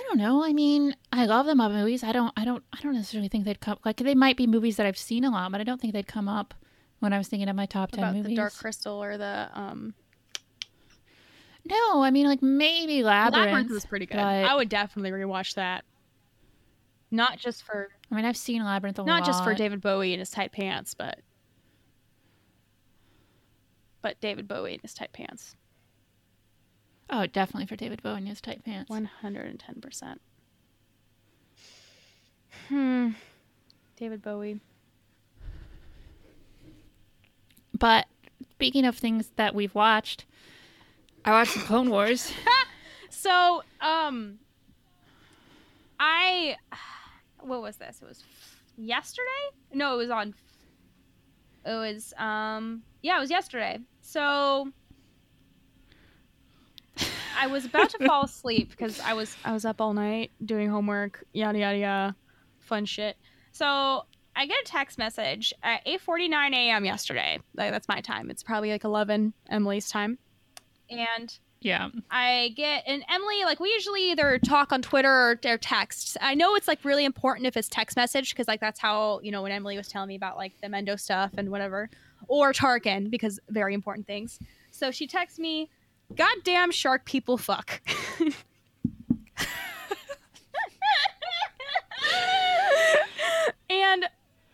I 0.02 0.04
don't 0.08 0.18
know. 0.18 0.44
I 0.44 0.52
mean, 0.52 0.96
I 1.14 1.26
love 1.28 1.46
the 1.46 1.54
Muppet 1.54 1.74
movies. 1.74 2.04
I 2.04 2.12
don't. 2.12 2.34
I 2.36 2.44
don't. 2.44 2.64
I 2.74 2.82
don't 2.82 2.94
necessarily 2.96 3.28
think 3.30 3.46
they'd 3.46 3.60
come. 3.60 3.78
Like 3.86 3.98
they 3.98 4.16
might 4.16 4.36
be 4.36 4.48
movies 4.48 4.78
that 4.78 4.86
I've 4.88 4.98
seen 4.98 5.24
a 5.24 5.30
lot, 5.30 5.52
but 5.52 5.62
I 5.62 5.64
don't 5.64 5.80
think 5.80 5.94
they'd 5.94 6.08
come 6.08 6.28
up 6.28 6.56
when 7.00 7.14
I 7.14 7.18
was 7.20 7.28
thinking 7.28 7.48
of 7.50 7.56
my 7.56 7.66
top 7.68 7.92
ten 7.92 8.04
about 8.04 8.16
movies. 8.16 8.30
the 8.32 8.36
Dark 8.36 8.54
Crystal 8.54 9.02
or 9.04 9.18
the 9.18 9.50
um 9.54 9.94
No, 11.66 12.02
I 12.02 12.10
mean 12.10 12.26
like 12.26 12.42
maybe 12.42 13.04
Labyrinth. 13.04 13.46
Labyrinth 13.48 13.72
was 13.72 13.86
pretty 13.86 14.06
good. 14.08 14.16
but- 14.18 14.22
I 14.24 14.56
would 14.56 14.70
definitely 14.70 15.12
rewatch 15.12 15.54
that. 15.56 15.86
Not 17.12 17.38
just 17.38 17.64
for 17.64 17.90
I 18.10 18.16
mean, 18.16 18.26
I've 18.26 18.38
seen 18.38 18.64
Labyrinth 18.64 18.98
a 18.98 19.02
lot. 19.04 19.08
not 19.08 19.26
just 19.26 19.44
for 19.44 19.54
David 19.54 19.82
Bowie 19.82 20.14
and 20.14 20.20
his 20.20 20.32
tight 20.32 20.52
pants, 20.52 20.94
but 20.96 21.20
but 24.02 24.20
David 24.20 24.48
Bowie 24.48 24.74
and 24.74 24.82
his 24.82 24.94
tight 24.94 25.14
pants. 25.14 25.56
Oh, 27.12 27.28
definitely 27.28 27.68
for 27.68 27.76
David 27.76 28.02
Bowie 28.02 28.20
and 28.20 28.28
his 28.28 28.40
tight 28.40 28.64
pants. 28.64 28.90
One 28.90 29.06
hundred 29.06 29.48
and 29.48 29.60
ten 29.60 29.82
percent. 29.82 30.22
Hmm. 32.70 33.10
David 33.98 34.22
Bowie. 34.22 34.62
But 37.78 38.08
speaking 38.52 38.86
of 38.86 38.98
things 38.98 39.32
that 39.36 39.54
we've 39.54 39.76
watched, 39.76 40.26
I 41.26 41.32
watched 41.32 41.56
the 41.56 41.62
Clone 41.62 41.90
Wars. 41.90 42.32
So, 43.22 43.62
um, 43.82 44.40
I, 46.00 46.56
what 47.40 47.62
was 47.62 47.76
this? 47.76 48.02
It 48.02 48.08
was 48.08 48.24
yesterday? 48.78 49.22
No, 49.74 49.94
it 49.94 49.98
was 49.98 50.10
on. 50.10 50.34
It 51.64 51.76
was 51.76 52.16
um, 52.18 52.82
yeah, 53.04 53.18
it 53.18 53.20
was 53.20 53.30
yesterday. 53.30 53.78
So, 54.02 54.72
I 57.42 57.48
was 57.48 57.66
about 57.66 57.90
to 57.90 58.06
fall 58.06 58.24
asleep 58.24 58.70
because 58.70 59.00
I 59.00 59.14
was 59.14 59.36
I 59.44 59.52
was 59.52 59.66
up 59.66 59.82
all 59.82 59.94
night 59.94 60.32
doing 60.46 60.70
homework, 60.70 61.26
yada 61.34 61.58
yada 61.58 61.78
yada, 61.78 62.16
fun 62.60 62.86
shit. 62.86 63.18
So 63.52 64.06
I 64.36 64.46
get 64.46 64.58
a 64.62 64.66
text 64.66 64.98
message 64.98 65.54
at 65.64 65.84
8:49 65.86 66.54
a.m. 66.54 66.86
yesterday. 66.86 67.40
Like 67.56 67.72
that's 67.72 67.88
my 67.88 68.00
time. 68.02 68.30
It's 68.30 68.44
probably 68.44 68.70
like 68.70 68.84
11 68.84 69.34
Emily's 69.50 69.90
time, 69.90 70.20
and. 70.90 71.38
yeah. 71.62 71.90
I 72.10 72.54
get 72.56 72.84
and 72.88 73.04
Emily 73.10 73.44
like 73.44 73.60
we 73.60 73.70
usually 73.70 74.12
either 74.12 74.40
talk 74.40 74.72
on 74.72 74.82
Twitter 74.82 75.12
or, 75.12 75.40
or 75.46 75.58
text. 75.58 76.18
I 76.22 76.34
know 76.36 76.56
it's 76.56 76.68
like 76.68 76.84
really 76.84 77.06
important 77.06 77.46
if 77.48 77.58
it's 77.58 77.70
text 77.70 77.96
message 77.98 78.34
because 78.34 78.48
like 78.48 78.60
that's 78.60 78.80
how 78.80 79.20
you 79.22 79.32
know 79.32 79.42
when 79.44 79.52
Emily 79.52 79.78
was 79.78 79.88
telling 79.88 80.08
me 80.10 80.16
about 80.16 80.38
like 80.38 80.54
the 80.62 80.68
Mendo 80.68 81.00
stuff 81.00 81.32
and 81.38 81.50
whatever, 81.52 81.90
or 82.28 82.54
Tarkin 82.54 83.10
because 83.10 83.40
very 83.50 83.74
important 83.74 84.08
things. 84.08 84.40
So 84.72 84.90
she 84.92 85.06
texts 85.06 85.38
me, 85.38 85.70
"Goddamn 86.16 86.72
shark 86.72 87.06
people, 87.06 87.38
fuck." 87.38 87.82
and 93.70 94.06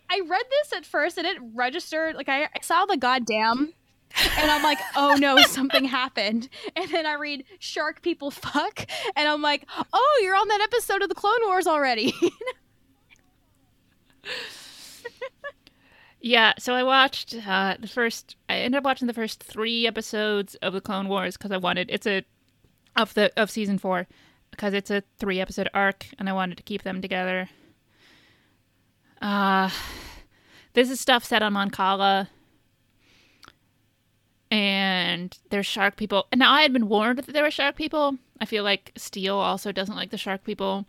I 0.09 0.21
read 0.25 0.45
this 0.49 0.73
at 0.73 0.85
first 0.85 1.17
and 1.17 1.27
it 1.27 1.38
registered 1.53 2.15
like 2.15 2.29
I, 2.29 2.43
I 2.43 2.61
saw 2.61 2.85
the 2.85 2.97
goddamn 2.97 3.73
and 4.39 4.51
I'm 4.51 4.63
like, 4.63 4.79
oh 4.95 5.15
no, 5.19 5.38
something 5.47 5.85
happened. 5.85 6.49
And 6.75 6.89
then 6.91 7.05
I 7.05 7.13
read 7.13 7.43
Shark 7.59 8.01
People 8.01 8.31
Fuck, 8.31 8.85
and 9.15 9.27
I'm 9.27 9.41
like, 9.41 9.65
oh, 9.93 10.19
you're 10.23 10.35
on 10.35 10.47
that 10.47 10.61
episode 10.61 11.01
of 11.01 11.09
the 11.09 11.15
Clone 11.15 11.45
Wars 11.45 11.67
already. 11.67 12.13
Yeah, 16.19 16.53
so 16.57 16.73
I 16.73 16.84
watched 16.84 17.35
uh, 17.48 17.76
the 17.80 17.88
first. 17.88 18.35
I 18.49 18.57
ended 18.57 18.80
up 18.80 18.84
watching 18.84 19.07
the 19.07 19.14
first 19.14 19.44
three 19.44 19.85
episodes 19.85 20.56
of 20.56 20.73
the 20.73 20.81
Clone 20.81 21.07
Wars 21.07 21.38
because 21.38 21.52
I 21.52 21.57
wanted 21.57 21.89
it's 21.91 22.07
a 22.07 22.23
of 22.95 23.14
the 23.14 23.31
of 23.38 23.52
season 23.52 23.77
four 23.77 24.07
because 24.49 24.73
it's 24.73 24.89
a 24.89 25.03
three 25.19 25.39
episode 25.39 25.69
arc 25.73 26.07
and 26.18 26.27
I 26.27 26.34
wanted 26.34 26.57
to 26.57 26.64
keep 26.64 26.84
them 26.84 27.02
together. 27.02 27.49
Uh 29.22 29.69
this 30.73 30.89
is 30.89 30.99
stuff 30.99 31.23
set 31.23 31.41
on 31.41 31.53
Mon 31.53 31.69
Cala, 31.72 32.30
and 34.52 35.38
there's 35.49 35.65
shark 35.65 35.98
people. 35.98 36.27
And 36.31 36.39
now 36.39 36.53
I 36.53 36.61
had 36.61 36.73
been 36.73 36.88
warned 36.88 37.19
that 37.19 37.34
there 37.34 37.44
were 37.44 37.52
shark 37.52 37.76
people. 37.76 38.18
I 38.39 38.45
feel 38.45 38.64
like 38.64 38.91
Steele 38.95 39.38
also 39.38 39.72
doesn't 39.72 39.95
like 39.95 40.11
the 40.11 40.18
shark 40.18 40.44
people, 40.44 40.85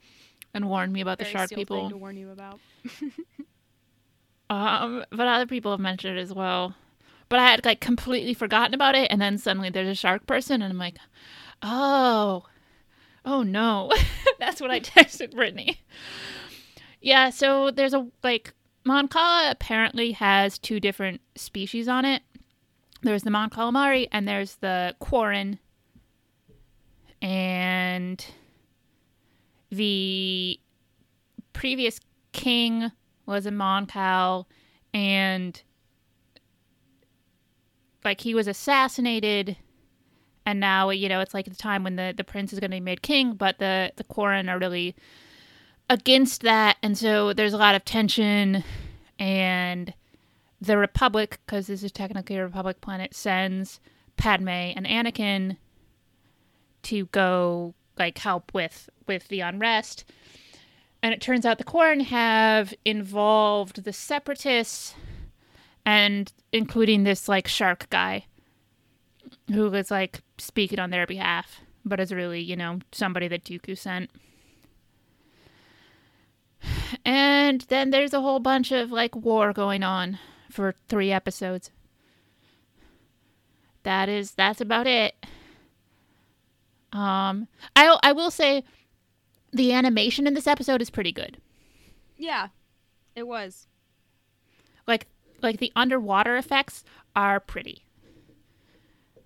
and 0.52 0.68
warned 0.68 0.92
me 0.92 1.00
about 1.00 1.18
the 1.18 1.24
shark 1.24 1.50
people. 1.50 1.88
to 1.88 1.96
warn 1.96 2.16
you 2.16 2.30
about. 2.30 2.60
Um, 4.50 5.04
but 5.10 5.26
other 5.26 5.46
people 5.46 5.70
have 5.70 5.80
mentioned 5.80 6.18
it 6.18 6.22
as 6.22 6.32
well. 6.32 6.74
But 7.28 7.40
I 7.40 7.50
had 7.50 7.64
like 7.64 7.80
completely 7.80 8.34
forgotten 8.34 8.74
about 8.74 8.94
it, 8.94 9.10
and 9.10 9.20
then 9.20 9.36
suddenly 9.38 9.70
there's 9.70 9.88
a 9.88 9.94
shark 9.94 10.26
person, 10.26 10.62
and 10.62 10.72
I'm 10.72 10.78
like, 10.78 10.96
oh, 11.62 12.44
oh 13.24 13.42
no, 13.42 13.92
that's 14.38 14.60
what 14.60 14.70
I 14.70 14.80
texted 14.80 15.34
Brittany. 15.34 15.80
Yeah, 17.00 17.30
so 17.30 17.70
there's 17.70 17.94
a 17.94 18.06
like 18.22 18.54
Mon 18.84 19.06
Cala 19.06 19.50
apparently 19.50 20.12
has 20.12 20.58
two 20.58 20.80
different 20.80 21.20
species 21.36 21.88
on 21.88 22.06
it. 22.06 22.22
There's 23.02 23.22
the 23.22 23.30
Mon 23.30 23.50
Calamari 23.50 24.08
and 24.10 24.26
there's 24.26 24.56
the 24.56 24.96
Quarren. 24.98 25.58
And 27.20 28.24
the 29.70 30.58
previous 31.52 32.00
king 32.32 32.92
was 33.28 33.46
a 33.46 33.50
Mon 33.50 33.86
Cal 33.86 34.48
and 34.94 35.62
like 38.04 38.20
he 38.20 38.34
was 38.34 38.48
assassinated 38.48 39.56
and 40.46 40.58
now 40.60 40.90
you 40.90 41.08
know 41.08 41.20
it's 41.20 41.34
like 41.34 41.44
the 41.44 41.54
time 41.54 41.84
when 41.84 41.96
the 41.96 42.14
the 42.16 42.24
prince 42.24 42.52
is 42.52 42.58
going 42.58 42.70
to 42.70 42.76
be 42.76 42.80
made 42.80 43.02
king 43.02 43.34
but 43.34 43.58
the 43.58 43.92
the 43.96 44.04
Quarren 44.04 44.48
are 44.48 44.58
really 44.58 44.96
against 45.90 46.42
that 46.42 46.78
and 46.82 46.96
so 46.96 47.32
there's 47.32 47.52
a 47.52 47.58
lot 47.58 47.74
of 47.74 47.84
tension 47.84 48.64
and 49.18 49.92
the 50.60 50.78
republic 50.78 51.38
because 51.44 51.66
this 51.66 51.82
is 51.82 51.92
technically 51.92 52.36
a 52.36 52.44
republic 52.44 52.80
planet 52.80 53.14
sends 53.14 53.78
padme 54.16 54.48
and 54.48 54.86
anakin 54.86 55.56
to 56.82 57.06
go 57.06 57.74
like 57.98 58.16
help 58.18 58.52
with 58.54 58.88
with 59.06 59.28
the 59.28 59.40
unrest 59.40 60.04
and 61.02 61.14
it 61.14 61.20
turns 61.20 61.46
out 61.46 61.58
the 61.58 61.64
Quarren 61.64 62.00
have 62.00 62.74
involved 62.84 63.84
the 63.84 63.92
separatists 63.92 64.94
and 65.84 66.32
including 66.52 67.04
this 67.04 67.28
like 67.28 67.46
shark 67.48 67.88
guy 67.90 68.26
who 69.52 69.70
was 69.70 69.90
like 69.90 70.22
speaking 70.38 70.78
on 70.78 70.90
their 70.90 71.06
behalf 71.06 71.60
but 71.84 72.00
is 72.00 72.12
really 72.12 72.40
you 72.40 72.56
know 72.56 72.78
somebody 72.92 73.28
that 73.28 73.44
dooku 73.44 73.76
sent 73.76 74.10
and 77.04 77.62
then 77.68 77.90
there's 77.90 78.14
a 78.14 78.20
whole 78.20 78.40
bunch 78.40 78.72
of 78.72 78.90
like 78.90 79.14
war 79.14 79.52
going 79.52 79.82
on 79.82 80.18
for 80.50 80.74
three 80.88 81.12
episodes. 81.12 81.70
That 83.82 84.08
is 84.08 84.32
that's 84.32 84.60
about 84.60 84.86
it. 84.86 85.14
Um 86.92 87.48
I 87.76 87.98
I 88.02 88.12
will 88.12 88.30
say 88.30 88.64
the 89.52 89.72
animation 89.72 90.26
in 90.26 90.34
this 90.34 90.46
episode 90.46 90.82
is 90.82 90.90
pretty 90.90 91.12
good. 91.12 91.38
Yeah, 92.16 92.48
it 93.14 93.26
was. 93.26 93.66
Like 94.86 95.06
like 95.42 95.58
the 95.58 95.72
underwater 95.76 96.36
effects 96.36 96.84
are 97.14 97.40
pretty. 97.40 97.84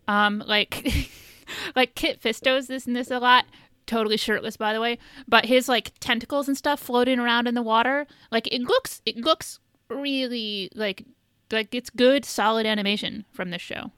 Um 0.07 0.43
like 0.47 1.11
like 1.77 1.94
Kit 1.94 2.20
Fisto's 2.20 2.66
this 2.66 2.86
and 2.86 2.97
this 2.97 3.11
a 3.11 3.19
lot 3.19 3.47
totally 3.85 4.16
shirtless 4.16 4.57
by 4.57 4.73
the 4.73 4.81
way 4.81 4.97
but 5.27 5.44
his 5.47 5.69
like 5.69 5.93
tentacles 5.99 6.47
and 6.47 6.57
stuff 6.57 6.78
floating 6.78 7.19
around 7.19 7.49
in 7.49 7.55
the 7.55 7.62
water 7.62 8.07
like 8.31 8.47
it 8.53 8.62
looks 8.62 9.03
it 9.05 9.16
looks 9.16 9.59
really 9.89 10.70
like 10.74 11.05
like 11.51 11.74
it's 11.74 11.90
good 11.90 12.24
solid 12.24 12.65
animation 12.65 13.24
from 13.32 13.51
this 13.51 13.61
show 13.61 13.90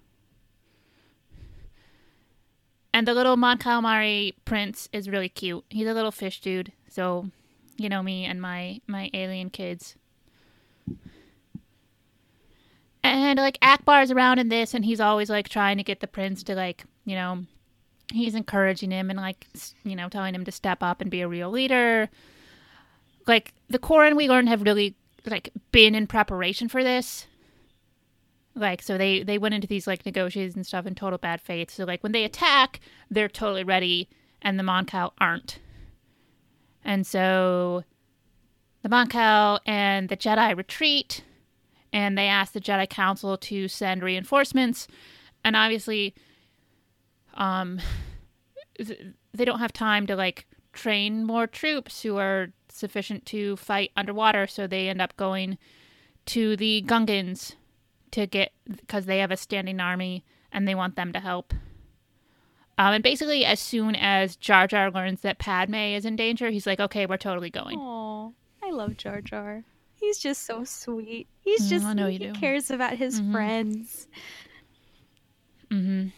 and 2.94 3.06
the 3.06 3.12
little 3.12 3.36
Mon 3.36 3.58
Calamari 3.58 4.32
prince 4.46 4.88
is 4.90 5.10
really 5.10 5.28
cute 5.28 5.64
he's 5.68 5.86
a 5.86 5.92
little 5.92 6.12
fish 6.12 6.40
dude 6.40 6.72
so 6.88 7.28
you 7.76 7.88
know 7.88 8.02
me 8.02 8.24
and 8.24 8.40
my 8.40 8.80
my 8.86 9.10
alien 9.12 9.50
kids. 9.50 9.96
And 13.02 13.38
like 13.38 13.60
Ackbar's 13.60 14.10
around 14.10 14.38
in 14.38 14.48
this, 14.48 14.72
and 14.72 14.84
he's 14.84 15.00
always 15.00 15.28
like 15.28 15.48
trying 15.48 15.76
to 15.76 15.82
get 15.82 16.00
the 16.00 16.06
prince 16.06 16.42
to 16.44 16.54
like, 16.54 16.84
you 17.04 17.14
know, 17.14 17.44
he's 18.12 18.34
encouraging 18.34 18.90
him 18.90 19.10
and 19.10 19.18
like, 19.18 19.46
you 19.82 19.94
know, 19.94 20.08
telling 20.08 20.34
him 20.34 20.44
to 20.44 20.52
step 20.52 20.82
up 20.82 21.00
and 21.02 21.10
be 21.10 21.20
a 21.20 21.28
real 21.28 21.50
leader. 21.50 22.08
Like 23.26 23.52
the 23.68 23.78
Quarren 23.78 24.16
we 24.16 24.28
learned 24.28 24.48
have 24.48 24.62
really 24.62 24.94
like 25.26 25.50
been 25.70 25.94
in 25.94 26.06
preparation 26.06 26.68
for 26.68 26.82
this. 26.82 27.26
Like 28.55 28.82
so 28.82 28.97
they 28.97 29.22
they 29.22 29.39
went 29.39 29.55
into 29.55 29.66
these 29.66 29.86
like 29.86 30.06
negotiations 30.06 30.55
and 30.55 30.66
stuff 30.66 30.86
in 30.86 30.94
total 30.94 31.18
bad 31.18 31.40
faith. 31.40 31.70
So 31.70 31.85
like 31.85 32.02
when 32.02 32.12
they 32.12 32.24
attack, 32.24 32.81
they're 33.10 33.28
totally 33.28 33.64
ready, 33.64 34.09
and 34.43 34.59
the 34.59 34.62
Mon 34.62 34.85
Cal 34.85 35.12
aren't. 35.18 35.59
And 36.85 37.06
so 37.06 37.82
the 38.82 38.89
Mon 38.89 39.09
Cal 39.09 39.60
and 39.66 40.09
the 40.09 40.16
Jedi 40.16 40.56
retreat, 40.56 41.24
and 41.93 42.16
they 42.16 42.28
ask 42.28 42.52
the 42.52 42.60
Jedi 42.60 42.89
Council 42.89 43.36
to 43.39 43.66
send 43.66 44.02
reinforcements. 44.02 44.86
And 45.44 45.56
obviously, 45.56 46.14
um, 47.35 47.81
they 48.78 49.44
don't 49.44 49.59
have 49.59 49.72
time 49.72 50.06
to 50.06 50.14
like 50.14 50.47
train 50.72 51.24
more 51.24 51.47
troops 51.47 52.02
who 52.02 52.18
are 52.18 52.48
sufficient 52.68 53.26
to 53.26 53.56
fight 53.56 53.90
underwater, 53.97 54.47
so 54.47 54.66
they 54.66 54.89
end 54.89 55.01
up 55.01 55.16
going 55.16 55.59
to 56.26 56.56
the 56.56 56.85
Gungans 56.86 57.55
to 58.15 58.27
get 58.27 58.53
because 58.69 59.07
they 59.07 59.19
have 59.19 59.31
a 59.31 59.36
standing 59.36 59.81
army 59.81 60.24
and 60.53 60.66
they 60.66 60.74
want 60.74 60.97
them 60.97 61.12
to 61.12 61.20
help. 61.20 61.53
Um, 62.77 62.95
and 62.95 63.03
basically, 63.05 63.45
as 63.45 63.61
soon 63.61 63.95
as 63.95 64.35
Jar 64.36 64.66
Jar 64.66 64.91
learns 64.91 65.20
that 65.20 65.39
Padme 65.39 65.74
is 65.74 66.05
in 66.05 66.16
danger, 66.16 66.51
he's 66.51 66.66
like, 66.66 66.81
"Okay, 66.81 67.07
we're 67.07 67.16
totally 67.16 67.51
going." 67.51 67.78
Oh, 67.78 68.35
I 68.62 68.70
love 68.70 68.97
Jar 68.97 69.20
Jar. 69.20 69.62
He's 70.01 70.19
just 70.19 70.43
so 70.45 70.65
sweet. 70.65 71.28
He's 71.41 71.62
Mm, 71.62 71.70
just 71.70 72.11
he 72.11 72.19
do. 72.19 72.32
cares 72.32 72.70
about 72.70 72.95
his 72.97 73.20
Mhm. 73.20 73.32
friends. 73.32 74.09
Mm-hmm. 75.70 76.09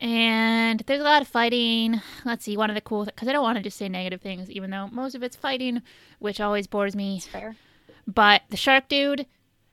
And 0.00 0.80
there's 0.86 1.00
a 1.00 1.04
lot 1.04 1.22
of 1.22 1.28
fighting. 1.28 2.00
Let's 2.24 2.44
see, 2.44 2.56
one 2.56 2.70
of 2.70 2.74
the 2.74 2.80
cool 2.80 3.04
because 3.04 3.28
I 3.28 3.32
don't 3.32 3.42
want 3.42 3.56
to 3.58 3.62
just 3.62 3.76
say 3.76 3.88
negative 3.88 4.20
things, 4.22 4.50
even 4.50 4.70
though 4.70 4.88
most 4.88 5.14
of 5.14 5.22
it's 5.22 5.36
fighting, 5.36 5.82
which 6.18 6.40
always 6.40 6.66
bores 6.66 6.96
me. 6.96 7.16
It's 7.16 7.26
fair. 7.26 7.56
But 8.06 8.42
the 8.50 8.56
shark 8.56 8.88
dude 8.88 9.26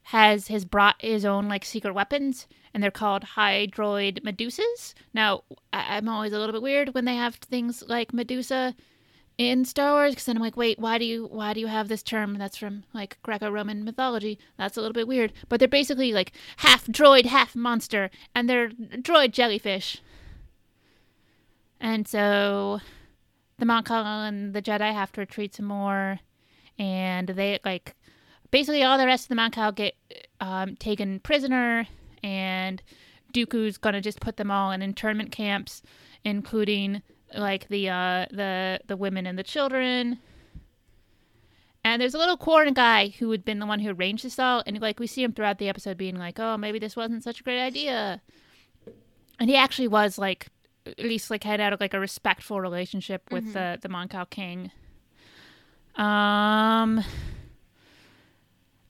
has 0.07 0.47
has 0.49 0.65
brought 0.65 1.01
his 1.01 1.25
own 1.25 1.47
like 1.47 1.65
secret 1.65 1.93
weapons, 1.93 2.47
and 2.73 2.83
they're 2.83 2.91
called 2.91 3.23
hydroid 3.35 4.21
medusas. 4.23 4.93
Now 5.13 5.43
I- 5.71 5.97
I'm 5.97 6.09
always 6.09 6.33
a 6.33 6.39
little 6.39 6.53
bit 6.53 6.61
weird 6.61 6.93
when 6.93 7.05
they 7.05 7.15
have 7.15 7.35
things 7.35 7.83
like 7.87 8.13
Medusa 8.13 8.75
in 9.37 9.65
Star 9.65 9.93
Wars 9.93 10.11
because 10.13 10.25
then 10.25 10.35
I'm 10.37 10.43
like, 10.43 10.57
wait, 10.57 10.77
why 10.77 10.97
do 10.97 11.05
you 11.05 11.25
why 11.31 11.53
do 11.53 11.59
you 11.59 11.67
have 11.67 11.87
this 11.87 12.03
term 12.03 12.37
that's 12.37 12.57
from 12.57 12.83
like 12.93 13.17
Greco-Roman 13.23 13.83
mythology? 13.83 14.37
That's 14.57 14.77
a 14.77 14.81
little 14.81 14.93
bit 14.93 15.07
weird. 15.07 15.33
But 15.49 15.59
they're 15.59 15.67
basically 15.67 16.11
like 16.13 16.33
half 16.57 16.85
droid, 16.87 17.25
half 17.25 17.55
monster, 17.55 18.09
and 18.35 18.49
they're 18.49 18.69
droid 18.69 19.31
jellyfish. 19.31 20.01
And 21.79 22.07
so 22.07 22.79
the 23.57 23.65
Mon 23.65 23.83
Cal 23.83 24.05
and 24.05 24.53
the 24.53 24.61
Jedi 24.61 24.93
have 24.93 25.11
to 25.13 25.21
retreat 25.21 25.55
some 25.55 25.65
more, 25.65 26.19
and 26.77 27.29
they 27.29 27.59
like 27.65 27.95
basically 28.53 28.83
all 28.83 28.99
the 28.99 29.07
rest 29.07 29.25
of 29.25 29.29
the 29.29 29.35
Mon 29.35 29.49
Cal 29.49 29.71
get 29.71 29.95
um, 30.39 30.75
taken 30.75 31.19
prisoner, 31.19 31.87
and 32.23 32.81
Dooku's 33.33 33.77
gonna 33.77 33.99
just 33.99 34.21
put 34.21 34.37
them 34.37 34.51
all 34.51 34.71
in 34.71 34.81
internment 34.81 35.31
camps, 35.31 35.81
including 36.23 37.01
like 37.35 37.67
the 37.67 37.89
uh, 37.89 38.27
the 38.31 38.79
the 38.87 38.95
women 38.95 39.25
and 39.25 39.37
the 39.37 39.43
children. 39.43 40.19
And 41.83 42.01
there's 42.01 42.13
a 42.13 42.17
little 42.17 42.37
corn 42.37 42.73
guy 42.73 43.09
who 43.19 43.29
had 43.31 43.43
been 43.43 43.59
the 43.59 43.65
one 43.65 43.79
who 43.79 43.89
arranged 43.89 44.23
this 44.23 44.39
all, 44.39 44.63
and 44.65 44.79
like 44.79 44.99
we 44.99 45.07
see 45.07 45.23
him 45.23 45.33
throughout 45.33 45.57
the 45.57 45.67
episode 45.67 45.97
being 45.97 46.15
like, 46.15 46.39
"Oh, 46.39 46.55
maybe 46.55 46.77
this 46.77 46.95
wasn't 46.95 47.23
such 47.23 47.41
a 47.41 47.43
great 47.43 47.59
idea," 47.59 48.21
and 49.39 49.49
he 49.49 49.55
actually 49.55 49.87
was 49.87 50.19
like, 50.19 50.47
at 50.85 50.99
least 50.99 51.31
like 51.31 51.43
had 51.43 51.59
out 51.59 51.73
of 51.73 51.81
like 51.81 51.95
a 51.95 51.99
respectful 51.99 52.61
relationship 52.61 53.23
with 53.31 53.53
the 53.53 53.79
the 53.81 53.89
Mon 53.89 54.07
Cal 54.07 54.27
King. 54.27 54.69
Um, 55.95 57.03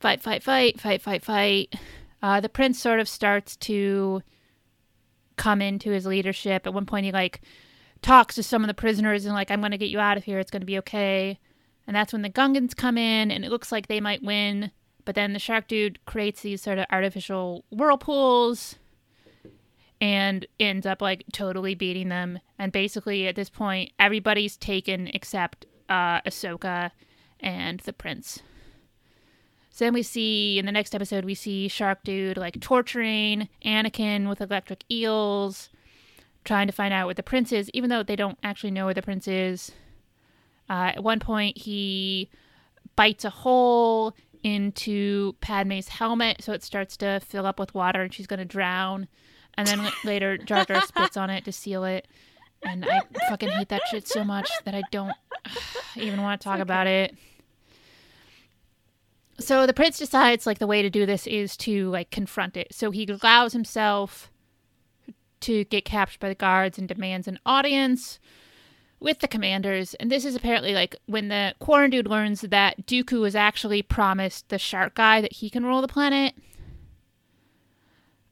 fight, 0.04 0.22
fight, 0.22 0.44
fight, 0.44 0.82
fight, 0.82 1.02
fight, 1.02 1.24
fight. 1.24 1.76
Uh, 2.22 2.42
the 2.42 2.50
prince 2.50 2.78
sort 2.78 3.00
of 3.00 3.08
starts 3.08 3.56
to 3.56 4.22
come 5.38 5.62
into 5.62 5.92
his 5.92 6.06
leadership. 6.06 6.68
At 6.68 6.74
one 6.74 6.86
point, 6.86 7.06
he 7.06 7.14
like 7.14 7.40
talks 8.02 8.36
to 8.36 8.44
some 8.44 8.64
of 8.64 8.68
the 8.68 8.74
prisoners 8.74 9.24
and 9.24 9.34
like, 9.34 9.50
"I'm 9.50 9.62
going 9.62 9.72
to 9.72 9.78
get 9.78 9.90
you 9.90 10.02
out 10.02 10.18
of 10.18 10.26
here. 10.26 10.40
It's 10.40 10.52
going 10.52 10.62
to 10.62 10.66
be 10.66 10.78
okay." 10.80 11.40
And 11.88 11.96
that's 11.96 12.12
when 12.12 12.22
the 12.22 12.30
Gungans 12.30 12.76
come 12.76 12.98
in, 12.98 13.32
and 13.32 13.46
it 13.46 13.50
looks 13.50 13.72
like 13.72 13.88
they 13.88 14.02
might 14.02 14.22
win. 14.22 14.72
But 15.06 15.16
then 15.16 15.32
the 15.32 15.40
shark 15.40 15.70
dude 15.70 16.04
creates 16.06 16.42
these 16.42 16.62
sort 16.62 16.80
of 16.80 16.86
artificial 16.92 17.64
whirlpools 17.72 18.76
and 20.02 20.46
ends 20.60 20.86
up 20.86 21.02
like 21.02 21.24
totally 21.32 21.76
beating 21.76 22.10
them. 22.10 22.40
And 22.60 22.74
basically, 22.74 23.26
at 23.28 23.38
this 23.38 23.50
point, 23.50 23.94
everybody's 23.98 24.58
taken 24.58 25.08
except 25.08 25.66
uh, 25.88 26.20
Ahsoka 26.22 26.92
and 27.40 27.80
the 27.82 27.94
prince. 27.94 28.42
So 29.74 29.86
then 29.86 29.96
we 29.96 30.04
see 30.04 30.60
in 30.60 30.68
the 30.68 30.72
next 30.72 30.94
episode, 30.94 31.26
we 31.26 31.34
see 31.34 31.68
Shark 31.68 32.04
Dude 32.04 32.38
like 32.38 32.62
torturing 32.62 33.50
Anakin 33.66 34.30
with 34.30 34.40
electric 34.40 34.84
eels, 34.92 35.70
trying 36.46 36.68
to 36.68 36.74
find 36.74 36.94
out 36.94 37.08
where 37.08 37.16
the 37.16 37.24
prince 37.24 37.52
is, 37.52 37.72
even 37.74 37.90
though 37.90 38.04
they 38.04 38.16
don't 38.16 38.38
actually 38.44 38.70
know 38.70 38.86
where 38.86 38.94
the 38.94 39.02
prince 39.02 39.28
is. 39.28 39.72
Uh, 40.70 40.92
at 40.96 41.04
one 41.04 41.20
point, 41.20 41.58
he 41.58 42.30
bites 42.96 43.26
a 43.26 43.32
hole 43.32 44.14
into 44.44 45.34
Padme's 45.42 45.88
helmet, 45.88 46.44
so 46.44 46.54
it 46.54 46.62
starts 46.62 46.96
to 46.98 47.20
fill 47.22 47.48
up 47.48 47.60
with 47.60 47.74
water, 47.74 48.04
and 48.04 48.14
she's 48.14 48.28
going 48.28 48.38
to 48.38 48.46
drown. 48.46 49.08
And 49.56 49.68
then 49.68 49.90
later, 50.04 50.38
Jar 50.38 50.66
Jar 50.66 50.82
spits 50.82 51.18
on 51.18 51.32
it 51.32 51.46
to 51.46 51.52
seal 51.52 51.84
it. 51.84 52.08
And 52.62 52.86
I 52.86 53.02
fucking 53.28 53.50
hate 53.50 53.70
that 53.70 53.88
shit 53.90 54.08
so 54.08 54.24
much 54.24 54.52
that 54.66 54.76
I 54.76 54.84
don't 54.92 55.16
even 55.96 56.22
want 56.22 56.40
to 56.40 56.46
talk 56.46 56.60
about 56.60 56.86
it. 56.86 57.16
So 59.40 59.66
the 59.66 59.74
prince 59.74 59.98
decides 59.98 60.46
like 60.46 60.60
the 60.60 60.68
way 60.68 60.82
to 60.82 60.90
do 60.90 61.06
this 61.06 61.26
is 61.28 61.58
to 61.58 61.90
like 61.90 62.12
confront 62.12 62.56
it. 62.56 62.74
So 62.74 62.92
he 62.92 63.08
allows 63.08 63.54
himself 63.54 64.32
to 65.42 65.66
get 65.66 65.86
captured 65.86 66.20
by 66.20 66.30
the 66.30 66.36
guards 66.36 66.78
and 66.78 66.88
demands 66.88 67.28
an 67.28 67.40
audience 67.46 68.20
with 69.00 69.20
the 69.20 69.28
commanders. 69.28 69.94
And 69.96 70.10
this 70.10 70.24
is 70.24 70.36
apparently 70.36 70.74
like 70.74 70.96
when 71.08 71.28
the 71.28 71.56
Quarren 71.60 71.90
dude 71.90 72.08
learns 72.08 72.42
that 72.42 72.86
Dooku 72.86 73.20
was 73.20 73.36
actually 73.36 73.82
promised 73.82 74.50
the 74.50 74.58
shark 74.58 74.96
guy 74.96 75.20
that 75.20 75.34
he 75.34 75.50
can 75.50 75.66
rule 75.66 75.82
the 75.82 75.88
planet. 75.88 76.34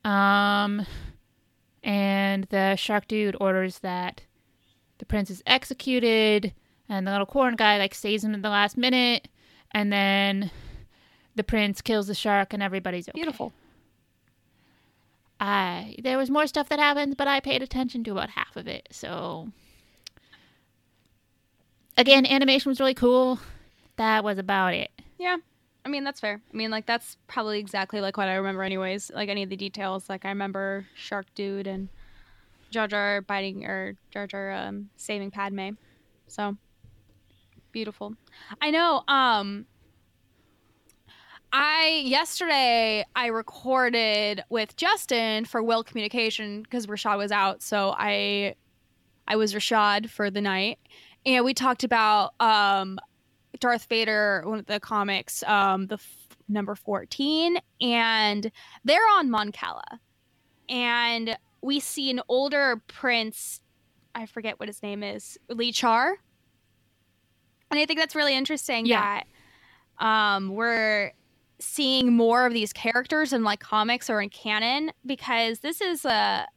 Um 0.06 0.86
and 1.84 2.46
the 2.46 2.76
shark 2.76 3.08
dude 3.08 3.36
orders 3.42 3.80
that 3.80 4.22
the 5.00 5.06
prince 5.06 5.30
is 5.30 5.44
executed 5.46 6.54
and 6.88 7.08
the 7.08 7.12
little 7.12 7.26
corn 7.26 7.56
guy 7.56 7.78
like 7.78 7.96
saves 7.96 8.24
him 8.24 8.36
at 8.36 8.42
the 8.42 8.50
last 8.50 8.78
minute 8.78 9.28
and 9.72 9.92
then 9.92 10.52
the 11.36 11.44
prince 11.44 11.82
kills 11.82 12.08
the 12.08 12.16
shark 12.16 12.54
and 12.54 12.62
everybody's 12.62 13.08
okay. 13.10 13.18
Beautiful. 13.18 13.54
I 15.40 15.96
there 16.02 16.18
was 16.18 16.30
more 16.30 16.48
stuff 16.48 16.70
that 16.70 16.80
happened, 16.80 17.18
but 17.18 17.28
I 17.28 17.40
paid 17.40 17.64
attention 17.64 18.04
to 18.06 18.12
about 18.12 18.32
half 18.32 18.56
of 18.56 18.68
it. 18.68 18.88
So 18.92 19.52
again, 21.98 22.26
animation 22.26 22.70
was 22.70 22.80
really 22.80 22.94
cool. 22.94 23.40
That 23.98 24.24
was 24.24 24.38
about 24.38 24.74
it. 24.74 24.92
Yeah. 25.18 25.38
I 25.84 25.90
mean, 25.90 26.04
that's 26.04 26.20
fair. 26.20 26.42
I 26.54 26.58
mean, 26.58 26.70
like, 26.70 26.86
that's 26.86 27.18
probably 27.28 27.60
exactly 27.60 28.02
like 28.02 28.16
what 28.18 28.28
I 28.28 28.36
remember, 28.36 28.64
anyways. 28.64 29.12
Like, 29.14 29.30
any 29.30 29.44
of 29.44 29.50
the 29.50 29.56
details. 29.56 30.10
Like, 30.10 30.26
I 30.26 30.30
remember 30.30 30.86
Shark 30.96 31.26
Dude 31.34 31.66
and 31.66 31.90
Jar 32.70 32.88
Jar 32.88 33.22
biting, 33.22 33.66
or 33.66 33.96
Jar 34.12 34.28
Jar 34.28 34.52
um, 34.52 34.90
saving 34.96 35.32
Padme. 35.32 35.72
So, 36.28 36.56
beautiful. 37.72 38.14
I 38.62 38.70
know, 38.70 39.04
um, 39.08 39.66
I, 41.54 42.04
yesterday, 42.06 43.06
I 43.16 43.28
recorded 43.28 44.44
with 44.50 44.76
Justin 44.78 45.46
for 45.46 45.62
Will 45.62 45.84
Communication 45.84 46.64
because 46.64 46.88
Rashad 46.88 47.18
was 47.18 47.32
out. 47.32 47.62
So, 47.62 47.94
I, 47.98 48.56
I 49.28 49.36
was 49.36 49.54
Rashad 49.54 50.10
for 50.10 50.30
the 50.32 50.42
night. 50.42 50.80
And 51.26 51.44
we 51.46 51.54
talked 51.54 51.84
about, 51.84 52.34
um, 52.40 53.00
Darth 53.60 53.86
Vader, 53.88 54.44
one 54.46 54.60
of 54.60 54.66
the 54.66 54.80
comics, 54.80 55.44
um, 55.44 55.88
the 55.88 55.96
f- 55.96 56.28
number 56.48 56.74
14, 56.74 57.58
and 57.82 58.52
they're 58.86 59.08
on 59.18 59.30
Mon 59.30 59.52
Cala. 59.52 60.00
And 60.70 61.38
we 61.62 61.80
see 61.80 62.10
an 62.10 62.22
older 62.30 62.82
prince, 62.88 63.62
I 64.16 64.26
forget 64.26 64.60
what 64.60 64.68
his 64.70 64.82
name 64.82 65.04
is, 65.04 65.38
Lee 65.50 65.72
Char. 65.72 66.18
And 67.70 67.80
I 67.80 67.86
think 67.86 68.00
that's 68.00 68.16
really 68.16 68.36
interesting 68.36 68.86
Yeah. 68.86 69.22
that 70.00 70.06
um, 70.06 70.50
we're 70.56 71.12
seeing 71.62 72.14
more 72.14 72.46
of 72.46 72.54
these 72.54 72.74
characters 72.74 73.34
in 73.34 73.44
like 73.44 73.60
comics 73.60 74.10
or 74.10 74.22
in 74.22 74.30
canon 74.30 74.92
because 75.06 75.60
this 75.60 75.82
is 75.82 76.06
a 76.06 76.48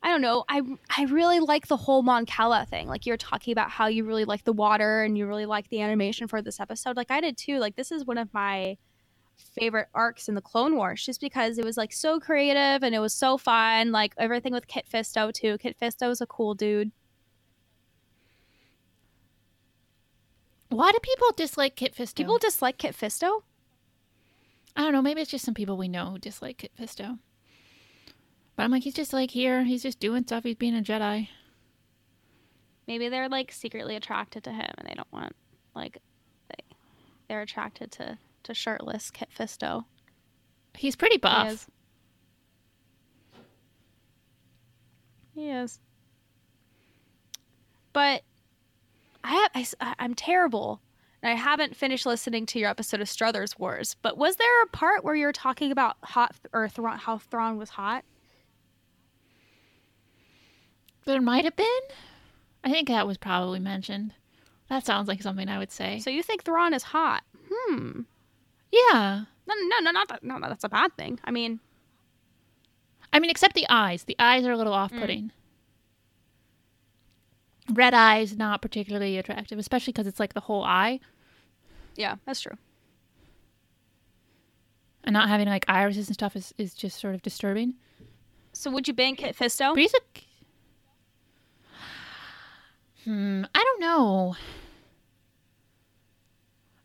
I 0.00 0.10
don't 0.10 0.20
know. 0.22 0.44
I 0.48 0.62
I 0.96 1.04
really 1.04 1.40
like 1.40 1.66
the 1.66 1.76
whole 1.76 2.02
Mon 2.02 2.24
Cala 2.24 2.66
thing. 2.66 2.86
Like 2.88 3.04
you're 3.04 3.16
talking 3.16 3.52
about 3.52 3.70
how 3.70 3.86
you 3.86 4.04
really 4.04 4.24
like 4.24 4.44
the 4.44 4.52
water 4.52 5.02
and 5.02 5.18
you 5.18 5.26
really 5.26 5.46
like 5.46 5.68
the 5.70 5.80
animation 5.80 6.28
for 6.28 6.40
this 6.40 6.60
episode. 6.60 6.96
Like 6.96 7.10
I 7.10 7.20
did 7.20 7.36
too. 7.36 7.58
Like 7.58 7.76
this 7.76 7.90
is 7.90 8.04
one 8.04 8.18
of 8.18 8.32
my 8.32 8.76
favorite 9.36 9.88
arcs 9.94 10.28
in 10.28 10.34
the 10.34 10.40
Clone 10.40 10.76
Wars, 10.76 11.04
just 11.04 11.20
because 11.20 11.58
it 11.58 11.64
was 11.64 11.76
like 11.76 11.92
so 11.92 12.20
creative 12.20 12.82
and 12.82 12.94
it 12.94 13.00
was 13.00 13.12
so 13.12 13.38
fun. 13.38 13.90
Like 13.90 14.14
everything 14.18 14.52
with 14.52 14.68
Kit 14.68 14.86
Fisto 14.92 15.32
too. 15.32 15.58
Kit 15.58 15.76
Fisto 15.80 16.10
is 16.10 16.20
a 16.20 16.26
cool 16.26 16.54
dude. 16.54 16.92
Why 20.68 20.92
do 20.92 20.98
people 21.02 21.28
dislike 21.36 21.76
Kit 21.76 21.94
Fisto? 21.94 22.16
People 22.16 22.38
dislike 22.38 22.78
Kit 22.78 22.96
Fisto. 22.96 23.42
I 24.78 24.82
don't 24.82 24.92
know. 24.92 25.02
Maybe 25.02 25.20
it's 25.20 25.30
just 25.30 25.44
some 25.44 25.54
people 25.54 25.76
we 25.76 25.88
know 25.88 26.06
who 26.12 26.18
dislike 26.20 26.58
Kit 26.58 26.70
Fisto. 26.80 27.18
But 28.54 28.62
I'm 28.62 28.70
like, 28.70 28.84
he's 28.84 28.94
just 28.94 29.12
like 29.12 29.32
here. 29.32 29.64
He's 29.64 29.82
just 29.82 29.98
doing 29.98 30.22
stuff. 30.22 30.44
He's 30.44 30.54
being 30.54 30.76
a 30.78 30.82
Jedi. 30.82 31.26
Maybe 32.86 33.08
they're 33.08 33.28
like 33.28 33.50
secretly 33.50 33.96
attracted 33.96 34.44
to 34.44 34.52
him 34.52 34.70
and 34.78 34.88
they 34.88 34.94
don't 34.94 35.12
want 35.12 35.34
like 35.74 35.98
they 36.48 36.64
they're 37.28 37.42
attracted 37.42 37.90
to 37.92 38.18
to 38.44 38.54
shirtless 38.54 39.10
Kit 39.10 39.28
Fisto. 39.36 39.84
He's 40.74 40.94
pretty 40.94 41.16
He 41.16 41.18
buff. 41.18 41.48
is. 41.52 41.66
He 45.34 45.50
is. 45.50 45.80
But 47.92 48.22
I 49.24 49.48
have 49.54 49.74
I'm 49.98 50.14
terrible. 50.14 50.80
And 51.22 51.32
I 51.32 51.34
haven't 51.34 51.74
finished 51.74 52.06
listening 52.06 52.46
to 52.46 52.58
your 52.58 52.70
episode 52.70 53.00
of 53.00 53.08
Struthers 53.08 53.58
Wars. 53.58 53.96
But 54.02 54.16
was 54.16 54.36
there 54.36 54.62
a 54.62 54.66
part 54.68 55.02
where 55.02 55.16
you 55.16 55.26
were 55.26 55.32
talking 55.32 55.72
about 55.72 55.96
hot 56.02 56.36
or 56.52 56.68
Thrawn, 56.68 56.98
how 56.98 57.18
Thrawn 57.18 57.58
was 57.58 57.70
hot? 57.70 58.04
There 61.04 61.20
might 61.20 61.44
have 61.44 61.56
been. 61.56 61.66
I 62.62 62.70
think 62.70 62.88
that 62.88 63.06
was 63.06 63.18
probably 63.18 63.60
mentioned. 63.60 64.14
That 64.68 64.84
sounds 64.84 65.08
like 65.08 65.22
something 65.22 65.48
I 65.48 65.58
would 65.58 65.72
say. 65.72 65.98
So 66.00 66.10
you 66.10 66.22
think 66.22 66.44
Thrawn 66.44 66.74
is 66.74 66.82
hot? 66.82 67.24
Hmm. 67.50 68.02
yeah. 68.70 69.24
No, 69.46 69.54
no, 69.54 69.78
no, 69.80 69.90
not 69.90 70.08
that. 70.08 70.22
No, 70.22 70.38
that's 70.40 70.64
a 70.64 70.68
bad 70.68 70.94
thing. 70.96 71.18
I 71.24 71.30
mean, 71.30 71.60
I 73.12 73.18
mean, 73.18 73.30
except 73.30 73.54
the 73.54 73.66
eyes. 73.70 74.04
The 74.04 74.16
eyes 74.18 74.44
are 74.44 74.52
a 74.52 74.56
little 74.56 74.74
off 74.74 74.92
putting. 74.92 75.32
Red 77.72 77.94
eyes, 77.94 78.36
not 78.36 78.62
particularly 78.62 79.18
attractive, 79.18 79.58
especially 79.58 79.92
because 79.92 80.06
it's 80.06 80.20
like 80.20 80.34
the 80.34 80.40
whole 80.40 80.64
eye. 80.64 81.00
yeah, 81.96 82.16
that's 82.24 82.40
true. 82.40 82.56
And 85.04 85.12
not 85.12 85.28
having 85.28 85.48
like 85.48 85.64
irises 85.68 86.08
and 86.08 86.14
stuff 86.14 86.36
is, 86.36 86.52
is 86.58 86.74
just 86.74 86.98
sort 87.00 87.14
of 87.14 87.22
disturbing. 87.22 87.74
So 88.52 88.70
would 88.70 88.88
you 88.88 88.94
bang 88.94 89.16
Kit 89.16 89.36
Fisto? 89.36 89.74
But 89.74 89.80
he's 89.80 89.94
a. 89.94 89.98
Hmm, 93.04 93.44
I 93.54 93.58
don't 93.62 93.80
know. 93.80 94.36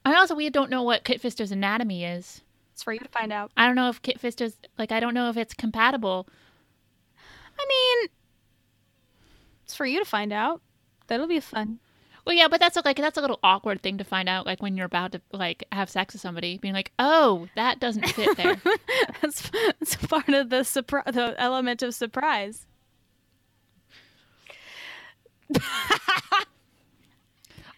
I 0.05 0.15
also, 0.15 0.35
we 0.35 0.49
don't 0.49 0.69
know 0.69 0.83
what 0.83 1.03
Kit 1.03 1.21
Fisto's 1.21 1.51
anatomy 1.51 2.03
is. 2.05 2.41
It's 2.73 2.83
for 2.83 2.93
you 2.93 2.99
to 2.99 3.07
find 3.09 3.31
out. 3.31 3.51
I 3.55 3.65
don't 3.65 3.75
know 3.75 3.89
if 3.89 4.01
Kit 4.01 4.19
Fisto's, 4.19 4.55
like, 4.77 4.91
I 4.91 4.99
don't 4.99 5.13
know 5.13 5.29
if 5.29 5.37
it's 5.37 5.53
compatible. 5.53 6.27
I 7.59 7.65
mean, 7.67 8.09
it's 9.63 9.75
for 9.75 9.85
you 9.85 9.99
to 9.99 10.05
find 10.05 10.33
out. 10.33 10.61
That'll 11.13 11.27
be 11.27 11.39
fun. 11.39 11.77
Well, 12.25 12.35
yeah, 12.35 12.47
but 12.47 12.59
that's 12.59 12.75
a, 12.75 12.81
like 12.83 12.97
that's 12.97 13.19
a 13.19 13.21
little 13.21 13.37
awkward 13.43 13.83
thing 13.83 13.99
to 13.99 14.03
find 14.03 14.27
out, 14.27 14.47
like 14.47 14.63
when 14.63 14.75
you're 14.75 14.87
about 14.87 15.11
to 15.11 15.21
like 15.31 15.63
have 15.71 15.91
sex 15.91 16.15
with 16.15 16.21
somebody, 16.23 16.57
being 16.57 16.73
like, 16.73 16.91
"Oh, 16.97 17.49
that 17.55 17.79
doesn't 17.79 18.07
fit 18.09 18.35
there." 18.37 18.59
that's 19.21 19.51
that's 19.51 19.95
part 19.95 20.29
of 20.29 20.49
the 20.49 20.63
surprise, 20.63 21.13
the 21.13 21.35
element 21.39 21.83
of 21.83 21.93
surprise. 21.93 22.65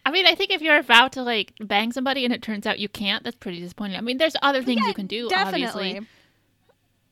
I 0.06 0.12
mean, 0.12 0.26
I 0.28 0.34
think 0.36 0.52
if 0.52 0.62
you're 0.62 0.78
about 0.78 1.12
to 1.14 1.24
like 1.24 1.52
bang 1.60 1.92
somebody 1.92 2.24
and 2.24 2.34
it 2.34 2.42
turns 2.42 2.66
out 2.66 2.80
you 2.80 2.88
can't, 2.88 3.22
that's 3.26 3.36
pretty 3.36 3.60
disappointing. 3.60 3.98
I 3.98 4.02
mean, 4.02 4.18
there's 4.18 4.38
other 4.42 4.64
things 4.64 4.80
you 4.88 4.94
can 4.94 5.08
do, 5.08 5.28
Definitely. 5.28 5.66
obviously, 5.66 6.08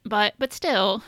but 0.06 0.36
but 0.40 0.54
still, 0.54 1.04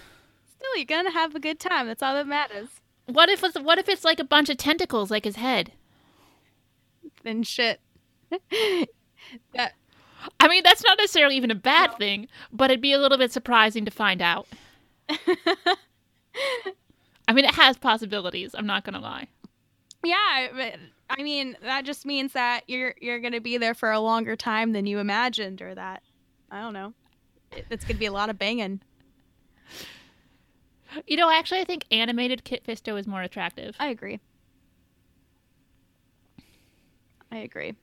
Still, 0.57 0.75
you're 0.75 0.85
gonna 0.85 1.11
have 1.11 1.35
a 1.35 1.39
good 1.39 1.61
time. 1.61 1.87
That's 1.87 2.03
all 2.03 2.15
that 2.15 2.27
matters. 2.27 2.67
What 3.07 3.29
if 3.29 3.43
it's 3.43 3.59
what 3.59 3.77
if 3.77 3.89
it's 3.89 4.03
like 4.03 4.19
a 4.19 4.23
bunch 4.23 4.49
of 4.49 4.57
tentacles, 4.57 5.11
like 5.11 5.25
his 5.25 5.35
head? 5.35 5.71
Then 7.23 7.43
shit. 7.43 7.79
that 9.53 9.73
I 10.39 10.47
mean, 10.47 10.63
that's 10.63 10.83
not 10.83 10.97
necessarily 10.97 11.35
even 11.37 11.51
a 11.51 11.55
bad 11.55 11.97
thing, 11.97 12.27
but 12.51 12.71
it'd 12.71 12.81
be 12.81 12.93
a 12.93 12.99
little 12.99 13.17
bit 13.17 13.31
surprising 13.31 13.85
to 13.85 13.91
find 13.91 14.21
out. 14.21 14.47
I 17.27 17.33
mean, 17.33 17.45
it 17.45 17.55
has 17.55 17.77
possibilities. 17.77 18.55
I'm 18.55 18.65
not 18.65 18.83
gonna 18.83 18.99
lie. 18.99 19.27
yeah, 20.03 20.47
but, 20.53 20.75
I 21.07 21.21
mean 21.21 21.55
that 21.61 21.85
just 21.85 22.03
means 22.03 22.33
that 22.33 22.63
you're 22.67 22.95
you're 22.99 23.19
gonna 23.19 23.39
be 23.39 23.57
there 23.57 23.75
for 23.75 23.91
a 23.91 23.99
longer 23.99 24.35
time 24.35 24.73
than 24.73 24.87
you 24.87 24.97
imagined, 24.97 25.61
or 25.61 25.75
that 25.75 26.01
I 26.49 26.61
don't 26.61 26.73
know. 26.73 26.93
It, 27.51 27.67
it's 27.69 27.85
gonna 27.85 27.99
be 27.99 28.07
a 28.07 28.11
lot 28.11 28.29
of 28.29 28.39
banging. 28.39 28.81
You 31.07 31.17
know, 31.17 31.29
actually, 31.29 31.59
I 31.59 31.65
think 31.65 31.85
animated 31.91 32.43
Kit 32.43 32.63
Fisto 32.65 32.97
is 32.99 33.05
more 33.07 33.21
attractive. 33.21 33.75
I 33.79 33.87
agree. 33.87 34.19
I 37.31 37.37
agree. 37.37 37.73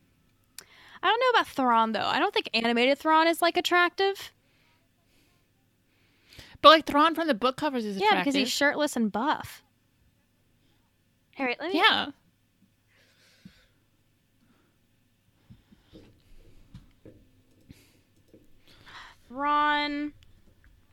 I 1.02 1.06
don't 1.08 1.20
know 1.20 1.30
about 1.40 1.48
Thrawn 1.48 1.92
though. 1.92 2.06
I 2.06 2.18
don't 2.18 2.32
think 2.32 2.48
animated 2.54 2.98
Thrawn 2.98 3.26
is 3.26 3.42
like 3.42 3.56
attractive. 3.56 4.32
But 6.62 6.68
like 6.70 6.86
Thrawn 6.86 7.14
from 7.14 7.26
the 7.26 7.34
book 7.34 7.56
covers 7.56 7.84
is 7.84 7.96
Yeah, 7.96 8.06
attractive. 8.08 8.24
because 8.32 8.34
he's 8.38 8.50
shirtless 8.52 8.96
and 8.96 9.10
buff. 9.10 9.62
All 11.38 11.44
right, 11.46 11.58
let 11.60 11.72
me. 11.72 11.78
yeah. 11.78 12.06
Thrawn. 19.28 20.12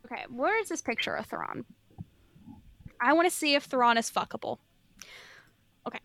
Okay, 0.06 0.24
where 0.30 0.60
is 0.60 0.70
this 0.70 0.82
picture 0.82 1.14
of 1.16 1.26
Thrawn? 1.26 1.66
I 3.02 3.14
want 3.14 3.30
to 3.30 3.36
see 3.36 3.56
if 3.56 3.64
Thrawn 3.64 3.98
is 3.98 4.10
fuckable. 4.12 4.58
Okay. 5.88 6.00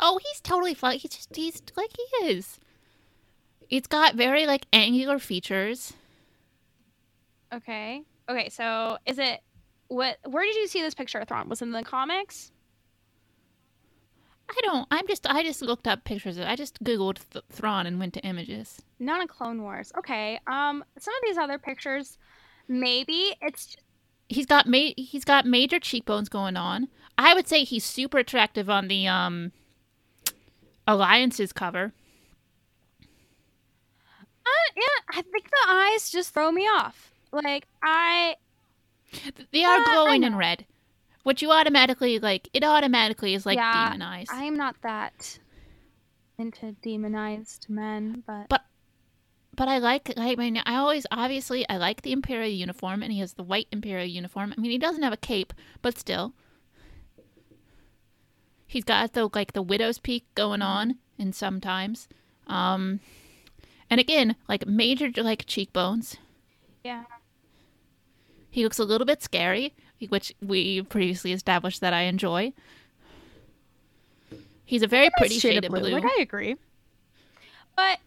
Oh, 0.00 0.18
he's 0.22 0.40
totally 0.40 0.74
fine. 0.74 0.98
He's 0.98 1.10
just 1.10 1.34
he's 1.34 1.62
like 1.76 1.90
he 1.96 2.26
is. 2.26 2.58
It's 3.70 3.86
got 3.86 4.14
very 4.14 4.46
like 4.46 4.66
angular 4.72 5.18
features. 5.18 5.92
Okay. 7.52 8.02
Okay, 8.28 8.48
so 8.48 8.98
is 9.06 9.18
it 9.18 9.40
what 9.88 10.18
where 10.24 10.44
did 10.44 10.56
you 10.56 10.68
see 10.68 10.82
this 10.82 10.94
picture 10.94 11.18
of 11.18 11.28
Thrawn? 11.28 11.48
Was 11.48 11.60
it 11.62 11.66
in 11.66 11.72
the 11.72 11.82
comics? 11.82 12.52
I 14.48 14.60
don't. 14.64 14.86
I'm 14.90 15.06
just. 15.06 15.26
I 15.26 15.42
just 15.42 15.62
looked 15.62 15.88
up 15.88 16.04
pictures. 16.04 16.36
of 16.36 16.46
I 16.46 16.56
just 16.56 16.82
googled 16.84 17.18
th- 17.30 17.44
Thrawn 17.50 17.86
and 17.86 17.98
went 17.98 18.12
to 18.14 18.20
images. 18.20 18.82
Not 18.98 19.22
in 19.22 19.28
Clone 19.28 19.62
Wars. 19.62 19.92
Okay. 19.96 20.38
Um 20.46 20.84
some 20.98 21.14
of 21.14 21.20
these 21.24 21.38
other 21.38 21.58
pictures 21.58 22.18
maybe 22.68 23.34
it's 23.40 23.76
He's 24.28 24.46
got 24.46 24.66
ma- 24.66 24.94
He's 24.96 25.24
got 25.24 25.44
major 25.46 25.78
cheekbones 25.78 26.28
going 26.28 26.56
on. 26.56 26.88
I 27.18 27.34
would 27.34 27.46
say 27.48 27.64
he's 27.64 27.84
super 27.84 28.18
attractive 28.18 28.70
on 28.70 28.88
the 28.88 29.06
um 29.06 29.52
alliances 30.86 31.52
cover. 31.52 31.92
uh, 34.46 34.70
yeah, 34.76 35.18
I 35.18 35.22
think 35.22 35.50
the 35.50 35.66
eyes 35.68 36.10
just 36.10 36.32
throw 36.34 36.50
me 36.50 36.62
off. 36.62 37.12
Like 37.32 37.66
I 37.82 38.36
They 39.52 39.64
are 39.64 39.78
Uh, 39.80 39.84
glowing 39.84 40.24
in 40.24 40.36
red, 40.36 40.66
which 41.22 41.42
you 41.42 41.50
automatically 41.52 42.18
like. 42.18 42.48
It 42.52 42.64
automatically 42.64 43.34
is 43.34 43.44
like 43.46 43.56
Yeah, 43.56 43.90
demon 43.90 44.02
eyes. 44.02 44.28
I'm 44.30 44.56
not 44.56 44.76
that 44.82 45.38
into 46.38 46.72
demonized 46.82 47.66
men, 47.68 48.22
but 48.26 48.48
But 48.48 48.64
but 49.56 49.68
I 49.68 49.78
like 49.78 50.12
I 50.16 50.34
mean 50.36 50.60
I 50.64 50.76
always 50.76 51.06
obviously 51.10 51.68
I 51.68 51.76
like 51.76 52.02
the 52.02 52.12
Imperial 52.12 52.50
uniform 52.50 53.02
and 53.02 53.12
he 53.12 53.20
has 53.20 53.34
the 53.34 53.42
white 53.42 53.68
Imperial 53.70 54.06
uniform. 54.06 54.54
I 54.56 54.60
mean 54.60 54.70
he 54.70 54.78
doesn't 54.78 55.02
have 55.02 55.12
a 55.12 55.18
cape, 55.18 55.52
but 55.82 55.98
still. 55.98 56.32
He's 58.66 58.84
got 58.84 59.12
the 59.12 59.28
like 59.34 59.52
the 59.52 59.62
widow's 59.62 59.98
peak 59.98 60.24
going 60.34 60.62
on 60.62 60.98
and 61.18 61.34
sometimes. 61.34 62.08
Um 62.46 63.00
and 63.90 64.00
again, 64.00 64.36
like 64.48 64.66
major 64.66 65.10
like 65.16 65.44
cheekbones. 65.46 66.16
yeah. 66.82 67.04
He 68.50 68.64
looks 68.64 68.78
a 68.78 68.84
little 68.84 69.06
bit 69.06 69.22
scary, 69.22 69.74
which 70.10 70.34
we 70.42 70.82
previously 70.82 71.32
established 71.32 71.80
that 71.80 71.94
I 71.94 72.02
enjoy. 72.02 72.52
He's 74.64 74.82
a 74.82 74.86
very 74.86 75.08
pretty 75.16 75.38
shade, 75.38 75.64
of 75.64 75.70
blue. 75.70 75.90
Like 75.90 76.04
I 76.04 76.20
agree. 76.20 76.56
But 77.76 77.98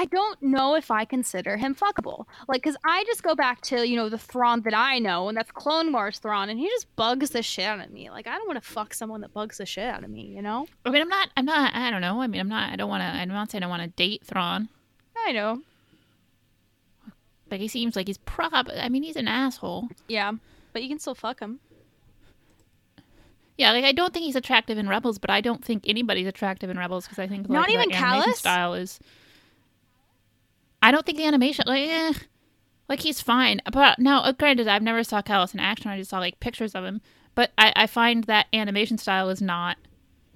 I 0.00 0.06
don't 0.06 0.40
know 0.40 0.76
if 0.76 0.90
I 0.90 1.04
consider 1.04 1.58
him 1.58 1.74
fuckable. 1.74 2.24
Like, 2.48 2.62
cause 2.62 2.74
I 2.86 3.04
just 3.04 3.22
go 3.22 3.34
back 3.34 3.60
to 3.62 3.86
you 3.86 3.96
know 3.96 4.08
the 4.08 4.16
Thrawn 4.16 4.62
that 4.62 4.72
I 4.72 4.98
know, 4.98 5.28
and 5.28 5.36
that's 5.36 5.50
Clone 5.50 5.92
Wars 5.92 6.18
Thrawn, 6.18 6.48
and 6.48 6.58
he 6.58 6.68
just 6.68 6.86
bugs 6.96 7.28
the 7.30 7.42
shit 7.42 7.66
out 7.66 7.80
of 7.80 7.90
me. 7.90 8.08
Like, 8.08 8.26
I 8.26 8.34
don't 8.38 8.46
want 8.46 8.62
to 8.62 8.66
fuck 8.66 8.94
someone 8.94 9.20
that 9.20 9.34
bugs 9.34 9.58
the 9.58 9.66
shit 9.66 9.84
out 9.84 10.02
of 10.02 10.08
me. 10.08 10.22
You 10.22 10.40
know? 10.40 10.66
I 10.86 10.90
mean, 10.90 11.02
I'm 11.02 11.08
not. 11.10 11.28
I'm 11.36 11.44
not. 11.44 11.74
I 11.74 11.90
don't 11.90 12.00
know. 12.00 12.22
I 12.22 12.28
mean, 12.28 12.40
I'm 12.40 12.48
not. 12.48 12.72
I 12.72 12.76
don't 12.76 12.88
want 12.88 13.02
to. 13.02 13.08
I'm 13.08 13.28
not 13.28 13.50
saying 13.50 13.62
I 13.62 13.66
want 13.66 13.82
to 13.82 13.88
date 13.88 14.24
Thrawn. 14.24 14.70
I 15.18 15.32
know. 15.32 15.60
Like 17.50 17.60
he 17.60 17.68
seems 17.68 17.94
like 17.94 18.06
he's 18.06 18.16
prob. 18.16 18.70
I 18.74 18.88
mean, 18.88 19.02
he's 19.02 19.16
an 19.16 19.28
asshole. 19.28 19.88
Yeah, 20.08 20.32
but 20.72 20.82
you 20.82 20.88
can 20.88 20.98
still 20.98 21.14
fuck 21.14 21.40
him. 21.40 21.60
Yeah, 23.58 23.72
like 23.72 23.84
I 23.84 23.92
don't 23.92 24.14
think 24.14 24.24
he's 24.24 24.36
attractive 24.36 24.78
in 24.78 24.88
Rebels, 24.88 25.18
but 25.18 25.28
I 25.28 25.42
don't 25.42 25.62
think 25.62 25.84
anybody's 25.86 26.26
attractive 26.26 26.70
in 26.70 26.78
Rebels 26.78 27.04
because 27.04 27.18
I 27.18 27.26
think 27.26 27.50
like, 27.50 27.54
Not 27.54 27.68
even 27.68 27.90
Kallus? 27.90 28.36
style 28.36 28.72
is. 28.72 28.98
I 30.82 30.90
don't 30.90 31.04
think 31.04 31.18
the 31.18 31.26
animation 31.26 31.64
like 31.66 31.88
eh, 31.88 32.12
like 32.88 33.00
he's 33.00 33.20
fine, 33.20 33.60
but 33.72 33.98
now 33.98 34.22
uh, 34.22 34.32
granted 34.32 34.68
I've 34.68 34.82
never 34.82 35.04
saw 35.04 35.22
Kallus 35.22 35.54
in 35.54 35.60
action. 35.60 35.90
I 35.90 35.98
just 35.98 36.10
saw 36.10 36.18
like 36.18 36.40
pictures 36.40 36.74
of 36.74 36.84
him, 36.84 37.00
but 37.34 37.52
I, 37.58 37.72
I 37.76 37.86
find 37.86 38.24
that 38.24 38.46
animation 38.52 38.98
style 38.98 39.28
is 39.30 39.40
not 39.42 39.76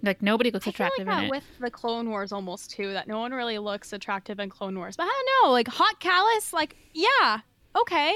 like 0.03 0.23
nobody 0.23 0.51
looks 0.51 0.67
I 0.67 0.69
like 0.69 0.75
attractive 0.75 1.07
that 1.07 1.19
in 1.19 1.25
it. 1.25 1.31
with 1.31 1.45
the 1.61 1.71
Clone 1.71 2.11
Wars 2.11 2.33
almost 2.33 2.71
too. 2.71 2.93
That 2.93 3.09
no 3.09 3.19
one 3.19 3.33
really 3.33 3.59
looks 3.59 3.93
attractive 3.93 4.39
in 4.39 4.51
Clone 4.51 4.77
Wars. 4.77 4.97
But 4.97 5.05
I 5.05 5.07
don't 5.07 5.49
know, 5.49 5.53
like 5.53 5.69
hot 5.69 6.01
Kallus, 6.01 6.53
like 6.53 6.77
yeah, 6.93 7.41
okay. 7.77 8.15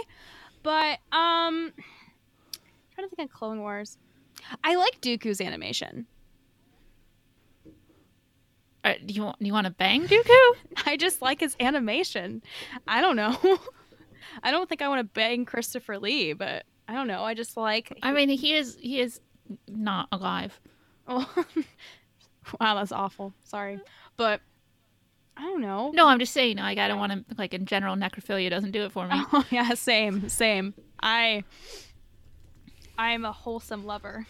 But 0.63 0.99
um, 1.13 1.73
I'm 1.73 1.85
trying 2.95 3.09
to 3.09 3.17
think 3.17 3.31
of 3.31 3.37
Clone 3.37 3.61
Wars. 3.61 3.97
I 4.63 4.75
like 4.77 5.01
Dooku's 5.01 5.41
animation. 5.41 6.07
Uh, 8.89 8.94
do 9.05 9.12
you 9.12 9.23
want 9.23 9.36
you 9.40 9.52
want 9.52 9.66
to 9.66 9.70
bang 9.70 10.06
Dooku? 10.06 10.39
I 10.86 10.97
just 10.97 11.20
like 11.20 11.40
his 11.40 11.56
animation. 11.60 12.43
I 12.86 13.01
don't 13.01 13.16
know. 13.16 13.36
I 14.43 14.51
don't 14.51 14.69
think 14.69 14.82
I 14.82 14.89
want 14.89 15.01
to 15.01 15.05
bang 15.05 15.44
Christopher 15.44 15.98
Lee, 15.98 16.32
but 16.32 16.65
I 16.86 16.94
don't 16.94 17.06
know. 17.06 17.23
I 17.23 17.35
just 17.35 17.56
like. 17.56 17.97
I 18.02 18.12
mean, 18.12 18.28
he 18.31 18.55
is 18.55 18.78
he 18.81 19.01
is 19.01 19.20
not 19.66 20.09
alive. 20.10 20.59
Oh, 21.06 21.44
wow, 22.60 22.77
that's 22.77 22.93
awful. 22.93 23.35
Sorry, 23.44 23.81
but 24.16 24.40
I 25.36 25.43
don't 25.43 25.60
know. 25.60 25.90
No, 25.93 26.09
I'm 26.09 26.19
just 26.19 26.32
saying. 26.32 26.56
Like, 26.56 26.78
I 26.78 26.89
don't 26.89 26.98
want 26.98 27.12
to 27.12 27.35
like 27.36 27.52
in 27.52 27.66
general. 27.66 27.94
Necrophilia 27.94 28.48
doesn't 28.48 28.70
do 28.70 28.85
it 28.85 28.93
for 28.93 29.06
me. 29.06 29.23
Oh 29.32 29.44
yeah, 29.51 29.74
same, 29.74 30.28
same. 30.31 30.73
I 31.02 31.44
I 32.97 33.10
am 33.10 33.24
a 33.24 33.32
wholesome 33.32 33.85
lover. 33.85 34.27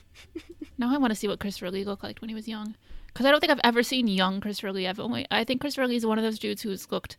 Now 0.79 0.93
I 0.93 0.99
want 0.99 1.13
to 1.13 1.17
see 1.17 1.29
what 1.29 1.39
Christopher 1.39 1.71
Lee 1.71 1.85
looked 1.85 2.03
like 2.03 2.19
when 2.21 2.29
he 2.29 2.35
was 2.35 2.49
young. 2.49 2.75
Because 3.19 3.27
I 3.27 3.31
don't 3.33 3.41
think 3.41 3.51
I've 3.51 3.61
ever 3.65 3.83
seen 3.83 4.07
young 4.07 4.41
Christopher 4.41 4.73
Lee. 4.73 4.87
I've 4.87 5.01
only 5.01 5.27
I 5.29 5.43
think 5.43 5.61
Christopher 5.61 5.89
Lee 5.89 5.97
is 5.97 6.07
one 6.07 6.19
of 6.19 6.25
those 6.25 6.39
dudes 6.39 6.63
who's 6.63 6.89
looked. 6.93 7.17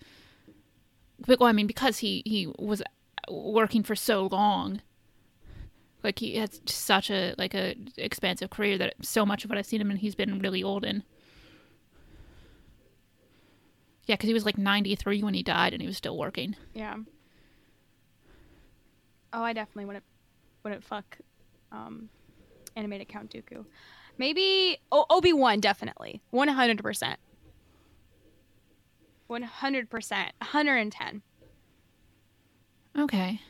Well, 1.28 1.44
I 1.44 1.52
mean, 1.52 1.68
because 1.68 1.98
he 1.98 2.24
he 2.26 2.48
was 2.58 2.82
working 3.30 3.84
for 3.84 3.98
so 3.98 4.28
long. 4.28 4.82
Like 6.02 6.20
he 6.20 6.38
had 6.38 6.70
such 6.70 7.12
a 7.12 7.36
like 7.38 7.54
a 7.54 7.76
expansive 7.98 8.50
career 8.50 8.78
that 8.78 8.94
so 9.02 9.26
much 9.26 9.44
of 9.44 9.50
what 9.50 9.60
I've 9.60 9.66
seen 9.66 9.82
him 9.82 9.90
and 9.90 10.00
he's 10.00 10.16
been 10.16 10.40
really 10.40 10.64
old 10.64 10.86
in. 10.86 11.04
Yeah, 14.06 14.16
because 14.16 14.30
he 14.30 14.34
was 14.34 14.46
like 14.46 14.58
93 14.58 15.22
when 15.22 15.34
he 15.34 15.44
died, 15.44 15.74
and 15.74 15.82
he 15.82 15.88
was 15.88 15.98
still 15.98 16.18
working. 16.18 16.56
Yeah. 16.74 16.96
Oh, 19.34 19.44
I 19.44 19.52
definitely 19.52 19.84
wouldn't 19.84 20.06
wouldn't 20.64 20.86
fuck 20.86 21.18
um 21.74 22.08
animated 22.76 23.08
Count 23.08 23.32
Dooku. 23.32 23.66
Maybe 24.18 24.78
oh, 24.92 25.06
Obi 25.10 25.34
Wan 25.34 25.60
definitely 25.60 26.22
one 26.32 26.50
hundred 26.50 26.82
percent. 26.84 27.20
One 29.28 29.44
hundred 29.44 29.90
percent, 29.90 30.34
one 30.40 30.50
hundred 30.50 30.78
and 30.78 30.92
ten. 30.92 31.22
Okay. 32.98 33.42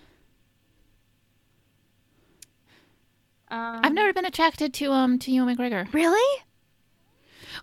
Um, 3.52 3.80
I've 3.84 3.94
never 3.94 4.14
been 4.14 4.26
attracted 4.26 4.74
to 4.76 4.92
um 4.92 5.18
to 5.20 5.32
Ewan 5.32 5.56
McGregor. 5.56 5.92
really. 5.94 6.44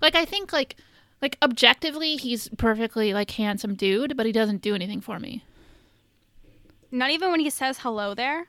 Like 0.02 0.14
I 0.16 0.24
think 0.24 0.52
like 0.52 0.76
like 1.22 1.38
objectively 1.42 2.16
he's 2.16 2.48
perfectly 2.56 3.14
like 3.14 3.30
handsome 3.30 3.74
dude, 3.74 4.16
but 4.16 4.26
he 4.26 4.32
doesn't 4.32 4.62
do 4.62 4.74
anything 4.74 5.00
for 5.00 5.18
me. 5.18 5.44
Not 6.90 7.10
even 7.10 7.30
when 7.30 7.40
he 7.40 7.50
says 7.50 7.78
hello 7.78 8.14
there. 8.14 8.48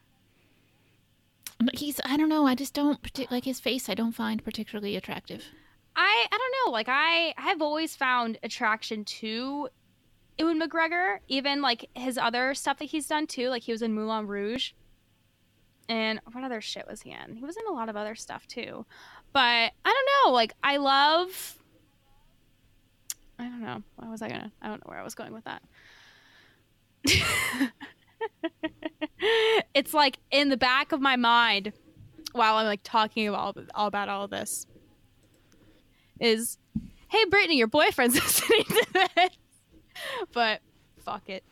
But 1.60 1.76
He's 1.76 2.00
I 2.06 2.18
don't 2.18 2.30
know, 2.30 2.46
I 2.46 2.56
just 2.56 2.74
don't 2.74 3.00
like 3.32 3.46
his 3.46 3.60
face 3.60 3.90
I 3.90 3.94
don't 3.94 4.12
find 4.12 4.44
particularly 4.44 4.96
attractive. 4.96 5.44
I 5.96 6.28
I 6.32 6.38
don't 6.38 6.54
know. 6.66 6.72
Like 6.72 6.88
I 6.90 7.34
I've 7.38 7.62
always 7.62 7.96
found 7.96 8.38
attraction 8.44 9.04
to 9.06 9.70
Ewan 10.38 10.62
McGregor, 10.62 11.18
even 11.28 11.62
like 11.62 11.90
his 11.96 12.18
other 12.18 12.54
stuff 12.54 12.78
that 12.78 12.86
he's 12.86 13.08
done 13.08 13.26
too. 13.26 13.50
Like 13.50 13.64
he 13.64 13.72
was 13.72 13.82
in 13.82 13.94
Moulin 13.94 14.28
Rouge. 14.28 14.72
And 15.90 16.20
what 16.32 16.44
other 16.44 16.62
shit 16.62 16.86
was 16.88 17.02
he 17.02 17.12
in? 17.12 17.38
He 17.38 17.46
was 17.46 17.56
in 17.56 17.66
a 17.70 17.74
lot 17.74 17.90
of 17.90 17.96
other 17.96 18.14
stuff 18.14 18.46
too. 18.48 18.86
But 19.34 19.40
I 19.40 19.72
don't 19.84 20.10
know. 20.26 20.34
Like 20.34 20.54
I 20.64 20.78
love 20.78 21.58
I 23.40 23.44
don't 23.44 23.62
know. 23.62 23.82
Why 23.96 24.10
was 24.10 24.22
I 24.22 24.30
gonna 24.30 24.52
I 24.62 24.68
don't 24.68 24.86
know 24.86 24.92
where 24.92 25.00
I 25.00 25.04
was 25.04 25.16
going 25.16 25.34
with 25.34 25.46
that. 25.46 25.64
it's 29.74 29.94
like 29.94 30.18
in 30.32 30.50
the 30.50 30.58
back 30.58 30.92
of 30.92 31.02
my 31.02 31.16
mind 31.16 31.74
while 32.34 32.56
I'm 32.58 32.66
like 32.66 32.82
talking 32.84 33.28
about 33.28 33.58
all 33.74 33.88
about 33.88 34.10
all 34.10 34.26
of 34.26 34.30
this 34.32 34.66
is, 36.20 36.58
"Hey, 37.10 37.26
Brittany, 37.30 37.58
your 37.58 37.68
boyfriend's 37.68 38.16
listening 38.22 38.64
to 38.64 39.10
this." 39.16 39.30
But 40.34 40.62
fuck 41.04 41.30
it. 41.30 41.44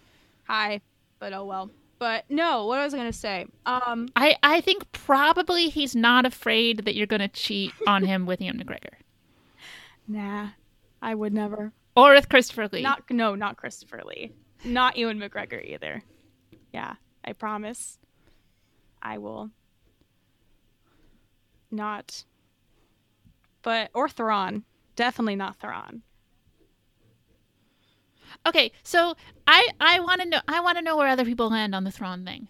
Hi, 0.47 0.81
but 1.19 1.33
oh 1.33 1.45
well. 1.45 1.71
But 1.97 2.25
no, 2.29 2.65
what 2.65 2.79
I 2.79 2.83
was 2.83 2.93
I 2.93 2.97
gonna 2.97 3.13
say? 3.13 3.45
Um, 3.65 4.09
I 4.15 4.35
I 4.43 4.61
think 4.61 4.91
probably 4.91 5.69
he's 5.69 5.95
not 5.95 6.25
afraid 6.25 6.85
that 6.85 6.95
you're 6.95 7.07
going 7.07 7.21
to 7.21 7.27
cheat 7.29 7.71
on 7.87 8.03
him 8.03 8.25
with 8.25 8.41
Ewan 8.41 8.59
McGregor 8.59 8.95
nah, 10.07 10.49
I 11.01 11.15
would 11.15 11.33
never. 11.33 11.71
or 11.95 12.13
with 12.13 12.27
Christopher 12.29 12.67
Lee. 12.71 12.81
Not 12.81 13.09
no, 13.09 13.33
not 13.35 13.55
Christopher 13.57 14.01
Lee, 14.05 14.33
not 14.65 14.97
Ewan 14.97 15.19
McGregor 15.19 15.63
either. 15.65 16.03
Yeah, 16.75 16.95
I 17.23 17.31
promise. 17.31 17.99
I 19.01 19.17
will 19.17 19.49
not. 21.71 22.25
But 23.61 23.91
or 23.93 24.09
Thrawn, 24.09 24.65
definitely 24.97 25.37
not 25.37 25.55
Thrawn. 25.55 26.01
Okay, 28.45 28.73
so 28.83 29.15
I 29.47 29.69
I 29.79 30.01
want 30.01 30.19
to 30.19 30.27
know 30.27 30.41
I 30.49 30.59
want 30.59 30.77
to 30.77 30.83
know 30.83 30.97
where 30.97 31.07
other 31.07 31.23
people 31.23 31.49
land 31.49 31.73
on 31.73 31.85
the 31.85 31.91
Thrawn 31.91 32.25
thing. 32.25 32.49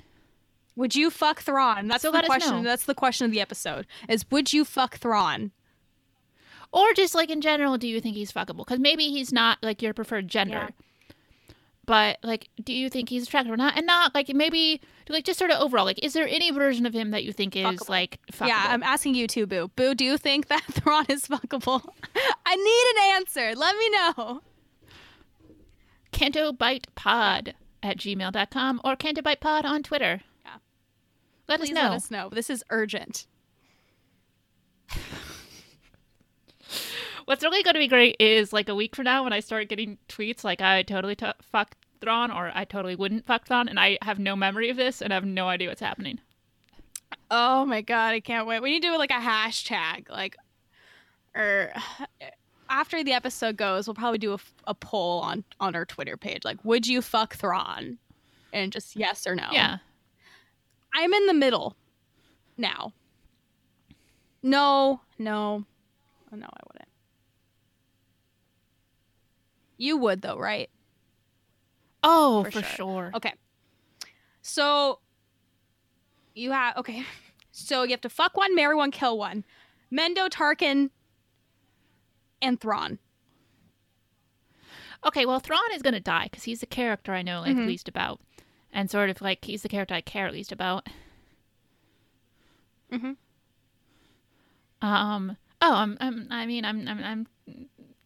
Would 0.76 0.95
you 0.95 1.11
fuck 1.11 1.41
Thrawn? 1.41 1.88
That's 1.88 2.02
So 2.02 2.11
the 2.11 2.23
question. 2.23 2.64
That's 2.64 2.85
the 2.85 2.95
question 2.95 3.26
of 3.26 3.31
the 3.31 3.41
episode. 3.41 3.85
Is 4.10 4.26
would 4.31 4.53
you 4.53 4.65
fuck 4.65 4.97
Thrawn? 4.97 5.52
Or 6.72 6.93
just 6.93 7.14
like 7.14 7.30
in 7.30 7.41
general, 7.41 7.77
do 7.77 7.88
you 7.88 8.02
think 8.02 8.15
he's 8.15 8.31
fuckable? 8.31 8.65
Because 8.65 8.80
maybe 8.80 9.10
he's 9.10 9.31
not 9.31 9.60
like 9.61 9.84
your 9.84 9.93
preferred 9.93 10.27
gender. 10.30 10.69
But 11.86 12.18
like, 12.24 12.49
do 12.64 12.74
you 12.74 12.90
think 12.90 13.10
he's 13.10 13.24
attractive 13.28 13.53
or 13.53 13.57
not? 13.57 13.78
And 13.78 13.86
not 13.86 14.16
like 14.16 14.34
maybe 14.34 14.82
like 15.10 15.24
just 15.24 15.38
sort 15.38 15.52
of 15.52 15.60
overall, 15.62 15.86
like, 15.86 16.03
is 16.03 16.14
there 16.14 16.28
any 16.28 16.49
version 16.52 16.86
of 16.86 16.94
him 16.94 17.12
that 17.12 17.24
you 17.24 17.32
think 17.32 17.56
is 17.56 17.64
Fuckable. 17.66 17.90
like 17.90 18.20
fuckable? 18.32 18.48
Yeah, 18.48 18.66
I'm 18.70 18.82
asking 18.84 19.16
you 19.16 19.28
too, 19.28 19.45
Boo. 19.45 19.70
Boo, 19.76 19.94
do 19.94 20.03
you 20.03 20.18
think 20.18 20.48
that 20.48 20.64
Thrawn 20.72 21.06
is 21.10 21.28
fuckable? 21.28 21.88
I 22.45 22.56
need 22.56 23.02
an 23.14 23.16
answer. 23.18 23.56
Let 23.56 23.76
me 23.78 23.90
know. 23.90 24.41
cantobightpod 26.12 27.53
at 27.84 27.98
gmail.com 27.98 28.82
or 28.84 28.95
cantobightpod 28.95 29.66
on 29.66 29.84
Twitter. 29.84 30.22
Yeah. 30.44 30.52
Let 31.48 31.60
Please 31.60 31.70
us 31.70 31.76
know. 31.76 31.82
let 31.82 31.91
us 31.94 32.12
know. 32.12 32.30
This 32.32 32.49
is 32.49 32.64
urgent. 32.70 33.28
What's 37.26 37.43
really 37.43 37.64
going 37.64 37.73
to 37.73 37.80
be 37.80 37.88
great 37.88 38.15
is 38.19 38.53
like 38.53 38.69
a 38.69 38.76
week 38.76 38.95
from 38.95 39.06
now 39.06 39.23
when 39.23 39.34
I 39.34 39.39
start 39.39 39.68
getting 39.68 39.97
tweets 40.07 40.43
like 40.43 40.61
I 40.61 40.84
totally 40.84 41.15
t- 41.15 41.31
fucked 41.41 41.76
Thrawn 42.02 42.30
or 42.31 42.52
I 42.53 42.65
totally 42.65 42.95
wouldn't 42.95 43.26
fuck 43.26 43.47
Thrawn 43.47 43.68
and 43.68 43.80
I 43.80 43.97
have 44.03 44.19
no 44.19 44.35
memory 44.35 44.69
of 44.69 44.77
this 44.77 45.02
and 45.02 45.11
I 45.11 45.15
have 45.15 45.26
no 45.26 45.47
idea 45.47 45.69
what's 45.69 45.81
happening. 45.81 46.19
Oh 47.31 47.65
my 47.65 47.81
god, 47.81 48.14
I 48.14 48.19
can't 48.19 48.45
wait. 48.45 48.61
We 48.61 48.72
need 48.72 48.84
to 48.84 48.89
do 48.89 48.97
like 48.97 49.10
a 49.10 49.14
hashtag, 49.14 50.10
like, 50.10 50.35
or 51.35 51.73
after 52.69 53.03
the 53.03 53.14
episode 53.14 53.57
goes, 53.57 53.88
we'll 53.88 53.95
probably 53.95 54.19
do 54.19 54.34
a, 54.34 54.39
a 54.68 54.76
poll 54.76 55.22
on 55.22 55.43
on 55.60 55.76
our 55.76 55.85
Twitter 55.85 56.18
page. 56.18 56.43
Like, 56.45 56.64
would 56.64 56.85
you 56.85 57.02
fuck 57.02 57.35
Thrawn? 57.35 57.97
And 58.53 58.72
just 58.72 58.95
yes 58.95 59.26
or 59.27 59.35
no. 59.35 59.49
Yeah. 59.52 59.77
I'm 60.93 61.14
in 61.14 61.26
the 61.26 61.34
middle 61.34 61.76
now. 62.57 62.93
No, 64.41 65.02
no, 65.18 65.65
no, 66.31 66.45
I 66.45 66.60
wouldn't. 66.68 66.74
You 69.77 69.97
would 69.97 70.22
though, 70.22 70.38
right? 70.38 70.69
Oh, 72.03 72.43
For 72.45 72.52
for, 72.52 72.61
sure. 72.64 72.76
sure. 72.76 73.11
Okay. 73.15 73.34
So 74.41 74.99
you 76.34 76.52
have 76.52 76.77
okay. 76.77 77.03
So 77.57 77.84
you 77.84 77.91
have 77.91 78.02
to 78.02 78.10
fuck 78.10 78.35
one, 78.35 78.53
marry 78.53 78.76
one, 78.76 78.91
kill 78.91 79.18
one. 79.18 79.45
Mendo, 79.89 80.27
Tarkin, 80.30 80.89
and 82.41 82.60
Thrawn. 82.60 82.99
Okay, 85.06 85.26
well, 85.26 85.39
Thrawn 85.39 85.61
is 85.73 85.81
going 85.81 85.93
to 85.93 86.02
die 86.02 86.26
because 86.26 86.43
he's 86.43 86.60
the 86.60 86.65
character 86.65 87.14
I 87.14 87.22
know 87.22 87.39
like 87.39 87.56
Mhm. 87.56 87.65
least 87.65 87.88
about, 87.88 88.19
and 88.73 88.91
sort 88.91 89.10
of 89.10 89.22
like 89.22 89.45
he's 89.45 89.61
the 89.61 89.69
character 89.69 89.95
I 89.95 90.02
care 90.02 90.30
least 90.34 90.52
about. 90.52 90.89
Mm-hmm. 92.91 93.14
Um. 94.85 95.38
Oh, 95.61 95.73
I'm. 95.76 95.97
I'm 96.02 96.27
I 96.30 96.45
mean, 96.45 96.65
I'm. 96.65 96.85
I'm. 96.89 97.03
I'm 97.03 97.27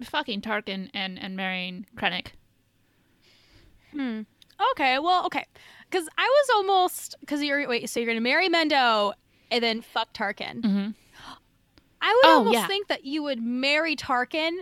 fucking 0.04 0.42
Tarkin 0.42 0.90
and 0.94 1.18
and 1.20 1.36
marrying 1.36 1.86
Krennic. 1.96 2.28
Hmm. 3.92 4.22
Okay, 4.72 5.00
well, 5.00 5.26
okay, 5.26 5.46
because 5.90 6.08
I 6.18 6.24
was 6.28 6.50
almost 6.56 7.16
because 7.22 7.42
you're 7.42 7.68
wait, 7.68 7.90
so 7.90 8.00
you're 8.00 8.08
gonna 8.08 8.22
marry 8.22 8.50
Mendo 8.50 9.14
and 9.52 9.64
then 9.64 9.82
fuck 9.82 10.14
Tarkin. 10.14 10.62
Mhm. 10.62 10.96
I 12.02 12.14
would 12.14 12.26
Oh, 12.30 12.38
almost 12.40 12.54
yeah. 12.54 12.68
think 12.68 12.88
that 12.88 13.04
you 13.06 13.24
would 13.24 13.42
marry 13.42 13.96
Tarkin 13.96 14.60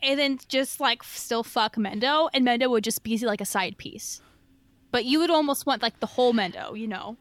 and 0.00 0.18
then 0.18 0.38
just 0.48 0.78
like 0.80 1.02
still 1.02 1.42
fuck 1.42 1.76
Mendo, 1.76 2.28
and 2.32 2.46
Mendo 2.46 2.68
would 2.70 2.84
just 2.84 3.02
be 3.02 3.16
like 3.18 3.40
a 3.40 3.44
side 3.46 3.78
piece. 3.78 4.20
But 4.90 5.04
you 5.04 5.18
would 5.18 5.30
almost 5.30 5.66
want 5.66 5.82
like 5.82 5.98
the 6.00 6.06
whole 6.06 6.32
Mendo, 6.32 6.78
you 6.78 6.86
know? 6.86 7.16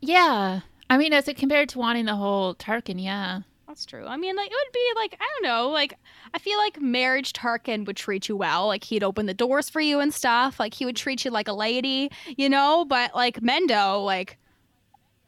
Yeah. 0.00 0.60
I 0.88 0.96
mean, 0.96 1.12
as 1.12 1.28
it 1.28 1.36
compared 1.36 1.68
to 1.70 1.78
wanting 1.78 2.04
the 2.06 2.16
whole 2.16 2.54
Tarkin, 2.54 3.02
yeah. 3.02 3.40
That's 3.70 3.86
true. 3.86 4.04
I 4.04 4.16
mean, 4.16 4.34
like 4.34 4.50
it 4.50 4.54
would 4.54 4.72
be 4.72 4.92
like 4.96 5.16
I 5.20 5.24
don't 5.32 5.44
know, 5.44 5.68
like 5.68 5.96
I 6.34 6.40
feel 6.40 6.58
like 6.58 6.80
marriage 6.80 7.32
Tarkin 7.32 7.86
would 7.86 7.96
treat 7.96 8.28
you 8.28 8.36
well. 8.36 8.66
Like 8.66 8.82
he'd 8.82 9.04
open 9.04 9.26
the 9.26 9.32
doors 9.32 9.70
for 9.70 9.80
you 9.80 10.00
and 10.00 10.12
stuff. 10.12 10.58
Like 10.58 10.74
he 10.74 10.84
would 10.84 10.96
treat 10.96 11.24
you 11.24 11.30
like 11.30 11.46
a 11.46 11.52
lady, 11.52 12.10
you 12.36 12.48
know. 12.48 12.84
But 12.84 13.14
like 13.14 13.38
Mendo, 13.38 14.04
like 14.04 14.38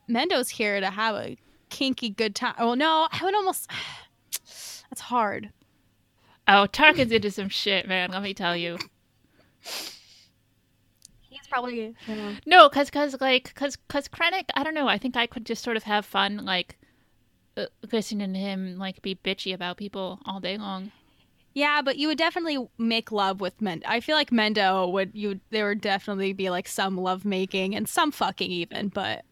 Mendo's 0.08 0.48
here 0.48 0.80
to 0.80 0.90
have 0.90 1.14
a 1.14 1.36
kinky 1.70 2.10
good 2.10 2.34
time. 2.34 2.54
Well, 2.58 2.70
oh, 2.70 2.74
no, 2.74 3.06
I 3.12 3.20
would 3.22 3.36
almost. 3.36 3.70
That's 4.90 5.02
hard. 5.02 5.50
Oh, 6.48 6.66
Tarkin's 6.72 7.12
into 7.12 7.30
some 7.30 7.48
shit, 7.48 7.86
man. 7.86 8.10
Let 8.10 8.22
me 8.22 8.34
tell 8.34 8.56
you. 8.56 8.76
He's 9.60 11.46
probably. 11.48 11.94
You 12.08 12.14
know. 12.16 12.34
No, 12.44 12.68
cause, 12.68 12.90
cause, 12.90 13.16
like, 13.20 13.54
cause, 13.54 13.78
cause 13.86 14.08
Krennic. 14.08 14.46
I 14.56 14.64
don't 14.64 14.74
know. 14.74 14.88
I 14.88 14.98
think 14.98 15.16
I 15.16 15.28
could 15.28 15.46
just 15.46 15.62
sort 15.62 15.76
of 15.76 15.84
have 15.84 16.04
fun, 16.04 16.44
like, 16.44 16.76
listening 17.92 18.32
to 18.32 18.38
him 18.38 18.78
like 18.78 19.02
be 19.02 19.14
bitchy 19.14 19.54
about 19.54 19.76
people 19.76 20.20
all 20.24 20.40
day 20.40 20.56
long. 20.56 20.92
Yeah, 21.54 21.82
but 21.82 21.98
you 21.98 22.08
would 22.08 22.16
definitely 22.18 22.58
make 22.78 23.12
love 23.12 23.40
with 23.40 23.60
Mendo. 23.60 23.82
I 23.86 24.00
feel 24.00 24.16
like 24.16 24.30
Mendo 24.30 24.90
would 24.90 25.10
you. 25.14 25.40
There 25.50 25.68
would 25.68 25.82
definitely 25.82 26.32
be 26.32 26.48
like 26.48 26.66
some 26.66 26.96
love 26.96 27.24
making 27.24 27.74
and 27.74 27.88
some 27.88 28.10
fucking 28.10 28.50
even, 28.50 28.88
but 28.88 29.24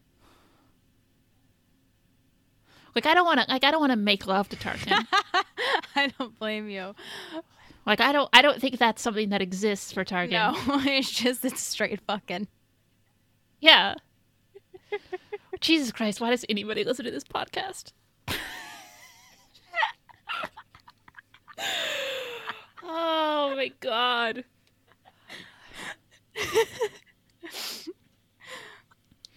Like, 2.95 3.05
I 3.05 3.13
don't 3.13 3.25
want 3.25 3.39
to, 3.39 3.45
like, 3.49 3.63
I 3.63 3.71
don't 3.71 3.79
want 3.79 3.91
to 3.91 3.97
make 3.97 4.27
love 4.27 4.49
to 4.49 4.55
Tarkin. 4.57 5.05
I 5.95 6.11
don't 6.19 6.37
blame 6.37 6.69
you. 6.69 6.93
like, 7.85 8.01
I 8.01 8.11
don't, 8.11 8.29
I 8.33 8.41
don't 8.41 8.59
think 8.59 8.77
that's 8.77 9.01
something 9.01 9.29
that 9.29 9.41
exists 9.41 9.91
for 9.91 10.03
Tarkin. 10.03 10.31
No, 10.31 10.53
it's 10.85 11.09
just 11.09 11.45
it's 11.45 11.61
straight 11.61 12.01
fucking. 12.01 12.47
Yeah. 13.59 13.95
Jesus 15.61 15.91
Christ, 15.91 16.19
why 16.19 16.31
does 16.31 16.45
anybody 16.49 16.83
listen 16.83 17.05
to 17.05 17.11
this 17.11 17.23
podcast? 17.23 17.93
Oh 22.83 23.53
my 23.55 23.71
god. 23.79 24.43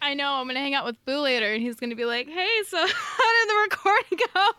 I 0.03 0.15
know. 0.15 0.35
I'm 0.35 0.47
gonna 0.47 0.61
hang 0.61 0.75
out 0.75 0.85
with 0.85 1.03
Boo 1.05 1.19
later, 1.21 1.53
and 1.53 1.63
he's 1.63 1.77
gonna 1.77 1.97
be 1.97 2.05
like, 2.05 2.29
"Hey, 2.29 2.63
so 2.69 2.77
how 2.87 2.87
did 2.87 3.49
the 3.49 3.61
recording 3.63 4.19
go?" 4.35 4.41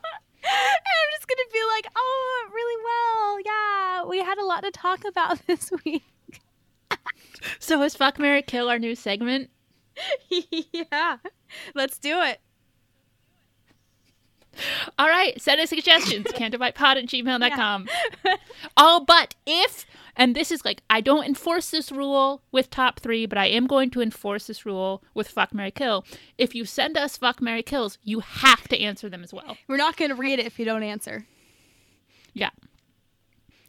And 0.47 0.53
I'm 0.53 1.11
just 1.17 1.27
gonna 1.27 1.49
be 1.51 1.59
like, 1.75 1.87
"Oh, 1.95 2.49
really 2.53 2.83
well. 2.85 3.39
Yeah, 3.45 4.05
we 4.07 4.19
had 4.19 4.37
a 4.37 4.45
lot 4.45 4.61
to 4.63 4.69
talk 4.71 5.03
about 5.05 5.39
this 5.47 5.71
week." 5.83 6.03
So 7.59 7.81
is 7.81 7.95
Fuck 7.95 8.19
Marry 8.19 8.43
Kill 8.43 8.69
our 8.69 8.77
new 8.77 8.95
segment? 8.95 9.49
yeah, 10.29 11.17
let's 11.73 11.97
do 11.97 12.21
it. 12.21 12.39
All 14.99 15.07
right, 15.07 15.39
send 15.41 15.61
us 15.61 15.69
suggestions. 15.69 16.25
Cantobightpod 16.27 16.97
at 16.97 17.05
gmail.com. 17.05 17.87
Oh, 18.77 19.03
but 19.05 19.35
if, 19.45 19.85
and 20.15 20.35
this 20.35 20.51
is 20.51 20.65
like, 20.65 20.81
I 20.89 20.99
don't 20.99 21.25
enforce 21.25 21.69
this 21.69 21.91
rule 21.91 22.41
with 22.51 22.69
top 22.69 22.99
three, 22.99 23.25
but 23.25 23.37
I 23.37 23.45
am 23.45 23.67
going 23.67 23.89
to 23.91 24.01
enforce 24.01 24.47
this 24.47 24.65
rule 24.65 25.03
with 25.13 25.27
Fuck 25.27 25.53
Marry 25.53 25.71
Kill. 25.71 26.05
If 26.37 26.55
you 26.55 26.65
send 26.65 26.97
us 26.97 27.17
Fuck 27.17 27.41
Marry 27.41 27.63
Kills, 27.63 27.97
you 28.03 28.21
have 28.21 28.67
to 28.69 28.79
answer 28.79 29.09
them 29.09 29.23
as 29.23 29.33
well. 29.33 29.57
We're 29.67 29.77
not 29.77 29.97
gonna 29.97 30.15
read 30.15 30.39
it 30.39 30.45
if 30.45 30.57
you 30.59 30.65
don't 30.65 30.83
answer. 30.83 31.25
Yeah. 32.33 32.49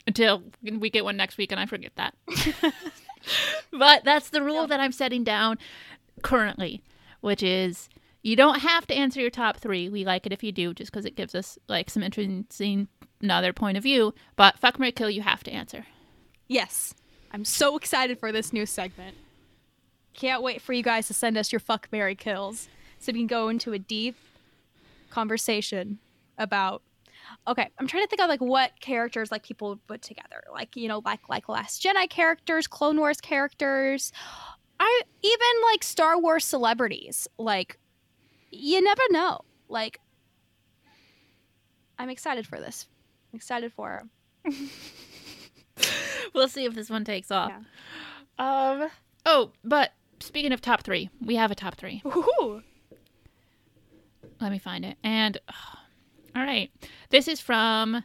Until 0.07 0.43
we 0.63 0.91
get 0.91 1.05
one 1.05 1.17
next 1.17 1.37
week 1.37 1.53
and 1.53 1.61
I 1.61 1.67
forget 1.67 1.93
that. 1.97 2.15
but 3.71 4.05
that's 4.05 4.31
the 4.31 4.43
rule 4.43 4.67
that 4.67 4.81
I'm 4.81 4.93
setting 4.93 5.25
down 5.25 5.59
currently, 6.23 6.83
which 7.21 7.43
is 7.43 7.89
you 8.27 8.35
don't 8.35 8.59
have 8.59 8.89
to 8.89 8.95
answer 8.95 9.21
your 9.21 9.31
top 9.31 9.59
three. 9.59 9.89
We 9.89 10.05
like 10.05 10.27
it 10.27 10.33
if 10.33 10.43
you 10.43 10.51
do, 10.51 10.75
just 10.75 10.91
because 10.91 11.05
it 11.05 11.15
gives 11.15 11.33
us 11.33 11.61
like 11.69 11.89
some 11.89 12.03
interesting 12.03 12.89
another 13.23 13.53
point 13.53 13.77
of 13.77 13.85
view. 13.85 14.15
But 14.35 14.59
fuck 14.59 14.81
Marry 14.81 14.91
Kill, 14.91 15.09
you 15.09 15.23
have 15.23 15.45
to 15.45 15.53
answer. 15.53 15.87
Yes, 16.49 16.93
I'm 17.31 17.45
so 17.45 17.77
excited 17.77 18.19
for 18.19 18.33
this 18.33 18.53
new 18.53 18.67
segment. 18.67 19.17
Can't 20.13 20.43
wait 20.43 20.61
for 20.61 20.73
you 20.73 20.83
guys 20.83 21.07
to 21.07 21.15
send 21.15 21.39
us 21.39 21.53
your 21.53 21.61
fuck 21.61 21.87
Marry 21.93 22.17
kills 22.17 22.69
so 22.99 23.13
we 23.13 23.21
can 23.21 23.29
go 23.29 23.49
into 23.49 23.73
a 23.73 23.79
deep 23.79 24.17
conversation 25.09 26.01
about 26.37 26.83
okay 27.47 27.71
i'm 27.79 27.87
trying 27.87 28.03
to 28.03 28.09
think 28.09 28.21
of 28.21 28.29
like 28.29 28.41
what 28.41 28.73
characters 28.81 29.31
like 29.31 29.43
people 29.43 29.71
would 29.71 29.87
put 29.87 30.03
together 30.03 30.43
like 30.53 30.77
you 30.77 30.89
know 30.89 31.01
like 31.05 31.21
like 31.29 31.49
last 31.49 31.83
jedi 31.83 32.09
characters 32.11 32.67
clone 32.67 32.99
wars 32.99 33.21
characters 33.21 34.13
i 34.79 35.03
even 35.23 35.71
like 35.71 35.83
star 35.83 36.21
wars 36.21 36.45
celebrities 36.45 37.27
like 37.39 37.79
you 38.59 38.83
never 38.83 39.03
know 39.11 39.41
like 39.69 40.01
i'm 41.99 42.09
excited 42.09 42.47
for 42.47 42.61
this 42.61 42.87
i'm 43.33 43.37
excited 43.37 43.73
for 43.73 44.03
We'll 46.37 46.49
see 46.49 46.67
if 46.67 46.75
this 46.75 46.91
one 46.91 47.05
takes 47.05 47.31
off. 47.31 47.53
Um. 48.39 48.89
Oh, 49.25 49.53
but 49.65 49.93
speaking 50.21 50.53
of 50.53 50.61
top 50.61 50.83
three, 50.83 51.09
we 51.21 51.37
have 51.37 51.51
a 51.51 51.55
top 51.55 51.77
three. 51.77 52.03
Ooh. 52.05 52.63
Let 54.39 54.53
me 54.53 54.59
find 54.59 54.85
it. 54.85 54.99
And 55.03 55.39
all 56.37 56.43
right, 56.43 56.71
this 57.09 57.27
is 57.27 57.41
from 57.41 58.05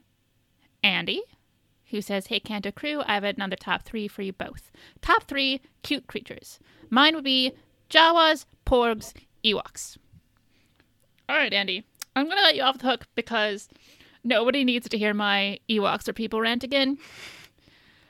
Andy, 0.82 1.22
who 1.90 2.02
says, 2.02 2.28
"Hey, 2.28 2.40
Canto 2.40 2.72
Crew, 2.72 3.02
I 3.06 3.16
have 3.16 3.26
another 3.26 3.58
top 3.58 3.84
three 3.84 4.08
for 4.08 4.22
you 4.22 4.32
both. 4.32 4.72
Top 5.02 5.26
three 5.26 5.62
cute 5.84 6.08
creatures. 6.08 6.60
Mine 6.90 7.16
would 7.16 7.26
be 7.26 7.52
Jawas, 7.90 8.46
Porgs, 8.66 9.14
Ewoks." 9.44 9.98
All 11.32 11.38
right, 11.38 11.54
Andy, 11.54 11.86
I'm 12.14 12.28
gonna 12.28 12.42
let 12.42 12.58
you 12.58 12.62
off 12.64 12.80
the 12.80 12.88
hook 12.88 13.08
because 13.16 13.70
nobody 14.22 14.66
needs 14.66 14.90
to 14.90 14.98
hear 14.98 15.14
my 15.14 15.62
Ewoks 15.70 16.10
or 16.10 16.12
people 16.12 16.42
rant 16.42 16.62
again. 16.66 16.98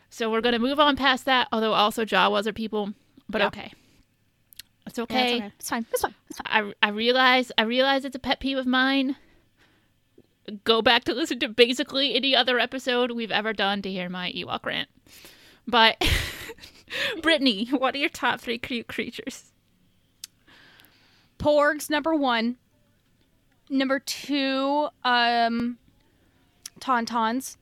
So 0.10 0.32
we're 0.32 0.42
gonna 0.42 0.58
move 0.58 0.80
on 0.80 0.96
past 0.96 1.26
that. 1.26 1.48
Although 1.52 1.74
also 1.74 2.04
Jawas 2.04 2.48
are 2.48 2.52
people, 2.52 2.96
but 3.30 3.42
Yeah. 3.42 3.48
okay, 3.50 3.74
it's 4.88 4.98
Yeah, 4.98 5.04
okay. 5.04 5.24
it's 5.24 5.34
okay. 5.36 5.54
It's 5.60 5.70
fine. 5.70 5.86
It's 5.92 6.02
fine. 6.02 6.16
It's 6.32 6.38
fine. 6.40 6.74
I, 6.82 6.88
I 6.88 6.90
realize 6.90 7.52
I 7.60 7.62
realize 7.62 8.06
it's 8.06 8.16
a 8.16 8.20
pet 8.20 8.40
peeve 8.40 8.58
of 8.58 8.66
mine. 8.66 9.18
Go 10.64 10.82
back 10.82 11.04
to 11.04 11.14
listen 11.14 11.38
to 11.42 11.48
basically 11.48 12.16
any 12.16 12.36
other 12.36 12.58
episode 12.58 13.12
we've 13.12 13.30
ever 13.30 13.54
done 13.54 13.84
to 13.84 13.92
hear 13.92 14.10
my 14.10 14.32
Ewok 14.32 14.66
rant. 14.66 14.90
But 15.68 16.04
Brittany, 17.22 17.68
what 17.68 17.94
are 17.94 18.00
your 18.00 18.10
top 18.10 18.42
three 18.42 18.58
cute 18.58 18.88
creatures? 18.88 19.52
Porgs 21.38 21.88
number 21.88 22.16
one. 22.16 22.58
Number 23.72 24.00
two, 24.00 24.90
um, 25.06 25.78
Tauntauns. 26.82 27.56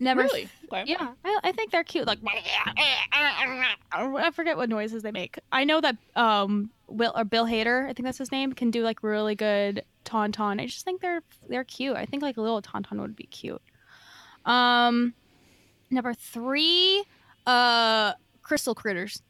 Number 0.00 0.24
Really? 0.24 0.48
Okay. 0.72 0.82
yeah, 0.86 1.12
I, 1.24 1.38
I 1.44 1.52
think 1.52 1.70
they're 1.70 1.84
cute. 1.84 2.08
Like 2.08 2.18
I 3.92 4.30
forget 4.32 4.56
what 4.56 4.68
noises 4.68 5.04
they 5.04 5.12
make. 5.12 5.38
I 5.52 5.62
know 5.62 5.80
that 5.80 5.96
um 6.16 6.70
Will 6.88 7.12
or 7.16 7.24
Bill 7.24 7.46
Hader, 7.46 7.84
I 7.84 7.92
think 7.92 8.06
that's 8.06 8.18
his 8.18 8.32
name, 8.32 8.52
can 8.52 8.72
do 8.72 8.82
like 8.82 9.04
really 9.04 9.36
good 9.36 9.84
tauntaun. 10.04 10.60
I 10.60 10.66
just 10.66 10.84
think 10.84 11.00
they're 11.00 11.22
they're 11.48 11.62
cute. 11.62 11.96
I 11.96 12.04
think 12.04 12.24
like 12.24 12.36
a 12.36 12.40
little 12.40 12.60
tauntaun 12.60 13.00
would 13.00 13.14
be 13.14 13.26
cute. 13.26 13.62
Um, 14.44 15.14
number 15.90 16.12
three, 16.12 17.04
uh, 17.46 18.14
crystal 18.42 18.74
critters. 18.74 19.22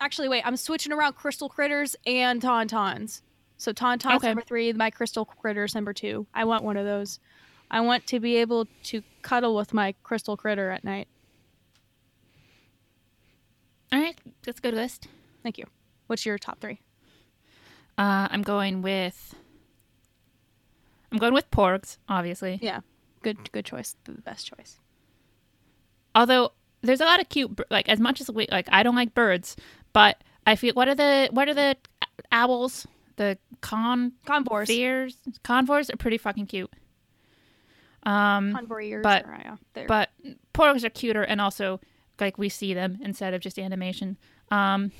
Actually, 0.00 0.30
wait, 0.30 0.44
I'm 0.46 0.56
switching 0.56 0.92
around 0.92 1.12
crystal 1.12 1.50
critters 1.50 1.94
and 2.06 2.40
tauntauns. 2.40 3.20
So 3.60 3.74
tauntauns 3.74 4.16
Okay. 4.16 4.28
number 4.28 4.40
three, 4.40 4.72
my 4.72 4.88
crystal 4.90 5.26
critters 5.26 5.74
number 5.74 5.92
two. 5.92 6.26
I 6.32 6.44
want 6.44 6.64
one 6.64 6.78
of 6.78 6.86
those. 6.86 7.20
I 7.70 7.82
want 7.82 8.06
to 8.06 8.18
be 8.18 8.36
able 8.36 8.66
to 8.84 9.02
cuddle 9.20 9.54
with 9.54 9.74
my 9.74 9.94
crystal 10.02 10.34
critter 10.34 10.70
at 10.70 10.82
night. 10.82 11.08
All 13.92 14.00
right, 14.00 14.18
that's 14.44 14.60
a 14.60 14.62
good 14.62 14.72
list. 14.72 15.08
Thank 15.42 15.58
you. 15.58 15.66
What's 16.06 16.24
your 16.24 16.38
top 16.38 16.58
three? 16.60 16.80
Uh, 17.98 18.28
I'm 18.30 18.40
going 18.40 18.80
with 18.80 19.34
I'm 21.12 21.18
going 21.18 21.34
with 21.34 21.50
Porgs, 21.50 21.98
obviously. 22.08 22.58
Yeah, 22.62 22.80
good 23.22 23.52
good 23.52 23.66
choice. 23.66 23.94
The 24.04 24.12
best 24.12 24.46
choice. 24.46 24.78
Although 26.14 26.52
there's 26.80 27.02
a 27.02 27.04
lot 27.04 27.20
of 27.20 27.28
cute 27.28 27.60
like 27.70 27.90
as 27.90 28.00
much 28.00 28.22
as 28.22 28.30
we 28.30 28.46
like 28.50 28.68
I 28.72 28.82
don't 28.82 28.96
like 28.96 29.14
birds, 29.14 29.54
but 29.92 30.16
I 30.46 30.56
feel 30.56 30.72
what 30.72 30.88
are 30.88 30.94
the 30.94 31.28
what 31.30 31.46
are 31.50 31.54
the 31.54 31.76
owls? 32.32 32.86
The 33.20 33.36
con 33.60 34.14
Convors. 34.24 34.66
fears 34.66 35.14
convors 35.44 35.90
are 35.90 35.96
pretty 35.98 36.16
fucking 36.16 36.46
cute. 36.46 36.72
Um, 38.04 38.54
Convor 38.54 38.82
ears. 38.82 39.02
but- 39.02 39.26
or, 39.26 39.38
yeah, 39.38 39.56
they're- 39.74 39.86
but 39.86 40.08
porgs 40.54 40.84
are 40.84 40.88
cuter, 40.88 41.22
and 41.22 41.38
also 41.38 41.80
like 42.18 42.38
we 42.38 42.48
see 42.48 42.72
them 42.72 42.98
instead 43.02 43.34
of 43.34 43.42
just 43.42 43.58
animation. 43.58 44.16
Um, 44.50 44.90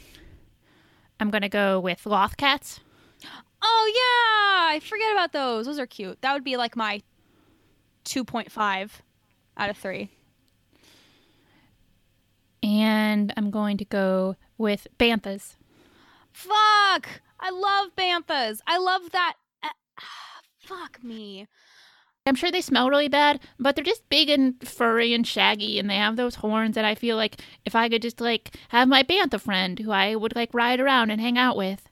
I'm 1.18 1.30
gonna 1.30 1.48
go 1.48 1.80
with 1.80 2.04
Loth 2.04 2.36
Cats. 2.36 2.80
Oh 3.62 3.86
yeah, 3.94 4.76
I 4.76 4.80
forget 4.80 5.12
about 5.12 5.32
those. 5.32 5.64
Those 5.64 5.78
are 5.78 5.86
cute. 5.86 6.20
That 6.20 6.34
would 6.34 6.44
be 6.44 6.58
like 6.58 6.76
my 6.76 7.00
2.5 8.04 9.00
out 9.56 9.70
of 9.70 9.78
3. 9.78 10.10
And 12.62 13.32
I'm 13.38 13.50
going 13.50 13.78
to 13.78 13.84
go 13.86 14.36
with 14.58 14.86
Banthas. 14.98 15.56
Fuck! 16.32 17.22
I 17.40 17.50
love 17.50 17.96
banthas. 17.96 18.60
I 18.66 18.78
love 18.78 19.10
that. 19.12 19.34
Uh, 19.62 19.68
fuck 20.58 21.02
me. 21.02 21.46
I'm 22.26 22.34
sure 22.34 22.52
they 22.52 22.60
smell 22.60 22.90
really 22.90 23.08
bad, 23.08 23.40
but 23.58 23.74
they're 23.74 23.82
just 23.84 24.06
big 24.10 24.28
and 24.28 24.54
furry 24.68 25.14
and 25.14 25.26
shaggy, 25.26 25.78
and 25.78 25.88
they 25.88 25.96
have 25.96 26.16
those 26.16 26.36
horns. 26.36 26.76
And 26.76 26.86
I 26.86 26.94
feel 26.94 27.16
like 27.16 27.40
if 27.64 27.74
I 27.74 27.88
could 27.88 28.02
just 28.02 28.20
like 28.20 28.54
have 28.68 28.88
my 28.88 29.02
bantha 29.02 29.40
friend 29.40 29.78
who 29.78 29.90
I 29.90 30.14
would 30.14 30.36
like 30.36 30.52
ride 30.52 30.80
around 30.80 31.10
and 31.10 31.18
hang 31.20 31.38
out 31.38 31.56
with, 31.56 31.88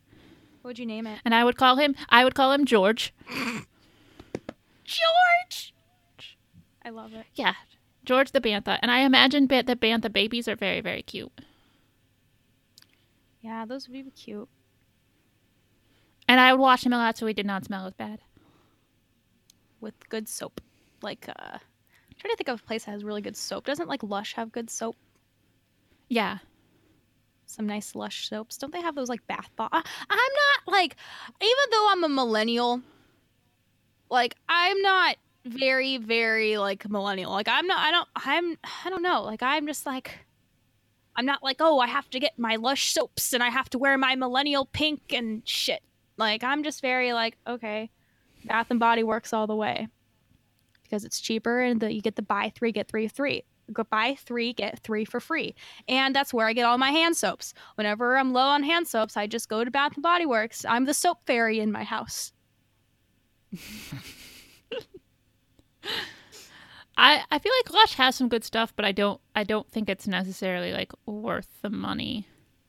What 0.61 0.69
would 0.71 0.79
you 0.79 0.85
name 0.87 1.07
it? 1.07 1.21
and 1.25 1.35
I 1.35 1.45
would 1.45 1.57
call 1.57 1.77
him, 1.77 1.95
I 2.11 2.25
would 2.25 2.35
call 2.35 2.53
him 2.53 2.67
George. 2.67 3.15
George. 4.85 5.73
I 6.85 6.91
love 6.91 7.15
it. 7.15 7.25
Yeah, 7.35 7.55
George 8.05 8.33
the 8.33 8.41
bantha. 8.41 8.79
And 8.83 8.91
I 8.91 9.01
imagine 9.01 9.47
ba- 9.47 9.63
the 9.63 9.77
bantha 9.77 10.13
babies 10.13 10.47
are 10.47 10.57
very, 10.57 10.81
very 10.83 11.03
cute. 11.03 11.33
Yeah, 13.41 13.65
those 13.65 13.89
would 13.89 13.95
be 14.05 14.11
cute. 14.11 14.49
And 16.29 16.39
I 16.39 16.53
would 16.53 16.61
wash 16.61 16.85
him 16.85 16.93
a 16.93 16.99
lot 16.99 17.17
so 17.17 17.27
he 17.27 17.33
did 17.33 17.47
not 17.47 17.65
smell 17.65 17.87
as 17.87 17.95
bad. 17.95 18.21
with 19.81 19.95
good 20.09 20.29
soap. 20.29 20.61
Like, 21.03 21.29
uh, 21.29 21.33
I'm 21.55 22.17
trying 22.19 22.33
to 22.33 22.37
think 22.37 22.49
of 22.49 22.61
a 22.61 22.65
place 22.65 22.85
that 22.85 22.91
has 22.93 23.05
really 23.05 23.23
good 23.23 23.37
soap. 23.37 23.65
Doesn't 23.65 23.89
like 23.89 24.03
Lush 24.03 24.35
have 24.35 24.53
good 24.53 24.69
soap? 24.71 24.97
Yeah. 26.09 26.39
Some 27.47 27.67
nice 27.67 27.95
Lush 27.95 28.29
soaps. 28.29 28.59
Don't 28.59 28.73
they 28.73 28.81
have 28.83 28.95
those 28.95 29.09
like 29.09 29.27
bath 29.27 29.49
bomb? 29.57 29.69
I- 29.73 29.85
I'm 30.11 30.17
not 30.67 30.75
like, 30.75 30.97
even 31.41 31.65
though 31.71 31.89
I'm 31.91 32.05
a 32.05 32.09
millennial, 32.09 32.83
like 34.11 34.35
I'm 34.49 34.81
not 34.83 35.17
very, 35.45 35.97
very 35.99 36.59
like 36.59 36.89
millennial. 36.91 37.31
Like 37.31 37.49
I'm 37.49 37.67
not. 37.67 37.79
I 37.79 37.91
don't. 37.91 38.09
I'm. 38.17 38.59
I 38.85 38.91
don't 38.91 39.03
know. 39.03 39.23
Like 39.23 39.43
I'm 39.43 39.67
just 39.67 39.87
like. 39.87 40.19
I'm 41.17 41.27
not 41.27 41.43
like, 41.43 41.57
oh, 41.61 41.81
I 41.81 41.89
have 41.89 42.09
to 42.11 42.21
get 42.21 42.39
my 42.39 42.55
Lush 42.57 42.93
soaps 42.93 43.33
and 43.33 43.43
I 43.43 43.49
have 43.49 43.69
to 43.71 43.79
wear 43.79 43.99
my 43.99 44.15
millennial 44.15 44.67
pink 44.67 45.13
and 45.13 45.43
shit. 45.45 45.83
Like 46.19 46.45
I'm 46.45 46.63
just 46.63 46.83
very 46.83 47.13
like, 47.13 47.39
okay, 47.47 47.91
Bath 48.45 48.67
and 48.71 48.81
Body 48.81 49.03
Works 49.03 49.33
all 49.33 49.47
the 49.47 49.57
way 49.57 49.89
because 50.83 51.05
it's 51.05 51.21
cheaper 51.21 51.61
and 51.61 51.81
the, 51.81 51.93
you 51.93 52.01
get 52.03 52.17
the 52.17 52.23
buy 52.23 52.53
three 52.55 52.73
get 52.73 52.89
three 52.89 53.09
free. 53.09 53.45
Go 53.73 53.85
buy 53.85 54.17
three 54.19 54.55
get 54.55 54.79
three 54.81 55.05
for 55.05 55.21
free, 55.21 55.55
and 55.89 56.17
that's 56.17 56.33
where 56.33 56.47
I 56.47 56.55
get 56.55 56.65
all 56.65 56.79
my 56.79 56.91
hand 56.91 57.17
soaps. 57.17 57.53
Whenever 57.75 58.17
I'm 58.17 58.33
low 58.33 58.49
on 58.49 58.63
hand 58.63 58.89
soaps, 58.89 59.17
I 59.17 59.27
just 59.27 59.51
go 59.51 59.63
to 59.63 59.71
Bath 59.71 59.95
and 59.95 60.03
Body 60.03 60.25
Works. 60.25 60.65
I'm 60.65 60.87
the 60.87 60.95
soap 60.95 61.19
fairy 61.27 61.61
in 61.61 61.71
my 61.71 61.85
house. 61.85 62.33
I, 66.97 67.23
I 67.31 67.39
feel 67.39 67.53
like 67.63 67.73
Lush 67.73 67.95
has 67.95 68.17
some 68.17 68.29
good 68.29 68.43
stuff, 68.43 68.73
but 68.75 68.85
I 68.85 68.93
don't 68.93 69.21
I 69.35 69.45
don't 69.45 69.71
think 69.71 69.89
it's 69.89 70.09
necessarily 70.09 70.73
like 70.73 70.93
worth 71.07 71.49
the 71.63 71.71
money. 71.71 72.27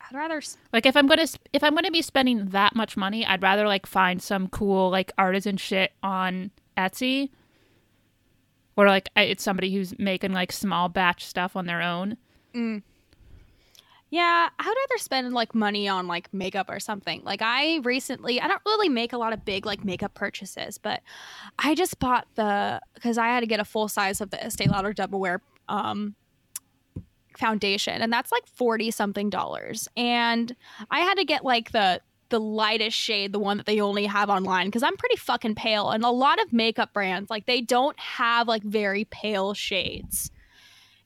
I'd 0.10 0.16
rather 0.18 0.42
Like 0.74 0.86
if 0.86 0.96
I'm 0.96 1.08
gonna 1.08 1.28
if 1.54 1.64
I'm 1.64 1.76
gonna 1.76 1.92
be 1.92 2.02
spending 2.02 2.48
that 2.50 2.76
much 2.76 2.98
money, 2.98 3.26
I'd 3.26 3.44
rather 3.44 3.68
like 3.68 3.86
find 3.86 4.22
some 4.22 4.48
cool 4.48 4.90
like 4.90 5.12
artisan 5.18 5.58
shit 5.58 5.92
on 6.02 6.52
Etsy, 6.78 7.30
or 8.76 8.88
like 8.88 9.10
it's 9.16 9.44
somebody 9.44 9.74
who's 9.74 9.98
making 10.00 10.34
like 10.34 10.52
small 10.52 10.90
batch 10.90 11.26
stuff 11.26 11.56
on 11.56 11.66
their 11.66 11.82
own. 11.82 12.18
Yeah, 14.12 14.50
I 14.58 14.64
would 14.68 14.78
rather 14.90 14.98
spend 14.98 15.34
like 15.34 15.54
money 15.54 15.88
on 15.88 16.08
like 16.08 16.34
makeup 16.34 16.68
or 16.70 16.80
something. 16.80 17.22
Like 17.24 17.44
I 17.44 17.78
recently, 17.84 18.42
I 18.42 18.48
don't 18.48 18.62
really 18.66 18.90
make 18.90 19.14
a 19.14 19.20
lot 19.20 19.34
of 19.34 19.46
big 19.46 19.68
like 19.68 19.86
makeup 19.86 20.16
purchases, 20.16 20.80
but 20.80 21.02
I 21.60 21.76
just 21.76 22.00
bought 22.00 22.28
the 22.34 22.82
because 22.96 23.20
I 23.20 23.28
had 23.28 23.42
to 23.42 23.46
get 23.46 23.60
a 23.60 23.66
full 23.66 23.88
size 23.88 24.20
of 24.22 24.32
the 24.32 24.44
Estee 24.44 24.68
Lauder 24.68 24.94
Double 24.94 25.20
Wear 25.20 25.42
um 25.68 26.16
foundation, 27.38 28.02
and 28.02 28.12
that's 28.12 28.32
like 28.32 28.46
forty 28.48 28.92
something 28.92 29.30
dollars. 29.30 29.88
And 29.98 30.56
I 30.92 31.00
had 31.00 31.16
to 31.16 31.26
get 31.26 31.44
like 31.44 31.72
the 31.72 32.02
the 32.30 32.40
lightest 32.40 32.96
shade, 32.96 33.34
the 33.34 33.40
one 33.40 33.58
that 33.58 33.66
they 33.66 33.82
only 33.82 34.06
have 34.06 34.30
online, 34.30 34.68
because 34.68 34.84
I'm 34.84 34.98
pretty 34.98 35.16
fucking 35.16 35.56
pale, 35.56 35.90
and 35.90 36.04
a 36.04 36.12
lot 36.12 36.42
of 36.42 36.54
makeup 36.54 36.94
brands 36.94 37.30
like 37.30 37.46
they 37.46 37.62
don't 37.62 38.00
have 38.00 38.48
like 38.48 38.64
very 38.64 39.06
pale 39.06 39.54
shades 39.54 40.32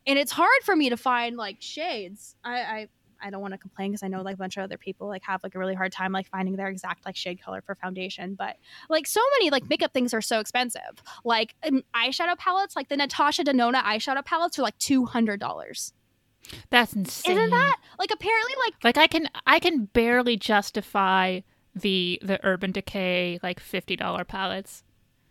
and 0.06 0.20
it's 0.20 0.32
hard 0.32 0.64
for 0.64 0.76
me 0.76 0.90
to 0.90 0.98
find 0.98 1.38
like 1.38 1.58
shades. 1.60 2.36
I 2.44 2.60
I, 2.60 2.88
I 3.22 3.30
don't 3.30 3.42
want 3.42 3.54
to 3.54 3.58
complain 3.58 3.92
because 3.92 4.04
I 4.04 4.08
know 4.08 4.22
like 4.22 4.36
a 4.36 4.38
bunch 4.38 4.58
of 4.58 4.64
other 4.64 4.78
people 4.78 5.08
like 5.08 5.24
have 5.24 5.44
like 5.44 5.56
a 5.56 5.60
really 5.60 5.76
hard 5.76 5.92
time 5.92 6.12
like 6.12 6.28
finding 6.28 6.56
their 6.56 6.68
exact 6.68 7.06
like 7.06 7.16
shade 7.16 7.42
color 7.42 7.62
for 7.66 7.76
foundation. 7.76 8.36
But 8.36 8.58
like 8.90 9.08
so 9.08 9.22
many 9.38 9.50
like 9.50 9.70
makeup 9.70 9.94
things 9.94 10.14
are 10.14 10.22
so 10.22 10.40
expensive. 10.40 11.02
Like 11.24 11.56
um, 11.66 11.84
eyeshadow 11.96 12.38
palettes, 12.38 12.76
like 12.76 12.90
the 12.90 12.98
Natasha 12.98 13.44
Denona 13.44 13.82
eyeshadow 13.82 14.26
palettes 14.26 14.60
are 14.60 14.64
like 14.64 14.78
two 14.78 15.06
hundred 15.06 15.40
dollars. 15.40 15.94
That's 16.70 16.94
insane. 16.94 17.38
Isn't 17.38 17.50
that 17.52 17.78
like 18.00 18.12
apparently 18.12 18.54
like 18.66 18.74
like 18.84 18.98
I 18.98 19.08
can 19.08 19.30
I 19.46 19.60
can 19.60 19.86
barely 19.86 20.38
justify 20.38 21.42
the 21.76 22.20
the 22.22 22.40
Urban 22.46 22.72
Decay 22.72 23.40
like 23.44 23.60
fifty 23.60 23.96
dollar 23.96 24.24
palettes. 24.24 24.84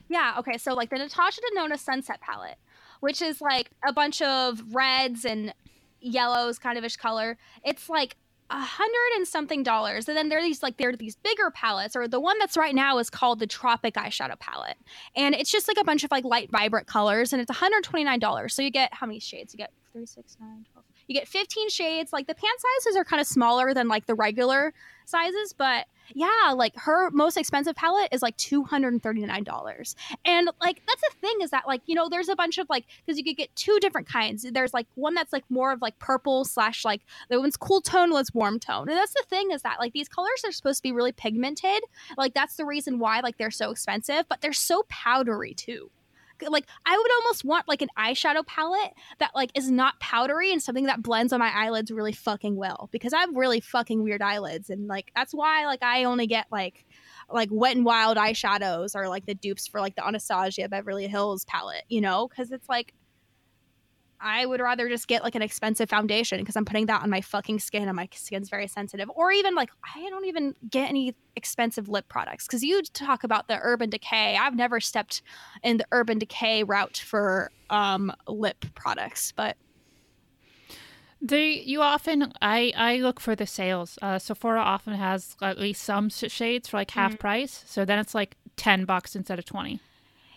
Yeah, 0.08 0.34
okay. 0.38 0.58
So 0.58 0.74
like 0.74 0.90
the 0.90 0.98
Natasha 0.98 1.40
Denona 1.56 1.78
Sunset 1.78 2.20
palette, 2.20 2.58
which 3.00 3.22
is 3.22 3.40
like 3.40 3.70
a 3.86 3.92
bunch 3.92 4.20
of 4.22 4.62
reds 4.74 5.24
and 5.24 5.54
yellows 6.00 6.58
kind 6.58 6.76
of 6.76 6.84
ish 6.84 6.96
color. 6.96 7.38
It's 7.64 7.88
like 7.88 8.16
a 8.50 8.60
hundred 8.60 9.16
and 9.16 9.26
something 9.26 9.62
dollars. 9.62 10.08
And 10.08 10.16
then 10.16 10.28
there 10.28 10.38
are 10.38 10.42
these 10.42 10.62
like 10.62 10.76
there 10.76 10.90
are 10.90 10.96
these 10.96 11.16
bigger 11.16 11.50
palettes, 11.50 11.96
or 11.96 12.06
the 12.06 12.20
one 12.20 12.38
that's 12.38 12.56
right 12.56 12.74
now 12.74 12.98
is 12.98 13.08
called 13.08 13.38
the 13.38 13.46
Tropic 13.46 13.94
eyeshadow 13.94 14.38
palette. 14.38 14.76
And 15.16 15.34
it's 15.34 15.50
just 15.50 15.68
like 15.68 15.78
a 15.78 15.84
bunch 15.84 16.04
of 16.04 16.10
like 16.10 16.24
light 16.24 16.50
vibrant 16.50 16.86
colors, 16.86 17.32
and 17.32 17.40
it's 17.40 17.50
$129. 17.50 18.50
So 18.50 18.62
you 18.62 18.70
get 18.70 18.92
how 18.92 19.06
many 19.06 19.20
shades? 19.20 19.54
You 19.54 19.58
get 19.58 19.72
three, 19.92 20.06
six, 20.06 20.36
nine, 20.40 20.66
12. 20.72 20.84
You 21.06 21.14
get 21.14 21.28
15 21.28 21.70
shades. 21.70 22.12
Like 22.12 22.26
the 22.26 22.34
pant 22.34 22.60
sizes 22.60 22.96
are 22.96 23.04
kind 23.04 23.20
of 23.20 23.26
smaller 23.26 23.74
than 23.74 23.88
like 23.88 24.06
the 24.06 24.14
regular 24.14 24.72
sizes, 25.04 25.52
but 25.52 25.86
yeah, 26.14 26.52
like 26.54 26.76
her 26.76 27.10
most 27.10 27.36
expensive 27.36 27.74
palette 27.74 28.08
is 28.12 28.22
like 28.22 28.36
$239. 28.36 29.94
And 30.24 30.50
like 30.60 30.82
that's 30.86 31.00
the 31.00 31.10
thing 31.20 31.36
is 31.42 31.50
that 31.50 31.66
like, 31.66 31.82
you 31.86 31.94
know, 31.94 32.08
there's 32.08 32.28
a 32.28 32.36
bunch 32.36 32.58
of 32.58 32.68
like 32.68 32.84
because 33.04 33.18
you 33.18 33.24
could 33.24 33.36
get 33.36 33.54
two 33.56 33.78
different 33.80 34.08
kinds. 34.08 34.46
There's 34.50 34.74
like 34.74 34.86
one 34.94 35.14
that's 35.14 35.32
like 35.32 35.44
more 35.48 35.72
of 35.72 35.80
like 35.80 35.98
purple 35.98 36.44
slash 36.44 36.84
like 36.84 37.02
the 37.28 37.40
one's 37.40 37.56
cool 37.56 37.80
tone, 37.80 38.10
one's 38.10 38.34
warm 38.34 38.58
tone. 38.58 38.88
And 38.88 38.96
that's 38.98 39.14
the 39.14 39.24
thing 39.28 39.50
is 39.52 39.62
that 39.62 39.78
like 39.78 39.92
these 39.92 40.08
colors 40.08 40.42
are 40.44 40.52
supposed 40.52 40.78
to 40.78 40.82
be 40.82 40.92
really 40.92 41.12
pigmented. 41.12 41.82
Like 42.16 42.34
that's 42.34 42.56
the 42.56 42.64
reason 42.64 42.98
why 42.98 43.20
like 43.20 43.38
they're 43.38 43.50
so 43.50 43.70
expensive, 43.70 44.26
but 44.28 44.40
they're 44.40 44.52
so 44.52 44.84
powdery 44.88 45.54
too 45.54 45.90
like 46.50 46.66
I 46.84 46.96
would 46.96 47.12
almost 47.12 47.44
want 47.44 47.68
like 47.68 47.82
an 47.82 47.88
eyeshadow 47.98 48.46
palette 48.46 48.92
that 49.18 49.30
like 49.34 49.50
is 49.54 49.70
not 49.70 49.98
powdery 50.00 50.52
and 50.52 50.62
something 50.62 50.86
that 50.86 51.02
blends 51.02 51.32
on 51.32 51.40
my 51.40 51.50
eyelids 51.54 51.90
really 51.90 52.12
fucking 52.12 52.56
well 52.56 52.88
because 52.92 53.12
I 53.12 53.20
have 53.20 53.34
really 53.34 53.60
fucking 53.60 54.02
weird 54.02 54.22
eyelids 54.22 54.70
and 54.70 54.86
like 54.86 55.10
that's 55.14 55.32
why 55.32 55.66
like 55.66 55.82
I 55.82 56.04
only 56.04 56.26
get 56.26 56.46
like 56.50 56.84
like 57.30 57.48
wet 57.50 57.76
and 57.76 57.84
wild 57.84 58.16
eyeshadows 58.16 58.94
or 58.94 59.08
like 59.08 59.26
the 59.26 59.34
dupes 59.34 59.66
for 59.66 59.80
like 59.80 59.96
the 59.96 60.06
Anastasia 60.06 60.68
Beverly 60.68 61.06
Hills 61.06 61.44
palette, 61.44 61.84
you 61.88 62.00
know, 62.00 62.28
because 62.28 62.52
it's 62.52 62.68
like 62.68 62.94
I 64.22 64.46
would 64.46 64.60
rather 64.60 64.88
just 64.88 65.08
get 65.08 65.22
like 65.22 65.34
an 65.34 65.42
expensive 65.42 65.90
foundation 65.90 66.38
because 66.38 66.54
I'm 66.56 66.64
putting 66.64 66.86
that 66.86 67.02
on 67.02 67.10
my 67.10 67.20
fucking 67.20 67.58
skin 67.58 67.88
and 67.88 67.96
my 67.96 68.08
skin's 68.14 68.48
very 68.48 68.68
sensitive. 68.68 69.10
Or 69.14 69.32
even 69.32 69.54
like 69.54 69.70
I 69.96 70.08
don't 70.08 70.26
even 70.26 70.54
get 70.70 70.88
any 70.88 71.14
expensive 71.34 71.88
lip 71.88 72.08
products 72.08 72.46
because 72.46 72.62
you 72.62 72.82
talk 72.82 73.24
about 73.24 73.48
the 73.48 73.58
Urban 73.60 73.90
Decay. 73.90 74.36
I've 74.36 74.54
never 74.54 74.80
stepped 74.80 75.22
in 75.62 75.78
the 75.78 75.86
Urban 75.90 76.18
Decay 76.18 76.62
route 76.62 76.98
for 77.04 77.50
um, 77.68 78.12
lip 78.28 78.64
products, 78.74 79.32
but 79.32 79.56
They 81.20 81.60
you 81.60 81.82
often 81.82 82.32
I 82.40 82.72
I 82.76 82.96
look 82.96 83.20
for 83.20 83.36
the 83.36 83.46
sales. 83.46 83.98
Uh, 84.02 84.18
Sephora 84.18 84.60
often 84.60 84.94
has 84.94 85.36
at 85.40 85.58
least 85.58 85.82
some 85.82 86.08
shades 86.10 86.68
for 86.68 86.76
like 86.76 86.90
half 86.92 87.18
price, 87.18 87.64
so 87.66 87.84
then 87.84 87.98
it's 87.98 88.14
like 88.14 88.36
ten 88.56 88.84
bucks 88.84 89.14
instead 89.16 89.38
of 89.38 89.44
twenty. 89.44 89.80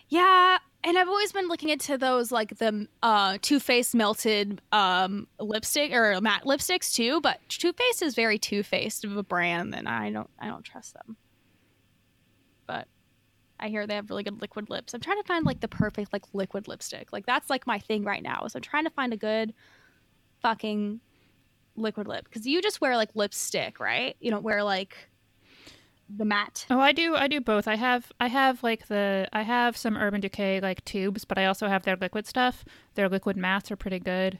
yeah. 0.08 0.58
And 0.84 0.96
I've 0.96 1.08
always 1.08 1.32
been 1.32 1.48
looking 1.48 1.70
into 1.70 1.98
those 1.98 2.30
like 2.30 2.58
the 2.58 2.86
uh, 3.02 3.38
Too 3.42 3.58
Faced 3.58 3.94
melted 3.94 4.60
um, 4.70 5.26
lipstick 5.40 5.92
or 5.92 6.20
matte 6.20 6.44
lipsticks 6.44 6.94
too. 6.94 7.20
But 7.20 7.40
Too 7.48 7.72
Faced 7.72 8.02
is 8.02 8.14
very 8.14 8.38
Too 8.38 8.62
Faced 8.62 9.04
of 9.04 9.16
a 9.16 9.22
brand, 9.22 9.74
and 9.74 9.88
I 9.88 10.10
don't 10.10 10.30
I 10.38 10.46
don't 10.46 10.64
trust 10.64 10.94
them. 10.94 11.16
But 12.66 12.86
I 13.58 13.68
hear 13.68 13.86
they 13.86 13.94
have 13.94 14.10
really 14.10 14.22
good 14.22 14.40
liquid 14.40 14.70
lips. 14.70 14.94
I'm 14.94 15.00
trying 15.00 15.20
to 15.20 15.26
find 15.26 15.44
like 15.44 15.60
the 15.60 15.68
perfect 15.68 16.12
like 16.12 16.24
liquid 16.32 16.68
lipstick. 16.68 17.12
Like 17.12 17.26
that's 17.26 17.50
like 17.50 17.66
my 17.66 17.78
thing 17.78 18.04
right 18.04 18.22
now. 18.22 18.46
So 18.46 18.58
I'm 18.58 18.62
trying 18.62 18.84
to 18.84 18.90
find 18.90 19.12
a 19.12 19.16
good 19.16 19.54
fucking 20.42 21.00
liquid 21.76 22.06
lip 22.06 22.24
because 22.24 22.46
you 22.46 22.62
just 22.62 22.80
wear 22.80 22.96
like 22.96 23.10
lipstick, 23.14 23.80
right? 23.80 24.16
You 24.20 24.30
don't 24.30 24.44
wear 24.44 24.62
like 24.62 24.96
the 26.08 26.24
matte. 26.24 26.66
Oh, 26.70 26.80
I 26.80 26.92
do. 26.92 27.16
I 27.16 27.28
do 27.28 27.40
both. 27.40 27.66
I 27.66 27.76
have. 27.76 28.12
I 28.20 28.28
have 28.28 28.62
like 28.62 28.86
the. 28.88 29.28
I 29.32 29.42
have 29.42 29.76
some 29.76 29.96
Urban 29.96 30.20
Decay 30.20 30.60
like 30.60 30.84
tubes, 30.84 31.24
but 31.24 31.38
I 31.38 31.46
also 31.46 31.68
have 31.68 31.82
their 31.82 31.96
liquid 31.96 32.26
stuff. 32.26 32.64
Their 32.94 33.08
liquid 33.08 33.36
mattes 33.36 33.70
are 33.70 33.76
pretty 33.76 33.98
good. 33.98 34.38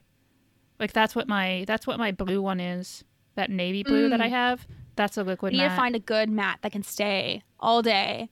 Like 0.78 0.92
that's 0.92 1.14
what 1.14 1.26
my 1.28 1.64
that's 1.66 1.86
what 1.86 1.98
my 1.98 2.12
blue 2.12 2.40
one 2.42 2.60
is. 2.60 3.04
That 3.34 3.50
navy 3.50 3.82
blue 3.82 4.08
that 4.08 4.20
I 4.20 4.28
mm. 4.28 4.30
have. 4.30 4.66
That's 4.94 5.16
a 5.18 5.22
liquid 5.22 5.52
You 5.52 5.58
need 5.58 5.66
matte. 5.66 5.76
to 5.76 5.82
find 5.82 5.96
a 5.96 6.00
good 6.00 6.30
matte 6.30 6.58
that 6.62 6.72
can 6.72 6.82
stay 6.82 7.42
all 7.60 7.82
day. 7.82 8.30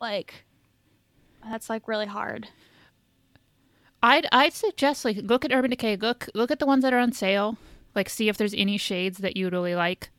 Like 0.00 0.44
that's 1.48 1.68
like 1.68 1.88
really 1.88 2.06
hard. 2.06 2.48
I'd 4.02 4.26
I'd 4.32 4.52
suggest 4.52 5.04
like 5.04 5.18
look 5.18 5.44
at 5.44 5.52
Urban 5.52 5.70
Decay. 5.70 5.96
Look 5.96 6.28
look 6.34 6.50
at 6.50 6.58
the 6.58 6.66
ones 6.66 6.82
that 6.82 6.92
are 6.92 6.98
on 6.98 7.12
sale. 7.12 7.58
Like 7.94 8.08
see 8.08 8.28
if 8.28 8.36
there's 8.36 8.54
any 8.54 8.78
shades 8.78 9.18
that 9.18 9.36
you 9.36 9.48
really 9.50 9.74
like 9.74 10.10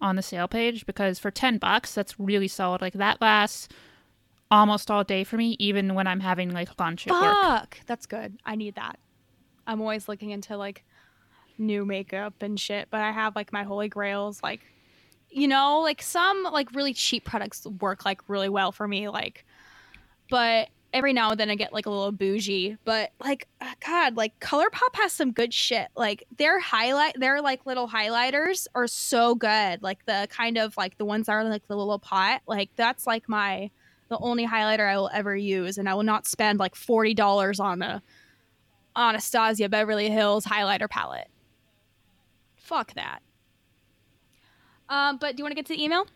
on 0.00 0.16
the 0.16 0.22
sale 0.22 0.48
page 0.48 0.86
because 0.86 1.18
for 1.18 1.30
10 1.30 1.58
bucks 1.58 1.94
that's 1.94 2.18
really 2.18 2.48
solid. 2.48 2.80
Like 2.80 2.94
that 2.94 3.20
lasts 3.20 3.68
almost 4.50 4.90
all 4.90 5.04
day 5.04 5.24
for 5.24 5.36
me 5.36 5.56
even 5.58 5.94
when 5.94 6.06
I'm 6.06 6.20
having 6.20 6.52
like 6.52 6.78
lunch 6.78 7.06
at 7.06 7.12
work. 7.12 7.34
Fuck, 7.34 7.80
that's 7.86 8.06
good. 8.06 8.38
I 8.44 8.54
need 8.54 8.76
that. 8.76 8.98
I'm 9.66 9.80
always 9.80 10.08
looking 10.08 10.30
into 10.30 10.56
like 10.56 10.84
new 11.58 11.84
makeup 11.84 12.34
and 12.40 12.58
shit, 12.58 12.88
but 12.90 13.00
I 13.00 13.10
have 13.10 13.36
like 13.36 13.52
my 13.52 13.64
holy 13.64 13.88
grails 13.88 14.42
like 14.42 14.60
you 15.30 15.46
know, 15.46 15.80
like 15.80 16.00
some 16.00 16.44
like 16.44 16.72
really 16.72 16.94
cheap 16.94 17.24
products 17.24 17.66
work 17.66 18.04
like 18.04 18.26
really 18.28 18.48
well 18.48 18.72
for 18.72 18.88
me 18.88 19.08
like 19.08 19.44
but 20.30 20.68
every 20.92 21.12
now 21.12 21.30
and 21.30 21.40
then 21.40 21.50
I 21.50 21.54
get 21.54 21.72
like 21.72 21.86
a 21.86 21.90
little 21.90 22.12
bougie, 22.12 22.76
but 22.84 23.10
like 23.22 23.46
god, 23.88 24.16
like 24.16 24.38
ColourPop 24.40 24.94
has 24.94 25.12
some 25.12 25.32
good 25.32 25.52
shit. 25.52 25.88
Like 25.96 26.24
their 26.36 26.60
highlight 26.60 27.18
their 27.18 27.40
like 27.40 27.66
little 27.66 27.88
highlighters 27.88 28.66
are 28.74 28.86
so 28.86 29.34
good. 29.34 29.82
Like 29.82 30.04
the 30.06 30.28
kind 30.30 30.58
of 30.58 30.76
like 30.76 30.98
the 30.98 31.04
ones 31.04 31.26
that 31.26 31.32
are 31.32 31.44
like 31.44 31.66
the 31.66 31.76
little 31.76 31.98
pot, 31.98 32.42
like 32.46 32.70
that's 32.76 33.06
like 33.06 33.28
my 33.28 33.70
the 34.08 34.18
only 34.18 34.46
highlighter 34.46 34.88
I 34.88 34.96
will 34.96 35.10
ever 35.12 35.36
use 35.36 35.78
and 35.78 35.88
I 35.88 35.94
will 35.94 36.02
not 36.02 36.26
spend 36.26 36.58
like 36.58 36.74
$40 36.74 37.60
on 37.60 37.82
a 37.82 38.02
Anastasia 38.96 39.68
Beverly 39.68 40.10
Hills 40.10 40.44
highlighter 40.44 40.88
palette. 40.88 41.28
Fuck 42.56 42.94
that. 42.94 43.20
Um, 44.88 45.18
but 45.18 45.36
do 45.36 45.40
you 45.40 45.44
want 45.44 45.52
to 45.52 45.56
get 45.56 45.66
to 45.66 45.74
the 45.74 45.82
email? 45.82 46.06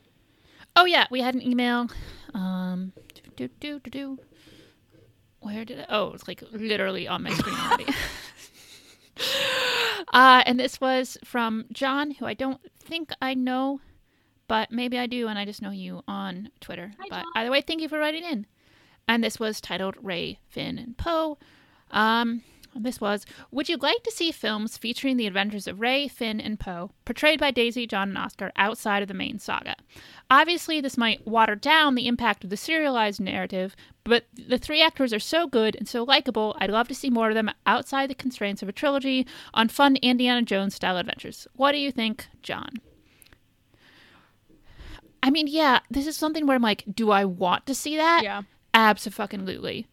Oh 0.75 0.87
yeah, 0.87 1.07
we 1.11 1.21
had 1.21 1.35
an 1.35 1.43
email. 1.43 1.89
Um, 2.35 2.93
do 3.37 3.49
do 3.61 3.79
do 3.79 3.91
do. 3.91 4.19
Where 5.43 5.65
did 5.65 5.81
it? 5.81 5.87
Oh, 5.89 6.13
it's 6.13 6.27
like 6.27 6.43
literally 6.53 7.07
on 7.09 7.23
my 7.23 7.31
screen 7.31 7.57
already. 7.67 7.87
uh, 10.13 10.43
and 10.47 10.59
this 10.59 10.81
was 10.81 11.19
from 11.25 11.67
John, 11.73 12.13
who 12.13 12.27
I 12.27 12.35
don't 12.35 12.61
think 12.79 13.13
I 13.21 13.35
know, 13.35 13.81
but 14.49 14.71
maybe 14.71 14.99
I 14.99 15.07
do, 15.07 15.29
and 15.29 15.39
I 15.39 15.45
just 15.45 15.61
know 15.61 15.71
you 15.71 16.03
on 16.07 16.51
Twitter. 16.61 16.93
Hi, 16.99 17.07
but 17.11 17.23
John. 17.23 17.33
either 17.37 17.51
way, 17.51 17.61
thank 17.61 17.81
you 17.81 17.89
for 17.89 17.99
writing 17.99 18.25
in. 18.25 18.47
And 19.09 19.23
this 19.23 19.41
was 19.41 19.61
titled 19.61 19.97
Rey, 20.01 20.39
Finn, 20.49 20.79
and 20.79 20.97
Poe. 20.97 21.39
Um, 21.91 22.43
this 22.75 23.01
was 23.01 23.27
Would 23.51 23.69
you 23.69 23.77
like 23.77 24.03
to 24.03 24.11
see 24.11 24.33
films 24.33 24.77
featuring 24.77 25.17
the 25.17 25.27
adventures 25.27 25.67
of 25.67 25.81
Rey, 25.81 26.09
Finn, 26.09 26.41
and 26.41 26.59
Poe, 26.59 26.91
portrayed 27.05 27.41
by 27.41 27.51
Daisy, 27.51 27.87
John, 27.87 28.11
and 28.11 28.19
Oscar 28.19 28.53
outside 28.57 29.03
of 29.03 29.09
the 29.09 29.15
main 29.15 29.39
saga? 29.39 29.77
Obviously, 30.31 30.81
this 30.81 30.97
might 30.97 31.27
water 31.27 31.55
down 31.55 31.95
the 31.95 32.07
impact 32.07 32.45
of 32.45 32.51
the 32.51 32.57
serialized 32.57 33.21
narrative, 33.21 33.77
but 34.05 34.25
the 34.35 34.59
three 34.59 34.83
actors 34.83 35.13
are 35.13 35.21
so 35.21 35.47
good 35.47 35.77
and 35.77 35.89
so 35.89 36.03
likable, 36.03 36.57
I'd 36.59 36.71
love 36.71 36.89
to 36.89 36.95
see 36.95 37.11
more 37.11 37.29
of 37.29 37.35
them 37.35 37.51
outside 37.67 38.09
the 38.09 38.15
constraints 38.15 38.63
of 38.63 38.69
a 38.69 38.73
trilogy 38.73 39.27
on 39.55 39.69
fun 39.69 39.97
Indiana 39.97 40.43
Jones 40.43 40.75
style 40.75 40.97
adventures. 40.97 41.47
What 41.55 41.73
do 41.73 41.79
you 41.79 41.93
think, 41.93 42.27
John? 42.43 42.71
I 45.23 45.31
mean, 45.31 45.47
yeah, 45.47 45.81
this 45.91 46.07
is 46.07 46.17
something 46.17 46.47
where 46.47 46.57
I'm 46.57 46.63
like, 46.63 46.85
do 46.93 47.11
I 47.11 47.25
want 47.25 47.67
to 47.67 47.75
see 47.75 47.97
that? 47.97 48.23
Yeah. 48.25 48.43
Absolutely. 48.75 49.87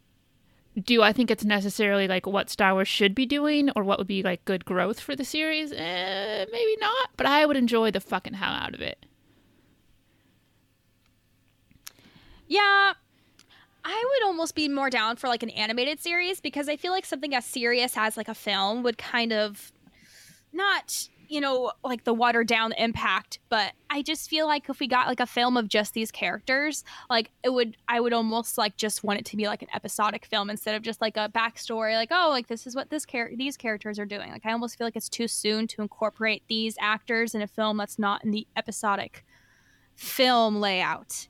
Do 0.84 1.02
I 1.02 1.14
think 1.14 1.32
it's 1.32 1.46
necessarily 1.46 2.08
like 2.08 2.26
what 2.28 2.50
Star 2.50 2.74
Wars 2.74 2.88
should 2.88 3.16
be 3.16 3.26
doing 3.26 3.70
or 3.76 3.84
what 3.84 3.98
would 3.98 4.08
be 4.08 4.24
like 4.24 4.46
good 4.46 4.66
growth 4.66 5.00
for 5.00 5.16
the 5.16 5.26
series? 5.26 5.72
Eh, 5.72 6.46
maybe 6.52 6.78
not, 6.80 7.10
but 7.18 7.26
I 7.26 7.46
would 7.46 7.58
enjoy 7.58 7.92
the 7.92 8.00
fucking 8.00 8.34
hell 8.34 8.54
out 8.54 8.74
of 8.74 8.82
it. 8.82 9.06
Yeah. 12.48 12.94
I 13.86 14.06
would 14.06 14.28
almost 14.28 14.56
be 14.56 14.68
more 14.68 14.90
down 14.90 15.16
for 15.16 15.28
like 15.28 15.42
an 15.42 15.50
animated 15.52 16.00
series 16.00 16.42
because 16.42 16.68
I 16.68 16.76
feel 16.76 16.92
like 16.92 17.06
something 17.06 17.34
as 17.34 17.46
serious 17.46 17.96
as 17.96 18.18
like 18.18 18.28
a 18.28 18.36
film 18.36 18.84
would 18.84 18.98
kind 18.98 19.32
of 19.32 19.72
not, 20.52 21.08
you 21.30 21.40
know, 21.40 21.72
like 21.84 22.04
the 22.04 22.14
watered 22.14 22.48
down 22.48 22.74
impact, 22.74 23.40
but 23.50 23.74
I 23.90 24.02
just 24.02 24.30
feel 24.30 24.48
like 24.48 24.68
if 24.68 24.80
we 24.80 24.88
got 24.88 25.08
like 25.08 25.20
a 25.20 25.28
film 25.28 25.58
of 25.58 25.68
just 25.68 25.94
these 25.94 26.12
characters, 26.12 26.84
like 27.10 27.32
it 27.44 27.54
would 27.54 27.78
I 27.88 28.00
would 28.00 28.14
almost 28.14 28.58
like 28.58 28.76
just 28.78 29.04
want 29.04 29.20
it 29.20 29.26
to 29.26 29.38
be 29.38 29.46
like 29.46 29.62
an 29.62 29.68
episodic 29.74 30.26
film 30.26 30.50
instead 30.50 30.76
of 30.76 30.82
just 30.82 31.02
like 31.02 31.18
a 31.18 31.30
backstory 31.30 31.94
like 31.94 32.10
oh 32.12 32.30
like 32.30 32.48
this 32.48 32.66
is 32.66 32.76
what 32.76 32.90
this 32.90 33.06
char- 33.06 33.32
these 33.36 33.56
characters 33.58 34.00
are 34.00 34.06
doing. 34.06 34.32
Like 34.32 34.46
I 34.46 34.52
almost 34.52 34.78
feel 34.78 34.88
like 34.88 34.96
it's 34.96 35.10
too 35.10 35.28
soon 35.28 35.68
to 35.68 35.82
incorporate 35.82 36.44
these 36.48 36.76
actors 36.80 37.36
in 37.36 37.42
a 37.42 37.48
film 37.48 37.78
that's 37.78 38.00
not 38.00 38.24
in 38.26 38.32
the 38.32 38.48
episodic 38.58 39.24
film 39.96 40.60
layout. 40.60 41.28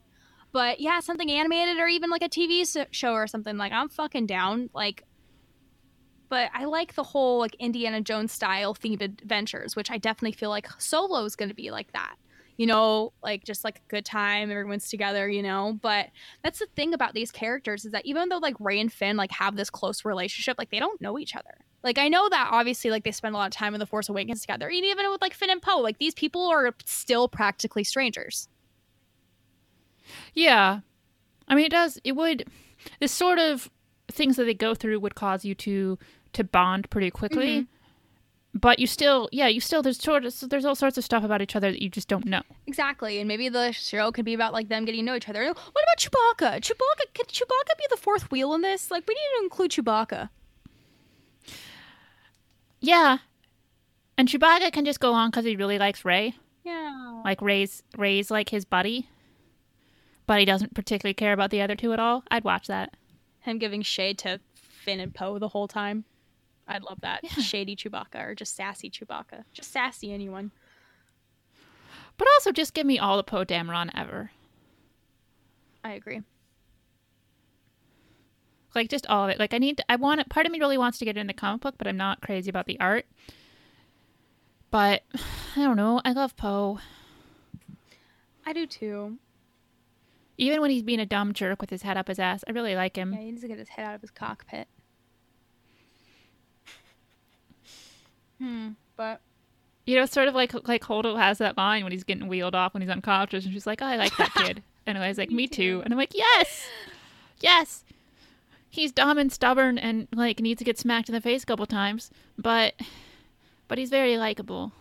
But 0.52 0.80
yeah, 0.80 1.00
something 1.00 1.30
animated 1.30 1.78
or 1.78 1.88
even 1.88 2.10
like 2.10 2.24
a 2.24 2.30
TV 2.30 2.88
show 2.92 3.14
or 3.14 3.28
something 3.28 3.58
like 3.58 3.72
I'm 3.72 3.90
fucking 3.90 4.26
down. 4.26 4.70
Like, 4.74 5.04
but 6.30 6.50
I 6.54 6.66
like 6.66 6.94
the 6.94 7.04
whole 7.04 7.40
like 7.40 7.56
Indiana 7.56 8.02
Jones 8.02 8.32
style 8.32 8.76
themed 8.76 9.02
adventures, 9.02 9.76
which 9.76 9.92
I 9.92 9.98
definitely 9.98 10.38
feel 10.38 10.50
like 10.50 10.70
Solo 10.80 11.26
is 11.26 11.36
going 11.36 11.50
to 11.50 11.56
be 11.56 11.72
like 11.72 11.92
that. 11.94 12.16
You 12.58 12.66
know, 12.66 13.14
like 13.24 13.46
just 13.46 13.64
like 13.64 13.78
a 13.78 13.90
good 13.90 14.04
time, 14.04 14.52
everyone's 14.52 14.90
together, 14.90 15.30
you 15.30 15.42
know. 15.42 15.80
But 15.82 16.08
that's 16.44 16.60
the 16.60 16.68
thing 16.76 16.94
about 16.94 17.14
these 17.14 17.32
characters 17.32 17.86
is 17.86 17.94
that 17.94 18.06
even 18.06 18.28
though 18.28 18.38
like 18.38 18.56
Rey 18.60 18.82
and 18.82 18.92
Finn 18.92 19.16
like 19.16 19.32
have 19.32 19.56
this 19.56 19.70
close 19.70 20.04
relationship, 20.04 20.58
like 20.58 20.70
they 20.70 20.80
don't 20.80 21.00
know 21.00 21.18
each 21.18 21.38
other. 21.38 21.58
Like 21.84 21.98
I 21.98 22.10
know 22.10 22.28
that 22.28 22.50
obviously 22.52 22.92
like 22.92 23.06
they 23.06 23.12
spend 23.12 23.34
a 23.34 23.38
lot 23.38 23.48
of 23.48 23.54
time 23.54 23.74
in 23.74 23.80
the 23.80 23.86
Force 23.86 24.10
Awakens 24.10 24.42
together. 24.42 24.68
And 24.68 24.84
even 24.84 25.10
with 25.10 25.22
like 25.22 25.34
Finn 25.34 25.50
and 25.50 25.62
Poe, 25.62 25.80
like 25.80 26.00
these 26.00 26.14
people 26.14 26.48
are 26.48 26.76
still 26.86 27.30
practically 27.30 27.86
strangers. 27.86 28.50
Yeah. 30.34 30.82
I 31.48 31.56
mean, 31.56 31.66
it 31.66 31.72
does, 31.72 31.98
it 32.04 32.18
would, 32.18 32.46
this 33.00 33.14
sort 33.14 33.40
of 33.40 33.70
things 34.12 34.36
that 34.36 34.44
they 34.44 34.54
go 34.54 34.76
through 34.76 35.00
would 35.00 35.16
cause 35.16 35.46
you 35.46 35.56
to, 35.56 35.98
to 36.34 36.44
bond 36.44 36.90
pretty 36.90 37.12
quickly. 37.12 37.62
Mm-hmm. 37.62 38.60
But 38.60 38.80
you 38.80 38.88
still, 38.88 39.30
yeah, 39.32 39.48
you 39.48 39.62
still, 39.62 39.84
there's 39.84 40.02
sort 40.02 40.26
of, 40.26 40.34
there's 40.50 40.66
all 40.66 40.74
sorts 40.74 40.98
of 40.98 41.04
stuff 41.04 41.24
about 41.24 41.42
each 41.42 41.56
other 41.56 41.72
that 41.72 41.84
you 41.84 41.90
just 41.90 42.08
don't 42.08 42.26
know. 42.26 42.42
Exactly, 42.66 43.20
and 43.20 43.28
maybe 43.28 43.48
the 43.48 43.72
show 43.72 44.12
could 44.12 44.26
be 44.26 44.34
about 44.34 44.54
like 44.54 44.70
them 44.70 44.86
getting 44.86 45.02
to 45.02 45.06
know 45.06 45.16
each 45.16 45.30
other. 45.30 45.46
What 45.46 45.56
about 45.56 45.98
Chewbacca? 45.98 46.60
Chewbacca 46.60 47.14
could 47.14 47.28
Chewbacca 47.28 47.78
be 47.78 47.86
the 47.92 47.98
fourth 47.98 48.32
wheel 48.32 48.54
in 48.56 48.62
this? 48.62 48.90
Like, 48.90 49.08
we 49.08 49.14
need 49.14 49.38
to 49.38 49.44
include 49.44 49.72
Chewbacca. 49.72 50.30
Yeah. 52.80 53.20
And 54.18 54.28
Chewbacca 54.28 54.72
can 54.74 54.84
just 54.84 55.00
go 55.00 55.14
on 55.14 55.30
because 55.30 55.46
he 55.46 55.56
really 55.56 55.78
likes 55.78 56.04
Rey. 56.04 56.34
Yeah. 56.64 57.22
Like 57.24 57.42
Rey's, 57.42 57.84
Rey's 57.98 58.32
like 58.32 58.50
his 58.50 58.66
buddy. 58.66 59.10
But 60.26 60.40
he 60.40 60.46
doesn't 60.46 60.74
particularly 60.74 61.14
care 61.14 61.34
about 61.34 61.52
the 61.52 61.62
other 61.62 61.76
two 61.76 61.94
at 61.94 62.00
all. 62.00 62.24
I'd 62.32 62.44
watch 62.44 62.68
that. 62.68 62.96
Him 63.42 63.60
giving 63.60 63.82
shade 63.82 64.18
to 64.20 64.40
Finn 64.56 65.00
and 65.00 65.14
Poe 65.14 65.40
the 65.40 65.50
whole 65.50 65.68
time. 65.68 66.06
I'd 66.70 66.84
love 66.84 67.02
that. 67.02 67.22
Yeah. 67.24 67.44
Shady 67.44 67.76
Chewbacca 67.76 68.28
or 68.28 68.36
just 68.36 68.56
sassy 68.56 68.90
Chewbacca. 68.90 69.44
Just 69.54 69.72
sassy 69.72 70.14
anyone. 70.14 70.52
But 72.18 72.28
also 72.36 72.52
just 72.52 72.74
give 72.74 72.86
me 72.86 73.00
all 73.00 73.18
the 73.18 73.24
Poe 73.24 73.44
Dameron 73.44 73.90
ever. 73.96 74.32
I 75.84 75.94
agree. 75.94 76.22
Like 78.76 78.90
just 78.90 79.08
all 79.08 79.24
of 79.26 79.32
it. 79.32 79.40
Like 79.40 79.54
I 79.54 79.58
need 79.58 79.78
to, 79.78 79.86
I 79.90 79.96
want 79.96 80.22
it 80.22 80.30
part 80.30 80.46
of 80.46 80.52
me 80.52 80.60
really 80.60 80.78
wants 80.78 81.00
to 81.00 81.06
get 81.06 81.18
into 81.18 81.34
comic 81.34 81.62
book, 81.62 81.76
but 81.78 81.88
I'm 81.88 81.98
not 81.98 82.22
crazy 82.22 82.50
about 82.50 82.68
the 82.68 82.80
art. 82.80 83.06
But 84.70 85.04
I 85.56 85.64
don't 85.64 85.78
know. 85.78 86.02
I 86.06 86.12
love 86.12 86.36
Poe. 86.36 86.80
I 88.46 88.54
do 88.54 88.68
too. 88.68 89.18
Even 90.38 90.62
when 90.62 90.72
he's 90.72 90.84
being 90.84 91.00
a 91.00 91.06
dumb 91.06 91.34
jerk 91.34 91.60
with 91.60 91.70
his 91.70 91.82
head 91.82 91.98
up 91.98 92.08
his 92.08 92.20
ass, 92.20 92.44
I 92.48 92.52
really 92.52 92.76
like 92.76 92.96
him. 92.96 93.14
Yeah, 93.14 93.20
he 93.20 93.26
needs 93.26 93.42
to 93.42 93.48
get 93.48 93.58
his 93.60 93.70
head 93.70 93.86
out 93.86 93.96
of 93.96 94.02
his 94.02 94.12
cockpit. 94.12 94.68
Hmm. 98.40 98.70
But 98.96 99.22
You 99.86 99.96
know, 99.96 100.06
sort 100.06 100.28
of 100.28 100.36
like 100.36 100.54
like 100.68 100.84
Holdo 100.84 101.18
has 101.18 101.38
that 101.40 101.58
line 101.58 101.84
when 101.84 101.92
he's 101.92 102.04
getting 102.04 102.28
wheeled 102.28 102.56
off 102.56 102.74
when 102.74 102.82
he's 102.82 102.90
unconscious, 102.90 103.46
and 103.46 103.54
she's 103.54 103.68
like, 103.68 103.82
"Oh, 103.82 103.86
I 103.86 103.96
like 103.98 104.16
that 104.18 104.34
kid," 104.34 104.64
and 104.86 104.98
I 104.98 105.08
was 105.08 105.18
like, 105.18 105.32
"Me 105.32 105.48
too," 105.48 105.82
and 105.84 105.94
I'm 105.94 105.98
like, 105.98 106.14
"Yes, 106.16 106.68
yes." 107.40 107.84
He's 108.72 108.92
dumb 108.92 109.18
and 109.18 109.32
stubborn 109.32 109.80
and 109.80 110.08
like 110.14 110.40
needs 110.40 110.60
to 110.60 110.64
get 110.66 110.78
smacked 110.78 111.10
in 111.10 111.16
the 111.16 111.22
face 111.22 111.42
a 111.42 111.46
couple 111.46 111.66
times, 111.66 112.12
but 112.38 112.76
but 113.68 113.78
he's 113.80 113.90
very 113.90 114.16
likable. 114.18 114.72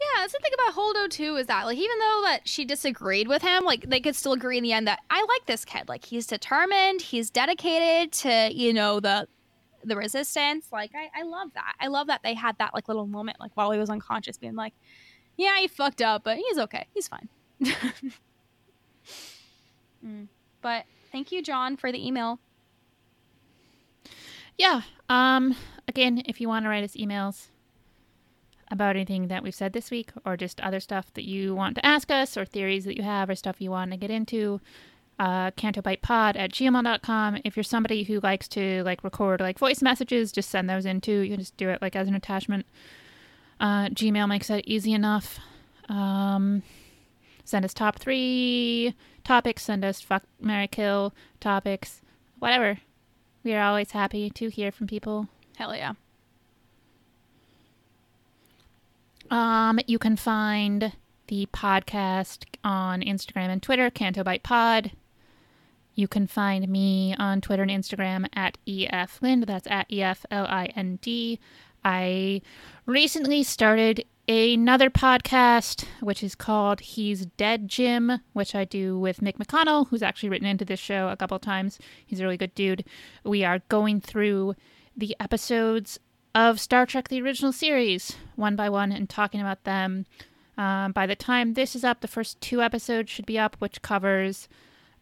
Yeah, 0.00 0.20
that's 0.22 0.32
the 0.32 0.40
thing 0.40 0.52
about 0.54 0.74
Holdo 0.74 1.08
too 1.08 1.36
is 1.36 1.46
that 1.46 1.66
like 1.66 1.78
even 1.78 1.98
though 2.00 2.22
that 2.24 2.48
she 2.48 2.64
disagreed 2.64 3.28
with 3.28 3.42
him, 3.42 3.64
like 3.64 3.88
they 3.88 4.00
could 4.00 4.16
still 4.16 4.32
agree 4.32 4.58
in 4.58 4.64
the 4.64 4.72
end 4.72 4.88
that 4.88 5.00
I 5.08 5.20
like 5.20 5.46
this 5.46 5.64
kid. 5.64 5.88
Like 5.88 6.04
he's 6.04 6.26
determined, 6.26 7.00
he's 7.00 7.30
dedicated 7.30 8.12
to 8.14 8.50
you 8.52 8.72
know 8.72 8.98
the 8.98 9.28
the 9.84 9.96
resistance. 9.96 10.68
Like 10.72 10.92
I, 10.94 11.20
I 11.20 11.22
love 11.24 11.50
that. 11.54 11.74
I 11.80 11.88
love 11.88 12.06
that 12.08 12.20
they 12.22 12.34
had 12.34 12.58
that 12.58 12.74
like 12.74 12.88
little 12.88 13.06
moment 13.06 13.38
like 13.40 13.52
while 13.54 13.70
he 13.70 13.78
was 13.78 13.90
unconscious, 13.90 14.38
being 14.38 14.56
like, 14.56 14.74
yeah, 15.36 15.58
he 15.58 15.68
fucked 15.68 16.02
up, 16.02 16.24
but 16.24 16.36
he's 16.36 16.58
okay, 16.58 16.86
he's 16.94 17.08
fine. 17.08 17.28
Mm. 20.04 20.28
But 20.60 20.84
thank 21.12 21.32
you, 21.32 21.42
John, 21.42 21.76
for 21.76 21.90
the 21.90 22.06
email. 22.06 22.38
Yeah. 24.58 24.82
Um. 25.08 25.56
Again, 25.88 26.22
if 26.26 26.40
you 26.40 26.48
want 26.48 26.64
to 26.64 26.68
write 26.68 26.84
us 26.84 26.94
emails, 26.94 27.48
about 28.70 28.96
anything 28.96 29.28
that 29.28 29.42
we've 29.42 29.54
said 29.54 29.72
this 29.72 29.90
week 29.90 30.10
or 30.24 30.36
just 30.36 30.60
other 30.60 30.80
stuff 30.80 31.12
that 31.14 31.24
you 31.24 31.54
want 31.54 31.76
to 31.76 31.86
ask 31.86 32.10
us 32.10 32.36
or 32.36 32.44
theories 32.44 32.84
that 32.84 32.96
you 32.96 33.02
have 33.02 33.28
or 33.28 33.34
stuff 33.34 33.60
you 33.60 33.70
want 33.70 33.90
to 33.90 33.96
get 33.96 34.10
into, 34.10 34.60
uh, 35.18 35.50
cantobightpod 35.52 36.36
at 36.36 36.52
gmail.com. 36.52 37.38
If 37.44 37.56
you're 37.56 37.64
somebody 37.64 38.02
who 38.04 38.20
likes 38.20 38.48
to 38.48 38.82
like 38.84 39.04
record 39.04 39.40
like 39.40 39.58
voice 39.58 39.82
messages, 39.82 40.32
just 40.32 40.50
send 40.50 40.68
those 40.68 40.86
in 40.86 41.00
too. 41.00 41.20
You 41.20 41.30
can 41.30 41.40
just 41.40 41.56
do 41.56 41.68
it 41.68 41.80
like 41.80 41.96
as 41.96 42.08
an 42.08 42.14
attachment. 42.14 42.66
Uh, 43.60 43.88
Gmail 43.88 44.28
makes 44.28 44.48
that 44.48 44.66
easy 44.66 44.92
enough. 44.92 45.38
Um, 45.88 46.62
send 47.44 47.64
us 47.64 47.72
top 47.74 47.98
three 47.98 48.94
topics. 49.22 49.62
Send 49.62 49.84
us 49.84 50.00
fuck, 50.00 50.24
marry 50.40 50.66
kill 50.66 51.14
topics. 51.40 52.00
Whatever. 52.38 52.78
We 53.44 53.54
are 53.54 53.62
always 53.62 53.92
happy 53.92 54.30
to 54.30 54.48
hear 54.48 54.72
from 54.72 54.86
people. 54.86 55.28
Hell 55.56 55.74
yeah. 55.76 55.92
Um, 59.30 59.78
you 59.86 59.98
can 59.98 60.16
find 60.16 60.92
the 61.28 61.46
podcast 61.52 62.44
on 62.62 63.00
Instagram 63.00 63.48
and 63.48 63.62
Twitter, 63.62 63.90
Cantobight 63.90 64.42
Pod. 64.42 64.92
You 65.94 66.08
can 66.08 66.26
find 66.26 66.68
me 66.68 67.14
on 67.18 67.40
Twitter 67.40 67.62
and 67.62 67.70
Instagram 67.70 68.26
at 68.34 68.58
EF 68.66 69.20
Lind. 69.22 69.44
That's 69.44 69.68
at 69.68 69.90
E 69.92 70.02
F 70.02 70.26
L 70.30 70.46
I 70.46 70.66
N 70.76 70.98
D. 71.00 71.38
I 71.84 72.42
recently 72.86 73.42
started 73.42 74.04
another 74.26 74.88
podcast, 74.90 75.84
which 76.00 76.22
is 76.22 76.34
called 76.34 76.80
He's 76.80 77.26
Dead 77.26 77.68
Jim, 77.68 78.20
which 78.32 78.54
I 78.54 78.64
do 78.64 78.98
with 78.98 79.20
Mick 79.20 79.36
McConnell, 79.36 79.88
who's 79.88 80.02
actually 80.02 80.30
written 80.30 80.48
into 80.48 80.64
this 80.64 80.80
show 80.80 81.08
a 81.08 81.16
couple 81.16 81.36
of 81.36 81.42
times. 81.42 81.78
He's 82.04 82.20
a 82.20 82.24
really 82.24 82.38
good 82.38 82.54
dude. 82.54 82.84
We 83.22 83.44
are 83.44 83.60
going 83.68 84.00
through 84.00 84.54
the 84.96 85.14
episodes 85.20 86.00
of 86.34 86.58
Star 86.58 86.86
Trek 86.86 87.08
the 87.08 87.22
original 87.22 87.52
series 87.52 88.16
one 88.34 88.56
by 88.56 88.68
one 88.68 88.90
and 88.90 89.08
talking 89.08 89.40
about 89.40 89.64
them. 89.64 90.06
Um, 90.56 90.92
by 90.92 91.06
the 91.06 91.16
time 91.16 91.54
this 91.54 91.76
is 91.76 91.84
up, 91.84 92.00
the 92.00 92.08
first 92.08 92.40
two 92.40 92.62
episodes 92.62 93.10
should 93.10 93.26
be 93.26 93.38
up, 93.38 93.56
which 93.58 93.82
covers 93.82 94.48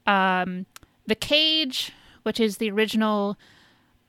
um, 0.07 0.67
The 1.07 1.15
Cage, 1.15 1.93
which 2.23 2.41
is 2.41 2.57
the 2.59 2.71
original 2.71 3.37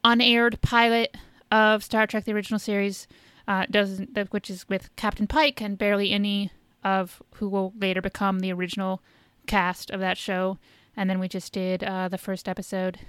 unaired 0.03 0.60
pilot 0.61 1.15
of 1.52 1.84
Star 1.84 2.06
Trek 2.07 2.26
the 2.26 2.34
original 2.34 2.60
series, 2.60 3.07
uh, 3.48 3.65
doesn't 3.70 4.18
which 4.32 4.49
is 4.49 4.68
with 4.70 4.94
Captain 4.95 5.28
Pike 5.28 5.61
and 5.61 5.78
barely 5.78 6.11
any 6.11 6.52
of 6.84 7.22
who 7.36 7.48
will 7.48 7.74
later 7.80 8.02
become 8.02 8.40
the 8.40 8.52
original 8.52 9.02
cast 9.48 9.90
of 9.91 9.99
that 9.99 10.18
show. 10.18 10.57
And 10.95 11.10
then 11.10 11.20
we 11.20 11.28
just 11.28 11.53
did 11.53 11.84
uh, 11.84 12.07
the 12.07 12.18
first 12.18 12.48
episode 12.48 12.99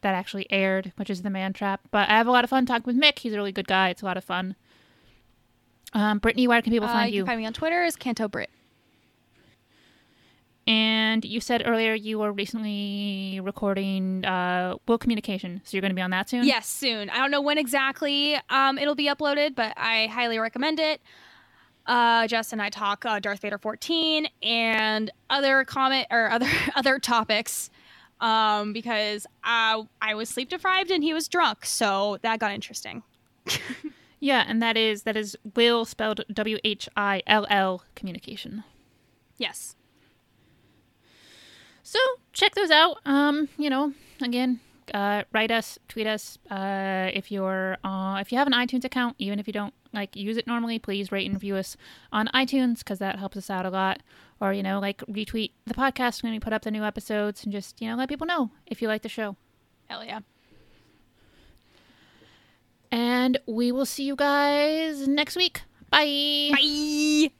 that 0.00 0.14
actually 0.14 0.46
aired, 0.50 0.92
which 0.96 1.10
is 1.10 1.22
The 1.22 1.30
Man 1.30 1.52
Trap. 1.52 1.80
But 1.90 2.08
I 2.08 2.14
have 2.16 2.26
a 2.26 2.30
lot 2.32 2.42
of 2.44 2.50
fun 2.50 2.66
talking 2.66 2.84
with 2.86 3.00
Mick. 3.00 3.20
He's 3.20 3.34
a 3.34 3.36
really 3.36 3.52
good 3.52 3.68
guy. 3.68 3.90
It's 3.90 4.02
a 4.02 4.04
lot 4.04 4.16
of 4.16 4.24
fun. 4.24 4.56
Um, 5.92 6.18
Brittany, 6.18 6.48
where 6.48 6.60
can 6.62 6.72
people 6.72 6.88
Uh, 6.88 6.92
find 6.92 7.10
you 7.12 7.18
you? 7.18 7.22
can 7.22 7.28
find 7.32 7.40
me 7.40 7.46
on 7.46 7.52
Twitter 7.52 7.82
as 7.84 7.96
Canto 7.96 8.26
Brit. 8.28 8.50
And 10.66 11.24
you 11.24 11.40
said 11.40 11.62
earlier 11.66 11.94
you 11.94 12.20
were 12.20 12.32
recently 12.32 13.40
recording 13.42 14.24
uh, 14.24 14.76
Whill 14.86 14.98
Communication, 14.98 15.60
so 15.64 15.76
you're 15.76 15.80
going 15.80 15.90
to 15.90 15.96
be 15.96 16.02
on 16.02 16.10
that 16.10 16.28
soon. 16.28 16.44
Yes, 16.44 16.68
soon. 16.68 17.10
I 17.10 17.18
don't 17.18 17.30
know 17.32 17.42
when 17.42 17.58
exactly 17.58 18.36
um, 18.48 18.78
it'll 18.78 18.94
be 18.94 19.08
uploaded, 19.08 19.54
but 19.56 19.74
I 19.76 20.06
highly 20.06 20.38
recommend 20.38 20.78
it. 20.78 21.00
Uh, 21.86 22.28
Jess 22.28 22.52
and 22.52 22.62
I 22.62 22.68
talk 22.68 23.04
uh, 23.04 23.18
Darth 23.18 23.40
Vader 23.40 23.58
14 23.58 24.28
and 24.42 25.10
other 25.28 25.64
comment 25.64 26.06
or 26.10 26.30
other 26.30 26.48
other 26.76 26.98
topics 27.00 27.70
um, 28.20 28.72
because 28.72 29.26
I 29.42 29.84
I 30.00 30.14
was 30.14 30.28
sleep 30.28 30.48
deprived 30.48 30.90
and 30.90 31.02
he 31.02 31.12
was 31.12 31.28
drunk, 31.28 31.66
so 31.66 32.18
that 32.22 32.38
got 32.38 32.52
interesting. 32.52 33.02
yeah, 34.20 34.44
and 34.46 34.62
that 34.62 34.76
is 34.76 35.02
that 35.02 35.16
is 35.16 35.36
Whill 35.56 35.84
spelled 35.84 36.24
W 36.32 36.58
H 36.62 36.88
I 36.96 37.22
L 37.26 37.46
L 37.50 37.82
Communication. 37.96 38.62
Yes. 39.38 39.74
So 41.92 41.98
check 42.32 42.54
those 42.54 42.70
out. 42.70 43.00
Um, 43.04 43.50
you 43.58 43.68
know, 43.68 43.92
again, 44.22 44.60
uh, 44.94 45.24
write 45.30 45.50
us, 45.50 45.78
tweet 45.88 46.06
us. 46.06 46.38
Uh, 46.50 47.10
if 47.12 47.30
you're 47.30 47.76
uh, 47.84 48.16
if 48.18 48.32
you 48.32 48.38
have 48.38 48.46
an 48.46 48.54
iTunes 48.54 48.86
account, 48.86 49.14
even 49.18 49.38
if 49.38 49.46
you 49.46 49.52
don't 49.52 49.74
like 49.92 50.16
use 50.16 50.38
it 50.38 50.46
normally, 50.46 50.78
please 50.78 51.12
rate 51.12 51.26
and 51.26 51.34
review 51.34 51.54
us 51.56 51.76
on 52.10 52.28
iTunes 52.28 52.78
because 52.78 52.98
that 53.00 53.18
helps 53.18 53.36
us 53.36 53.50
out 53.50 53.66
a 53.66 53.70
lot. 53.70 54.00
Or 54.40 54.54
you 54.54 54.62
know, 54.62 54.80
like 54.80 55.02
retweet 55.02 55.50
the 55.66 55.74
podcast 55.74 56.22
when 56.22 56.32
we 56.32 56.40
put 56.40 56.54
up 56.54 56.62
the 56.62 56.70
new 56.70 56.82
episodes, 56.82 57.44
and 57.44 57.52
just 57.52 57.82
you 57.82 57.90
know 57.90 57.96
let 57.96 58.08
people 58.08 58.26
know 58.26 58.50
if 58.66 58.80
you 58.80 58.88
like 58.88 59.02
the 59.02 59.10
show. 59.10 59.36
Hell 59.90 60.02
yeah. 60.02 60.20
And 62.90 63.38
we 63.44 63.70
will 63.70 63.86
see 63.86 64.04
you 64.04 64.16
guys 64.16 65.06
next 65.06 65.36
week. 65.36 65.60
Bye. 65.90 66.52
Bye. 66.52 67.32